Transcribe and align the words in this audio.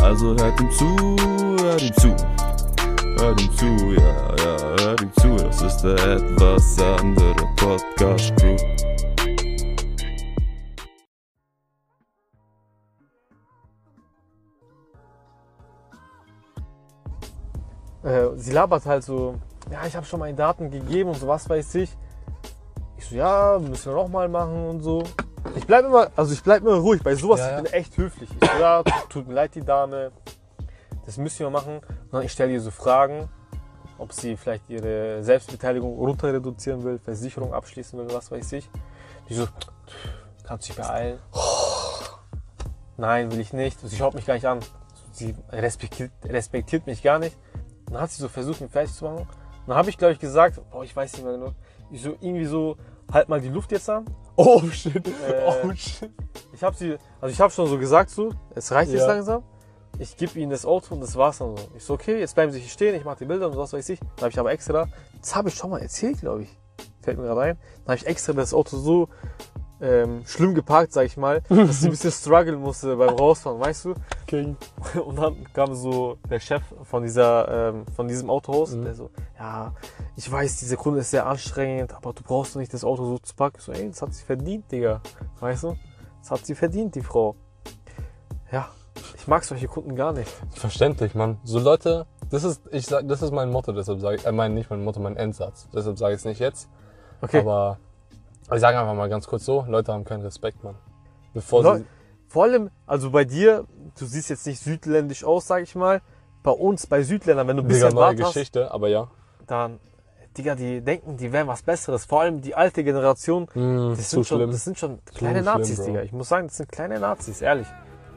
Also 0.00 0.34
hört 0.36 0.60
ihm 0.60 0.70
zu, 0.70 1.16
hört 1.62 1.82
ihm 1.82 1.94
zu. 1.94 2.16
Hört 3.18 3.40
ihm 3.40 3.52
zu, 3.52 3.66
ja, 4.00 4.36
ja, 4.36 4.84
hört 4.84 5.02
ihm 5.02 5.12
zu. 5.14 5.36
Das 5.36 5.62
ist 5.62 5.82
der 5.82 5.96
etwas 5.96 6.78
andere 6.80 7.34
Podcast 7.56 8.34
Crew. 8.36 8.56
äh, 18.08 18.28
sie 18.36 18.52
labert 18.52 18.86
halt 18.86 19.04
so, 19.04 19.34
ja, 19.70 19.86
ich 19.86 19.94
habe 19.94 20.06
schon 20.06 20.20
meine 20.20 20.36
Daten 20.36 20.70
gegeben 20.70 21.10
und 21.10 21.16
so, 21.16 21.28
was 21.28 21.48
weiß 21.48 21.74
ich. 21.76 21.96
Ich 22.96 23.06
so, 23.06 23.16
ja, 23.16 23.58
müssen 23.60 23.92
wir 23.92 24.02
noch 24.02 24.08
mal 24.08 24.28
machen 24.28 24.66
und 24.66 24.80
so. 24.80 25.02
Ich 25.56 25.66
bleib 25.66 25.84
immer, 25.84 26.10
also 26.16 26.32
ich 26.32 26.42
bleib 26.42 26.62
immer 26.62 26.76
ruhig 26.76 27.02
bei 27.02 27.14
sowas, 27.14 27.40
Ja, 27.40 27.50
ja. 27.50 27.56
ich 27.58 27.64
bin 27.64 27.72
echt 27.72 27.96
höflich. 27.96 28.30
Ich 28.30 28.48
so, 28.50 28.58
ja, 28.58 28.82
tut 29.08 29.26
mir 29.28 29.34
leid, 29.34 29.54
die 29.54 29.62
Dame, 29.64 30.12
das 31.06 31.16
müssen 31.16 31.40
wir 31.40 31.50
machen. 31.50 31.80
Und 32.10 32.22
ich 32.22 32.32
stelle 32.32 32.52
ihr 32.52 32.60
so 32.60 32.70
Fragen, 32.70 33.28
ob 33.98 34.12
sie 34.12 34.36
vielleicht 34.36 34.68
ihre 34.70 35.22
Selbstbeteiligung 35.24 35.96
runter 35.98 36.32
reduzieren 36.32 36.84
will, 36.84 36.98
Versicherung 36.98 37.52
abschließen 37.52 37.98
will, 37.98 38.14
was 38.14 38.30
weiß 38.30 38.52
ich. 38.52 38.70
Die 39.28 39.34
so, 39.34 39.46
kannst 40.44 40.68
dich 40.68 40.76
beeilen. 40.76 41.18
Nein, 42.96 43.30
will 43.30 43.40
ich 43.40 43.52
nicht. 43.52 43.78
Sie 43.80 43.96
schaut 43.96 44.14
mich 44.14 44.26
gar 44.26 44.34
nicht 44.34 44.46
an. 44.46 44.60
Sie 45.12 45.34
respektiert, 45.50 46.10
respektiert 46.24 46.86
mich 46.86 47.02
gar 47.02 47.18
nicht. 47.18 47.36
Dann 47.86 48.00
hat 48.00 48.10
sie 48.10 48.20
so 48.20 48.28
versucht, 48.28 48.60
mich 48.60 48.70
fertig 48.70 48.94
zu 48.94 49.04
machen. 49.04 49.28
Dann 49.66 49.76
habe 49.76 49.90
ich, 49.90 49.98
glaube 49.98 50.14
ich, 50.14 50.18
gesagt, 50.18 50.60
boah, 50.70 50.84
ich 50.84 50.94
weiß 50.94 51.12
nicht 51.14 51.24
mehr 51.24 51.34
genau. 51.34 51.52
Ich 51.90 52.02
so 52.02 52.10
irgendwie 52.20 52.44
so, 52.44 52.76
halt 53.12 53.28
mal 53.28 53.40
die 53.40 53.48
Luft 53.48 53.72
jetzt 53.72 53.88
an. 53.90 54.04
Oh 54.40 54.62
shit. 54.70 55.04
Äh, 55.04 55.10
oh 55.64 55.72
shit. 55.74 56.10
Ich 56.52 56.62
habe 56.62 56.76
sie, 56.76 56.96
also 57.20 57.32
ich 57.32 57.40
habe 57.40 57.52
schon 57.52 57.66
so 57.66 57.76
gesagt 57.76 58.08
so, 58.10 58.32
es 58.54 58.70
reicht 58.70 58.92
jetzt 58.92 59.00
Ja. 59.00 59.08
langsam. 59.08 59.42
Ich 59.98 60.16
gebe 60.16 60.38
ihnen 60.38 60.50
das 60.50 60.64
Auto 60.64 60.94
und 60.94 61.00
das 61.00 61.16
war's 61.16 61.38
dann 61.38 61.56
so. 61.56 61.68
Ich 61.76 61.82
so, 61.84 61.94
okay, 61.94 62.20
jetzt 62.20 62.36
bleiben 62.36 62.52
sie 62.52 62.60
hier 62.60 62.68
stehen, 62.68 62.94
ich 62.94 63.04
mache 63.04 63.18
die 63.18 63.24
Bilder 63.24 63.48
und 63.50 63.56
was 63.56 63.72
weiß 63.72 63.88
ich. 63.88 63.98
Dann 63.98 64.20
habe 64.20 64.28
ich 64.30 64.38
aber 64.38 64.52
extra, 64.52 64.86
das 65.20 65.34
habe 65.34 65.48
ich 65.48 65.56
schon 65.56 65.70
mal 65.70 65.80
erzählt, 65.82 66.20
glaube 66.20 66.42
ich. 66.44 66.56
Fällt 67.02 67.18
mir 67.18 67.24
gerade 67.24 67.40
ein. 67.40 67.58
Dann 67.78 67.86
habe 67.86 67.96
ich 67.96 68.06
extra 68.06 68.32
das 68.32 68.54
Auto 68.54 68.76
so 68.76 69.08
ähm, 69.80 70.22
schlimm 70.26 70.54
geparkt, 70.54 70.92
sag 70.92 71.06
ich 71.06 71.16
mal, 71.16 71.40
dass 71.48 71.80
sie 71.80 71.88
ein 71.88 71.90
bisschen 71.90 72.10
strugglen 72.12 72.60
musste 72.60 72.96
beim 72.96 73.10
Rausfahren, 73.14 73.60
weißt 73.60 73.84
du? 73.86 73.94
King. 74.26 74.56
Und 75.04 75.16
dann 75.16 75.36
kam 75.52 75.74
so 75.74 76.18
der 76.28 76.40
Chef 76.40 76.62
von 76.84 77.02
dieser, 77.02 77.68
ähm, 77.70 77.86
von 77.94 78.08
diesem 78.08 78.28
Autohaus, 78.30 78.72
Mhm. 78.74 78.84
der 78.84 78.94
so, 78.94 79.10
ja, 79.38 79.72
ich 80.16 80.30
weiß, 80.30 80.58
diese 80.58 80.76
Kunde 80.76 81.00
ist 81.00 81.10
sehr 81.10 81.26
anstrengend, 81.26 81.94
aber 81.94 82.12
du 82.12 82.22
brauchst 82.22 82.54
doch 82.54 82.60
nicht 82.60 82.74
das 82.74 82.84
Auto 82.84 83.04
so 83.04 83.18
zu 83.18 83.34
packen. 83.34 83.56
Ich 83.58 83.64
so, 83.64 83.72
ey, 83.72 83.88
das 83.88 84.02
hat 84.02 84.12
sie 84.14 84.24
verdient, 84.24 84.70
Digga. 84.72 85.00
Weißt 85.40 85.62
du? 85.64 85.76
Das 86.20 86.30
hat 86.32 86.44
sie 86.44 86.54
verdient, 86.54 86.94
die 86.94 87.02
Frau. 87.02 87.36
Ja, 88.50 88.68
ich 89.16 89.26
mag 89.28 89.44
solche 89.44 89.68
Kunden 89.68 89.94
gar 89.94 90.12
nicht. 90.12 90.30
Verständlich, 90.50 91.14
Mann. 91.14 91.38
So 91.44 91.58
Leute, 91.60 92.06
das 92.30 92.44
ist, 92.44 92.62
ich 92.72 92.86
sag, 92.86 93.06
das 93.08 93.22
ist 93.22 93.32
mein 93.32 93.50
Motto, 93.50 93.72
deshalb 93.72 94.00
sage 94.00 94.16
ich, 94.16 94.26
äh, 94.26 94.32
mein, 94.32 94.54
nicht 94.54 94.70
mein 94.70 94.82
Motto, 94.82 95.00
mein 95.00 95.16
Endsatz. 95.16 95.68
Deshalb 95.72 95.98
sage 95.98 96.14
ich 96.14 96.18
es 96.20 96.24
nicht 96.24 96.40
jetzt. 96.40 96.68
Okay. 97.20 97.40
Aber 97.40 97.78
ich 98.56 98.60
sage 98.60 98.78
einfach 98.78 98.94
mal 98.94 99.08
ganz 99.08 99.26
kurz 99.26 99.44
so, 99.44 99.64
Leute 99.68 99.92
haben 99.92 100.04
keinen 100.04 100.22
Respekt, 100.22 100.62
Mann. 100.64 100.76
Bevor 101.34 101.62
Leu- 101.62 101.78
sie, 101.78 101.84
Vor 102.28 102.44
allem, 102.44 102.70
also 102.86 103.10
bei 103.10 103.24
dir, 103.24 103.64
du 103.98 104.04
siehst 104.06 104.30
jetzt 104.30 104.46
nicht 104.46 104.60
südländisch 104.62 105.24
aus, 105.24 105.46
sag 105.46 105.62
ich 105.62 105.74
mal. 105.74 106.00
Bei 106.42 106.50
uns, 106.52 106.86
bei 106.86 107.02
Südländern, 107.02 107.48
wenn 107.48 107.56
du 107.56 107.62
ein 107.62 107.68
Digga, 107.68 107.86
bisschen 107.86 107.94
neue 107.94 108.14
Bart 108.16 108.20
hast, 108.22 108.34
Geschichte, 108.34 108.70
aber 108.70 108.88
ja. 108.88 109.08
dann, 109.46 109.80
Digga, 110.36 110.54
die 110.54 110.80
denken, 110.80 111.16
die 111.16 111.32
wären 111.32 111.48
was 111.48 111.62
Besseres. 111.62 112.04
Vor 112.04 112.20
allem 112.22 112.40
die 112.40 112.54
alte 112.54 112.84
Generation, 112.84 113.46
Mm, 113.54 113.90
Das 113.96 114.08
zu 114.08 114.16
sind, 114.16 114.26
schon, 114.26 114.38
schlimm. 114.38 114.50
das 114.50 114.64
sind 114.64 114.78
schon 114.78 114.98
kleine 115.14 115.42
schlimm, 115.42 115.44
Nazis, 115.46 115.76
Bro. 115.78 115.86
Digga. 115.86 116.02
Ich 116.02 116.12
muss 116.12 116.28
sagen, 116.28 116.46
das 116.46 116.56
sind 116.58 116.70
kleine 116.70 117.00
Nazis, 117.00 117.42
ehrlich. 117.42 117.66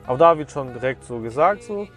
Aber 0.06 0.18
da 0.18 0.38
wird 0.38 0.52
schon 0.52 0.72
direkt 0.74 1.04
so 1.06 1.20
gesagt, 1.20 1.64
so. 1.64 1.88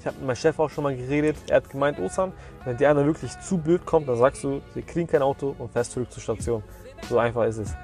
Ich 0.00 0.06
habe 0.06 0.16
mit 0.18 0.26
meinem 0.26 0.36
Chef 0.36 0.58
auch 0.58 0.68
schon 0.68 0.82
mal 0.84 0.96
geredet. 0.96 1.36
Er 1.48 1.56
hat 1.58 1.70
gemeint, 1.70 1.98
Osan, 2.00 2.32
wenn 2.64 2.76
dir 2.76 2.90
einer 2.90 3.06
wirklich 3.06 3.38
zu 3.40 3.56
blöd 3.58 3.86
kommt, 3.86 4.08
dann 4.08 4.16
sagst 4.16 4.42
du, 4.42 4.60
wir 4.74 4.82
kriegen 4.82 5.06
kein 5.06 5.22
Auto 5.22 5.54
und 5.58 5.70
fährst 5.72 5.92
zurück 5.92 6.10
zur 6.10 6.22
Station. 6.22 6.62
So 7.08 7.18
einfach 7.18 7.44
ist 7.44 7.58
es. 7.58 7.74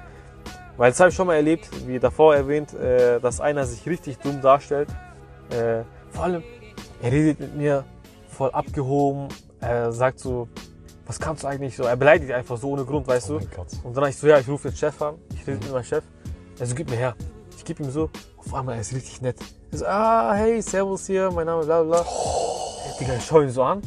Weil 0.77 0.91
das 0.91 0.99
habe 0.99 1.09
ich 1.09 1.15
schon 1.15 1.27
mal 1.27 1.35
erlebt, 1.35 1.69
wie 1.87 1.99
davor 1.99 2.35
erwähnt, 2.35 2.73
äh, 2.73 3.19
dass 3.19 3.41
einer 3.41 3.65
sich 3.65 3.85
richtig 3.85 4.17
dumm 4.19 4.41
darstellt. 4.41 4.89
Äh, 5.49 5.83
vor 6.11 6.23
allem, 6.23 6.43
er 7.01 7.11
redet 7.11 7.39
mit 7.39 7.55
mir 7.55 7.83
voll 8.29 8.51
abgehoben. 8.51 9.27
Er 9.59 9.91
sagt 9.91 10.19
so, 10.19 10.47
was 11.05 11.19
kannst 11.19 11.43
du 11.43 11.47
eigentlich 11.47 11.75
so? 11.75 11.83
Er 11.83 11.97
beleidigt 11.97 12.31
einfach 12.31 12.55
so 12.57 12.69
ohne 12.69 12.85
Grund, 12.85 13.07
weißt 13.07 13.31
oh 13.31 13.39
du? 13.39 13.45
Und 13.83 13.97
dann 13.97 14.03
hab 14.05 14.09
ich 14.09 14.17
so, 14.17 14.27
ja, 14.27 14.39
ich 14.39 14.47
rufe 14.47 14.69
den 14.69 14.77
Chef 14.77 15.01
an. 15.01 15.15
Ich 15.33 15.45
rede 15.45 15.57
mit 15.57 15.71
meinem 15.71 15.83
Chef. 15.83 16.03
Also 16.59 16.75
gib 16.75 16.89
mir 16.89 16.95
her. 16.95 17.15
Ich 17.57 17.65
gebe 17.65 17.83
ihm 17.83 17.91
so. 17.91 18.09
Auf 18.37 18.53
einmal, 18.53 18.75
er 18.75 18.81
ist 18.81 18.93
richtig 18.93 19.21
nett. 19.21 19.37
Er 19.71 19.77
so, 19.77 19.85
ah, 19.85 20.33
hey, 20.35 20.61
servus 20.61 21.07
hier, 21.07 21.29
mein 21.31 21.45
Name, 21.45 21.65
bla 21.65 21.83
bla. 21.83 22.05
Hey, 22.05 22.93
Digga, 22.99 23.15
ich 23.17 23.25
schaue 23.25 23.43
ihn 23.43 23.49
so 23.49 23.63
an. 23.63 23.81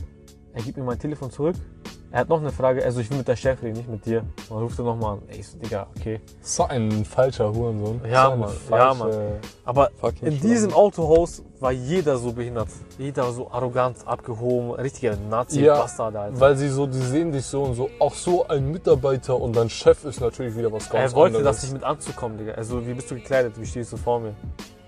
Er 0.53 0.63
gibt 0.63 0.77
mir 0.77 0.85
mein 0.85 0.99
Telefon 0.99 1.31
zurück. 1.31 1.57
Er 2.15 2.21
hat 2.21 2.29
noch 2.29 2.41
eine 2.41 2.53
Frage. 2.53 2.85
Also 2.85 3.01
ich 3.01 3.11
will 3.11 3.17
mit 3.19 3.27
der 3.29 3.37
Chef 3.37 3.63
reden, 3.63 3.79
nicht 3.79 3.89
mit 3.89 4.05
dir. 4.05 4.23
Dann 4.51 4.59
ruft 4.59 4.79
er 4.79 4.85
nochmal 4.85 5.15
an. 5.15 5.23
Ey, 5.29 5.41
ich 5.41 5.49
so, 5.49 5.57
Digga, 5.59 5.87
okay. 5.99 6.21
So 6.43 6.65
ein 6.65 7.07
falscher 7.07 7.51
Hurensohn. 7.53 8.03
Ja, 8.09 8.31
so 8.31 8.37
Mann. 8.37 8.51
Ja, 8.71 8.93
falsche- 8.93 9.39
Aber 9.65 9.91
in 10.21 10.39
diesem 10.39 10.75
Autohaus 10.75 11.43
war 11.59 11.73
jeder 11.73 12.19
so 12.19 12.33
behindert. 12.33 12.69
Jeder 12.99 13.33
so 13.33 13.51
arrogant, 13.51 13.97
abgehoben. 14.07 14.73
Richtiger 14.73 15.13
Ja, 15.13 15.19
Nazi-Bastard, 15.31 16.15
Alter. 16.15 16.39
Weil 16.41 16.57
sie 16.57 16.69
so, 16.69 16.87
die 16.87 16.99
sehen 16.99 17.33
dich 17.33 17.47
so 17.47 17.63
und 17.63 17.75
so, 17.77 17.89
auch 17.99 18.15
so 18.15 18.47
ein 18.47 18.71
Mitarbeiter 18.71 19.41
und 19.41 19.57
dein 19.57 19.71
Chef 19.71 20.05
ist 20.05 20.21
natürlich 20.21 20.55
wieder 20.55 20.71
was 20.71 20.91
ganz 20.91 21.13
Er 21.13 21.17
wollte, 21.17 21.39
anderes. 21.39 21.57
dass 21.57 21.65
ich 21.65 21.73
mit 21.73 21.83
Anzug 21.83 22.15
komme, 22.17 22.37
Digga. 22.37 22.53
Also, 22.53 22.87
wie 22.87 22.93
bist 22.93 23.11
du 23.11 23.15
gekleidet? 23.15 23.59
Wie 23.59 23.65
stehst 23.67 23.91
du 23.91 23.97
vor 23.97 24.21
mir? 24.21 24.35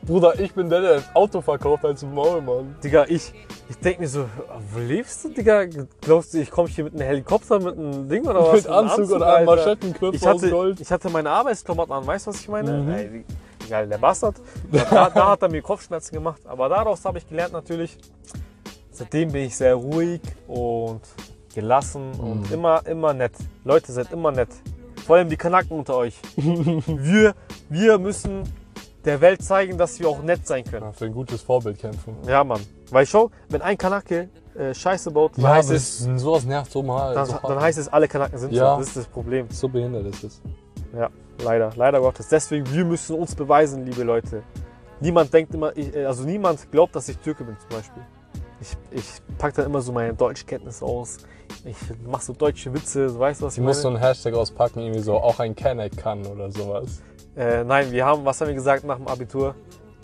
Bruder, 0.06 0.38
ich 0.38 0.52
bin 0.52 0.68
der, 0.68 0.80
der 0.82 0.94
ein 0.96 1.04
Auto 1.14 1.40
verkauft 1.40 1.84
als 1.84 2.02
Maul, 2.02 2.42
Mann. 2.42 2.76
Digga, 2.84 3.06
ich, 3.08 3.32
ich 3.70 3.78
denk 3.78 4.00
mir 4.00 4.08
so, 4.08 4.26
wo 4.72 4.78
lebst 4.78 5.24
du, 5.24 5.30
Digga? 5.30 5.64
Glaubst 6.02 6.34
du, 6.34 6.38
ich 6.38 6.50
komme 6.50 6.68
hier 6.68 6.84
mit 6.84 6.92
einem 6.94 7.06
Helikopter, 7.06 7.58
mit 7.58 7.78
einem 7.78 8.08
Ding 8.08 8.26
oder 8.26 8.46
was? 8.46 8.52
Mit 8.64 8.66
Anzug 8.66 9.10
und 9.12 9.22
einem 9.22 9.48
Ich 10.12 10.22
aus 10.22 10.26
hatte, 10.26 10.50
Gold. 10.50 10.80
ich 10.80 10.90
hatte 10.90 11.08
meine 11.08 11.30
Arbeitsklamotten 11.30 11.92
an, 11.94 12.06
weißt 12.06 12.26
du, 12.26 12.30
was 12.30 12.40
ich 12.40 12.48
meine? 12.48 12.72
Mhm. 12.72 12.90
Ey, 12.92 13.24
geil, 13.68 13.88
der 13.88 13.98
Bastard. 13.98 14.36
Da, 14.70 15.08
da 15.08 15.30
hat 15.30 15.42
er 15.42 15.48
mir 15.48 15.62
Kopfschmerzen 15.62 16.14
gemacht. 16.14 16.42
Aber 16.44 16.68
daraus 16.68 17.02
habe 17.06 17.16
ich 17.18 17.26
gelernt 17.26 17.52
natürlich, 17.54 17.96
seitdem 18.90 19.32
bin 19.32 19.44
ich 19.44 19.56
sehr 19.56 19.74
ruhig 19.74 20.20
und 20.46 21.00
gelassen 21.54 22.12
und 22.18 22.48
Mhm. 22.48 22.54
immer, 22.54 22.86
immer 22.86 23.14
nett. 23.14 23.32
Leute, 23.64 23.90
seid 23.92 24.12
immer 24.12 24.32
nett. 24.32 24.50
Vor 25.06 25.16
allem 25.16 25.28
die 25.30 25.36
Kanaken 25.36 25.78
unter 25.78 25.96
euch. 25.96 26.14
wir, 26.36 27.34
wir 27.70 27.98
müssen 27.98 28.42
der 29.04 29.20
Welt 29.20 29.42
zeigen, 29.42 29.76
dass 29.78 29.98
wir 30.00 30.08
auch 30.08 30.22
nett 30.22 30.46
sein 30.46 30.64
können. 30.64 30.86
Ja, 30.86 30.92
für 30.92 31.04
ein 31.06 31.12
gutes 31.12 31.42
Vorbild 31.42 31.78
kämpfen. 31.78 32.16
Ja, 32.26 32.42
Mann. 32.44 32.60
Weil 32.90 33.06
schau, 33.06 33.30
wenn 33.48 33.60
ein 33.62 33.76
Kanake 33.76 34.28
äh, 34.56 34.72
Scheiße 34.74 35.10
baut, 35.10 35.32
dann, 35.36 35.48
heißt 35.48 35.68
aber 35.68 35.76
es, 35.76 35.98
sowas 36.22 36.44
nervt 36.44 36.70
so 36.72 36.82
mal. 36.82 37.14
dann, 37.14 37.26
so 37.26 37.38
dann 37.42 37.60
heißt 37.60 37.78
es, 37.78 37.88
alle 37.88 38.08
Kanaken 38.08 38.38
sind 38.38 38.52
Ja. 38.52 38.74
so. 38.74 38.78
Das 38.80 38.88
ist 38.88 38.96
das 38.96 39.06
Problem. 39.06 39.46
so 39.50 39.68
behindert 39.68 40.06
ist 40.06 40.24
es. 40.24 40.40
Ja, 40.96 41.10
leider, 41.42 41.70
leider 41.76 42.00
Gottes. 42.00 42.28
Deswegen, 42.28 42.70
wir 42.72 42.84
müssen 42.84 43.16
uns 43.16 43.34
beweisen, 43.34 43.84
liebe 43.84 44.04
Leute. 44.04 44.42
Niemand 45.00 45.32
denkt 45.34 45.52
immer, 45.54 45.76
ich, 45.76 45.94
äh, 45.94 46.04
also 46.06 46.22
niemand 46.24 46.70
glaubt, 46.70 46.94
dass 46.94 47.08
ich 47.08 47.18
Türke 47.18 47.44
bin 47.44 47.56
zum 47.58 47.68
Beispiel. 47.76 48.02
Ich, 48.60 48.76
ich 48.92 49.04
packe 49.36 49.56
dann 49.56 49.66
immer 49.66 49.80
so 49.82 49.92
meine 49.92 50.14
Deutschkenntnisse 50.14 50.84
aus. 50.84 51.18
Ich 51.66 51.76
mache 52.06 52.24
so 52.24 52.32
deutsche 52.32 52.72
Witze, 52.72 53.10
so, 53.10 53.18
weißt 53.18 53.40
du, 53.42 53.46
was 53.46 53.54
Ich 53.54 53.58
ich 53.58 53.64
muss 53.64 53.82
so 53.82 53.88
meine? 53.90 53.98
einen 54.00 54.06
Hashtag 54.08 54.34
auspacken, 54.34 54.80
irgendwie 54.80 55.00
so, 55.00 55.14
auch 55.16 55.38
ein 55.40 55.54
Kenneck 55.54 55.96
kann 55.96 56.24
oder 56.26 56.50
sowas. 56.50 57.02
Äh, 57.36 57.64
nein, 57.64 57.90
wir 57.90 58.04
haben, 58.04 58.24
was 58.24 58.40
haben 58.40 58.48
wir 58.48 58.54
gesagt 58.54 58.84
nach 58.84 58.96
dem 58.96 59.08
Abitur? 59.08 59.54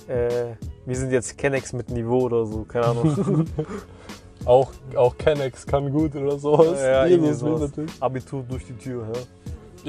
Äh, 0.09 0.55
wir 0.87 0.97
sind 0.97 1.13
jetzt 1.13 1.37
Kennex 1.39 1.73
mit 1.73 1.91
Niveau 1.91 2.23
oder 2.23 2.45
so, 2.47 2.65
keine 2.65 2.87
Ahnung. 2.87 3.47
Auch, 4.47 4.71
auch 4.97 5.19
Kennex 5.19 5.67
kann 5.67 5.93
gut 5.93 6.17
oder 6.17 6.39
sowas. 6.39 6.81
Ja, 6.83 7.05
irgendwie 7.05 7.27
Jesus 7.29 7.45
will 7.45 7.57
sowas. 7.59 7.71
natürlich. 7.71 7.93
Abitur 8.01 8.43
durch 8.49 8.65
die 8.65 8.73
Tür, 8.73 9.07
ja. 9.15 9.21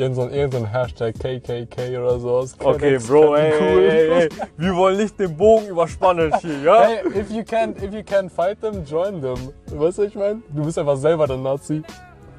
Irgend 0.04 0.16
so, 0.18 0.22
ein- 0.24 0.34
irgend 0.34 0.54
so 0.54 0.60
ein 0.60 0.66
Hashtag 0.70 1.16
KKK 1.18 1.98
oder 1.98 2.20
sowas. 2.20 2.56
Okay, 2.60 2.98
Bro, 2.98 3.36
ey, 3.36 3.54
cool. 3.62 3.80
ey, 3.80 3.90
ey, 4.10 4.24
ey, 4.24 4.30
wir 4.58 4.76
wollen 4.76 4.98
nicht 4.98 5.18
den 5.18 5.38
Bogen 5.38 5.68
überspannen 5.68 6.34
hier, 6.42 6.60
ja? 6.66 6.82
Hey, 6.84 6.98
if 7.18 7.32
you 7.32 7.44
can't, 7.44 7.78
if 7.82 7.94
you 7.94 8.02
can't 8.02 8.30
fight 8.30 8.60
them, 8.60 8.84
join 8.84 9.22
them. 9.22 9.38
Weißt 9.68 10.00
du, 10.00 10.02
was 10.04 10.10
ich 10.10 10.16
meine? 10.16 10.42
Du 10.54 10.66
bist 10.66 10.78
einfach 10.78 10.98
selber 10.98 11.28
der 11.28 11.38
Nazi. 11.38 11.82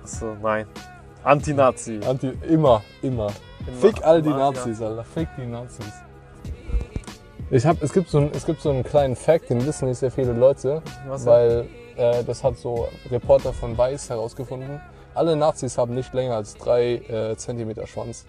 So, 0.05 0.37
nein. 0.43 0.67
Anti-Nazi. 1.25 2.01
Anti, 2.07 2.33
immer, 2.47 2.83
immer. 3.01 3.29
Fick 3.81 4.05
all 4.05 4.23
die. 4.23 4.29
Nazis, 4.31 4.81
Alter. 4.81 5.05
Fick 5.05 5.29
die 5.37 5.47
Nazis. 5.47 5.87
Ich 7.51 7.67
hab, 7.67 7.83
es, 7.83 7.93
gibt 7.93 8.09
so 8.09 8.19
ein, 8.19 8.31
es 8.35 8.47
gibt 8.47 8.63
so 8.63 8.71
einen 8.71 8.83
kleinen 8.83 9.15
Fact, 9.15 9.51
den 9.51 9.65
wissen 9.67 9.87
nicht 9.89 9.99
sehr 9.99 10.11
viele 10.11 10.33
Leute, 10.33 10.83
Was 11.07 11.27
weil 11.27 11.69
äh, 11.97 12.25
das 12.25 12.43
hat 12.43 12.57
so 12.57 12.89
Reporter 13.11 13.53
von 13.53 13.77
Weiß 13.77 14.09
herausgefunden. 14.09 14.81
Alle 15.15 15.37
Nazis 15.37 15.77
haben 15.77 15.95
nicht 15.95 16.15
länger 16.15 16.37
als 16.37 16.55
drei 16.55 16.95
äh, 16.95 17.37
Zentimeter 17.37 17.87
Schwanz. 17.87 18.25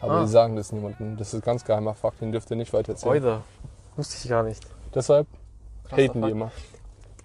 Aber 0.00 0.14
Ah. 0.14 0.20
die 0.22 0.28
sagen 0.28 0.56
das 0.56 0.72
niemandem. 0.72 1.16
Das 1.16 1.32
ist 1.32 1.44
ganz 1.44 1.64
geheimer 1.64 1.94
Fakt, 1.94 2.20
den 2.20 2.32
dürft 2.32 2.50
ihr 2.50 2.56
nicht 2.56 2.72
weiter 2.72 2.92
erzählen. 2.92 3.12
Oida. 3.12 3.42
Wusste 3.96 4.16
ich 4.22 4.28
gar 4.28 4.42
nicht. 4.42 4.62
Deshalb 4.92 5.28
haten 5.92 5.96
die 6.14 6.20
Fakt. 6.20 6.32
immer. 6.32 6.50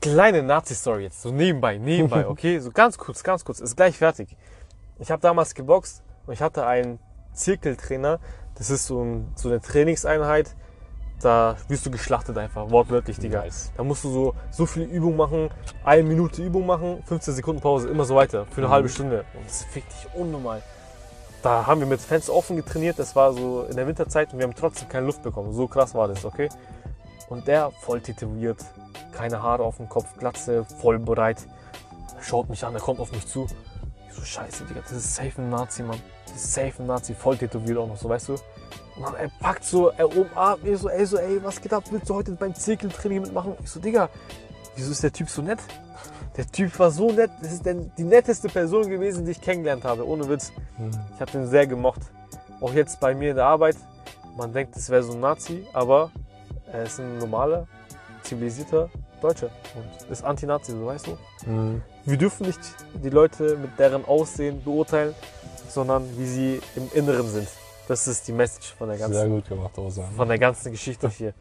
Kleine 0.01 0.43
Nazi-Story 0.43 1.03
jetzt, 1.03 1.23
so 1.23 1.31
nebenbei, 1.31 1.77
nebenbei, 1.79 2.27
okay? 2.29 2.59
So 2.59 2.69
ganz 2.71 2.97
kurz, 2.97 3.23
ganz 3.23 3.43
kurz, 3.43 3.59
ist 3.59 3.75
gleich 3.75 3.97
fertig. 3.97 4.37
Ich 4.99 5.09
habe 5.11 5.21
damals 5.21 5.55
geboxt 5.55 6.03
und 6.27 6.33
ich 6.33 6.41
hatte 6.41 6.65
einen 6.67 6.99
Zirkeltrainer. 7.33 8.19
Das 8.55 8.69
ist 8.69 8.87
so, 8.87 9.01
ein, 9.01 9.31
so 9.35 9.49
eine 9.49 9.61
Trainingseinheit. 9.61 10.55
Da 11.21 11.57
wirst 11.67 11.85
du 11.85 11.91
geschlachtet 11.91 12.37
einfach, 12.37 12.69
wortwörtlich, 12.71 13.19
Digga. 13.19 13.41
Nice. 13.41 13.71
Da 13.75 13.83
musst 13.83 14.05
du 14.05 14.09
so, 14.11 14.35
so 14.51 14.65
viele 14.65 14.85
Übungen 14.85 15.17
machen, 15.17 15.49
eine 15.83 16.03
Minute 16.03 16.41
Übung 16.41 16.65
machen, 16.65 17.03
15 17.05 17.33
Sekunden 17.33 17.61
Pause, 17.61 17.89
immer 17.89 18.05
so 18.05 18.15
weiter, 18.15 18.45
für 18.45 18.61
eine 18.61 18.67
Mhm. 18.67 18.71
halbe 18.71 18.89
Stunde. 18.89 19.25
Und 19.33 19.45
das 19.45 19.65
fickt 19.65 19.91
dich 19.91 20.07
unnormal. 20.13 20.61
Da 21.41 21.65
haben 21.67 21.81
wir 21.81 21.87
mit 21.87 21.99
Fans 21.99 22.29
offen 22.29 22.55
getrainiert, 22.55 22.99
das 22.99 23.15
war 23.17 23.33
so 23.33 23.63
in 23.63 23.75
der 23.75 23.85
Winterzeit 23.87 24.31
und 24.31 24.39
wir 24.39 24.45
haben 24.45 24.55
trotzdem 24.55 24.87
keine 24.87 25.05
Luft 25.05 25.21
bekommen. 25.21 25.51
So 25.53 25.67
krass 25.67 25.93
war 25.93 26.07
das, 26.07 26.23
okay? 26.23 26.47
Und 27.27 27.47
der 27.47 27.71
voll 27.81 27.99
tätowiert, 28.01 28.63
keine 29.11 29.41
Haare 29.43 29.63
auf 29.63 29.75
dem 29.77 29.89
Kopf, 29.89 30.17
Glatze, 30.17 30.63
voll 30.81 30.99
bereit. 30.99 31.45
Er 32.17 32.23
schaut 32.23 32.49
mich 32.49 32.63
an, 32.65 32.73
er 32.75 32.81
kommt 32.81 32.99
auf 33.01 33.11
mich 33.11 33.27
zu. 33.27 33.45
Ich 34.07 34.15
so, 34.15 34.21
scheiße, 34.21 34.63
Digga, 34.65 34.81
das 34.81 34.91
ist 34.93 35.15
safe 35.15 35.41
ein 35.41 35.49
Nazi, 35.49 35.83
Mann. 35.83 36.01
Safe 36.35 36.73
ein 36.79 36.87
Nazi, 36.87 37.13
voll 37.13 37.37
tätowiert 37.37 37.77
auch 37.77 37.87
noch, 37.87 37.97
so, 37.97 38.09
weißt 38.09 38.29
du? 38.29 38.33
Und 38.33 39.03
dann, 39.03 39.15
er 39.15 39.29
packt 39.39 39.63
so, 39.63 39.89
er 39.89 40.15
umarmt 40.15 40.63
mich 40.63 40.77
so, 40.79 40.89
ey, 40.89 41.05
so, 41.05 41.17
ey, 41.17 41.43
was 41.43 41.61
geht 41.61 41.73
ab, 41.73 41.83
willst 41.89 42.09
du 42.09 42.15
heute 42.15 42.31
beim 42.33 42.53
Zirkeltraining 42.53 43.21
mitmachen? 43.21 43.53
Ich 43.63 43.69
so, 43.69 43.79
Digga, 43.79 44.09
wieso 44.75 44.91
ist 44.91 45.03
der 45.03 45.13
Typ 45.13 45.29
so 45.29 45.41
nett? 45.41 45.59
Der 46.37 46.47
Typ 46.47 46.77
war 46.79 46.91
so 46.91 47.11
nett, 47.11 47.31
das 47.41 47.53
ist 47.53 47.65
der, 47.65 47.73
die 47.73 48.03
netteste 48.03 48.47
Person 48.47 48.89
gewesen, 48.89 49.25
die 49.25 49.31
ich 49.31 49.41
kennengelernt 49.41 49.83
habe, 49.83 50.07
ohne 50.07 50.29
Witz. 50.29 50.51
Mhm. 50.77 50.91
Ich 51.15 51.21
habe 51.21 51.31
den 51.31 51.47
sehr 51.47 51.67
gemocht. 51.67 52.01
Auch 52.61 52.73
jetzt 52.73 52.99
bei 52.99 53.13
mir 53.15 53.31
in 53.31 53.35
der 53.35 53.45
Arbeit. 53.45 53.77
Man 54.37 54.53
denkt, 54.53 54.75
es 54.75 54.89
wäre 54.89 55.03
so 55.03 55.13
ein 55.13 55.19
Nazi, 55.19 55.65
aber 55.73 56.11
er 56.71 56.83
ist 56.83 56.99
ein 56.99 57.17
normaler, 57.17 57.67
zivilisierter 58.23 58.89
Deutscher 59.21 59.49
und 59.75 60.11
ist 60.11 60.23
Anti-Nazi, 60.23 60.71
so 60.71 60.85
weißt 60.85 61.07
du. 61.07 61.17
Mhm. 61.49 61.81
Wir 62.05 62.17
dürfen 62.17 62.45
nicht 62.47 62.59
die 62.93 63.09
Leute 63.09 63.57
mit 63.57 63.77
deren 63.77 64.05
Aussehen 64.05 64.63
beurteilen, 64.63 65.13
sondern 65.71 66.05
wie 66.17 66.25
sie 66.25 66.61
im 66.75 66.89
Inneren 66.93 67.29
sind. 67.29 67.47
Das 67.87 68.07
ist 68.07 68.27
die 68.27 68.31
Message 68.33 68.73
von 68.77 68.89
der 68.89 68.97
Sehr 68.97 69.07
ganzen, 69.07 69.29
gut 69.31 69.49
gemacht, 69.49 69.77
Rosa. 69.77 70.03
von 70.15 70.27
der 70.27 70.37
ganzen 70.37 70.71
Geschichte 70.71 71.09
hier. 71.09 71.33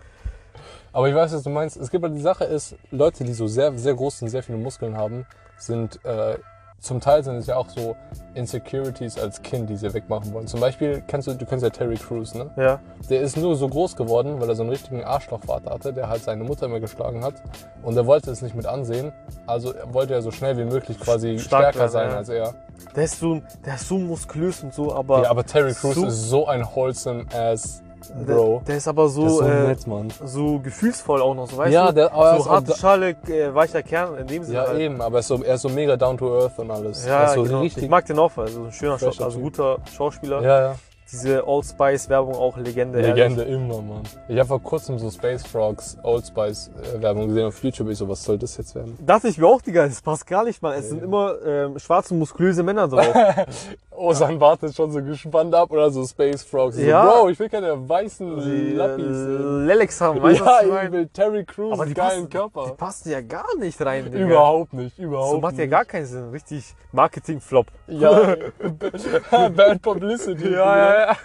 Aber 0.93 1.09
ich 1.09 1.15
weiß, 1.15 1.33
was 1.33 1.43
du 1.43 1.51
meinst. 1.51 1.77
Es 1.77 1.91
gibt 1.91 2.03
halt 2.03 2.15
die 2.15 2.21
Sache 2.21 2.45
ist, 2.45 2.75
Leute, 2.91 3.25
die 3.25 3.35
so 3.35 3.47
sehr, 3.47 3.77
sehr 3.79 3.95
groß 3.95 4.21
sind, 4.21 4.29
sehr 4.31 4.43
viele 4.43 4.59
Muskeln 4.59 4.97
haben, 4.97 5.27
sind 5.59 6.03
äh, 6.05 6.39
zum 6.81 7.01
Teil 7.01 7.25
sind 7.25 7.37
es 7.37 7.47
ja 7.47 7.57
auch 7.57 7.69
so 7.69 7.97
Insecurities 8.35 9.19
als 9.19 9.43
Kind, 9.43 9.69
die 9.69 9.77
sie 9.77 9.93
wegmachen 9.93 10.33
wollen. 10.33 10.47
Zum 10.47 10.61
Beispiel 10.61 11.03
kennst 11.07 11.27
du, 11.27 11.35
du 11.35 11.45
kennst 11.45 11.65
ja 11.65 11.71
Terry 11.71 11.97
Crews, 11.97 12.35
ne? 12.35 12.51
Ja, 12.57 12.79
Der 13.11 13.21
ist 13.21 13.37
nur 13.37 13.57
so 13.57 13.69
groß 13.69 13.97
geworden, 13.97 14.41
weil 14.41 14.49
er 14.49 14.55
so 14.55 14.63
einen 14.63 14.71
richtigen 14.71 15.03
Arschlochvater 15.03 15.71
hatte, 15.73 15.93
der 15.93 16.09
halt 16.09 16.23
seine 16.23 16.45
Mutter 16.45 16.67
immer 16.67 16.79
geschlagen 16.81 17.25
hat. 17.25 17.35
Und 17.83 17.97
er 17.97 18.07
wollte 18.07 18.31
es 18.31 18.43
nicht 18.43 18.55
mit 18.55 18.67
ansehen. 18.67 19.13
Also 19.47 19.75
wollte 19.91 20.15
er 20.15 20.23
so 20.23 20.31
schnell 20.31 20.57
wie 20.57 20.65
möglich 20.65 21.01
quasi 21.01 21.39
Stark 21.39 21.75
stärker 21.75 21.79
werden, 21.81 21.91
sein 21.91 22.11
ja. 22.11 22.17
als 22.17 22.29
er. 22.29 22.55
der 22.95 23.05
ist 23.05 23.19
so, 23.19 23.41
der 23.67 23.75
ist 23.75 23.89
so 23.89 23.99
muskulös 23.99 24.63
und 24.63 24.73
so, 24.73 24.95
aber, 24.95 25.23
Ja, 25.25 25.31
aber 25.31 25.45
Terry 25.45 25.73
Crews 25.75 25.95
so- 25.97 26.07
ist 26.07 26.29
so 26.29 26.47
ein 26.47 26.65
wholesome 26.65 27.25
ass 27.35 27.83
Bro. 28.27 28.63
der 28.67 28.77
ist 28.77 28.89
aber 28.89 29.09
so, 29.09 29.27
ist 29.27 29.37
so 29.37 29.43
äh, 29.43 29.67
nett, 29.69 29.81
so 30.25 30.59
gefühlsvoll 30.61 31.21
auch 31.23 31.35
noch, 31.35 31.49
so 31.51 31.57
weißt 31.57 31.73
Ja, 31.73 31.89
du? 31.89 31.95
der- 31.95 32.13
aber 32.13 32.31
er 32.31 32.37
ist 32.39 32.45
so 32.45 32.51
auch 32.51 32.55
harte 32.55 32.75
Schale, 32.77 33.11
äh, 33.29 33.55
weicher 33.55 33.83
Kern, 33.83 34.17
in 34.19 34.27
dem 34.27 34.43
Sinne. 34.45 34.57
Ja, 34.59 34.67
halt. 34.69 34.79
eben, 34.81 35.01
aber 35.01 35.17
er 35.17 35.21
ist, 35.21 35.29
so, 35.29 35.43
er 35.43 35.55
ist 35.55 35.63
so 35.63 35.69
mega 35.69 35.97
down 35.97 36.17
to 36.19 36.39
earth 36.41 36.59
und 36.59 36.71
alles. 36.71 37.07
Ja, 37.07 37.29
so 37.35 37.43
genau. 37.43 37.61
richtig. 37.61 37.85
Ich 37.85 37.89
mag 37.89 38.05
den 38.07 38.19
auch, 38.19 38.37
also 38.37 38.65
ein 38.65 38.73
schöner, 38.73 38.99
Fresher 38.99 39.25
also 39.25 39.39
guter 39.39 39.79
Schauspieler. 39.97 40.43
ja, 40.43 40.61
ja. 40.61 40.75
Diese 41.11 41.49
Old 41.49 41.65
Spice 41.65 42.11
Werbung 42.11 42.35
auch 42.35 42.59
Legende. 42.59 43.01
Legende 43.01 43.43
immer, 43.45 43.81
Mann. 43.81 44.03
Ich 44.29 44.37
habe 44.39 44.47
vor 44.47 44.63
kurzem 44.63 44.99
so 44.99 45.11
Space 45.11 45.43
Frogs 45.43 45.97
Old 46.03 46.27
Spice 46.27 46.71
äh, 46.95 47.01
Werbung 47.01 47.29
gesehen 47.29 47.47
auf 47.47 47.65
YouTube. 47.65 47.89
Ich 47.89 47.97
so, 47.97 48.07
was 48.07 48.23
soll 48.23 48.37
das 48.37 48.59
jetzt 48.59 48.75
werden? 48.75 48.91
Ehrlich. 48.93 49.07
Dachte 49.07 49.29
ich 49.29 49.39
mir 49.39 49.47
auch, 49.47 49.63
Digga, 49.63 49.87
das 49.89 50.03
passt 50.03 50.27
gar 50.27 50.45
nicht, 50.45 50.61
Mann. 50.61 50.75
Es 50.79 50.91
sind 50.91 51.03
immer 51.03 51.33
ähm, 51.47 51.79
schwarze, 51.79 52.13
muskulöse 52.13 52.63
Männer 52.63 52.89
drauf. 52.89 53.07
Oh, 54.01 54.13
sein 54.13 54.41
wartet 54.41 54.75
schon 54.77 54.93
so 54.93 55.03
gespannt 55.03 55.53
ab 55.55 55.71
oder 55.73 55.91
so 55.91 56.05
Space 56.07 56.43
Frogs. 56.45 56.77
So, 56.77 56.83
Ja. 56.83 57.05
Bro, 57.05 57.31
ich 57.31 57.39
will 57.41 57.49
keine 57.49 57.89
weißen 57.89 58.77
Lappis. 58.77 59.05
äh. 59.05 59.65
Lelex 59.67 60.01
haben, 60.01 60.23
weißt 60.23 60.41
du, 60.41 60.45
ja, 60.45 60.83
ich 60.85 60.93
will 60.93 61.09
Terry 61.09 61.45
Crews 61.45 61.77
geilen 61.79 61.95
passen, 61.95 62.29
Körper. 62.31 62.67
die 62.67 62.73
passen 62.77 63.11
ja 63.11 63.21
gar 63.21 63.57
nicht 63.59 63.81
rein, 63.85 64.05
Digga. 64.05 64.19
Überhaupt 64.19 64.73
nicht, 64.73 64.99
überhaupt 64.99 65.31
So 65.33 65.41
macht 65.41 65.55
ja 65.57 65.63
nicht. 65.65 65.71
gar 65.73 65.85
keinen 65.85 66.07
Sinn. 66.07 66.31
Richtig 66.31 66.75
Marketing-Flop. 66.93 67.67
Ja, 67.89 68.37
Bad 69.51 69.83
Publicity. 69.83 70.53
ja. 70.53 71.17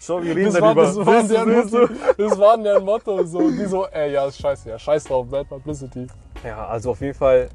Schau, 0.00 0.22
wir 0.22 0.34
reden 0.34 0.52
Das 0.52 0.60
war, 0.60 0.74
darüber. 0.74 0.82
das, 0.82 0.96
war 0.96 1.06
Willst 1.06 1.30
du- 1.30 1.34
deren 1.34 1.54
Motto, 1.54 1.88
das 2.18 2.38
war 2.38 2.58
deren 2.58 2.84
Motto. 2.84 3.24
So, 3.24 3.50
die 3.50 3.66
so, 3.66 3.86
ey, 3.86 4.12
ja, 4.12 4.26
ist 4.26 4.40
scheiße, 4.40 4.68
ja, 4.68 4.78
scheiß 4.78 5.04
drauf, 5.04 5.26
Bad 5.28 5.48
Publicity. 5.48 6.06
Ja, 6.44 6.66
also 6.66 6.90
auf 6.90 7.00
jeden 7.00 7.14
Fall, 7.14 7.48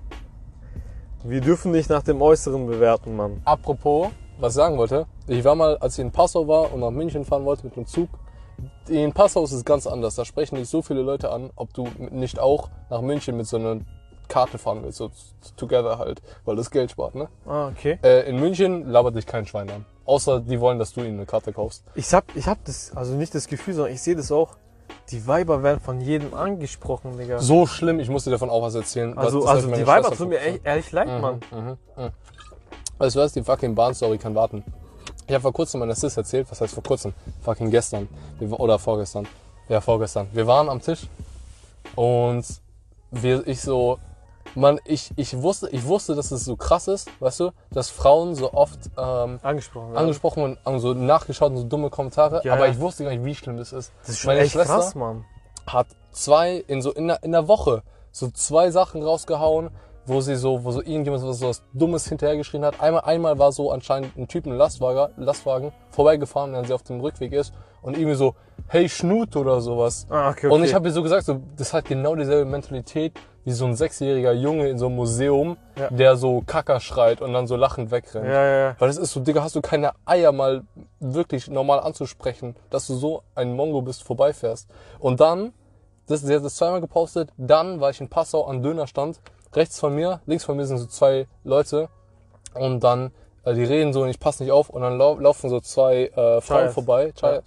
wir 1.23 1.41
dürfen 1.41 1.71
nicht 1.71 1.89
nach 1.89 2.03
dem 2.03 2.21
Äußeren 2.21 2.65
bewerten, 2.67 3.15
Mann. 3.15 3.41
Apropos, 3.45 4.07
was 4.39 4.53
ich 4.53 4.55
sagen 4.55 4.77
wollte, 4.77 5.05
ich 5.27 5.43
war 5.43 5.55
mal, 5.55 5.77
als 5.77 5.97
ich 5.97 6.05
in 6.05 6.11
Passau 6.11 6.47
war 6.47 6.73
und 6.73 6.79
nach 6.79 6.91
München 6.91 7.25
fahren 7.25 7.45
wollte 7.45 7.65
mit 7.65 7.75
dem 7.75 7.85
Zug, 7.85 8.09
in 8.87 9.13
Passau 9.13 9.43
ist 9.43 9.51
es 9.51 9.63
ganz 9.63 9.87
anders. 9.87 10.15
Da 10.15 10.25
sprechen 10.25 10.57
nicht 10.57 10.69
so 10.69 10.81
viele 10.81 11.01
Leute 11.01 11.31
an, 11.31 11.49
ob 11.55 11.73
du 11.73 11.87
nicht 12.11 12.39
auch 12.39 12.69
nach 12.89 13.01
München 13.01 13.37
mit 13.37 13.47
so 13.47 13.57
einer 13.57 13.77
Karte 14.27 14.57
fahren 14.57 14.83
willst, 14.83 14.97
so 14.99 15.09
together 15.57 15.97
halt, 15.97 16.21
weil 16.45 16.55
das 16.55 16.69
Geld 16.69 16.91
spart, 16.91 17.15
ne? 17.15 17.29
Ah, 17.47 17.67
okay. 17.69 17.97
Äh, 18.03 18.29
in 18.29 18.39
München 18.39 18.87
labert 18.89 19.15
dich 19.15 19.25
kein 19.25 19.45
Schwein 19.45 19.69
an. 19.69 19.85
Außer 20.05 20.39
die 20.39 20.59
wollen, 20.59 20.77
dass 20.79 20.93
du 20.93 21.01
ihnen 21.01 21.17
eine 21.17 21.25
Karte 21.25 21.51
kaufst. 21.53 21.83
Ich 21.95 22.13
hab, 22.13 22.25
ich 22.35 22.47
hab 22.47 22.63
das, 22.65 22.91
also 22.95 23.13
nicht 23.15 23.33
das 23.33 23.47
Gefühl, 23.47 23.73
sondern 23.75 23.93
ich 23.93 24.01
sehe 24.01 24.15
das 24.15 24.31
auch. 24.31 24.57
Die 25.11 25.25
Weiber 25.27 25.63
werden 25.63 25.79
von 25.79 26.01
jedem 26.01 26.33
angesprochen, 26.35 27.17
Digga. 27.17 27.39
So 27.39 27.65
schlimm, 27.65 27.99
ich 27.99 28.09
muss 28.09 28.23
dir 28.25 28.31
davon 28.31 28.49
auch 28.49 28.61
was 28.61 28.75
erzählen. 28.75 29.17
also, 29.17 29.41
Das- 29.41 29.49
also 29.49 29.67
meine 29.69 29.81
die 29.83 29.87
Weiber 29.87 30.11
tun 30.11 30.29
mir 30.29 30.39
echt, 30.41 30.65
ehrlich 30.65 30.91
leid, 30.91 31.07
Mann. 31.21 31.39
Mhm, 31.51 31.77
mhm. 32.03 32.09
Weißt 32.99 33.15
du 33.15 33.19
was, 33.21 33.33
die 33.33 33.41
fucking 33.43 33.73
Bahnstory 33.75 34.17
kann 34.17 34.35
warten. 34.35 34.63
Ich 35.25 35.33
habe 35.33 35.41
vor 35.41 35.53
kurzem 35.53 35.79
meiner 35.79 35.95
Sis 35.95 36.15
erzählt, 36.17 36.47
was 36.51 36.59
heißt 36.61 36.73
vor 36.73 36.83
kurzem? 36.83 37.13
Fucking 37.41 37.71
gestern. 37.71 38.07
Oder 38.51 38.77
vorgestern. 38.77 39.27
Ja, 39.69 39.79
vorgestern. 39.81 40.27
Wir 40.33 40.45
waren 40.47 40.69
am 40.69 40.81
Tisch 40.81 41.01
und 41.95 42.45
wir, 43.11 43.47
ich 43.47 43.61
so, 43.61 43.99
man, 44.55 44.79
ich, 44.85 45.11
ich 45.15 45.39
wusste, 45.41 45.69
ich 45.69 45.85
wusste, 45.85 46.15
dass 46.15 46.31
es 46.31 46.45
so 46.45 46.55
krass 46.55 46.87
ist, 46.87 47.09
weißt 47.19 47.39
du, 47.41 47.51
dass 47.71 47.89
Frauen 47.89 48.35
so 48.35 48.53
oft 48.53 48.79
ähm, 48.97 49.39
Angesprochen. 49.43 49.93
ja. 49.93 49.99
angesprochen 49.99 50.43
und 50.43 50.57
haben 50.65 50.79
so 50.79 50.93
nachgeschaut 50.93 51.51
und 51.51 51.57
so 51.57 51.63
dumme 51.63 51.89
Kommentare, 51.89 52.41
Ja, 52.43 52.53
aber 52.53 52.65
ja. 52.65 52.71
ich 52.71 52.79
wusste 52.79 53.03
gar 53.03 53.11
nicht, 53.11 53.23
wie 53.23 53.35
schlimm 53.35 53.57
das 53.57 53.71
ist. 53.71 53.91
Das 54.01 54.09
ist 54.09 54.19
schon 54.19 54.29
Meine 54.29 54.41
echt 54.41 54.53
Schwester 54.53 54.75
krass, 54.75 54.95
Mann. 54.95 55.25
hat 55.67 55.87
zwei 56.11 56.55
in 56.67 56.81
so 56.81 56.91
in 56.91 57.07
der, 57.07 57.23
in 57.23 57.31
der 57.31 57.47
Woche 57.47 57.83
so 58.11 58.29
zwei 58.31 58.71
Sachen 58.71 59.03
rausgehauen, 59.03 59.69
wo 60.09 60.21
sie 60.21 60.35
so, 60.35 60.63
wo 60.63 60.71
so 60.71 60.81
irgendjemand 60.81 61.21
so 61.21 61.47
was 61.47 61.63
Dummes 61.73 62.07
hinterhergeschrien 62.07 62.65
hat. 62.65 62.81
Einmal, 62.81 63.01
einmal 63.01 63.39
war 63.39 63.51
so 63.51 63.71
anscheinend 63.71 64.17
ein 64.17 64.27
Typ 64.27 64.45
im 64.45 64.53
Lastwagen, 64.53 65.13
Lastwagen 65.17 65.71
vorbeigefahren, 65.91 66.51
während 66.51 66.67
sie 66.67 66.73
auf 66.73 66.83
dem 66.83 66.99
Rückweg 66.99 67.31
ist 67.33 67.53
und 67.81 67.95
irgendwie 67.97 68.15
so, 68.15 68.35
hey 68.67 68.89
Schnut 68.89 69.35
oder 69.35 69.61
sowas. 69.61 70.05
Ah, 70.09 70.29
okay, 70.29 70.47
okay. 70.47 70.55
Und 70.55 70.63
ich 70.63 70.73
habe 70.73 70.87
ihr 70.89 70.93
so 70.93 71.03
gesagt, 71.03 71.25
so, 71.25 71.39
das 71.55 71.73
hat 71.73 71.85
genau 71.85 72.15
dieselbe 72.15 72.49
Mentalität 72.49 73.13
wie 73.45 73.51
so 73.53 73.65
ein 73.65 73.75
sechsjähriger 73.75 74.33
Junge 74.33 74.67
in 74.67 74.77
so 74.77 74.87
einem 74.87 74.95
Museum, 74.97 75.57
Ja. 75.79 75.89
der 75.89 76.17
so 76.17 76.43
Kacker 76.45 76.79
schreit 76.81 77.21
und 77.21 77.31
dann 77.33 77.47
so 77.47 77.55
lachend 77.55 77.89
wegrennt. 77.89 78.25
Ja, 78.27 78.43
ja, 78.45 78.57
ja. 78.59 78.75
Weil 78.77 78.89
das 78.89 78.97
ist 78.97 79.13
so, 79.13 79.21
Digga, 79.21 79.41
hast 79.41 79.55
du 79.55 79.61
keine 79.61 79.91
Eier 80.05 80.31
mal 80.33 80.63
wirklich 80.99 81.47
normal 81.49 81.79
anzusprechen, 81.79 82.55
dass 82.69 82.85
du 82.87 82.95
so 82.95 83.23
ein 83.35 83.55
Mongo 83.55 83.81
bist, 83.81 84.03
vorbeifährst. 84.03 84.69
Und 84.99 85.19
dann, 85.21 85.53
das, 86.07 86.21
sie 86.21 86.35
hat 86.35 86.43
das 86.43 86.55
zweimal 86.55 86.81
gepostet, 86.81 87.29
dann 87.37 87.79
war 87.79 87.91
ich 87.91 88.01
in 88.01 88.09
Passau 88.09 88.45
an 88.45 88.61
Dönerstand, 88.61 89.21
rechts 89.53 89.79
von 89.79 89.95
mir, 89.95 90.21
links 90.25 90.43
von 90.45 90.55
mir 90.57 90.65
sind 90.65 90.77
so 90.77 90.85
zwei 90.85 91.27
Leute 91.43 91.89
und 92.53 92.81
dann, 92.83 93.11
äh, 93.45 93.53
die 93.53 93.63
reden 93.63 93.93
so 93.93 94.01
und 94.03 94.09
ich 94.09 94.19
passe 94.19 94.43
nicht 94.43 94.51
auf 94.51 94.69
und 94.69 94.81
dann 94.81 94.97
lau 94.97 95.17
laufen 95.19 95.49
so 95.49 95.59
zwei 95.59 96.05
äh, 96.07 96.41
Frauen 96.41 96.69
vorbei. 96.69 97.11
Chay 97.15 97.41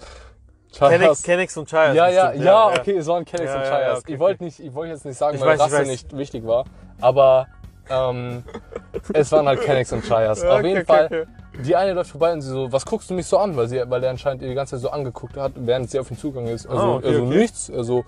Kennex, 0.74 1.22
Kennex 1.22 1.56
und 1.58 1.68
Chayas. 1.68 1.94
ja, 1.94 2.08
ja, 2.08 2.26
bestimmt, 2.28 2.44
ja, 2.46 2.66
okay, 2.68 2.96
es 2.96 3.06
waren 3.06 3.24
Kennex 3.26 3.50
Ja, 3.50 3.56
und 3.58 3.62
ja, 3.64 3.68
Chayas. 3.70 3.88
ja, 3.92 3.98
okay, 3.98 4.14
ich 4.14 4.18
wollte 4.18 4.44
nicht, 4.44 4.58
ich 4.58 4.72
wollte 4.74 4.92
jetzt 4.94 5.04
nicht 5.04 5.18
sagen, 5.18 5.36
Ich 5.36 5.42
weil 5.42 5.58
weiß, 5.58 5.60
Rasse 5.60 5.82
nicht 5.82 6.16
wichtig 6.16 6.46
war, 6.46 6.64
aber 7.00 7.46
ähm, 7.90 8.42
es 9.12 9.30
waren 9.32 9.46
halt 9.46 9.60
Kennex 9.60 9.92
und 9.92 10.02
Chayas. 10.02 10.42
Ja, 10.42 10.56
Auf 10.56 10.62
jeden 10.64 10.78
okay, 10.78 10.86
Fall, 10.86 11.04
okay. 11.06 11.26
die 11.62 11.76
eine 11.76 11.92
läuft 11.92 12.12
vorbei 12.12 12.32
und 12.32 12.40
sie 12.40 12.48
so, 12.48 12.72
was 12.72 12.86
guckst 12.86 13.10
du 13.10 13.14
mich 13.14 13.26
so 13.26 13.36
an? 13.36 13.54
Weil, 13.54 13.68
sie, 13.68 13.82
weil 13.86 14.00
der 14.00 14.08
anscheinend 14.10 14.40
die 14.42 14.54
ganze 14.54 14.76
Zeit 14.76 14.80
so 14.80 14.90
angeguckt 14.90 15.36
hat, 15.36 15.52
während 15.56 15.90
sie 15.90 15.98
auf 15.98 16.10
ihn 16.10 16.16
zugegangen 16.16 16.54
ist. 16.54 16.66
Also, 16.66 16.82
Ah, 16.82 16.94
okay, 16.96 17.08
also 17.08 17.22
okay. 17.26 17.36
nichts, 17.36 17.70
also 17.70 18.04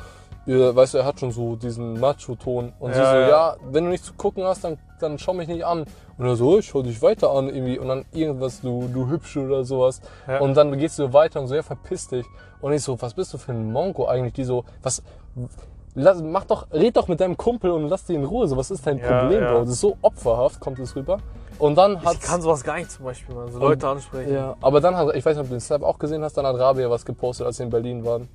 ihr, 0.47 0.75
weißt 0.75 0.95
du, 0.95 0.99
er 0.99 1.05
hat 1.05 1.21
schon 1.21 1.33
so 1.33 1.57
diesen 1.57 1.99
Macho-Ton. 2.01 2.73
Und 2.79 2.95
sie 2.95 3.01
Ja, 3.01 3.11
so, 3.11 3.17
ja. 3.17 3.29
ja. 3.29 3.57
wenn 3.71 3.85
du 3.85 3.91
nicht 3.91 4.05
zu 4.05 4.15
gucken 4.15 4.45
hast, 4.45 4.65
dann, 4.65 4.79
dann 5.01 5.19
schau 5.19 5.33
mich 5.33 5.49
nicht 5.49 5.65
an. 5.65 5.85
Und 6.17 6.27
er 6.27 6.37
so, 6.37 6.59
ich 6.59 6.67
schau 6.67 6.83
dich 6.83 7.03
weiter 7.03 7.31
an 7.31 7.49
irgendwie. 7.49 7.79
Und 7.79 7.89
dann 7.89 8.05
irgendwas, 8.13 8.61
du, 8.61 8.89
du 8.93 9.09
Hübsche 9.09 9.41
oder 9.41 9.65
sowas. 9.65 10.01
Ja. 10.29 10.41
Und 10.41 10.57
dann 10.57 10.77
gehst 10.79 10.99
du 10.99 11.13
weiter 11.13 11.41
und 11.41 11.49
so, 11.49 11.55
ja, 11.55 11.63
verpiss 11.63 12.09
dich. 12.09 12.27
Und 12.61 12.73
ich 12.73 12.83
so, 12.83 13.01
was 13.01 13.15
bist 13.15 13.33
du 13.35 13.39
für 13.39 13.53
ein 13.53 13.73
Monko 13.73 14.07
eigentlich? 14.07 14.35
Die 14.35 14.45
so, 14.45 14.65
was, 14.83 15.03
lass, 15.95 16.23
mach 16.23 16.45
doch, 16.45 16.67
red 16.73 16.97
doch 16.97 17.09
mit 17.09 17.21
deinem 17.21 17.37
Kumpel 17.37 17.71
und 17.71 17.89
lass 17.89 18.05
die 18.05 18.15
in 18.15 18.25
Ruhe. 18.25 18.47
So, 18.47 18.57
was 18.57 18.71
ist 18.71 18.87
dein 18.87 19.01
Problem. 19.01 19.45
Bro? 19.45 19.61
Das 19.61 19.71
ist 19.71 19.81
so 19.81 19.97
opferhaft, 20.03 20.61
kommt 20.61 20.79
es 20.79 20.95
rüber. 20.95 21.19
Und 21.59 21.77
dann 21.77 22.05
hat 22.05 22.15
Ich 22.15 22.21
kann 22.21 22.41
sowas 22.41 22.65
gar 22.65 22.77
nicht 22.77 22.91
zum 22.91 23.05
Beispiel, 23.05 23.35
man. 23.35 23.51
So 23.51 23.59
Leute 23.61 23.87
ansprechen. 23.87 24.33
ja, 24.33 24.57
aber 24.61 24.81
dann 24.81 24.97
hat, 24.97 25.15
ich 25.15 25.25
weiß 25.25 25.37
nicht, 25.37 25.43
ob 25.43 25.49
du 25.49 25.55
den 25.55 25.61
Snap 25.61 25.83
auch 25.83 25.99
gesehen 25.99 26.23
hast, 26.25 26.37
dann 26.37 26.47
hat 26.47 26.59
Rabia 26.59 26.91
was 26.91 27.05
gepostet, 27.05 27.47
als 27.47 27.59
sie 27.59 27.63
in 27.63 27.71
Berlin 27.71 28.05
waren. 28.05 28.29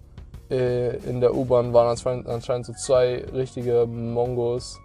Äh, 0.50 0.96
in 1.10 1.22
der 1.22 1.34
U-Bahn 1.36 1.74
waren 1.74 1.88
anscheinend, 1.90 2.28
anscheinend 2.28 2.66
so 2.66 2.74
zwei 2.74 3.24
richtige 3.34 3.86
Mongos, 3.86 4.80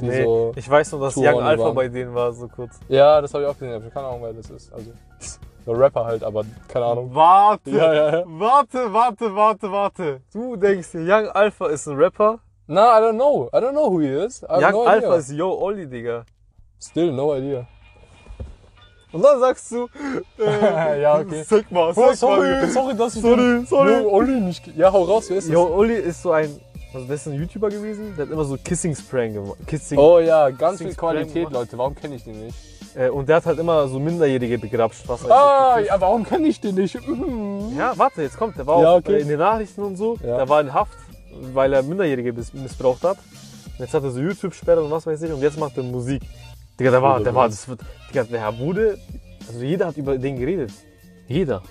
die 0.00 0.06
Nee, 0.06 0.24
so. 0.24 0.52
ich 0.56 0.68
weiß 0.68 0.90
nur, 0.92 1.02
dass 1.02 1.16
Young 1.16 1.40
Alpha 1.40 1.64
waren. 1.64 1.74
bei 1.74 1.88
denen 1.88 2.12
war, 2.14 2.32
so 2.32 2.48
kurz. 2.48 2.80
Ja, 2.88 3.20
das 3.20 3.32
habe 3.32 3.44
ich 3.44 3.48
auch 3.50 3.54
gesehen, 3.58 3.74
aber 3.74 3.90
keine 3.90 4.06
Ahnung, 4.08 4.22
wer 4.24 4.32
das 4.32 4.50
ist. 4.50 4.72
Also, 4.72 4.90
so 5.66 5.72
Rapper 5.72 6.04
halt, 6.04 6.24
aber 6.24 6.44
keine 6.66 6.84
Ahnung. 6.86 7.14
Warte, 7.14 7.70
Ja, 7.70 7.94
ja, 7.94 8.18
ja. 8.18 8.24
warte, 8.26 8.92
warte, 8.92 9.34
warte, 9.36 9.70
warte. 9.70 10.20
Du 10.32 10.56
denkst 10.56 10.90
dir, 10.92 11.00
Young 11.02 11.28
Alpha 11.28 11.66
ist 11.68 11.86
ein 11.86 11.96
Rapper? 11.96 12.40
Na, 12.66 12.98
I 12.98 13.02
don't 13.02 13.14
know. 13.14 13.48
I 13.52 13.58
don't 13.58 13.70
know 13.72 13.90
who 13.90 14.00
he 14.00 14.08
is. 14.08 14.40
Young 14.42 14.72
no 14.72 14.84
Alpha 14.84 15.06
idea. 15.06 15.14
ist 15.16 15.30
Yo 15.30 15.52
Olli, 15.52 15.86
Digga. 15.86 16.24
Still 16.80 17.12
no 17.12 17.34
idea. 17.36 17.66
Und 19.14 19.22
dann 19.22 19.40
sagst 19.40 19.70
du, 19.70 19.88
äh, 20.38 21.00
Ja, 21.02 21.18
okay. 21.20 21.42
Sag 21.48 21.70
mal, 21.70 21.90
Oh, 21.90 21.92
sag 22.08 22.16
sorry, 22.16 22.50
mal. 22.50 22.68
sorry, 22.70 22.96
dass 22.96 23.14
ich 23.16 23.22
Sorry, 23.22 23.64
sorry. 23.66 24.04
Olli 24.04 24.40
nicht. 24.40 24.66
Ja, 24.76 24.92
hau 24.92 25.04
raus, 25.04 25.26
wer 25.28 25.38
ist 25.38 25.46
das? 25.48 25.52
Yo 25.54 25.62
Olli 25.74 25.94
ist 25.94 26.20
so 26.22 26.32
ein, 26.32 26.50
also 26.92 27.06
das 27.06 27.20
ist 27.20 27.28
ein 27.28 27.34
YouTuber 27.40 27.68
gewesen, 27.70 28.14
der 28.16 28.26
hat 28.26 28.32
immer 28.32 28.44
so 28.44 28.56
Kissing 28.62 28.94
Spray 28.94 29.30
gemacht. 29.32 29.58
Kissing, 29.66 29.98
Oh 29.98 30.18
ja, 30.18 30.50
ganz 30.50 30.82
viel 30.82 30.94
Qualität. 30.94 31.50
Leute. 31.50 31.78
Warum 31.78 31.94
kenne 31.94 32.16
ich 32.16 32.24
den 32.24 32.44
nicht? 32.44 32.56
äh, 32.96 33.08
und 33.08 33.28
der 33.28 33.36
hat 33.36 33.46
halt 33.46 33.58
immer 33.58 33.88
so 33.88 33.98
Minderjährige 33.98 34.58
begrapscht. 34.58 35.04
Was 35.08 35.28
Ah, 35.30 35.78
ja, 35.80 36.00
warum 36.00 36.24
kenne 36.24 36.46
ich 36.48 36.60
den 36.60 36.74
nicht? 36.76 36.96
Mhm. 37.08 37.74
Ja, 37.78 37.92
warte, 37.96 38.22
jetzt 38.22 38.36
kommt. 38.36 38.56
Der 38.58 38.66
war 38.66 38.82
Ja, 38.82 38.90
auch 38.92 38.96
okay. 38.98 39.14
äh, 39.16 39.20
in 39.22 39.28
den 39.28 39.38
Nachrichten 39.38 39.82
und 39.82 39.96
so. 39.96 40.16
Ja. 40.24 40.36
Der 40.38 40.48
war 40.48 40.60
in 40.60 40.72
Haft, 40.74 40.96
weil 41.52 41.72
er 41.72 41.82
Minderjährige 41.82 42.32
miss- 42.32 42.52
missbraucht 42.52 43.02
hat. 43.04 43.18
Und 43.76 43.80
jetzt 43.84 43.94
hat 43.94 44.04
er 44.04 44.10
so 44.10 44.20
YouTube-Sperre 44.20 44.82
und 44.84 44.90
was 44.92 45.06
weiß 45.06 45.22
ich. 45.22 45.32
Und 45.32 45.40
jetzt 45.40 45.58
macht 45.58 45.76
er 45.76 45.82
Musik. 45.82 46.22
Digga, 46.78 46.90
der 46.92 47.02
war, 47.02 47.20
der 47.20 47.34
war, 47.34 47.48
das 47.48 47.68
wird, 47.68 47.80
Digga, 48.14 48.24
der 48.30 48.40
Herr 48.42 48.52
Bude, 48.52 48.96
also 49.48 49.60
jeder 49.60 49.88
hat 49.88 49.96
über 49.96 50.16
den 50.16 50.38
geredet. 50.38 50.70
Jeder. 51.26 51.62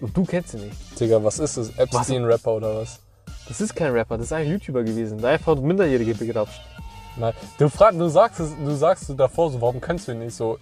Und 0.00 0.16
du 0.16 0.24
kennst 0.24 0.54
ihn 0.54 0.64
nicht. 0.64 1.00
Digga, 1.00 1.22
was 1.22 1.38
ist 1.38 1.56
das? 1.56 1.70
Epstein-Rapper 1.78 2.54
oder 2.54 2.78
was? 2.78 2.98
Das 3.46 3.60
ist 3.60 3.76
kein 3.76 3.92
Rapper, 3.92 4.18
das 4.18 4.26
ist 4.26 4.32
ein 4.32 4.50
YouTuber 4.50 4.82
gewesen. 4.82 5.18
Der 5.18 5.30
einfach 5.30 5.54
Minderjährige 5.54 6.16
begrapscht. 6.16 6.60
Nein. 7.16 7.32
Du, 7.58 7.68
frag, 7.68 7.96
du 7.96 8.08
sagst 8.08 8.40
es, 8.40 8.56
du 8.56 8.74
sagst 8.74 9.08
es 9.08 9.16
davor 9.16 9.52
so, 9.52 9.60
warum 9.60 9.80
kennst 9.80 10.08
du 10.08 10.12
ihn 10.12 10.18
nicht 10.18 10.34
so? 10.34 10.58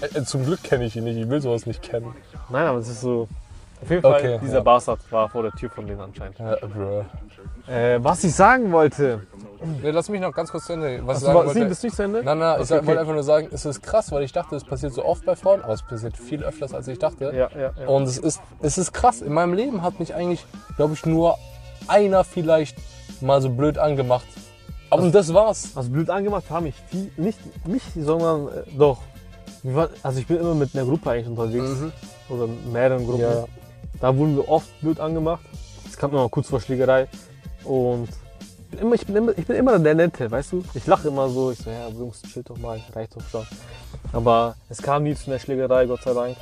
Äh, 0.00 0.18
äh, 0.18 0.24
zum 0.24 0.46
Glück 0.46 0.62
kenne 0.62 0.86
ich 0.86 0.96
ihn 0.96 1.04
nicht, 1.04 1.18
ich 1.18 1.28
will 1.28 1.42
sowas 1.42 1.66
nicht 1.66 1.82
kennen. 1.82 2.14
Nein, 2.48 2.66
aber 2.66 2.78
das 2.78 2.88
ist 2.88 3.02
so. 3.02 3.28
Auf 3.82 3.88
jeden 3.90 4.02
Fall, 4.02 4.12
Okay, 4.20 4.38
dieser 4.42 4.54
ja. 4.58 4.60
Bastard 4.60 5.00
war 5.10 5.28
vor 5.28 5.42
der 5.42 5.52
Tür 5.52 5.70
von 5.70 5.86
denen 5.86 6.00
anscheinend. 6.00 6.38
Ja. 6.38 6.54
Äh, 7.66 8.02
was 8.02 8.22
ich 8.24 8.34
sagen 8.34 8.70
wollte. 8.72 9.22
Nee, 9.82 9.90
lass 9.90 10.08
mich 10.08 10.20
noch 10.20 10.32
ganz 10.34 10.50
kurz 10.50 10.66
zu 10.66 10.72
Ende. 10.74 11.00
Was 11.06 11.16
Hast 11.16 11.16
ich 11.16 11.20
du 11.20 11.26
sagen 11.26 11.38
mal, 11.38 11.46
wollte. 11.46 11.66
bist 11.66 11.82
du 11.82 11.86
nicht 11.86 11.96
zu 11.96 12.02
Ende? 12.02 12.22
Nein, 12.22 12.38
nein, 12.38 12.54
ich 12.54 12.56
Okay, 12.60 12.64
sag- 12.66 12.78
okay. 12.78 12.86
wollte 12.88 13.00
einfach 13.00 13.14
nur 13.14 13.22
sagen, 13.22 13.48
es 13.52 13.64
ist 13.64 13.82
krass, 13.82 14.10
weil 14.12 14.22
ich 14.22 14.32
dachte, 14.32 14.56
es 14.56 14.64
passiert 14.64 14.92
so 14.92 15.04
oft 15.04 15.24
bei 15.24 15.36
Frauen, 15.36 15.62
aber 15.62 15.72
es 15.74 15.82
passiert 15.82 16.16
viel 16.16 16.42
öfters, 16.42 16.74
als 16.74 16.88
ich 16.88 16.98
dachte. 16.98 17.24
Ja, 17.34 17.48
ja, 17.58 17.70
ja. 17.78 17.86
Und 17.88 18.04
es 18.04 18.18
ist, 18.18 18.40
es 18.60 18.78
ist 18.78 18.92
krass. 18.92 19.20
In 19.22 19.32
meinem 19.32 19.54
Leben 19.54 19.82
hat 19.82 19.98
mich 20.00 20.14
eigentlich, 20.14 20.44
glaube 20.76 20.94
ich, 20.94 21.04
nur 21.06 21.36
einer 21.88 22.24
vielleicht 22.24 22.76
mal 23.20 23.40
so 23.40 23.50
blöd 23.50 23.78
angemacht. 23.78 24.26
Aber 24.90 25.02
und 25.02 25.14
das 25.14 25.32
war's. 25.32 25.70
Also 25.76 25.90
blöd 25.90 26.10
angemacht 26.10 26.44
haben 26.50 26.64
mich 26.64 26.74
viel, 26.88 27.10
nicht 27.16 27.38
mich, 27.66 27.82
sondern 27.96 28.48
äh, 28.48 28.50
doch. 28.76 28.98
Waren- 29.62 29.90
Also 30.02 30.18
ich 30.20 30.26
bin 30.26 30.38
immer 30.38 30.54
mit 30.54 30.74
einer 30.74 30.84
Gruppe 30.84 31.10
eigentlich 31.10 31.28
unterwegs. 31.28 31.68
Mhm. 31.80 31.92
Oder 32.30 32.46
mehreren 32.72 33.04
Gruppen. 33.06 33.20
Ja. 33.22 33.44
Da 34.00 34.16
wurden 34.16 34.36
wir 34.36 34.48
oft 34.48 34.68
blöd 34.80 34.98
angemacht. 34.98 35.42
Es 35.86 35.96
kam 35.96 36.12
immer 36.12 36.28
kurz 36.28 36.48
vor 36.48 36.60
Schlägerei. 36.60 37.06
Und 37.64 38.08
ich 38.72 38.78
bin 38.78 38.80
immer, 38.80 38.94
ich 38.94 39.06
bin 39.06 39.16
immer, 39.16 39.38
ich 39.38 39.46
bin 39.46 39.56
immer 39.56 39.78
der 39.78 39.94
Nette, 39.94 40.30
weißt 40.30 40.52
du? 40.52 40.62
Ich 40.74 40.86
lache 40.86 41.08
immer 41.08 41.28
so. 41.28 41.50
Ich 41.50 41.58
so, 41.58 41.70
ja, 41.70 41.88
Jungs, 41.88 42.22
chill 42.22 42.42
doch 42.42 42.56
mal, 42.56 42.80
reicht 42.94 43.16
doch 43.16 43.28
schon. 43.30 43.46
Aber 44.12 44.54
es 44.68 44.80
kam 44.80 45.02
nie 45.02 45.14
zu 45.14 45.30
einer 45.30 45.38
Schlägerei, 45.38 45.86
Gott 45.86 46.02
sei 46.02 46.14
Dank. 46.14 46.36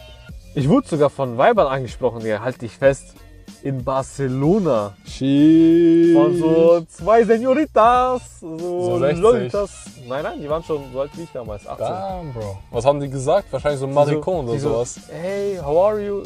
Ich 0.54 0.68
wurde 0.68 0.86
sogar 0.88 1.10
von 1.10 1.36
Weibern 1.36 1.66
angesprochen, 1.66 2.24
ja, 2.24 2.40
halt 2.40 2.62
dich 2.62 2.76
fest. 2.76 3.14
In 3.62 3.82
Barcelona. 3.82 4.94
Sheesh. 5.04 6.14
Von 6.14 6.36
so 6.38 6.80
zwei 6.88 7.24
Senioritas, 7.24 8.40
so, 8.40 8.56
So 8.58 8.98
60. 9.00 9.20
Lolitas. 9.20 9.70
Nein, 10.06 10.22
nein, 10.22 10.40
die 10.40 10.48
waren 10.48 10.62
schon 10.62 10.82
so 10.92 11.00
alt 11.00 11.10
wie 11.16 11.22
ich 11.22 11.32
damals, 11.32 11.66
18. 11.66 11.86
Damn, 11.86 12.32
Bro. 12.32 12.58
Was 12.70 12.84
haben 12.84 13.00
die 13.00 13.10
gesagt? 13.10 13.52
Wahrscheinlich 13.52 13.80
so 13.80 13.88
Marikon 13.88 14.46
die 14.46 14.52
oder 14.52 14.60
sowas. 14.60 15.00
Hey, 15.10 15.58
how 15.60 15.88
are 15.88 16.00
you? 16.00 16.22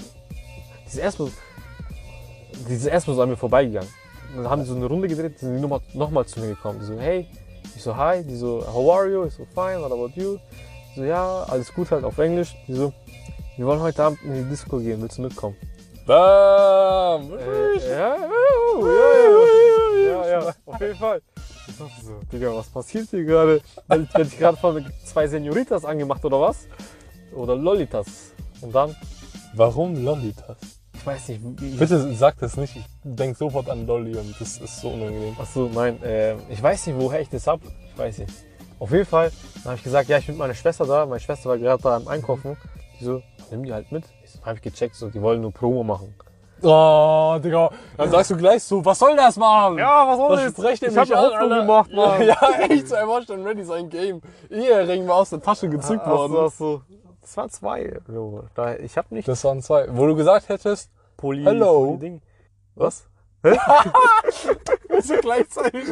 Die 0.92 0.96
sind 0.96 1.04
erstmal, 1.04 1.30
die 2.68 2.76
so 2.76 3.22
an 3.22 3.30
mir 3.30 3.36
vorbeigegangen. 3.36 3.88
Und 4.36 4.44
dann 4.44 4.50
haben 4.50 4.62
die 4.62 4.68
so 4.68 4.74
eine 4.74 4.86
Runde 4.86 5.08
gedreht, 5.08 5.38
sind 5.38 5.56
die 5.56 5.60
nochmal 5.60 5.80
noch 5.94 6.26
zu 6.26 6.40
mir 6.40 6.48
gekommen. 6.48 6.80
Die 6.80 6.86
so, 6.86 6.98
hey, 6.98 7.26
ich 7.74 7.82
so, 7.82 7.96
hi, 7.96 8.22
die 8.22 8.36
so, 8.36 8.64
how 8.66 8.94
are 8.94 9.10
you? 9.10 9.24
Ich 9.24 9.34
so, 9.34 9.46
fine, 9.54 9.80
what 9.80 9.92
about 9.92 10.10
you? 10.14 10.38
Ich 10.90 10.96
so, 10.96 11.04
ja, 11.04 11.44
alles 11.44 11.72
gut 11.72 11.90
halt 11.90 12.04
auf 12.04 12.18
Englisch. 12.18 12.54
Die 12.66 12.74
so, 12.74 12.92
wir 13.56 13.66
wollen 13.66 13.80
heute 13.80 14.02
Abend 14.02 14.22
in 14.22 14.34
die 14.34 14.44
Disco 14.44 14.78
gehen, 14.78 15.00
willst 15.00 15.18
du 15.18 15.22
mitkommen? 15.22 15.56
Bam. 16.06 17.32
Äh, 17.38 17.88
ja, 17.88 18.16
ja, 18.16 18.28
ja, 20.04 20.28
ja, 20.28 20.54
auf 20.66 20.80
jeden 20.80 20.96
Fall. 20.96 21.22
Ich 21.68 21.78
dachte 21.78 22.04
so, 22.04 22.20
Digga, 22.30 22.54
was 22.54 22.68
passiert 22.68 23.08
hier 23.10 23.24
gerade? 23.24 23.60
Werde 23.88 24.04
ich, 24.04 24.14
werd 24.14 24.28
ich 24.28 24.38
gerade 24.38 24.56
von 24.56 24.84
zwei 25.04 25.26
Senioritas 25.26 25.84
angemacht 25.84 26.24
oder 26.24 26.40
was? 26.40 26.66
Oder 27.34 27.56
Lolitas. 27.56 28.32
Und 28.60 28.74
dann, 28.74 28.94
Warum 29.54 30.02
Lollitas? 30.02 30.81
Ich 31.02 31.06
weiß 31.06 31.28
nicht, 31.30 31.40
wie, 31.58 31.70
Bitte 31.70 32.14
sag 32.14 32.38
das 32.38 32.56
nicht. 32.56 32.76
Ich 32.76 32.84
denk 33.02 33.36
sofort 33.36 33.68
an 33.68 33.88
Lolli 33.88 34.16
und 34.16 34.40
das 34.40 34.58
ist 34.58 34.80
so 34.80 34.90
unangenehm. 34.90 35.34
Achso, 35.36 35.68
nein, 35.74 36.00
äh, 36.04 36.36
ich 36.48 36.62
weiß 36.62 36.86
nicht, 36.86 36.96
woher 36.96 37.20
ich 37.20 37.28
das 37.28 37.48
hab. 37.48 37.60
Ich 37.64 37.98
weiß 37.98 38.18
nicht. 38.18 38.32
Auf 38.78 38.92
jeden 38.92 39.04
Fall, 39.04 39.32
dann 39.54 39.64
habe 39.64 39.74
ich 39.76 39.82
gesagt, 39.82 40.08
ja, 40.08 40.18
ich 40.18 40.26
bin 40.26 40.36
mit 40.36 40.38
meiner 40.38 40.54
Schwester 40.54 40.86
da. 40.86 41.04
Meine 41.04 41.18
Schwester 41.18 41.50
war 41.50 41.58
gerade 41.58 41.82
da 41.82 41.96
am 41.96 42.06
Einkaufen. 42.06 42.56
Die 43.00 43.04
so, 43.04 43.20
nimm 43.50 43.64
die 43.64 43.72
halt 43.72 43.90
mit. 43.90 44.04
Ich 44.22 44.30
so, 44.30 44.38
hab 44.44 44.54
ich 44.54 44.62
gecheckt, 44.62 44.94
so, 44.94 45.08
die 45.08 45.20
wollen 45.20 45.40
nur 45.40 45.50
Promo 45.50 45.82
machen. 45.82 46.14
Oh, 46.62 47.36
Digga. 47.42 47.70
Dann 47.96 48.10
sagst 48.12 48.30
du 48.30 48.36
gleich 48.36 48.62
so, 48.62 48.84
was 48.84 48.96
soll 49.00 49.16
das, 49.16 49.36
Mann? 49.36 49.78
Ja, 49.78 50.06
was 50.06 50.16
soll 50.18 50.50
sprecht 50.52 50.82
ihr 50.82 50.90
Ich 50.90 50.96
hab 50.96 51.10
an, 51.10 51.32
Hoffnung 51.32 51.48
gemacht, 51.50 51.92
Mann. 51.92 52.22
Ja, 52.28 52.36
echt, 52.68 52.86
so, 52.86 52.94
er 52.94 53.08
war 53.08 53.22
schon 53.22 53.42
ready, 53.44 53.64
sein 53.64 53.88
Game. 53.88 54.22
Ehering 54.48 55.08
war 55.08 55.16
aus 55.16 55.30
der 55.30 55.42
Tasche 55.42 55.68
gezückt 55.68 56.06
worden. 56.06 56.36
Achso, 56.36 56.76
achso. 56.76 56.82
Das 57.22 57.36
waren 57.36 57.50
zwei. 57.50 57.98
Bro. 58.06 58.44
Da, 58.54 58.74
ich 58.76 58.98
hab 58.98 59.10
nicht 59.10 59.26
Das 59.28 59.42
waren 59.44 59.62
zwei. 59.62 59.86
Wo 59.96 60.06
du 60.06 60.14
gesagt 60.14 60.48
hättest, 60.48 60.90
Poly. 61.16 61.44
Hello. 61.44 61.86
Poly-Ding. 61.86 62.20
Was? 62.74 63.06
bist 63.42 65.10
du 65.10 65.20
gleichzeitig. 65.20 65.88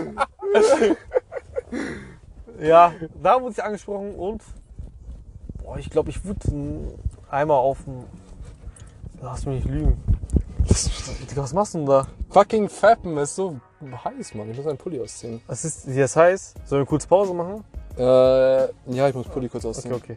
Ja, 2.61 2.93
da 3.23 3.41
wurde 3.41 3.53
ich 3.53 3.63
angesprochen 3.63 4.15
und 4.15 4.43
boah, 5.63 5.79
ich 5.79 5.91
glaube, 5.91 6.11
ich 6.11 6.25
wurde 6.25 6.95
einmal 7.31 7.59
auf 7.59 7.85
dem. 7.85 8.05
Lass 9.23 9.47
mich 9.47 9.65
nicht 9.65 9.69
lügen. 9.75 10.03
Was 11.35 11.53
machst 11.53 11.75
du 11.75 11.79
denn 11.79 11.87
da? 11.87 12.07
Fucking 12.31 12.69
Fappen 12.69 13.17
ist 13.19 13.35
so 13.35 13.61
heiß, 13.83 14.35
Mann. 14.35 14.51
Ich 14.51 14.57
muss 14.57 14.67
einen 14.67 14.79
Pulli 14.79 15.01
ausziehen. 15.01 15.41
Was 15.47 15.65
ist 15.65 15.87
das 15.89 16.17
heißt? 16.17 16.57
Sollen 16.67 16.83
wir 16.83 16.87
kurz 16.87 17.07
Pause 17.07 17.35
machen? 17.35 17.65
Äh, 17.97 18.03
ja, 18.95 19.09
ich 19.09 19.15
muss 19.15 19.27
Pulli 19.27 19.49
kurz 19.49 19.65
ausziehen. 19.65 19.95
okay. 19.95 20.17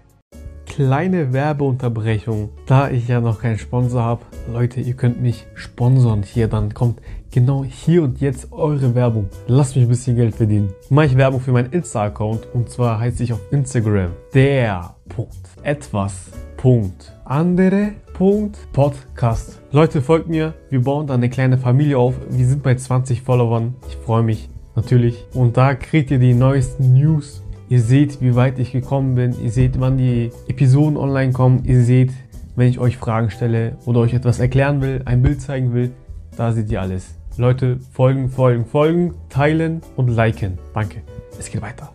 Kleine 0.75 1.33
Werbeunterbrechung, 1.33 2.49
da 2.65 2.89
ich 2.89 3.07
ja 3.07 3.21
noch 3.21 3.39
keinen 3.39 3.59
Sponsor 3.59 4.01
habe. 4.01 4.21
Leute, 4.51 4.81
ihr 4.81 4.95
könnt 4.95 5.21
mich 5.21 5.45
sponsern 5.53 6.23
hier, 6.23 6.47
dann 6.47 6.73
kommt 6.73 6.99
genau 7.29 7.63
hier 7.63 8.01
und 8.01 8.19
jetzt 8.21 8.51
eure 8.51 8.95
Werbung. 8.95 9.29
Lasst 9.45 9.75
mich 9.75 9.85
ein 9.85 9.89
bisschen 9.89 10.15
Geld 10.15 10.33
verdienen. 10.33 10.73
Mache 10.89 11.05
ich 11.05 11.15
Werbung 11.15 11.41
für 11.41 11.51
meinen 11.51 11.71
Insta-Account 11.71 12.47
und 12.55 12.71
zwar 12.71 12.97
heiße 12.97 13.23
ich 13.23 13.33
auf 13.33 13.39
Instagram 13.51 14.13
der 14.33 14.95
Punkt 15.09 15.47
etwas 15.61 16.31
Punkt 16.57 17.13
andere 17.23 17.91
Punkt 18.13 18.57
Podcast. 18.73 19.61
Leute, 19.71 20.01
folgt 20.01 20.27
mir. 20.27 20.55
Wir 20.71 20.81
bauen 20.81 21.05
da 21.05 21.13
eine 21.13 21.29
kleine 21.29 21.59
Familie 21.59 21.99
auf. 21.99 22.15
Wir 22.31 22.47
sind 22.47 22.63
bei 22.63 22.73
20 22.73 23.21
Followern. 23.21 23.75
Ich 23.87 23.95
freue 23.97 24.23
mich 24.23 24.49
natürlich. 24.75 25.23
Und 25.35 25.55
da 25.55 25.75
kriegt 25.75 26.09
ihr 26.09 26.17
die 26.17 26.33
neuesten 26.33 26.93
News. 26.93 27.43
Ihr 27.70 27.82
seht, 27.82 28.22
wie 28.22 28.36
weit 28.36 28.60
ich 28.60 28.72
gekommen 28.72 29.15
bin. 29.15 29.34
Ihr 29.41 29.51
seht, 29.51 29.79
wann 29.79 29.98
die 29.98 30.32
Episoden 30.48 30.98
online 30.98 31.32
kommen. 31.32 31.63
Ihr 31.65 31.82
seht, 31.84 32.12
wenn 32.55 32.67
ich 32.67 32.77
euch 32.77 32.98
Fragen 32.98 33.29
stelle 33.29 33.77
oder 33.86 34.01
euch 34.01 34.13
etwas 34.13 34.39
erklären 34.39 34.82
will, 34.82 35.01
ein 35.05 35.22
Bild 35.22 35.41
zeigen 35.41 35.74
will. 35.74 35.91
Da 36.36 36.51
seht 36.51 36.70
ihr 36.70 36.82
alles. 36.82 37.15
Leute, 37.38 37.79
folgen, 37.91 38.29
folgen, 38.29 38.65
folgen, 38.65 39.15
teilen 39.29 39.82
und 39.96 40.10
liken. 40.10 40.60
Danke. 40.74 41.01
Es 41.39 41.50
geht 41.50 41.62
weiter. 41.62 41.93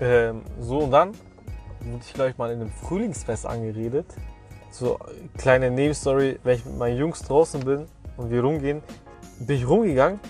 Ähm, 0.00 0.42
so 0.60 0.78
und 0.78 0.92
dann 0.92 1.08
wurde 1.80 2.02
ich, 2.06 2.14
glaube 2.14 2.30
ich, 2.30 2.38
mal 2.38 2.50
in 2.52 2.60
einem 2.60 2.70
Frühlingsfest 2.70 3.46
angeredet. 3.46 4.06
So 4.70 4.98
kleine 5.36 5.70
Nebenstory, 5.70 6.38
wenn 6.44 6.56
ich 6.56 6.64
mit 6.64 6.78
meinen 6.78 6.96
Jungs 6.96 7.20
draußen 7.22 7.60
bin 7.60 7.86
und 8.16 8.30
wir 8.30 8.42
rumgehen, 8.42 8.80
bin 9.40 9.56
ich 9.56 9.68
rumgegangen 9.68 10.20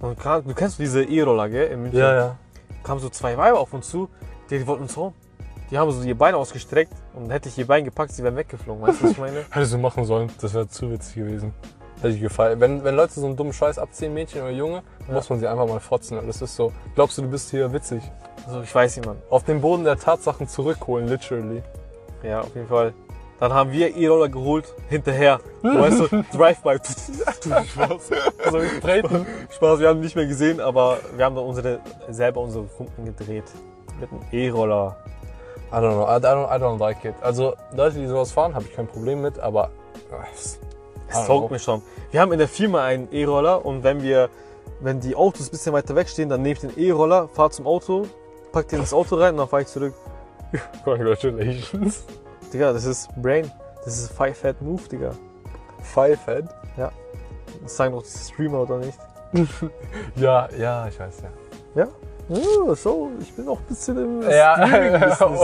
und 0.00 0.18
kam, 0.18 0.44
du 0.46 0.54
kennst 0.54 0.78
diese 0.78 1.02
E-Roller, 1.02 1.48
gell, 1.48 1.68
in 1.72 1.82
München? 1.82 1.98
ja. 2.00 2.36
kamen 2.82 3.00
so 3.00 3.08
zwei 3.08 3.36
Weiber 3.36 3.58
auf 3.60 3.72
uns 3.72 3.88
zu, 3.88 4.08
die, 4.50 4.58
die 4.58 4.66
wollten 4.66 4.82
uns 4.82 4.96
rum. 4.96 5.12
Die 5.70 5.76
haben 5.78 5.90
so 5.90 6.02
ihr 6.02 6.16
Bein 6.16 6.34
ausgestreckt 6.36 6.92
und 7.14 7.30
hätte 7.30 7.48
ich 7.48 7.58
ihr 7.58 7.66
Bein 7.66 7.84
gepackt, 7.84 8.12
sie 8.12 8.22
wären 8.22 8.36
weggeflogen. 8.36 8.82
Weißt 8.82 9.00
du, 9.00 9.04
was 9.04 9.10
ich 9.12 9.18
meine? 9.18 9.44
Hätte 9.50 9.66
sie 9.66 9.78
machen 9.78 10.04
sollen, 10.04 10.30
das 10.40 10.54
wäre 10.54 10.68
zu 10.68 10.90
witzig 10.92 11.16
gewesen. 11.16 11.52
Hätte 11.96 12.14
ich 12.14 12.20
gefallen. 12.20 12.60
Wenn, 12.60 12.84
wenn 12.84 12.94
Leute 12.94 13.14
so 13.18 13.26
einen 13.26 13.34
dummen 13.36 13.52
Scheiß 13.52 13.78
abziehen, 13.78 14.14
Mädchen 14.14 14.42
oder 14.42 14.50
Junge, 14.52 14.82
Ja. 15.08 15.14
muss 15.14 15.28
man 15.28 15.40
sie 15.40 15.46
einfach 15.48 15.66
mal 15.66 15.80
fotzen. 15.80 16.18
Und 16.18 16.28
das 16.28 16.40
ist 16.40 16.54
so, 16.54 16.72
glaubst 16.94 17.18
du, 17.18 17.22
du 17.22 17.28
bist 17.28 17.50
hier 17.50 17.72
witzig? 17.72 18.02
Also 18.46 18.60
ich 18.60 18.72
weiß 18.72 18.96
nicht, 18.96 19.06
Mann. 19.06 19.16
Auf 19.28 19.42
den 19.42 19.60
Boden 19.60 19.82
der 19.82 19.96
Tatsachen 19.98 20.46
zurückholen, 20.46 21.08
literally. 21.08 21.62
Ja, 22.22 22.42
auf 22.42 22.54
jeden 22.54 22.68
Fall. 22.68 22.92
Dann 23.38 23.52
haben 23.52 23.70
wir 23.72 23.94
E-Roller 23.94 24.28
geholt, 24.30 24.72
hinterher. 24.88 25.40
So, 25.62 25.68
weißt 25.68 26.00
du, 26.10 26.24
Drive-by. 26.36 26.76
Spaß. 26.78 28.10
Also, 28.44 28.58
Treten. 28.80 29.26
Spaß, 29.50 29.78
wir 29.80 29.88
haben 29.88 30.00
nicht 30.00 30.16
mehr 30.16 30.26
gesehen, 30.26 30.58
aber 30.60 30.98
wir 31.14 31.24
haben 31.24 31.34
dann 31.36 31.44
unsere, 31.44 31.80
selber 32.08 32.40
unsere 32.40 32.64
Funken 32.66 33.04
gedreht. 33.04 33.44
Mit 34.00 34.10
einem 34.10 34.20
E-Roller. 34.32 34.96
I 35.72 35.76
don't 35.76 35.92
know, 35.94 36.04
I 36.04 36.20
don't, 36.20 36.46
I 36.56 36.60
don't 36.62 36.78
like 36.78 37.04
it. 37.04 37.14
Also, 37.20 37.54
Leute, 37.74 37.98
die 37.98 38.06
sowas 38.06 38.32
fahren, 38.32 38.54
habe 38.54 38.64
ich 38.64 38.74
kein 38.74 38.86
Problem 38.86 39.20
mit, 39.20 39.38
aber. 39.38 39.70
äh, 40.10 40.34
es- 40.34 40.58
taugt 41.26 41.50
mir 41.50 41.58
schon. 41.58 41.82
Wir 42.10 42.20
haben 42.20 42.32
in 42.32 42.38
der 42.38 42.48
Firma 42.48 42.84
einen 42.84 43.08
E-Roller 43.12 43.64
und 43.66 43.82
wenn 43.84 44.02
wir, 44.02 44.28
wenn 44.80 45.00
die 45.00 45.14
Autos 45.14 45.48
ein 45.48 45.50
bisschen 45.50 45.72
weiter 45.72 45.94
weg 45.94 46.08
stehen, 46.08 46.28
dann 46.28 46.42
nehme 46.42 46.54
ich 46.54 46.60
den 46.60 46.76
E-Roller, 46.78 47.28
fahr 47.28 47.50
zum 47.50 47.66
Auto, 47.66 48.06
pack 48.52 48.68
den 48.68 48.80
ins 48.80 48.92
Auto 48.94 49.16
rein 49.16 49.32
und 49.34 49.38
dann 49.38 49.48
fahre 49.48 49.62
ich 49.62 49.68
zurück. 49.68 49.94
Congratulations. 50.84 52.04
Digga, 52.52 52.72
das 52.72 52.84
ist 52.84 53.08
Brain. 53.20 53.50
Das 53.84 53.98
ist 53.98 54.12
Five 54.12 54.38
Fat 54.38 54.60
Move, 54.62 54.82
Digga. 54.88 55.12
Five 55.82 56.24
Head? 56.26 56.44
Das 57.62 57.76
sagen 57.76 57.94
doch 57.94 58.02
die 58.02 58.18
Streamer 58.18 58.60
oder 58.62 58.78
nicht? 58.78 58.98
Ja, 60.16 60.48
ja, 60.56 60.86
ich 60.88 60.98
weiß 60.98 61.22
ja. 61.22 61.82
Ja? 61.82 61.88
Ja, 62.28 62.74
so, 62.74 63.10
ich 63.20 63.32
bin 63.34 63.46
auch 63.48 63.58
ein 63.58 63.66
bisschen 63.66 63.98
im 63.98 64.30
Ja. 64.30 64.66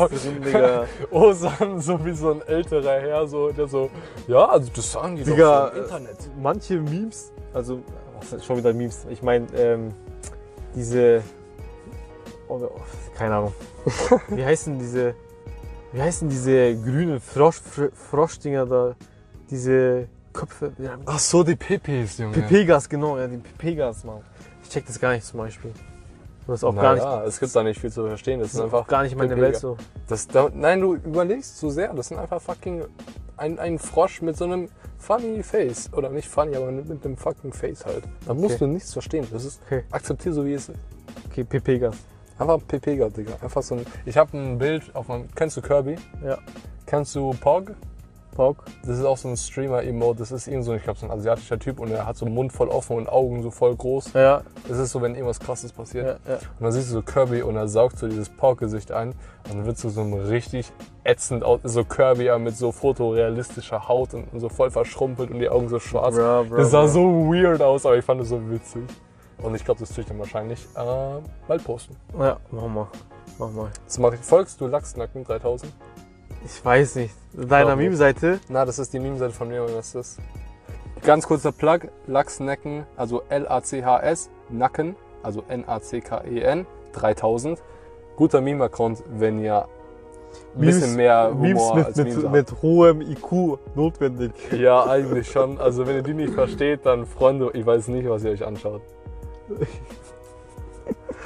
Drin, 0.07 0.43
Digga. 0.43 0.87
Osan, 1.11 1.81
so 1.81 2.05
wie 2.05 2.13
so 2.13 2.31
ein 2.33 2.43
älterer 2.47 3.01
Herr, 3.01 3.27
so, 3.27 3.51
der 3.51 3.69
so, 3.69 3.91
ja, 4.27 4.47
also 4.47 4.71
das 4.75 4.93
sagen 4.93 5.17
die 5.17 5.25
Digga, 5.25 5.67
doch 5.67 5.73
so 5.73 5.79
im 5.79 5.85
Internet. 5.85 6.17
Manche 6.41 6.75
Memes, 6.81 7.33
also, 7.53 7.81
was 8.31 8.45
schon 8.45 8.57
wieder 8.57 8.73
Memes? 8.73 9.07
Ich 9.11 9.23
meine, 9.23 9.47
ähm, 9.57 9.93
diese, 10.75 11.23
oh, 12.49 12.61
oh, 12.63 12.71
keine 13.17 13.37
Ahnung. 13.37 13.53
Wie 14.29 14.45
heißen 14.45 14.79
diese, 14.79 15.15
wie 15.93 16.03
heißen 16.03 16.29
diese 16.29 16.75
grünen 16.77 17.21
Frosch, 17.21 17.59
Fr- 17.59 17.93
Froschdinger 17.95 18.67
da? 18.67 18.95
Diese 19.51 20.09
Köpfe, 20.33 20.73
ja, 20.79 20.97
Ach 21.05 21.19
so, 21.19 21.43
die 21.45 21.57
Pipis, 21.57 22.17
Junge. 22.19 22.33
PP-Gas, 22.33 22.89
genau, 22.89 23.19
ja, 23.19 23.27
die 23.27 23.37
PP-Gas, 23.37 24.05
Mann. 24.05 24.21
Ich 24.63 24.71
check 24.71 24.87
das 24.87 24.99
gar 24.99 25.13
nicht 25.13 25.27
zum 25.27 25.39
Beispiel. 25.41 25.73
Das 26.47 26.57
ist 26.61 26.65
auch 26.65 26.75
gar 26.75 26.95
nicht, 26.95 27.05
Ja, 27.05 27.23
es 27.25 27.39
gibt 27.39 27.55
da 27.55 27.63
nicht 27.63 27.79
viel 27.81 27.93
zu 27.93 28.07
verstehen. 28.07 28.41
Das 28.41 28.49
das 28.49 28.55
ist 28.59 28.61
einfach 28.65 28.87
gar 28.87 29.03
nicht 29.03 29.15
meine 29.15 29.35
PP-Gas. 29.35 29.43
Welt 29.53 29.57
so. 29.61 29.77
Das, 30.09 30.27
da, 30.27 30.49
nein, 30.55 30.81
du 30.81 30.95
überlegst 30.95 31.59
zu 31.59 31.69
sehr. 31.71 31.93
Das 31.93 32.09
sind 32.09 32.19
einfach 32.19 32.41
fucking 32.41 32.85
ein, 33.37 33.59
ein 33.59 33.79
Frosch 33.79 34.23
mit 34.23 34.37
so 34.37 34.45
einem 34.45 34.69
funny 34.99 35.43
Face. 35.43 35.91
Oder 35.93 36.09
nicht 36.09 36.29
funny, 36.29 36.57
aber 36.57 36.73
mit 36.73 37.05
einem 37.05 37.17
fucking 37.17 37.53
Face 37.53 37.85
halt. 37.85 38.05
Da 38.27 38.33
musst 38.35 38.57
Okay. 38.57 38.59
du 38.61 38.67
nichts 38.69 38.93
verstehen. 38.93 39.27
Das 39.31 39.45
ist, 39.45 39.61
Okay. 39.67 39.85
akzeptier 39.91 40.33
so 40.33 40.45
wie 40.47 40.55
es 40.55 40.69
ist. 40.71 40.79
Okay, 41.31 41.45
PP-Gas. 41.45 41.95
Einfach 42.43 42.55
ein 42.55 42.67
pp 42.67 42.97
Digga. 42.97 43.35
Einfach 43.41 43.63
so 43.63 43.77
ein, 43.77 43.87
ich 44.05 44.17
habe 44.17 44.37
ein 44.37 44.59
Bild 44.59 44.95
auf 44.95 45.09
meinem, 45.09 45.29
kennst 45.35 45.57
du 45.57 45.63
Kirby? 45.63 45.97
Ja. 46.25 46.39
Kennst 46.87 47.15
du 47.15 47.31
Pog? 47.41 47.73
Pauk. 48.35 48.65
Das 48.85 48.99
ist 48.99 49.05
auch 49.05 49.17
so 49.19 49.29
ein 49.29 49.37
Streamer-Emote. 49.37 50.19
Das 50.21 50.33
ist 50.33 50.49
irgend 50.49 50.65
so, 50.65 50.75
ich 50.75 50.83
glaube, 50.83 50.99
so 50.99 51.07
ein 51.07 51.13
asiatischer 51.13 51.59
Typ 51.59 51.79
und 51.79 51.91
er 51.91 52.07
hat 52.07 52.17
so 52.17 52.25
einen 52.25 52.35
Mund 52.35 52.53
voll 52.53 52.69
offen 52.69 52.97
und 52.97 53.09
Augen 53.09 53.43
so 53.43 53.51
voll 53.51 53.77
groß. 53.77 54.15
Ja, 54.15 54.43
Das 54.69 54.79
ist 54.79 54.91
so, 54.93 55.03
wenn 55.03 55.15
irgendwas 55.15 55.39
krasses 55.39 55.71
passiert. 55.73 56.19
ja, 56.27 56.33
ja. 56.33 56.39
Und 56.39 56.63
dann 56.63 56.73
siehst 56.73 56.89
du 56.89 56.95
so 56.95 57.03
Kirby 57.03 57.43
und 57.43 57.57
er 57.57 57.69
saugt 57.69 57.99
so 57.99 58.09
dieses 58.09 58.31
Pog-Gesicht 58.31 58.91
ein 58.91 59.11
und 59.51 59.59
dann 59.59 59.67
wird 59.67 59.79
so 59.79 59.91
so 59.91 60.01
ein 60.01 60.15
richtig 60.15 60.73
ätzend 61.05 61.45
aus, 61.45 61.61
so 61.65 61.85
Kirby 61.85 62.31
mit 62.39 62.57
so 62.57 62.73
fotorealistischer 62.73 63.89
Haut 63.89 64.15
und 64.15 64.27
so 64.41 64.49
voll 64.49 64.71
verschrumpelt 64.71 65.31
und 65.31 65.39
die 65.39 65.49
Augen 65.49 65.69
so 65.69 65.79
schwarz. 65.79 66.17
Bra, 66.17 66.43
bra, 66.43 66.57
das 66.57 66.71
sah 66.71 66.81
bra. 66.81 66.89
so 66.89 67.03
weird 67.31 67.61
aus, 67.61 67.85
aber 67.87 67.99
ich 67.99 68.05
fand 68.05 68.21
es 68.23 68.31
so 68.31 68.51
witzig. 68.51 68.83
Und 69.43 69.55
ich 69.55 69.65
glaube, 69.65 69.81
das 69.81 69.91
tue 69.91 70.03
ich 70.03 70.09
dann 70.09 70.19
wahrscheinlich 70.19 70.65
äh, 70.77 71.21
bald 71.49 71.65
posten. 71.65 71.97
Ja, 72.19 72.39
mach 72.51 72.69
mal. 72.69 72.89
Mach 73.39 73.51
mal. 73.51 73.71
Das 73.85 73.99
mache 73.99 74.15
ich. 74.15 74.21
Folgst 74.21 74.61
du 74.61 74.67
Lachsnacken 74.67 75.25
3000? 75.25 75.73
Ich 76.45 76.65
weiß 76.65 76.97
nicht. 76.97 77.15
Deiner. 77.33 77.77
Meme-Seite? 77.77 78.41
Na, 78.49 78.65
das 78.65 78.79
ist 78.79 78.93
die 78.93 78.99
Meme-Seite 78.99 79.33
von 79.33 79.49
mir 79.49 79.67
das 79.67 79.95
ist. 79.95 80.19
Ganz 81.03 81.27
kurzer 81.27 81.51
Plug, 81.51 81.81
Lachsnacken, 82.07 82.87
also 82.97 83.23
L-A-C-H-S, 83.29 84.31
Nacken, 84.51 84.95
also 85.23 85.43
N-A-C-K-E-N, 85.49 86.67
3000. 86.93 87.63
Guter 88.15 88.41
Meme-Account, 88.41 89.03
wenn 89.09 89.41
ihr 89.41 89.67
ein 90.55 90.61
bisschen 90.61 90.97
mehr 90.97 91.31
Humor 91.33 91.43
Memes 91.43 91.75
mit, 91.75 91.87
als 91.87 91.97
mit, 91.97 92.07
Memes 92.07 92.25
habt. 92.25 92.33
mit 92.33 92.63
hohem 92.63 93.01
IQ 93.01 93.59
notwendig. 93.75 94.33
Ja, 94.53 94.87
eigentlich 94.87 95.31
schon. 95.31 95.59
Also 95.59 95.87
wenn 95.87 95.97
ihr 95.97 96.03
die 96.03 96.15
nicht 96.15 96.35
versteht, 96.35 96.87
dann 96.87 97.07
Freunde, 97.07 97.51
ich 97.55 97.67
weiß 97.67 97.89
nicht, 97.89 98.09
was 98.09 98.23
ihr 98.25 98.31
euch 98.31 98.45
anschaut. 98.45 98.83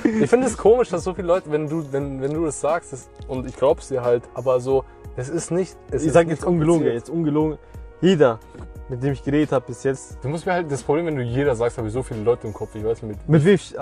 Ich 0.04 0.30
finde 0.30 0.46
es 0.46 0.56
komisch, 0.56 0.88
dass 0.90 1.02
so 1.04 1.14
viele 1.14 1.26
Leute, 1.26 1.50
wenn 1.50 1.68
du, 1.68 1.84
wenn, 1.90 2.20
wenn 2.20 2.32
du 2.32 2.44
das 2.44 2.60
sagst, 2.60 2.92
das, 2.92 3.08
und 3.28 3.46
ich 3.46 3.56
glaub's 3.56 3.88
dir 3.88 4.02
halt, 4.02 4.22
aber 4.34 4.60
so, 4.60 4.84
es 5.16 5.28
ist 5.28 5.50
nicht. 5.50 5.76
Es 5.90 6.02
Ich 6.02 6.08
ist 6.08 6.14
sag 6.14 6.26
nicht 6.26 6.36
jetzt 6.36 6.44
ungelogen, 6.46 6.86
jetzt 6.86 7.10
ungelogen. 7.10 7.58
Jeder, 8.00 8.38
mit 8.88 9.02
dem 9.02 9.14
ich 9.14 9.24
geredet 9.24 9.52
habe 9.52 9.64
bis 9.66 9.82
jetzt. 9.82 10.18
Du 10.22 10.28
musst 10.28 10.44
mir 10.46 10.52
halt, 10.52 10.70
das 10.70 10.82
Problem, 10.82 11.06
wenn 11.06 11.16
du 11.16 11.22
jeder 11.22 11.56
sagst, 11.56 11.78
habe 11.78 11.88
ich 11.88 11.94
so 11.94 12.02
viele 12.02 12.20
Leute 12.20 12.46
im 12.46 12.52
Kopf. 12.52 12.74
Ich 12.74 12.84
weiß 12.84 13.02
mit, 13.02 13.26
Mit 13.28 13.44
wem 13.44 13.54
ich. 13.54 13.74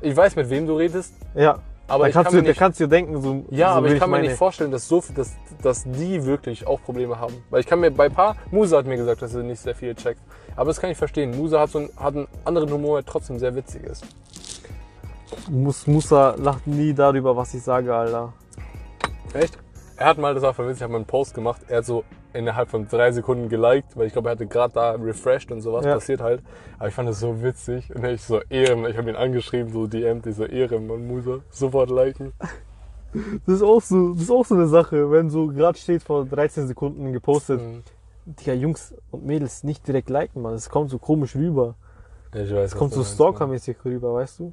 ich 0.00 0.16
weiß 0.16 0.34
mit 0.36 0.48
wem 0.50 0.66
du 0.66 0.74
redest, 0.74 1.12
Ja, 1.34 1.58
aber 1.86 2.04
da 2.04 2.08
ich 2.08 2.14
kannst, 2.14 2.24
kann 2.30 2.32
du, 2.32 2.36
mir 2.38 2.42
da 2.44 2.48
nicht, 2.48 2.58
kannst 2.58 2.80
du 2.80 2.84
dir 2.84 2.88
denken, 2.88 3.20
so. 3.22 3.44
ja, 3.50 3.72
so 3.72 3.78
aber 3.78 3.88
ich 3.88 4.00
kann 4.00 4.10
mir 4.10 4.20
nicht 4.20 4.32
vorstellen, 4.36 4.70
dass 4.72 4.88
so, 4.88 5.00
viel- 5.02 5.14
dass, 5.14 5.36
dass 5.62 5.84
die 5.84 6.24
wirklich 6.24 6.66
auch 6.66 6.80
Probleme 6.82 7.20
haben. 7.20 7.34
Weil 7.50 7.60
ich 7.60 7.66
kann 7.66 7.78
mir 7.80 7.90
bei 7.90 8.06
ein 8.06 8.12
paar, 8.12 8.36
Musa 8.50 8.78
hat 8.78 8.86
mir 8.86 8.96
gesagt, 8.96 9.20
dass 9.22 9.34
er 9.34 9.42
nicht 9.42 9.60
sehr 9.60 9.74
viel 9.74 9.94
checkt. 9.94 10.20
Aber 10.58 10.66
das 10.70 10.80
kann 10.80 10.90
ich 10.90 10.98
verstehen. 10.98 11.30
Musa 11.36 11.60
hat 11.60 11.70
so 11.70 11.78
einen, 11.78 11.90
hat 11.96 12.16
einen 12.16 12.26
anderen 12.44 12.68
Humor, 12.72 13.00
der 13.00 13.06
trotzdem 13.10 13.38
sehr 13.38 13.54
witzig 13.54 13.84
ist. 13.84 14.04
Mus, 15.48 15.86
Musa 15.86 16.34
lacht 16.36 16.66
nie 16.66 16.92
darüber, 16.92 17.36
was 17.36 17.54
ich 17.54 17.62
sage, 17.62 17.94
Alter. 17.94 18.32
Echt? 19.34 19.56
Er 19.96 20.06
hat 20.06 20.18
mal, 20.18 20.34
das 20.34 20.42
war 20.42 20.54
voll 20.54 20.66
witzig, 20.66 20.78
ich 20.78 20.82
habe 20.82 20.92
mal 20.92 20.98
einen 20.98 21.06
Post 21.06 21.34
gemacht, 21.34 21.60
er 21.68 21.78
hat 21.78 21.84
so 21.84 22.02
innerhalb 22.32 22.68
von 22.70 22.88
drei 22.88 23.12
Sekunden 23.12 23.48
geliked, 23.48 23.96
weil 23.96 24.08
ich 24.08 24.12
glaube, 24.12 24.30
er 24.30 24.32
hatte 24.32 24.46
gerade 24.46 24.74
da 24.74 24.90
refreshed 24.92 25.52
und 25.52 25.60
sowas 25.60 25.84
Ja. 25.84 25.94
passiert 25.94 26.20
halt. 26.20 26.42
Aber 26.78 26.88
ich 26.88 26.94
fand 26.94 27.08
das 27.08 27.20
so 27.20 27.40
witzig 27.40 27.94
und 27.94 28.04
ich 28.04 28.22
so 28.22 28.40
Ehren, 28.50 28.84
ich 28.86 28.96
habe 28.96 29.10
ihn 29.10 29.16
angeschrieben, 29.16 29.72
so 29.72 29.86
DM, 29.86 30.22
die 30.22 30.32
so 30.32 30.44
Ehren, 30.44 30.88
man 30.88 31.06
Musa, 31.06 31.38
sofort 31.50 31.90
liken. 31.90 32.32
Das 33.46 33.54
ist 33.54 33.62
auch 33.62 33.80
so, 33.80 34.12
das 34.14 34.24
ist 34.24 34.30
auch 34.30 34.44
so 34.44 34.54
eine 34.56 34.66
Sache, 34.66 35.10
wenn 35.12 35.30
so 35.30 35.46
gerade 35.46 35.78
steht 35.78 36.02
vor 36.02 36.24
13 36.26 36.66
Sekunden 36.66 37.12
gepostet, 37.12 37.60
Mhm. 37.60 37.82
Digga, 38.36 38.52
Jungs 38.52 38.94
und 39.10 39.24
Mädels 39.24 39.64
nicht 39.64 39.86
direkt 39.86 40.10
liken, 40.10 40.42
man. 40.42 40.54
Es 40.54 40.68
kommt 40.68 40.90
so 40.90 40.98
komisch 40.98 41.34
rüber. 41.34 41.74
Ich 42.34 42.52
weiß, 42.52 42.72
Es 42.72 42.76
kommt 42.76 42.92
so 42.92 43.00
was 43.00 43.14
stalkermäßig 43.14 43.76
rüber, 43.84 44.14
weißt 44.14 44.40
du? 44.40 44.52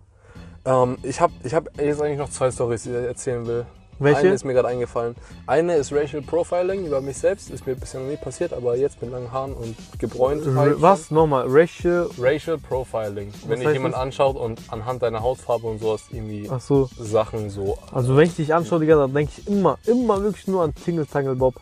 Ähm, 0.64 0.98
ich 1.04 1.20
habe 1.20 1.34
ich 1.44 1.54
hab 1.54 1.66
jetzt 1.80 2.02
eigentlich 2.02 2.18
noch 2.18 2.30
zwei 2.30 2.50
Stories, 2.52 2.84
die 2.84 2.90
ich 2.90 2.96
erzählen 2.96 3.46
will. 3.46 3.66
Welche? 3.98 4.20
Eine 4.20 4.34
ist 4.34 4.44
mir 4.44 4.54
gerade 4.54 4.68
eingefallen. 4.68 5.16
Eine 5.48 5.76
ist 5.76 5.94
Racial 5.94 6.22
Profiling 6.22 6.86
über 6.86 7.00
mich 7.00 7.18
selbst, 7.18 7.50
ist 7.50 7.66
mir 7.66 7.76
bisher 7.76 8.02
noch 8.02 8.10
nie 8.10 8.18
passiert, 8.18 8.52
aber 8.52 8.76
jetzt 8.76 9.02
mit 9.02 9.10
langen 9.12 9.32
Haaren 9.32 9.54
und 9.54 9.76
gebräunt. 10.00 10.46
R 10.46 10.54
halt 10.56 10.82
was? 10.82 11.12
Nochmal, 11.12 11.46
Racial. 11.48 12.10
Racial 12.18 12.58
Profiling. 12.58 13.32
Wenn 13.48 13.60
dich 13.60 13.70
jemand 13.72 13.94
das? 13.94 14.02
anschaut 14.02 14.36
und 14.36 14.60
anhand 14.70 15.02
deiner 15.02 15.22
Hautfarbe 15.22 15.68
und 15.68 15.80
sowas 15.80 16.04
irgendwie 16.12 16.50
so. 16.60 16.90
Sachen 17.00 17.50
so. 17.50 17.78
Also 17.94 18.18
wenn 18.18 18.28
ich 18.28 18.36
dich 18.36 18.54
anschaue, 18.54 18.82
Digga, 18.82 18.98
dann 18.98 19.14
denke 19.14 19.32
ich 19.38 19.48
immer, 19.48 19.78
immer 19.86 20.22
wirklich 20.22 20.48
nur 20.48 20.64
an 20.64 20.76
Tingle 20.76 21.06
Tangle 21.06 21.36
Bob. 21.36 21.56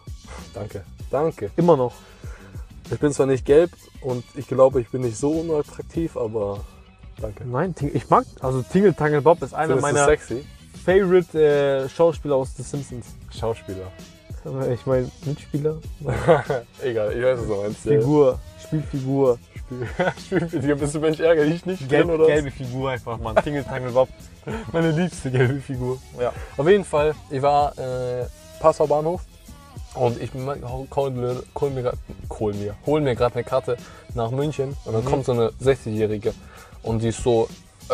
Danke. 0.55 0.83
Danke. 1.13 1.51
Immer 1.57 1.77
noch. 1.77 1.93
Ich 2.91 2.99
bin 2.99 3.11
zwar 3.13 3.27
nicht 3.27 3.45
gelb 3.45 3.69
und 4.01 4.23
ich 4.35 4.47
glaube, 4.47 4.81
ich 4.81 4.89
bin 4.89 5.01
nicht 5.01 5.15
so 5.15 5.29
unattraktiv, 5.29 6.17
aber 6.17 6.61
danke. 7.21 7.45
Nein, 7.45 7.75
ich 7.93 8.09
mag, 8.09 8.25
also 8.41 8.63
Tingle 8.63 8.95
Tangle 8.95 9.21
Bob 9.21 9.41
ist 9.43 9.53
einer 9.53 9.75
Findest 9.75 9.93
meiner 9.93 10.05
sexy? 10.05 10.43
favorite 10.83 11.39
äh, 11.39 11.87
Schauspieler 11.87 12.35
aus 12.35 12.55
The 12.57 12.63
Simpsons. 12.63 13.05
Schauspieler. 13.31 13.91
Ich 14.73 14.85
meine, 14.87 15.09
Mitspieler, 15.23 15.77
Egal, 16.81 17.15
ich 17.15 17.23
weiß, 17.23 17.39
was 17.39 17.47
du 17.47 17.55
meinst. 17.61 17.81
Figur, 17.83 18.39
Spielfigur. 18.61 19.37
Spiel, 20.25 20.47
Spiel, 20.49 20.75
bist 20.75 20.95
du 20.95 20.99
Mensch 20.99 21.19
ärger 21.19 21.45
dich 21.45 21.65
nicht 21.65 21.87
Gelb, 21.87 22.09
oder? 22.09 22.25
gelbe 22.25 22.49
Figur 22.49 22.89
einfach, 22.89 23.19
Mann. 23.19 23.35
Tingle 23.35 23.63
Tangle 23.63 23.91
Bob. 23.91 24.09
Meine 24.71 24.91
liebste 24.91 25.29
gelbe 25.29 25.61
Figur. 25.61 25.99
Ja. 26.19 26.33
Auf 26.57 26.67
jeden 26.67 26.83
Fall, 26.83 27.13
ich 27.29 27.41
war 27.41 27.77
äh, 27.77 28.25
Passau 28.59 28.87
Bahnhof 28.87 29.21
und 29.95 30.19
ich 30.21 30.31
hol 30.33 31.11
mir, 31.11 31.41
hol 31.55 31.69
mir, 31.71 31.93
hol 32.39 32.53
mir, 32.53 32.75
hol 32.85 33.01
mir 33.01 33.15
gerade 33.15 33.35
eine 33.35 33.43
Karte 33.43 33.77
nach 34.15 34.31
München 34.31 34.75
und 34.85 34.93
dann 34.93 35.03
Mhm. 35.03 35.09
kommt 35.09 35.25
so 35.25 35.31
eine 35.33 35.49
60-Jährige 35.61 36.33
und 36.81 37.01
die 37.01 37.09
ist 37.09 37.23
so, 37.23 37.47
äh, 37.89 37.93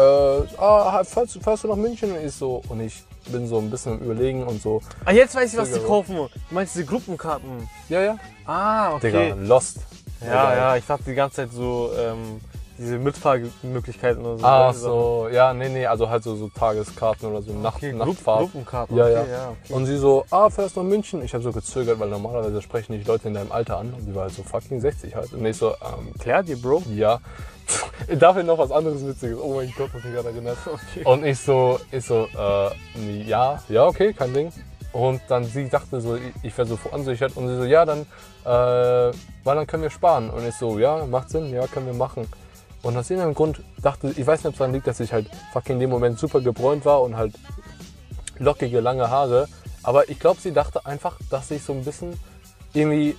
ah, 0.57 1.03
fährst, 1.03 1.35
du- 1.35 1.39
fährst 1.39 1.63
du 1.63 1.67
nach 1.67 1.75
München? 1.75 2.11
Und 2.15 2.23
ich 2.25 2.33
so, 2.33 2.61
und 2.69 2.79
ich 2.81 3.03
bin 3.31 3.47
so 3.47 3.57
ein 3.59 3.69
bisschen 3.69 3.93
am 3.93 3.99
überlegen 3.99 4.43
und 4.43 4.61
so, 4.61 4.81
Ah, 5.05 5.11
jetzt 5.11 5.35
weiß 5.35 5.51
ich, 5.53 5.59
was 5.59 5.71
die 5.71 5.79
kaufen. 5.79 6.15
Du 6.15 6.29
meinst 6.51 6.75
diese 6.75 6.85
Gruppenkarten? 6.85 7.69
ja, 7.89 8.01
ja, 8.01 8.15
Ah, 8.45 8.97
Digga, 8.99 9.33
Lost. 9.35 9.77
Ja, 10.21 10.27
Egal. 10.27 10.57
ja, 10.57 10.75
ich 10.75 10.85
dachte 10.85 11.03
die 11.05 11.13
ganze 11.15 11.37
Zeit 11.37 11.51
so, 11.53 11.91
ähm, 11.97 12.41
diese 12.79 12.97
Mitfahrmöglichkeiten 12.97 14.25
und 14.25 14.37
so. 14.37 14.43
Sachen. 14.43 14.79
so, 14.79 15.27
ja, 15.31 15.53
nee, 15.53 15.69
nee, 15.69 15.85
also 15.85 16.09
halt 16.09 16.23
so, 16.23 16.35
so 16.35 16.49
Tageskarten 16.49 17.29
oder 17.29 17.41
so 17.41 17.53
Nacht, 17.53 17.77
Okay, 17.77 17.93
Nachtfahrt. 17.93 18.39
Gruppenkarten. 18.39 18.97
Ja, 18.97 19.03
okay, 19.05 19.13
ja. 19.13 19.25
ja 19.25 19.49
okay. 19.63 19.73
Und 19.73 19.85
sie 19.85 19.97
so, 19.97 20.25
ah, 20.31 20.49
fährst 20.49 20.77
nach 20.77 20.83
München? 20.83 21.21
Ich 21.23 21.33
habe 21.33 21.43
so 21.43 21.51
gezögert, 21.51 21.99
weil 21.99 22.09
normalerweise 22.09 22.61
sprechen 22.61 22.93
dich 22.93 23.05
Leute 23.05 23.27
in 23.27 23.33
deinem 23.33 23.51
Alter 23.51 23.77
an. 23.77 23.93
Und 23.93 24.05
die 24.07 24.15
war 24.15 24.23
halt 24.23 24.33
so 24.33 24.43
fucking 24.43 24.79
60 24.81 25.15
halt. 25.15 25.33
Und 25.33 25.45
ich 25.45 25.57
so, 25.57 25.69
ähm, 25.71 26.13
Klärt 26.19 26.47
ihr, 26.49 26.61
Bro? 26.61 26.83
ja. 26.95 27.19
Dafür 28.19 28.41
noch 28.43 28.57
was 28.57 28.71
anderes 28.71 29.05
Witziges. 29.05 29.37
Oh 29.39 29.53
mein 29.55 29.71
Gott, 29.77 29.89
was 29.93 30.03
mich 30.03 30.13
gerade 30.13 30.29
erinnert. 30.29 30.57
Und 31.03 31.23
ich 31.23 31.39
so, 31.39 31.79
ich 31.91 32.03
so, 32.03 32.27
äh, 32.35 33.21
ja, 33.27 33.61
ja, 33.69 33.85
okay, 33.85 34.11
kein 34.13 34.33
Ding. 34.33 34.51
Und 34.91 35.21
dann 35.27 35.43
sie 35.43 35.69
dachte 35.69 36.01
so, 36.01 36.15
ich- 36.15 36.21
ich 36.41 36.57
wäre 36.57 36.67
so 36.67 36.75
verunsichert. 36.77 37.37
Und 37.37 37.47
sie 37.47 37.57
so, 37.57 37.63
ja, 37.65 37.85
dann, 37.85 38.07
äh, 38.43 38.47
weil 39.43 39.55
dann 39.55 39.67
können 39.67 39.83
wir 39.83 39.91
sparen. 39.91 40.31
Und 40.31 40.47
ich 40.47 40.55
so, 40.55 40.79
ja, 40.79 41.05
macht 41.05 41.29
Sinn, 41.29 41.53
ja, 41.53 41.67
können 41.67 41.85
wir 41.85 41.93
machen. 41.93 42.27
Und 42.81 42.95
aus 42.95 43.09
irgendeinem 43.09 43.35
Grund 43.35 43.61
dachte, 43.81 44.13
ich 44.15 44.25
weiß 44.25 44.39
nicht, 44.39 44.47
ob 44.47 44.53
es 44.53 44.57
daran 44.59 44.73
liegt, 44.73 44.87
dass 44.87 44.99
ich 44.99 45.11
halt 45.11 45.29
fucking 45.51 45.75
in 45.75 45.79
dem 45.81 45.89
Moment 45.89 46.17
super 46.17 46.41
gebräunt 46.41 46.85
war 46.85 47.01
und 47.01 47.17
halt 47.17 47.33
lockige, 48.37 48.79
lange 48.79 49.09
Haare. 49.09 49.47
Aber 49.83 50.09
ich 50.09 50.19
glaube, 50.19 50.39
sie 50.39 50.53
dachte 50.53 50.85
einfach, 50.85 51.17
dass 51.29 51.51
ich 51.51 51.63
so 51.63 51.73
ein 51.73 51.83
bisschen 51.83 52.19
irgendwie 52.73 53.15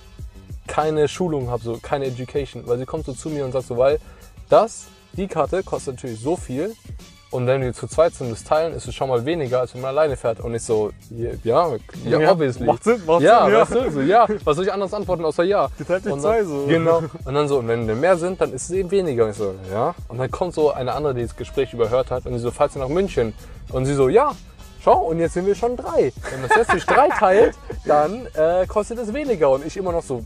keine 0.67 1.07
Schulung 1.07 1.49
habe, 1.49 1.63
so 1.63 1.77
keine 1.81 2.05
Education. 2.05 2.65
Weil 2.65 2.79
sie 2.79 2.85
kommt 2.85 3.05
so 3.05 3.13
zu 3.13 3.29
mir 3.29 3.45
und 3.45 3.51
sagt 3.51 3.67
so, 3.67 3.77
weil 3.77 3.99
das, 4.49 4.85
die 5.13 5.27
Karte 5.27 5.63
kostet 5.63 5.95
natürlich 5.95 6.19
so 6.19 6.35
viel. 6.35 6.75
Und 7.31 7.47
wenn 7.47 7.61
wir 7.61 7.73
zu 7.73 7.87
zweit 7.87 8.13
sind, 8.13 8.29
das 8.29 8.43
teilen, 8.43 8.73
ist 8.73 8.87
es 8.87 8.93
schon 8.93 9.07
mal 9.07 9.25
weniger, 9.25 9.61
als 9.61 9.73
wenn 9.73 9.81
man 9.81 9.91
alleine 9.91 10.17
fährt. 10.17 10.41
Und 10.41 10.53
ich 10.53 10.63
so, 10.63 10.91
ja, 11.09 11.31
ja, 11.45 12.19
ja 12.19 12.31
obviously. 12.31 12.65
Macht 12.65 12.83
Sinn, 12.83 13.01
macht 13.07 13.21
ja, 13.21 13.45
Sinn, 13.45 13.53
ja. 13.53 13.61
weißt 13.61 13.71
du, 13.73 13.91
so, 13.91 14.01
ja. 14.01 14.27
Was 14.43 14.55
soll 14.57 14.65
ich 14.65 14.73
anders 14.73 14.93
antworten, 14.93 15.23
außer 15.23 15.43
ja? 15.43 15.69
Geteilt 15.77 16.05
durch 16.05 16.21
zwei 16.21 16.43
so. 16.43 16.65
Genau. 16.67 16.97
Und 17.25 17.33
dann 17.33 17.47
so, 17.47 17.59
und 17.59 17.69
wenn 17.69 17.87
wir 17.87 17.95
mehr 17.95 18.17
sind, 18.17 18.41
dann 18.41 18.51
ist 18.51 18.63
es 18.63 18.71
eben 18.71 18.91
weniger. 18.91 19.23
Und 19.23 19.31
ich 19.31 19.37
so, 19.37 19.55
ja. 19.71 19.95
Und 20.09 20.17
dann 20.17 20.29
kommt 20.29 20.53
so 20.53 20.71
eine 20.71 20.91
andere, 20.91 21.13
die 21.13 21.21
das 21.21 21.37
Gespräch 21.37 21.73
überhört 21.73 22.11
hat. 22.11 22.25
Und 22.25 22.33
sie 22.33 22.39
so, 22.39 22.51
falls 22.51 22.75
ihr 22.75 22.79
nach 22.79 22.89
München. 22.89 23.33
Und 23.71 23.85
sie 23.85 23.93
so, 23.93 24.09
ja. 24.09 24.33
Schau, 24.83 24.97
und 24.97 25.19
jetzt 25.19 25.35
sind 25.35 25.45
wir 25.45 25.55
schon 25.55 25.77
drei. 25.77 26.11
Wenn 26.31 26.41
man 26.41 26.49
es 26.49 26.57
jetzt 26.57 26.73
durch 26.73 26.85
drei 26.85 27.07
teilt, 27.07 27.55
dann 27.85 28.25
äh, 28.33 28.65
kostet 28.67 28.97
es 28.99 29.13
weniger. 29.13 29.51
Und 29.51 29.65
ich 29.65 29.77
immer 29.77 29.93
noch 29.93 30.03
so, 30.03 30.25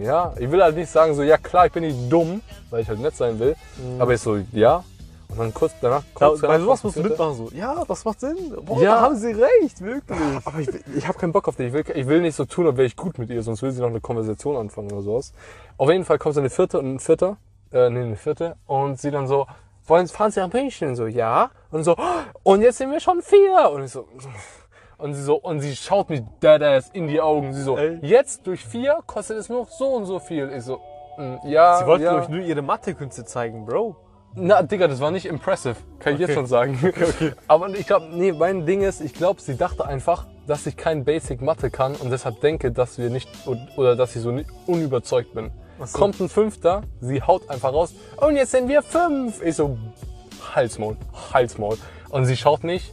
ja, 0.00 0.32
ich 0.38 0.50
will 0.50 0.62
halt 0.62 0.76
nicht 0.76 0.90
sagen, 0.90 1.14
so, 1.14 1.22
ja 1.22 1.36
klar, 1.36 1.66
ich 1.66 1.72
bin 1.72 1.82
nicht 1.82 2.12
dumm, 2.12 2.42
weil 2.70 2.82
ich 2.82 2.88
halt 2.88 3.00
nett 3.00 3.16
sein 3.16 3.40
will. 3.40 3.56
Aber 3.98 4.12
ich 4.12 4.20
so, 4.20 4.38
ja. 4.52 4.84
Und 5.34 5.40
dann 5.40 5.54
kurz 5.54 5.72
danach, 5.80 6.02
Da, 6.16 6.28
kurz 6.28 6.40
bei 6.40 6.46
danach 6.46 6.64
sowas 6.64 6.84
musst 6.84 6.96
du 6.96 7.02
mitmachen, 7.02 7.34
so. 7.34 7.48
Ja, 7.52 7.84
das 7.86 8.04
macht 8.04 8.20
Sinn. 8.20 8.36
Boah, 8.64 8.80
Ja. 8.80 8.94
da 8.94 9.00
haben 9.00 9.16
sie 9.16 9.32
recht, 9.32 9.80
wirklich. 9.80 10.18
aber 10.44 10.58
ich, 10.60 10.68
ich 10.96 11.08
habe 11.08 11.18
keinen 11.18 11.32
Bock 11.32 11.48
auf 11.48 11.56
dich. 11.56 11.66
Ich 11.68 11.72
will, 11.72 11.84
ich 11.92 12.06
will 12.06 12.20
nicht 12.20 12.36
so 12.36 12.44
tun, 12.44 12.66
als 12.68 12.76
wäre 12.76 12.86
ich 12.86 12.96
gut 12.96 13.18
mit 13.18 13.30
ihr, 13.30 13.42
sonst 13.42 13.62
will 13.62 13.72
sie 13.72 13.80
noch 13.80 13.88
eine 13.88 14.00
Konversation 14.00 14.56
anfangen 14.56 14.92
oder 14.92 15.02
sowas. 15.02 15.32
Auf 15.76 15.90
jeden 15.90 16.04
Fall 16.04 16.18
kommt 16.18 16.34
so 16.34 16.40
eine 16.40 16.50
vierte 16.50 16.78
und 16.78 16.94
ein 16.94 16.98
vierter, 17.00 17.36
äh, 17.72 17.90
nee, 17.90 18.02
eine 18.02 18.16
vierte, 18.16 18.54
und 18.66 19.00
sie 19.00 19.10
dann 19.10 19.26
so, 19.26 19.46
wollen 19.86 20.06
fahren 20.08 20.30
Sie 20.30 20.40
nach 20.40 20.52
München? 20.52 20.94
So, 20.94 21.06
ja. 21.06 21.50
Und 21.70 21.84
so, 21.84 21.96
und 22.42 22.62
jetzt 22.62 22.78
sind 22.78 22.90
wir 22.90 23.00
schon 23.00 23.20
vier. 23.20 23.70
Und 23.72 23.84
ich 23.84 23.90
so, 23.90 24.06
und 24.98 25.14
sie 25.14 25.22
so, 25.22 25.36
und 25.36 25.60
sie 25.60 25.74
schaut 25.76 26.08
mich 26.10 26.22
deadass 26.42 26.90
in 26.92 27.06
die 27.08 27.20
Augen. 27.20 27.52
Sie 27.52 27.62
so, 27.62 27.76
Ey. 27.76 27.98
jetzt 28.02 28.46
durch 28.46 28.64
vier 28.64 29.00
kostet 29.06 29.36
es 29.38 29.48
nur 29.48 29.66
so 29.66 29.88
und 29.88 30.06
so 30.06 30.20
viel. 30.20 30.50
Ich 30.56 30.62
so, 30.64 30.80
mm, 31.18 31.48
ja. 31.48 31.78
Sie 31.78 31.86
wollten 31.86 32.04
ja. 32.04 32.14
euch 32.14 32.28
nur 32.28 32.40
ihre 32.40 32.62
Mathekünste 32.62 33.24
zeigen, 33.24 33.66
Bro. 33.66 33.96
Na, 34.36 34.62
Digga, 34.62 34.88
das 34.88 35.00
war 35.00 35.10
nicht 35.10 35.26
impressive. 35.26 35.76
Kann 36.00 36.14
ich 36.14 36.20
jetzt 36.20 36.30
Okay. 36.30 36.34
schon 36.34 36.46
sagen. 36.46 36.78
Aber 37.48 37.68
ich 37.68 37.86
glaube, 37.86 38.06
nee, 38.12 38.32
mein 38.32 38.66
Ding 38.66 38.82
ist, 38.82 39.00
ich 39.00 39.14
glaube, 39.14 39.40
sie 39.40 39.56
dachte 39.56 39.86
einfach, 39.86 40.26
dass 40.46 40.66
ich 40.66 40.76
kein 40.76 41.04
Basic 41.04 41.40
Mathe 41.40 41.70
kann 41.70 41.94
und 41.94 42.10
deshalb 42.10 42.40
denke, 42.40 42.72
dass 42.72 42.98
wir 42.98 43.10
nicht, 43.10 43.28
oder 43.76 43.96
dass 43.96 44.14
ich 44.16 44.22
so 44.22 44.36
unüberzeugt 44.66 45.34
bin. 45.34 45.50
So. 45.82 45.98
Kommt 45.98 46.20
ein 46.20 46.28
Fünfter, 46.28 46.82
sie 47.00 47.22
haut 47.22 47.48
einfach 47.50 47.72
raus, 47.72 47.94
und 48.16 48.36
jetzt 48.36 48.52
sind 48.52 48.68
wir 48.68 48.82
fünf. 48.82 49.42
Ich 49.42 49.56
so, 49.56 49.76
Halsmaul, 50.54 50.96
Halsmaul. 51.32 51.76
Und 52.10 52.26
sie 52.26 52.36
schaut 52.36 52.62
mich 52.64 52.92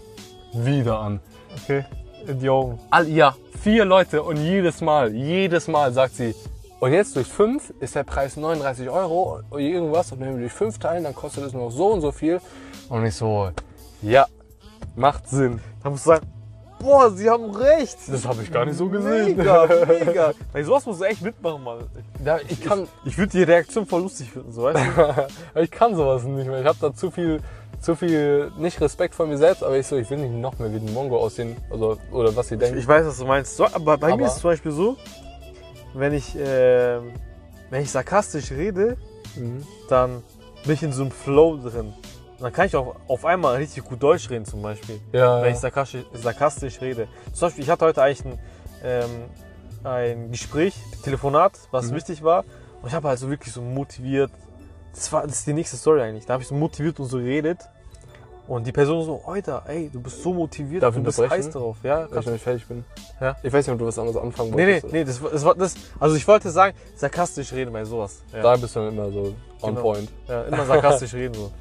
wieder 0.54 1.00
an. 1.00 1.20
Okay. 1.64 1.86
In 2.28 2.40
die 2.40 2.50
Augen. 2.50 2.80
All, 2.90 3.08
ja, 3.08 3.36
vier 3.62 3.86
Leute 3.86 4.24
und 4.24 4.38
jedes 4.38 4.82
Mal, 4.82 5.14
jedes 5.14 5.68
Mal 5.68 5.92
sagt 5.92 6.16
sie, 6.16 6.34
und 6.82 6.94
jetzt 6.94 7.16
durch 7.16 7.28
fünf 7.28 7.72
ist 7.80 7.94
der 7.96 8.04
Preis 8.04 8.38
39 8.38 8.90
Euro 8.90 9.40
oder 9.52 9.60
irgendwas. 9.60 10.12
Und 10.12 10.20
wenn 10.20 10.34
wir 10.34 10.40
durch 10.42 10.52
fünf 10.52 10.80
teilen, 10.80 11.04
dann 11.04 11.14
kostet 11.16 11.46
es 11.46 11.54
noch 11.54 11.70
so 11.70 11.88
und 11.94 12.02
so 12.02 12.12
viel. 12.12 12.42
Und 12.90 13.06
ich 13.06 13.16
so, 13.16 13.52
ja, 14.02 14.26
macht 14.96 15.30
Sinn. 15.30 15.62
Da 15.84 15.92
musst 15.92 16.06
du 16.08 16.10
sagen, 16.10 16.28
boah, 16.80 17.12
sie 17.12 17.30
haben 17.30 17.52
recht. 17.56 17.98
Das 18.08 18.26
habe 18.26 18.42
ich 18.42 18.52
gar 18.52 18.66
nicht 18.66 18.78
so 18.78 18.90
gesehen. 18.90 19.38
Mega, 19.38 19.68
mega. 19.88 20.32
Bei 20.54 20.64
sowas 20.64 20.84
musst 20.88 21.02
du 21.02 21.06
echt 21.06 21.22
mitmachen, 21.22 21.64
Mann. 21.64 21.86
Ja, 22.26 22.40
ich 22.48 22.60
kann, 22.60 22.88
Ich 23.06 23.16
würde 23.16 23.32
die 23.32 23.44
Reaktion 23.44 23.86
voll 23.86 24.02
lustig 24.02 24.32
finden, 24.32 24.52
so 24.52 24.64
weißt 24.64 24.80
du? 24.80 25.28
ich 25.62 25.70
kann 25.70 25.96
sowas 25.96 26.24
nicht 26.24 26.48
mehr. 26.48 26.62
Ich 26.62 26.66
habe 26.68 26.78
da 26.82 26.92
zu 26.96 27.12
viel, 27.12 27.42
zu 27.80 27.96
viel, 27.96 28.52
nicht 28.58 28.82
Respekt 28.82 29.14
vor 29.14 29.28
mir 29.28 29.38
selbst, 29.38 29.64
aber 29.64 29.78
ich 29.78 29.86
so, 29.86 29.98
ich 29.98 30.10
will 30.10 30.18
nicht 30.18 30.34
noch 30.34 30.58
mehr 30.58 30.74
wie 30.74 30.78
ein 30.78 30.92
Mongo 30.96 31.20
aussehen. 31.20 31.58
Also, 31.70 31.98
oder 32.12 32.36
was 32.36 32.48
sie 32.48 32.58
denken. 32.58 32.80
Ich 32.80 32.88
weiß, 32.88 33.06
was 33.06 33.20
du 33.20 33.26
meinst. 33.26 33.56
So, 33.56 33.66
aber 33.68 34.00
bei 34.00 34.08
Aber- 34.08 34.18
mir 34.18 34.26
ist 34.26 34.34
es 34.38 34.42
zum 34.42 34.50
Beispiel 34.50 34.72
so, 34.72 34.98
wenn 35.94 36.14
ich, 36.14 36.36
ähm, 36.38 37.14
wenn 37.70 37.82
ich 37.84 37.92
sarkastisch 37.92 38.52
rede, 38.52 38.98
Mhm. 39.36 39.66
dann 39.90 40.24
bin 40.66 40.74
ich 40.74 40.84
in 40.84 40.92
so 40.92 41.04
einem 41.04 41.12
Flow 41.12 41.58
drin. 41.58 41.94
Dann 42.40 42.52
kann 42.52 42.66
ich 42.66 42.76
auch 42.76 42.96
auf 43.08 43.24
einmal 43.24 43.56
richtig 43.58 43.84
gut 43.86 44.02
Deutsch 44.02 44.30
reden 44.30 44.46
zum 44.46 44.62
Beispiel, 44.62 45.00
Ja, 45.14 45.38
wenn 45.38 45.46
ja. 45.50 45.52
ich 45.52 45.58
sarkastisch, 45.60 46.04
sarkastisch 46.14 46.82
rede. 46.82 47.08
Zum 47.34 47.48
Beispiel, 47.48 47.64
ich 47.64 47.70
hatte 47.70 47.86
heute 47.86 48.02
eigentlich 48.02 48.26
ein, 48.26 48.40
ähm, 48.84 49.10
ein 49.84 50.32
Gespräch, 50.32 50.76
Telefonat, 51.04 51.54
was 51.72 51.92
Mhm. 51.92 51.96
wichtig 51.96 52.24
war. 52.24 52.44
Und 52.82 52.88
ich 52.90 52.94
habe 52.94 53.08
halt 53.08 53.20
so 53.20 53.30
wirklich 53.30 53.54
so 53.54 53.62
motiviert. 53.62 54.32
Das, 54.94 55.12
war, 55.14 55.22
das 55.24 55.38
ist 55.40 55.48
die 55.48 55.54
nächste 55.54 55.78
Story 55.78 56.02
eigentlich. 56.02 56.26
Da 56.26 56.34
habe 56.34 56.44
ich 56.44 56.50
so 56.50 56.56
motiviert 56.56 57.00
und 57.00 57.06
so 57.06 57.18
geredet. 57.20 57.60
Und 58.52 58.68
die 58.68 58.74
Person 58.74 59.06
so, 59.06 59.22
Alter, 59.26 59.64
ey, 59.68 59.90
du 59.94 60.02
bist 60.02 60.22
so 60.22 60.34
motiviert, 60.34 60.84
Darf 60.84 60.94
du 60.94 61.02
bist 61.02 61.20
heiß 61.20 61.50
darauf. 61.52 61.78
Ja, 61.84 62.00
Wenn 62.00 62.06
ich 62.08 62.12
kannst 62.12 62.26
noch 62.28 62.34
nicht 62.34 62.44
fertig 62.44 62.68
bin. 62.68 62.84
Ja. 63.22 63.36
Ich 63.44 63.54
weiß 63.54 63.66
nicht, 63.66 63.74
ob 63.74 63.80
du 63.80 63.86
was 63.86 63.98
anderes 63.98 64.18
anfangen 64.22 64.52
Nee, 64.52 64.66
nee, 64.66 64.74
wolltest. 64.84 64.94
nee, 64.94 65.04
das, 65.06 65.22
das 65.22 65.46
war 65.46 65.56
das. 65.56 65.76
Also 66.02 66.16
ich 66.18 66.28
wollte 66.28 66.50
sagen, 66.50 66.76
sarkastisch 66.98 67.54
reden 67.54 67.72
bei 67.72 67.86
sowas. 67.86 68.22
Ja, 68.34 68.42
Da 68.42 68.56
bist 68.58 68.76
du 68.76 68.82
immer 68.82 69.10
so 69.10 69.34
on 69.62 69.70
Genau. 69.76 69.82
point. 69.82 70.10
ja 70.28 70.44
immer 70.44 70.66
sarkastisch 70.66 71.14
reden 71.22 71.34
so. 71.36 71.52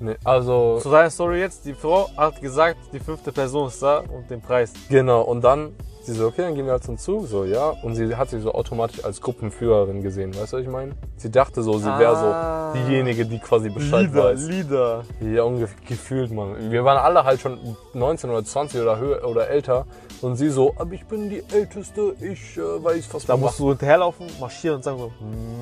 Nee, 0.00 0.16
also, 0.24 0.80
Zu 0.82 0.90
deiner 0.90 1.08
Story 1.10 1.38
jetzt, 1.38 1.64
die 1.66 1.72
Frau 1.74 2.08
hat 2.16 2.40
gesagt, 2.40 2.78
die 2.92 2.98
fünfte 2.98 3.30
Person 3.30 3.68
ist 3.68 3.80
da 3.80 3.98
und 3.98 4.28
den 4.28 4.40
Preis. 4.40 4.72
genau. 4.88 5.22
Und 5.22 5.42
dann, 5.44 5.72
sie 6.06 6.12
so, 6.12 6.26
okay, 6.26 6.42
dann 6.42 6.54
gehen 6.54 6.66
wir 6.66 6.72
halt 6.72 6.84
zum 6.84 6.98
Zug. 6.98 7.26
So, 7.26 7.44
ja. 7.44 7.70
Und 7.82 7.94
sie 7.94 8.14
hat 8.16 8.30
sich 8.30 8.42
so 8.42 8.52
automatisch 8.52 9.04
als 9.04 9.20
Gruppenführerin 9.20 10.02
gesehen. 10.02 10.34
Weißt 10.34 10.52
du, 10.52 10.56
was 10.58 10.62
ich 10.64 10.70
meine? 10.70 10.92
Sie 11.16 11.30
dachte 11.30 11.62
so, 11.62 11.78
sie 11.78 11.86
wäre 11.86 12.16
Ah. 12.16 12.72
so 12.74 12.78
diejenige, 12.78 13.24
die 13.26 13.38
quasi 13.38 13.70
Bescheid 13.70 14.06
Lieder, 14.08 14.24
weiß. 14.24 14.48
Lieder. 14.48 15.04
Ja, 15.20 15.42
ungefähr 15.44 15.76
gefühlt, 15.88 16.30
Mann. 16.32 16.70
Wir 16.70 16.84
waren 16.84 16.98
alle 16.98 17.24
halt 17.24 17.40
schon 17.40 17.58
19 17.94 18.30
oder 18.30 18.44
20 18.44 18.80
oder 18.80 18.98
höher 18.98 19.24
oder 19.28 19.48
älter. 19.48 19.86
Und 20.24 20.36
sie 20.36 20.48
so, 20.48 20.74
aber 20.78 20.94
ich 20.94 21.04
bin 21.04 21.28
die 21.28 21.42
Älteste, 21.52 22.14
ich 22.18 22.56
äh, 22.56 22.82
weiß 22.82 23.12
was 23.12 23.26
Da 23.26 23.34
man 23.34 23.42
musst 23.42 23.58
du 23.60 23.68
hinterherlaufen, 23.68 24.26
marschieren 24.40 24.76
und 24.76 24.82
sagen 24.82 24.96
so, 24.96 25.12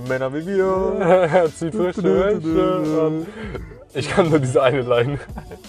Männer 0.09 0.33
wie 0.33 0.46
wir. 0.46 0.66
macht. 1.42 1.59
Zieht 1.59 1.75
frische 1.75 2.05
Wäsche 2.05 3.03
an. 3.03 3.27
Ich 3.92 4.09
kann 4.09 4.31
nur 4.31 4.38
diese 4.38 4.62
eine 4.62 4.83
Line. 4.83 5.18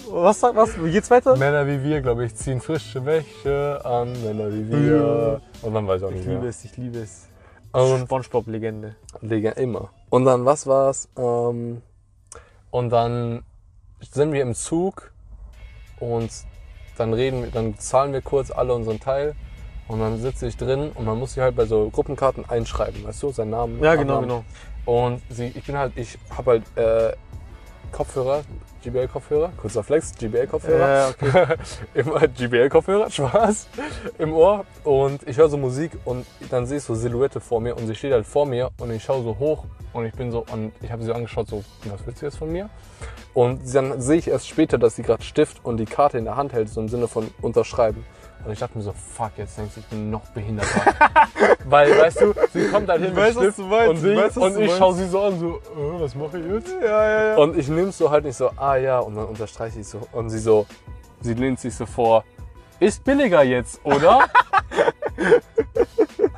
Was 0.08 0.38
sagt 0.38 0.54
was? 0.54 0.80
Wie 0.80 0.92
geht's 0.92 1.10
weiter? 1.10 1.34
Männer 1.36 1.66
wie 1.66 1.82
wir, 1.82 2.02
glaube 2.02 2.24
ich, 2.24 2.36
ziehen 2.36 2.60
frische 2.60 3.04
Wäsche 3.04 3.80
an. 3.84 4.12
Männer 4.22 4.52
wie 4.52 4.70
wir. 4.70 5.40
Und 5.62 5.74
dann 5.74 5.88
weiß 5.88 6.00
ich 6.00 6.06
auch 6.06 6.10
Ich 6.10 6.18
nicht 6.18 6.28
liebe 6.28 6.40
mehr. 6.42 6.50
es, 6.50 6.64
ich 6.64 6.76
liebe 6.76 6.98
es. 7.00 7.28
Und 7.72 8.06
Spongebob-Legende. 8.06 8.94
Digga, 9.22 9.50
immer. 9.50 9.90
Und 10.08 10.24
dann, 10.24 10.44
was 10.44 10.68
war's? 10.68 11.08
Ähm, 11.18 11.82
und 12.70 12.90
dann 12.90 13.42
sind 14.12 14.32
wir 14.32 14.42
im 14.42 14.54
Zug 14.54 15.10
und 15.98 16.30
dann 16.96 17.12
reden 17.12 17.42
wir, 17.42 17.50
dann 17.50 17.78
zahlen 17.78 18.12
wir 18.12 18.22
kurz 18.22 18.50
alle 18.50 18.74
unseren 18.74 19.00
Teil 19.00 19.34
und 19.88 20.00
dann 20.00 20.18
sitze 20.20 20.46
ich 20.46 20.56
drin 20.56 20.90
und 20.94 21.04
man 21.04 21.18
muss 21.18 21.34
sich 21.34 21.42
halt 21.42 21.56
bei 21.56 21.66
so 21.66 21.90
Gruppenkarten 21.90 22.48
einschreiben, 22.48 23.04
weißt 23.04 23.22
du, 23.22 23.32
seinen 23.32 23.50
Namen. 23.50 23.82
Ja, 23.82 23.94
genau, 23.94 24.18
Abnamen. 24.18 24.44
genau. 24.86 25.00
Und 25.00 25.22
sie, 25.30 25.52
ich 25.54 25.64
bin 25.64 25.76
halt, 25.76 25.92
ich 25.96 26.18
habe 26.36 26.50
halt 26.52 26.76
äh, 26.76 27.14
Kopfhörer, 27.92 28.42
GBL-Kopfhörer, 28.84 29.52
kurzer 29.56 29.82
Flex, 29.82 30.14
GBL-Kopfhörer. 30.14 30.88
Ja, 30.88 31.08
okay. 31.08 31.56
Immer 31.94 32.28
GBL-Kopfhörer, 32.28 33.10
Spaß, 33.10 33.68
im 34.18 34.34
Ohr. 34.34 34.66
Und 34.84 35.26
ich 35.26 35.38
höre 35.38 35.48
so 35.48 35.56
Musik 35.56 35.92
und 36.04 36.26
dann 36.50 36.66
sehe 36.66 36.78
ich 36.78 36.84
so 36.84 36.94
Silhouette 36.94 37.40
vor 37.40 37.60
mir 37.60 37.76
und 37.76 37.86
sie 37.86 37.94
steht 37.94 38.12
halt 38.12 38.26
vor 38.26 38.44
mir 38.44 38.70
und 38.78 38.90
ich 38.90 39.02
schaue 39.02 39.22
so 39.22 39.38
hoch 39.38 39.64
und 39.94 40.04
ich 40.04 40.12
bin 40.12 40.30
so, 40.30 40.44
und 40.52 40.72
ich 40.82 40.92
habe 40.92 41.02
sie 41.02 41.08
so 41.08 41.14
angeschaut, 41.14 41.48
so, 41.48 41.64
was 41.84 42.06
willst 42.06 42.20
du 42.20 42.26
jetzt 42.26 42.36
von 42.36 42.52
mir? 42.52 42.68
Und 43.32 43.74
dann 43.74 44.00
sehe 44.00 44.18
ich 44.18 44.28
erst 44.28 44.48
später, 44.48 44.76
dass 44.76 44.96
sie 44.96 45.02
gerade 45.02 45.22
Stift 45.22 45.64
und 45.64 45.78
die 45.78 45.86
Karte 45.86 46.18
in 46.18 46.24
der 46.24 46.36
Hand 46.36 46.52
hält, 46.52 46.68
so 46.68 46.80
im 46.80 46.88
Sinne 46.88 47.08
von 47.08 47.30
unterschreiben. 47.40 48.04
Und 48.44 48.52
ich 48.52 48.58
dachte 48.58 48.76
mir 48.76 48.84
so, 48.84 48.92
fuck, 48.92 49.32
jetzt 49.36 49.56
denkst 49.56 49.74
du, 49.74 49.80
ich 49.80 49.86
bin 49.86 50.10
noch 50.10 50.26
behinderter. 50.28 50.94
Weil, 51.64 51.98
weißt 51.98 52.20
du, 52.20 52.34
sie 52.52 52.68
kommt 52.68 52.88
halt 52.88 53.00
hin 53.00 53.10
Ich 53.10 53.14
mit 53.16 53.24
weiß, 53.24 53.36
was 53.36 53.56
du 53.56 53.62
meinst, 53.62 53.88
und, 53.88 53.96
ich 53.96 54.02
sie, 54.02 54.16
weiß, 54.16 54.36
und 54.36 54.54
du 54.54 54.60
ich 54.60 54.76
schaue 54.76 54.94
sie 54.94 55.08
so 55.08 55.22
an, 55.22 55.38
so, 55.38 55.56
äh, 55.56 56.00
was 56.00 56.14
mache 56.14 56.38
ich 56.38 56.46
jetzt? 56.52 56.76
Ja, 56.82 57.08
ja, 57.08 57.24
ja. 57.30 57.36
Und 57.36 57.56
ich 57.56 57.68
nehme 57.68 57.90
so 57.90 58.10
halt 58.10 58.24
nicht 58.24 58.36
so, 58.36 58.50
ah 58.56 58.76
ja, 58.76 58.98
und 58.98 59.16
dann 59.16 59.24
unterstreiche 59.26 59.80
ich 59.80 59.88
so. 59.88 60.00
Und 60.12 60.28
sie 60.28 60.38
so, 60.38 60.66
sie 61.22 61.32
lehnt 61.32 61.58
sich 61.58 61.74
so 61.74 61.86
vor, 61.86 62.24
ist 62.80 63.02
billiger 63.02 63.42
jetzt, 63.42 63.80
oder? 63.82 64.28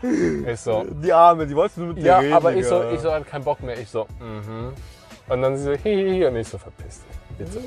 ich 0.46 0.60
so, 0.60 0.84
Die 1.02 1.12
Arme, 1.12 1.46
die 1.46 1.56
wollten 1.56 1.80
nur 1.80 1.88
mit 1.88 1.98
dir 1.98 2.06
ja, 2.06 2.18
reden. 2.18 2.34
aber 2.34 2.54
ich 2.54 2.66
so, 2.66 2.88
ich 2.90 3.00
so, 3.00 3.10
halt 3.10 3.26
keinen 3.26 3.44
Bock 3.44 3.60
mehr. 3.62 3.76
Ich 3.78 3.90
so, 3.90 4.06
mhm. 4.20 4.72
Und 5.28 5.42
dann 5.42 5.56
sie 5.56 5.64
so, 5.64 5.72
hihihi, 5.72 6.26
und 6.26 6.36
ich 6.36 6.46
so, 6.46 6.56
verpiss 6.56 7.00
dich, 7.00 7.25
bitte. 7.38 7.60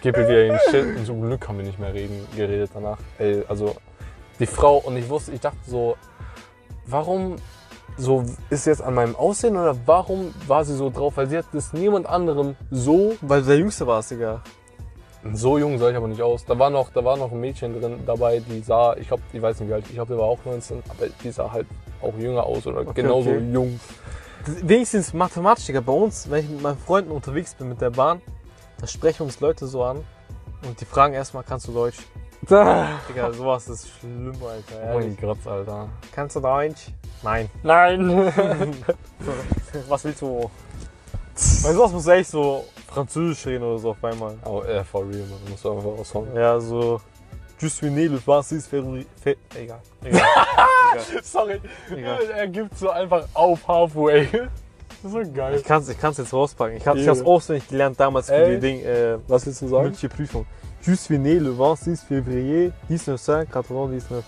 Gib 0.00 0.16
mir 0.16 0.28
wieder 0.28 0.48
den 0.48 0.58
Shit. 0.70 1.06
Zum 1.06 1.22
Glück 1.22 1.48
haben 1.48 1.58
wir 1.58 1.64
nicht 1.64 1.78
mehr 1.78 1.92
reden, 1.92 2.26
geredet 2.36 2.70
danach. 2.74 2.98
Ey, 3.18 3.42
also, 3.48 3.76
die 4.38 4.46
Frau, 4.46 4.78
und 4.78 4.96
ich 4.96 5.08
wusste, 5.08 5.32
ich 5.32 5.40
dachte 5.40 5.58
so, 5.66 5.96
warum 6.86 7.36
so 7.96 8.24
ist 8.50 8.66
jetzt 8.66 8.82
an 8.82 8.94
meinem 8.94 9.16
Aussehen 9.16 9.56
oder 9.56 9.76
warum 9.86 10.32
war 10.46 10.64
sie 10.64 10.74
so 10.74 10.90
drauf? 10.90 11.16
Weil 11.16 11.28
sie 11.28 11.38
hat 11.38 11.46
das 11.52 11.72
niemand 11.72 12.06
anderem 12.06 12.56
so 12.70 13.16
Weil 13.20 13.42
du 13.42 13.48
der 13.48 13.58
Jüngste 13.58 13.86
warst, 13.86 14.12
Digga. 14.12 14.42
so 15.32 15.58
jung 15.58 15.78
sah 15.78 15.90
ich 15.90 15.96
aber 15.96 16.06
nicht 16.06 16.22
aus. 16.22 16.44
Da 16.44 16.58
war 16.58 16.70
noch, 16.70 16.92
da 16.92 17.04
war 17.04 17.16
noch 17.16 17.32
ein 17.32 17.40
Mädchen 17.40 17.80
drin 17.80 17.98
dabei, 18.06 18.40
die 18.40 18.60
sah, 18.60 18.96
ich 18.96 19.08
glaube, 19.08 19.22
ich 19.32 19.42
weiß 19.42 19.60
nicht 19.60 19.68
wie 19.68 19.74
alt, 19.74 19.84
ich 19.88 19.94
glaube, 19.94 20.14
die 20.14 20.18
war 20.18 20.26
auch 20.26 20.38
19, 20.44 20.82
aber 20.88 21.08
die 21.22 21.30
sah 21.30 21.50
halt 21.50 21.66
auch 22.00 22.14
jünger 22.16 22.44
aus 22.44 22.66
oder 22.66 22.84
genauso 22.84 23.30
okay. 23.30 23.42
jung. 23.52 23.80
Wenigstens 24.62 25.12
mathematisch, 25.12 25.66
Digga. 25.66 25.80
Bei 25.80 25.92
uns, 25.92 26.30
wenn 26.30 26.44
ich 26.44 26.50
mit 26.50 26.62
meinen 26.62 26.78
Freunden 26.78 27.10
unterwegs 27.10 27.54
bin 27.54 27.68
mit 27.68 27.80
der 27.80 27.90
Bahn, 27.90 28.22
da 28.80 28.86
sprechen 28.86 29.24
uns 29.24 29.40
Leute 29.40 29.66
so 29.66 29.82
an 29.84 30.04
und 30.66 30.80
die 30.80 30.84
fragen 30.84 31.14
erstmal, 31.14 31.44
kannst 31.44 31.68
du 31.68 31.72
Deutsch? 31.72 31.98
Digga, 32.42 33.32
sowas 33.32 33.68
ist 33.68 33.88
schlimm, 33.98 34.34
Alter. 34.42 34.80
Oh 34.82 34.94
mein 34.94 35.02
Ehrlich. 35.02 35.20
Gott, 35.20 35.46
Alter. 35.46 35.88
Kannst 36.12 36.36
du 36.36 36.40
Deutsch? 36.40 36.86
Nein. 37.22 37.50
Nein! 37.62 38.32
Was 39.88 40.04
willst 40.04 40.22
du? 40.22 40.48
Weißt 41.34 41.74
du 41.74 41.78
was, 41.78 41.92
muss 41.92 42.06
echt 42.08 42.30
so 42.30 42.64
Französisch 42.88 43.46
reden 43.46 43.62
oder 43.62 43.78
so 43.78 43.90
auf 43.90 44.02
einmal. 44.02 44.36
oh, 44.44 44.62
äh, 44.62 44.82
for 44.82 45.02
real, 45.02 45.20
man. 45.20 45.38
Musst 45.50 45.64
du 45.64 45.70
einfach 45.70 45.84
raushauen. 45.84 46.34
Ja, 46.34 46.58
so. 46.58 47.00
Just 47.60 47.82
wie 47.82 48.06
le 48.06 48.18
Francis 48.18 48.66
Ferrari. 48.66 49.06
Fe 49.20 49.36
egal. 49.54 49.80
Egal. 50.04 51.22
Sorry. 51.22 51.60
Egal. 51.90 52.24
Er 52.30 52.48
gibt 52.48 52.76
so 52.76 52.90
einfach 52.90 53.26
auf 53.34 53.66
halfway. 53.68 54.48
Das 55.02 55.12
ist 55.12 55.26
so 55.26 55.32
geil. 55.32 55.54
Ich 55.56 55.64
kann's, 55.64 55.88
ich 55.88 55.98
kann's 55.98 56.18
jetzt 56.18 56.32
rauspacken. 56.32 56.76
Ich, 56.76 56.86
hab, 56.86 56.96
ich 56.96 57.04
Ja. 57.04 57.10
hab's 57.10 57.22
auswendig 57.22 57.68
gelernt 57.68 57.98
damals 58.00 58.26
für 58.26 58.34
Ey. 58.34 58.54
die 58.56 58.60
Ding, 58.60 58.80
äh, 58.84 59.18
Was 59.28 59.46
willst 59.46 59.62
du 59.62 59.68
sagen? 59.68 59.84
mündliche 59.84 60.08
Prüfung. 60.08 60.46
Je 60.82 60.94
suis 60.94 61.18
né 61.18 61.38
le 61.38 61.50
26 61.52 62.00
février 62.06 62.72
1999. 62.88 64.24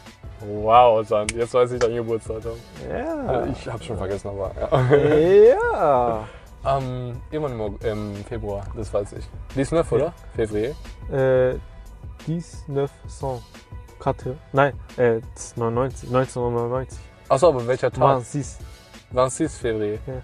Wow, 0.46 1.06
San, 1.06 1.26
jetzt 1.37 1.52
weiß 1.54 1.72
ich 1.72 1.78
dein 1.78 1.94
Geburtsdatum. 1.94 2.52
Ja. 2.90 3.46
Ich 3.46 3.68
hab's 3.68 3.85
schon 3.85 3.96
vergessen, 3.98 4.28
aber 4.28 4.52
ja. 4.59 5.48
Ja. 5.48 6.28
Ähm, 6.62 7.18
irgendwann 7.30 7.76
im, 7.83 8.14
Februar, 8.26 8.62
das 8.76 8.92
weiß 8.92 9.14
ich. 9.14 9.24
19, 9.56 9.78
oder? 9.98 10.12
Februar. 10.37 10.74
Äh, 11.11 11.54
1904. 12.28 14.35
Nein, 14.52 14.74
äh, 14.98 15.20
99, 15.56 16.11
1999. 16.11 16.98
Achso, 17.30 17.48
aber 17.48 17.66
welcher 17.66 17.90
Tag? 17.90 18.20
26. 18.20 18.59
26 19.11 19.59
Februar. 19.59 19.87
Ja. 20.06 20.20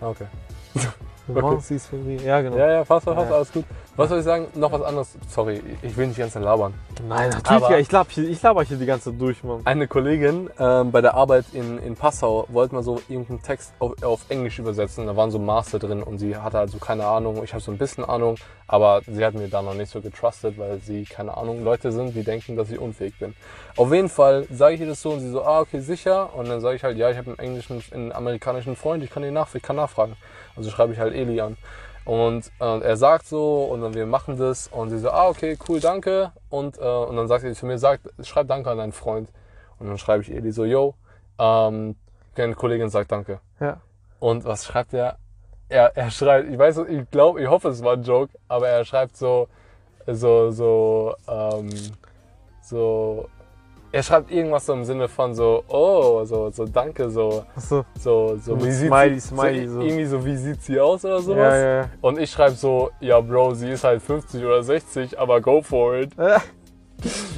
Okay. 0.00 0.26
26 1.28 1.82
février. 1.82 2.22
Ja, 2.22 2.40
genau. 2.40 2.56
Ja, 2.56 2.70
ja, 2.70 2.84
fast, 2.84 3.04
fast, 3.04 3.30
Ja. 3.30 3.36
alles 3.36 3.52
gut. 3.52 3.64
Was 3.96 4.08
soll 4.08 4.20
ich 4.20 4.24
sagen? 4.24 4.46
Noch 4.54 4.72
was 4.72 4.80
anderes. 4.82 5.14
Sorry, 5.28 5.60
ich 5.82 5.94
will 5.96 6.06
nicht 6.06 6.16
ganz 6.18 6.34
labern. 6.34 6.72
Nein, 7.06 7.28
natürlich. 7.30 7.50
Aber- 7.50 7.70
ja, 7.72 7.78
ich 7.78 7.92
laber 7.92 8.08
hier, 8.10 8.28
ich 8.30 8.40
laber 8.40 8.62
hier 8.62 8.76
die 8.78 8.86
ganze 8.86 9.10
Zeit 9.10 9.20
durch, 9.20 9.44
Mann. 9.44 9.60
Eine 9.64 9.88
Kollegin 9.88 10.48
ähm, 10.58 10.90
bei 10.90 11.00
der 11.02 11.14
Arbeit 11.14 11.44
in, 11.52 11.78
in 11.78 11.96
Passau 11.96 12.46
wollte 12.48 12.74
mal 12.74 12.82
so 12.82 13.02
irgendeinen 13.08 13.42
Text 13.42 13.74
auf, 13.78 14.02
auf 14.02 14.20
Englisch 14.30 14.58
übersetzen. 14.58 15.06
Da 15.06 15.16
waren 15.16 15.30
so 15.30 15.38
Master 15.38 15.78
drin 15.78 16.02
und 16.02 16.18
sie 16.18 16.34
hatte 16.36 16.58
also 16.58 16.78
keine 16.78 17.04
Ahnung. 17.04 17.42
Ich 17.44 17.52
habe 17.52 17.62
so 17.62 17.70
ein 17.72 17.78
bisschen 17.78 18.04
Ahnung, 18.04 18.36
aber 18.68 19.02
sie 19.06 19.22
hat 19.24 19.34
mir 19.34 19.48
da 19.48 19.60
noch 19.60 19.74
nicht 19.74 19.90
so 19.90 20.00
getrustet, 20.00 20.56
weil 20.56 20.80
sie, 20.80 21.04
keine 21.04 21.36
Ahnung, 21.36 21.62
Leute 21.62 21.92
sind, 21.92 22.14
die 22.14 22.22
denken, 22.24 22.56
dass 22.56 22.70
ich 22.70 22.78
unfähig 22.78 23.18
bin. 23.18 23.34
Auf 23.76 23.92
jeden 23.92 24.08
Fall 24.08 24.46
sage 24.50 24.76
ich 24.76 24.80
ihr 24.80 24.86
das 24.86 25.02
so 25.02 25.10
und 25.10 25.20
sie 25.20 25.30
so, 25.30 25.42
ah, 25.42 25.60
okay, 25.60 25.80
sicher. 25.80 26.34
Und 26.34 26.48
dann 26.48 26.60
sage 26.62 26.76
ich 26.76 26.84
halt, 26.84 26.96
ja, 26.96 27.10
ich 27.10 27.18
habe 27.18 27.30
einen 27.30 27.38
englischen, 27.40 27.82
einen 27.92 28.12
amerikanischen 28.12 28.76
Freund, 28.76 29.04
ich 29.04 29.10
kann 29.10 29.24
ihn 29.24 29.34
nach, 29.34 29.54
ich 29.54 29.62
kann 29.62 29.76
nachfragen. 29.76 30.16
Also 30.56 30.70
schreibe 30.70 30.92
ich 30.94 30.98
halt 30.98 31.14
Eli 31.14 31.40
an. 31.40 31.56
Und 32.04 32.50
äh, 32.60 32.80
er 32.80 32.96
sagt 32.96 33.26
so 33.26 33.64
und 33.64 33.82
dann 33.82 33.94
wir 33.94 34.06
machen 34.06 34.38
das 34.38 34.68
und 34.68 34.90
sie 34.90 34.98
so, 34.98 35.10
ah, 35.10 35.28
okay, 35.28 35.58
cool, 35.68 35.80
danke. 35.80 36.32
Und, 36.48 36.78
äh, 36.78 36.80
und 36.80 37.16
dann 37.16 37.28
sagt 37.28 37.42
sie 37.42 37.52
zu 37.52 37.66
mir, 37.66 37.78
sagt, 37.78 38.08
schreib 38.22 38.48
danke 38.48 38.70
an 38.70 38.78
deinen 38.78 38.92
Freund. 38.92 39.28
Und 39.78 39.88
dann 39.88 39.98
schreibe 39.98 40.22
ich 40.22 40.30
Eli 40.30 40.52
so, 40.52 40.64
yo, 40.64 40.94
ähm, 41.38 41.96
eine 42.36 42.54
Kollegin 42.54 42.88
sagt 42.88 43.12
danke. 43.12 43.40
Ja. 43.60 43.80
Und 44.18 44.44
was 44.44 44.64
schreibt 44.64 44.94
er? 44.94 45.16
Er, 45.68 45.96
er 45.96 46.10
schreibt, 46.10 46.50
ich 46.50 46.58
weiß, 46.58 46.78
ich 46.88 47.10
glaube, 47.10 47.42
ich 47.42 47.48
hoffe, 47.48 47.68
es 47.68 47.82
war 47.82 47.94
ein 47.94 48.02
Joke, 48.02 48.36
aber 48.48 48.68
er 48.68 48.84
schreibt 48.84 49.16
so, 49.16 49.48
so, 50.06 50.50
so, 50.50 51.14
ähm, 51.28 51.70
so, 52.62 53.28
er 53.92 54.02
schreibt 54.02 54.30
irgendwas 54.30 54.66
so 54.66 54.72
im 54.72 54.84
Sinne 54.84 55.08
von 55.08 55.34
so, 55.34 55.64
oh, 55.68 56.24
so, 56.24 56.50
so 56.50 56.64
danke, 56.64 57.10
so, 57.10 57.44
Achso. 57.56 57.84
so, 57.98 58.36
so, 58.36 58.56
Mit 58.56 58.72
sieht 58.72 58.88
Smiley, 58.88 59.20
sie, 59.20 59.28
Smiley, 59.28 59.66
so, 59.66 59.74
so. 59.74 59.80
irgendwie 59.80 60.06
so, 60.06 60.24
wie 60.24 60.36
sieht 60.36 60.62
sie 60.62 60.80
aus 60.80 61.04
oder 61.04 61.20
sowas? 61.20 61.54
Ja, 61.54 61.80
ja, 61.82 61.90
Und 62.00 62.18
ich 62.18 62.30
schreibe 62.30 62.54
so, 62.54 62.90
ja, 63.00 63.20
Bro, 63.20 63.54
sie 63.54 63.70
ist 63.70 63.84
halt 63.84 64.02
50 64.02 64.44
oder 64.44 64.62
60, 64.62 65.18
aber 65.18 65.40
go 65.40 65.60
for 65.62 65.96
it. 65.96 66.12
ja. 66.18 66.40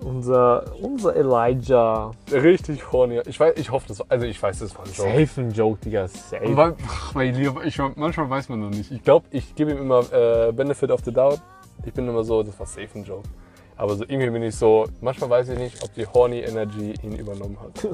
unser, 0.00 0.64
unser 0.80 1.16
Elijah. 1.16 2.10
Richtig 2.30 2.92
horny. 2.92 3.20
Ich 3.26 3.38
weiß, 3.38 3.54
ich 3.56 3.70
hoffe, 3.70 3.88
das 3.88 4.00
war, 4.00 4.06
also 4.08 4.26
ich 4.26 4.42
weiß, 4.42 4.58
das 4.58 4.74
war 4.76 4.84
ein 4.84 4.92
Joke. 4.92 5.26
Safe 5.26 5.40
ein 5.40 5.50
Joke, 5.52 5.80
Digga. 5.84 6.08
Safe. 6.08 6.56
Weil, 6.56 6.74
weil 7.14 7.40
ich, 7.40 7.50
ich, 7.64 7.78
manchmal 7.96 8.30
weiß 8.30 8.48
man 8.48 8.60
noch 8.60 8.70
nicht. 8.70 8.90
Ich 8.90 9.02
glaube, 9.02 9.26
ich 9.30 9.54
gebe 9.54 9.72
ihm 9.72 9.78
immer 9.78 10.00
äh, 10.12 10.52
Benefit 10.52 10.90
of 10.90 11.00
the 11.04 11.12
Doubt. 11.12 11.40
Ich 11.84 11.92
bin 11.92 12.08
immer 12.08 12.24
so, 12.24 12.42
das 12.42 12.58
war 12.58 12.66
safe 12.66 12.88
ein 12.94 13.04
Joke. 13.04 13.28
Aber 13.76 13.94
so 13.96 14.04
irgendwie 14.04 14.30
bin 14.30 14.42
ich 14.42 14.56
so, 14.56 14.86
manchmal 15.00 15.30
weiß 15.30 15.50
ich 15.50 15.58
nicht, 15.58 15.82
ob 15.82 15.92
die 15.94 16.06
Horny 16.06 16.40
Energy 16.40 16.94
ihn 17.02 17.16
übernommen 17.16 17.58
hat. 17.60 17.86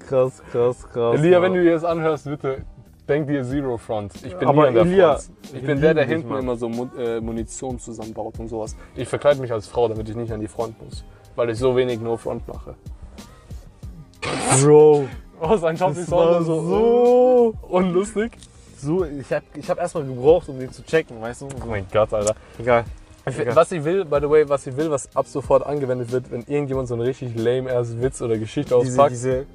Krass, 0.00 0.42
krass, 0.50 0.88
krass. 0.92 1.20
Elia, 1.20 1.40
wenn 1.40 1.54
du 1.54 1.62
dir 1.62 1.74
das 1.74 1.84
anhörst, 1.84 2.24
bitte 2.24 2.64
denk 3.10 3.28
dir 3.28 3.44
Zero 3.44 3.76
Front. 3.76 4.14
Ich 4.24 4.34
bin 4.36 4.48
Aber 4.48 4.68
an 4.68 4.74
der 4.74 4.82
Elia, 4.84 5.16
Front. 5.16 5.30
Ich 5.52 5.62
bin 5.62 5.80
der, 5.80 5.94
der 5.94 6.04
hinten 6.04 6.34
immer 6.34 6.56
so 6.56 6.68
äh, 6.98 7.20
Munition 7.20 7.78
zusammenbaut 7.78 8.38
und 8.38 8.48
sowas. 8.48 8.76
Ich 8.96 9.08
verkleide 9.08 9.40
mich 9.40 9.52
als 9.52 9.66
Frau, 9.66 9.88
damit 9.88 10.08
ich 10.08 10.16
nicht 10.16 10.32
an 10.32 10.40
die 10.40 10.48
Front 10.48 10.82
muss. 10.82 11.04
Weil 11.36 11.50
ich 11.50 11.58
so 11.58 11.76
wenig 11.76 12.00
No 12.00 12.16
Front 12.16 12.48
mache. 12.48 12.74
Bro. 14.62 15.06
Oh, 15.42 15.56
sein 15.56 15.74
Job 15.74 15.96
ist 15.96 16.10
war 16.10 16.42
so, 16.42 16.60
so, 16.60 17.54
unlustig. 17.62 18.32
so. 18.76 19.06
Ich 19.06 19.32
hab, 19.32 19.42
ich 19.54 19.70
hab 19.70 19.78
erstmal 19.78 20.04
gebraucht, 20.04 20.50
um 20.50 20.58
den 20.58 20.70
zu 20.70 20.84
checken, 20.84 21.18
weißt 21.18 21.40
du? 21.40 21.46
Oh 21.46 21.66
mein 21.66 21.86
Gott, 21.90 22.12
Alter. 22.12 22.34
Egal. 22.58 22.84
Was 23.24 23.70
ich 23.72 23.84
will, 23.84 24.04
by 24.04 24.18
the 24.20 24.30
way, 24.30 24.48
was 24.48 24.66
ich 24.66 24.76
will, 24.76 24.90
was 24.90 25.14
ab 25.14 25.26
sofort 25.26 25.64
angewendet 25.64 26.10
wird, 26.10 26.30
wenn 26.30 26.42
irgendjemand 26.42 26.88
so 26.88 26.94
einen 26.94 27.02
richtig 27.02 27.36
lame 27.36 27.70
ass 27.70 28.00
Witz 28.00 28.22
oder 28.22 28.38
Geschichte 28.38 28.74
Diese, 28.80 28.92
auspackt. 28.92 29.12
diese. 29.12 29.46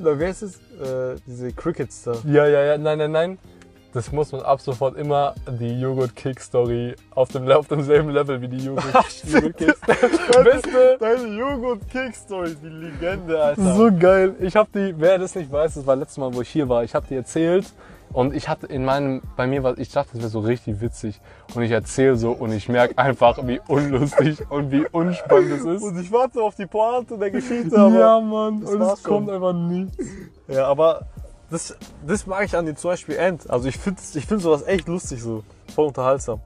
Oder 0.00 0.18
wie 0.18 0.24
heißt 0.26 0.42
es? 0.42 0.56
Äh, 0.56 1.16
diese 1.26 1.52
Crickets 1.52 2.04
da. 2.04 2.12
Ja, 2.24 2.46
ja, 2.46 2.64
ja, 2.64 2.78
nein, 2.78 2.98
nein, 2.98 3.12
nein. 3.12 3.38
Das 3.92 4.12
muss 4.12 4.30
man 4.30 4.42
ab 4.42 4.60
sofort 4.60 4.96
immer 4.96 5.34
die 5.58 5.80
Joghurt 5.80 6.14
Kick 6.14 6.40
Story 6.40 6.94
auf, 7.10 7.28
dem, 7.30 7.50
auf 7.50 7.66
demselben 7.66 8.10
Level 8.10 8.40
wie 8.40 8.46
die 8.46 8.64
Joghurt, 8.64 8.84
Joghurt 9.24 9.56
Kicks. 9.56 9.80
Beste. 10.44 10.96
Deine 11.00 11.26
Joghurt 11.36 11.80
Kick 11.90 12.14
Story, 12.14 12.54
die 12.62 12.68
Legende, 12.68 13.42
Alter. 13.42 13.74
So 13.74 13.90
geil. 13.98 14.36
Ich 14.40 14.54
habe 14.54 14.68
die, 14.72 14.94
wer 14.96 15.18
das 15.18 15.34
nicht 15.34 15.50
weiß, 15.50 15.74
das 15.74 15.86
war 15.86 15.96
letztes 15.96 16.18
Mal, 16.18 16.32
wo 16.32 16.40
ich 16.40 16.48
hier 16.48 16.68
war, 16.68 16.84
ich 16.84 16.94
habe 16.94 17.04
die 17.08 17.16
erzählt 17.16 17.66
und 18.12 18.34
ich 18.34 18.48
hatte 18.48 18.66
in 18.66 18.84
meinem, 18.84 19.22
bei 19.36 19.46
mir 19.46 19.62
war, 19.62 19.78
ich 19.78 19.90
dachte, 19.90 20.10
das 20.14 20.20
wäre 20.20 20.30
so 20.30 20.40
richtig 20.40 20.80
witzig 20.80 21.20
und 21.54 21.62
ich 21.62 21.70
erzähle 21.70 22.16
so 22.16 22.32
und 22.32 22.52
ich 22.52 22.68
merke 22.68 22.98
einfach, 22.98 23.38
wie 23.46 23.60
unlustig 23.68 24.38
und 24.50 24.72
wie 24.72 24.86
unspannend 24.90 25.52
es 25.52 25.64
ist. 25.64 25.82
Und 25.82 26.00
ich 26.00 26.10
warte 26.10 26.42
auf 26.42 26.56
die 26.56 26.66
Pointe 26.66 27.16
der 27.16 27.30
Geschichte, 27.30 27.78
aber. 27.78 27.98
ja, 27.98 28.20
Mann, 28.20 28.62
das 28.62 28.70
und 28.70 28.82
es 28.82 29.02
kommt 29.02 29.28
schon. 29.28 29.34
einfach 29.34 29.52
nichts. 29.52 29.96
Ja, 30.48 30.66
aber 30.66 31.06
das, 31.50 31.76
das 32.06 32.26
mag 32.26 32.44
ich 32.44 32.56
an 32.56 32.66
dem 32.66 32.76
zum 32.76 32.90
Beispiel 32.90 33.16
End. 33.16 33.48
Also 33.48 33.68
ich 33.68 33.76
finde 33.78 34.00
ich 34.14 34.26
find 34.26 34.42
sowas 34.42 34.66
echt 34.66 34.88
lustig 34.88 35.22
so. 35.22 35.44
Voll 35.74 35.86
unterhaltsam. 35.86 36.40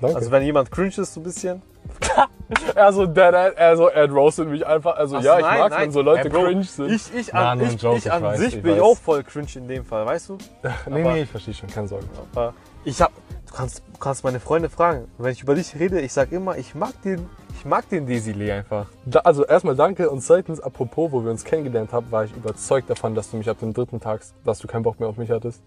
Danke. 0.00 0.16
Also 0.16 0.30
wenn 0.30 0.42
jemand 0.42 0.70
cringe 0.70 0.88
ist 0.96 1.14
so 1.14 1.20
ein 1.20 1.24
bisschen. 1.24 1.62
er 2.74 2.92
so, 2.92 3.06
der, 3.06 3.32
der, 3.32 3.58
er 3.58 3.76
so, 3.76 3.88
er 3.88 4.10
roastet 4.10 4.48
mich 4.48 4.66
einfach. 4.66 4.96
Also 4.96 5.16
Ach 5.16 5.22
ja, 5.22 5.36
ich 5.38 5.44
nein, 5.44 5.58
mag, 5.60 5.70
nein. 5.70 5.82
wenn 5.82 5.92
so 5.92 6.02
Leute 6.02 6.30
Bro, 6.30 6.44
cringe 6.44 6.64
sind. 6.64 6.90
Ich, 6.90 7.14
ich 7.14 7.34
an, 7.34 7.58
nur 7.58 7.68
ein 7.68 7.74
ich, 7.74 7.82
Joke, 7.82 7.98
ich 7.98 8.06
ich 8.06 8.12
an 8.12 8.22
weiß, 8.22 8.38
sich 8.38 8.56
ich 8.56 8.62
bin 8.62 8.76
ich 8.76 8.80
auch 8.80 8.96
voll 8.96 9.22
cringe 9.22 9.48
in 9.54 9.68
dem 9.68 9.84
Fall, 9.84 10.06
weißt 10.06 10.28
du? 10.30 10.38
nee, 10.62 10.70
aber- 10.86 11.12
nee, 11.12 11.22
ich 11.22 11.28
verstehe 11.30 11.54
schon, 11.54 11.68
keine 11.68 11.88
Sorge. 11.88 12.06
Aber 12.32 12.54
ich 12.84 13.00
hab, 13.00 13.12
du 13.46 13.54
kannst, 13.54 13.82
du 13.92 13.98
kannst 13.98 14.24
meine 14.24 14.40
Freunde 14.40 14.68
fragen. 14.70 15.08
Wenn 15.18 15.32
ich 15.32 15.42
über 15.42 15.54
dich 15.54 15.74
rede, 15.78 16.00
ich 16.00 16.12
sag 16.12 16.32
immer, 16.32 16.56
ich 16.56 16.74
mag 16.74 17.00
den, 17.02 17.28
ich 17.58 17.64
mag 17.64 17.88
den 17.88 18.06
Desile 18.06 18.54
einfach. 18.54 18.86
Da, 19.04 19.20
also 19.20 19.44
erstmal 19.44 19.76
danke 19.76 20.08
und 20.10 20.20
zweitens, 20.22 20.60
apropos, 20.60 21.12
wo 21.12 21.22
wir 21.24 21.30
uns 21.30 21.44
kennengelernt 21.44 21.92
haben, 21.92 22.10
war 22.10 22.24
ich 22.24 22.34
überzeugt 22.34 22.88
davon, 22.88 23.14
dass 23.14 23.30
du 23.30 23.36
mich 23.36 23.48
ab 23.50 23.58
dem 23.60 23.72
dritten 23.74 24.00
Tag, 24.00 24.22
dass 24.44 24.58
du 24.60 24.68
keinen 24.68 24.82
Bock 24.82 24.98
mehr 25.00 25.08
auf 25.08 25.16
mich 25.16 25.30
hattest. 25.30 25.62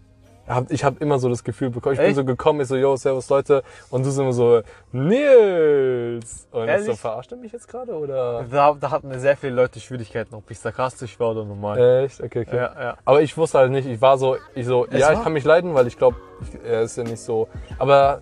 Hab- 0.48 0.72
Ich 0.72 0.84
habe 0.84 0.98
immer 1.00 1.20
so 1.20 1.30
das 1.30 1.44
Gefühl 1.44 1.70
bekommen, 1.70 1.94
ich 1.94 2.00
bin 2.00 2.08
Echt? 2.10 2.16
so 2.18 2.26
gekommen, 2.26 2.60
ich 2.62 2.68
so, 2.68 2.76
yo, 2.76 2.96
servus 2.98 3.30
Leute, 3.30 3.64
und 3.90 4.06
du 4.06 4.12
so 4.12 4.22
immer 4.24 4.34
so, 4.34 4.62
Nils! 4.92 6.48
Und 6.52 6.64
ich 6.64 6.70
so, 6.70 6.82
Ehrlich? 6.82 7.00
verarscht 7.00 7.32
er 7.32 7.38
mich 7.38 7.52
jetzt 7.52 7.68
gerade 7.68 7.94
oder? 7.94 8.44
Da, 8.50 8.74
da 8.80 8.92
hatten 8.92 9.18
sehr 9.20 9.38
viele 9.38 9.54
Leute 9.56 9.80
Schwierigkeiten, 9.80 10.36
ob 10.36 10.50
ich 10.52 10.60
sarkastisch 10.60 11.20
war 11.20 11.32
oder 11.32 11.46
normal. 11.46 12.04
Echt? 12.06 12.22
Okay, 12.22 12.42
okay. 12.48 12.56
Ja, 12.56 12.74
ja. 12.82 12.98
Aber 13.06 13.22
ich 13.22 13.36
wusste 13.38 13.60
halt 13.60 13.72
nicht, 13.72 13.88
ich 13.88 14.02
war 14.02 14.18
so, 14.18 14.38
ich 14.56 14.66
so, 14.66 14.86
Es 14.90 15.00
ja, 15.00 15.12
ich 15.12 15.18
war- 15.18 15.24
kann 15.24 15.34
mich 15.34 15.44
leiden, 15.44 15.74
weil 15.74 15.88
ich 15.88 15.98
glaube, 15.98 16.18
er 16.66 16.82
ist 16.82 16.98
ja 16.98 17.04
nicht 17.04 17.20
so. 17.22 17.48
Aber 17.80 18.22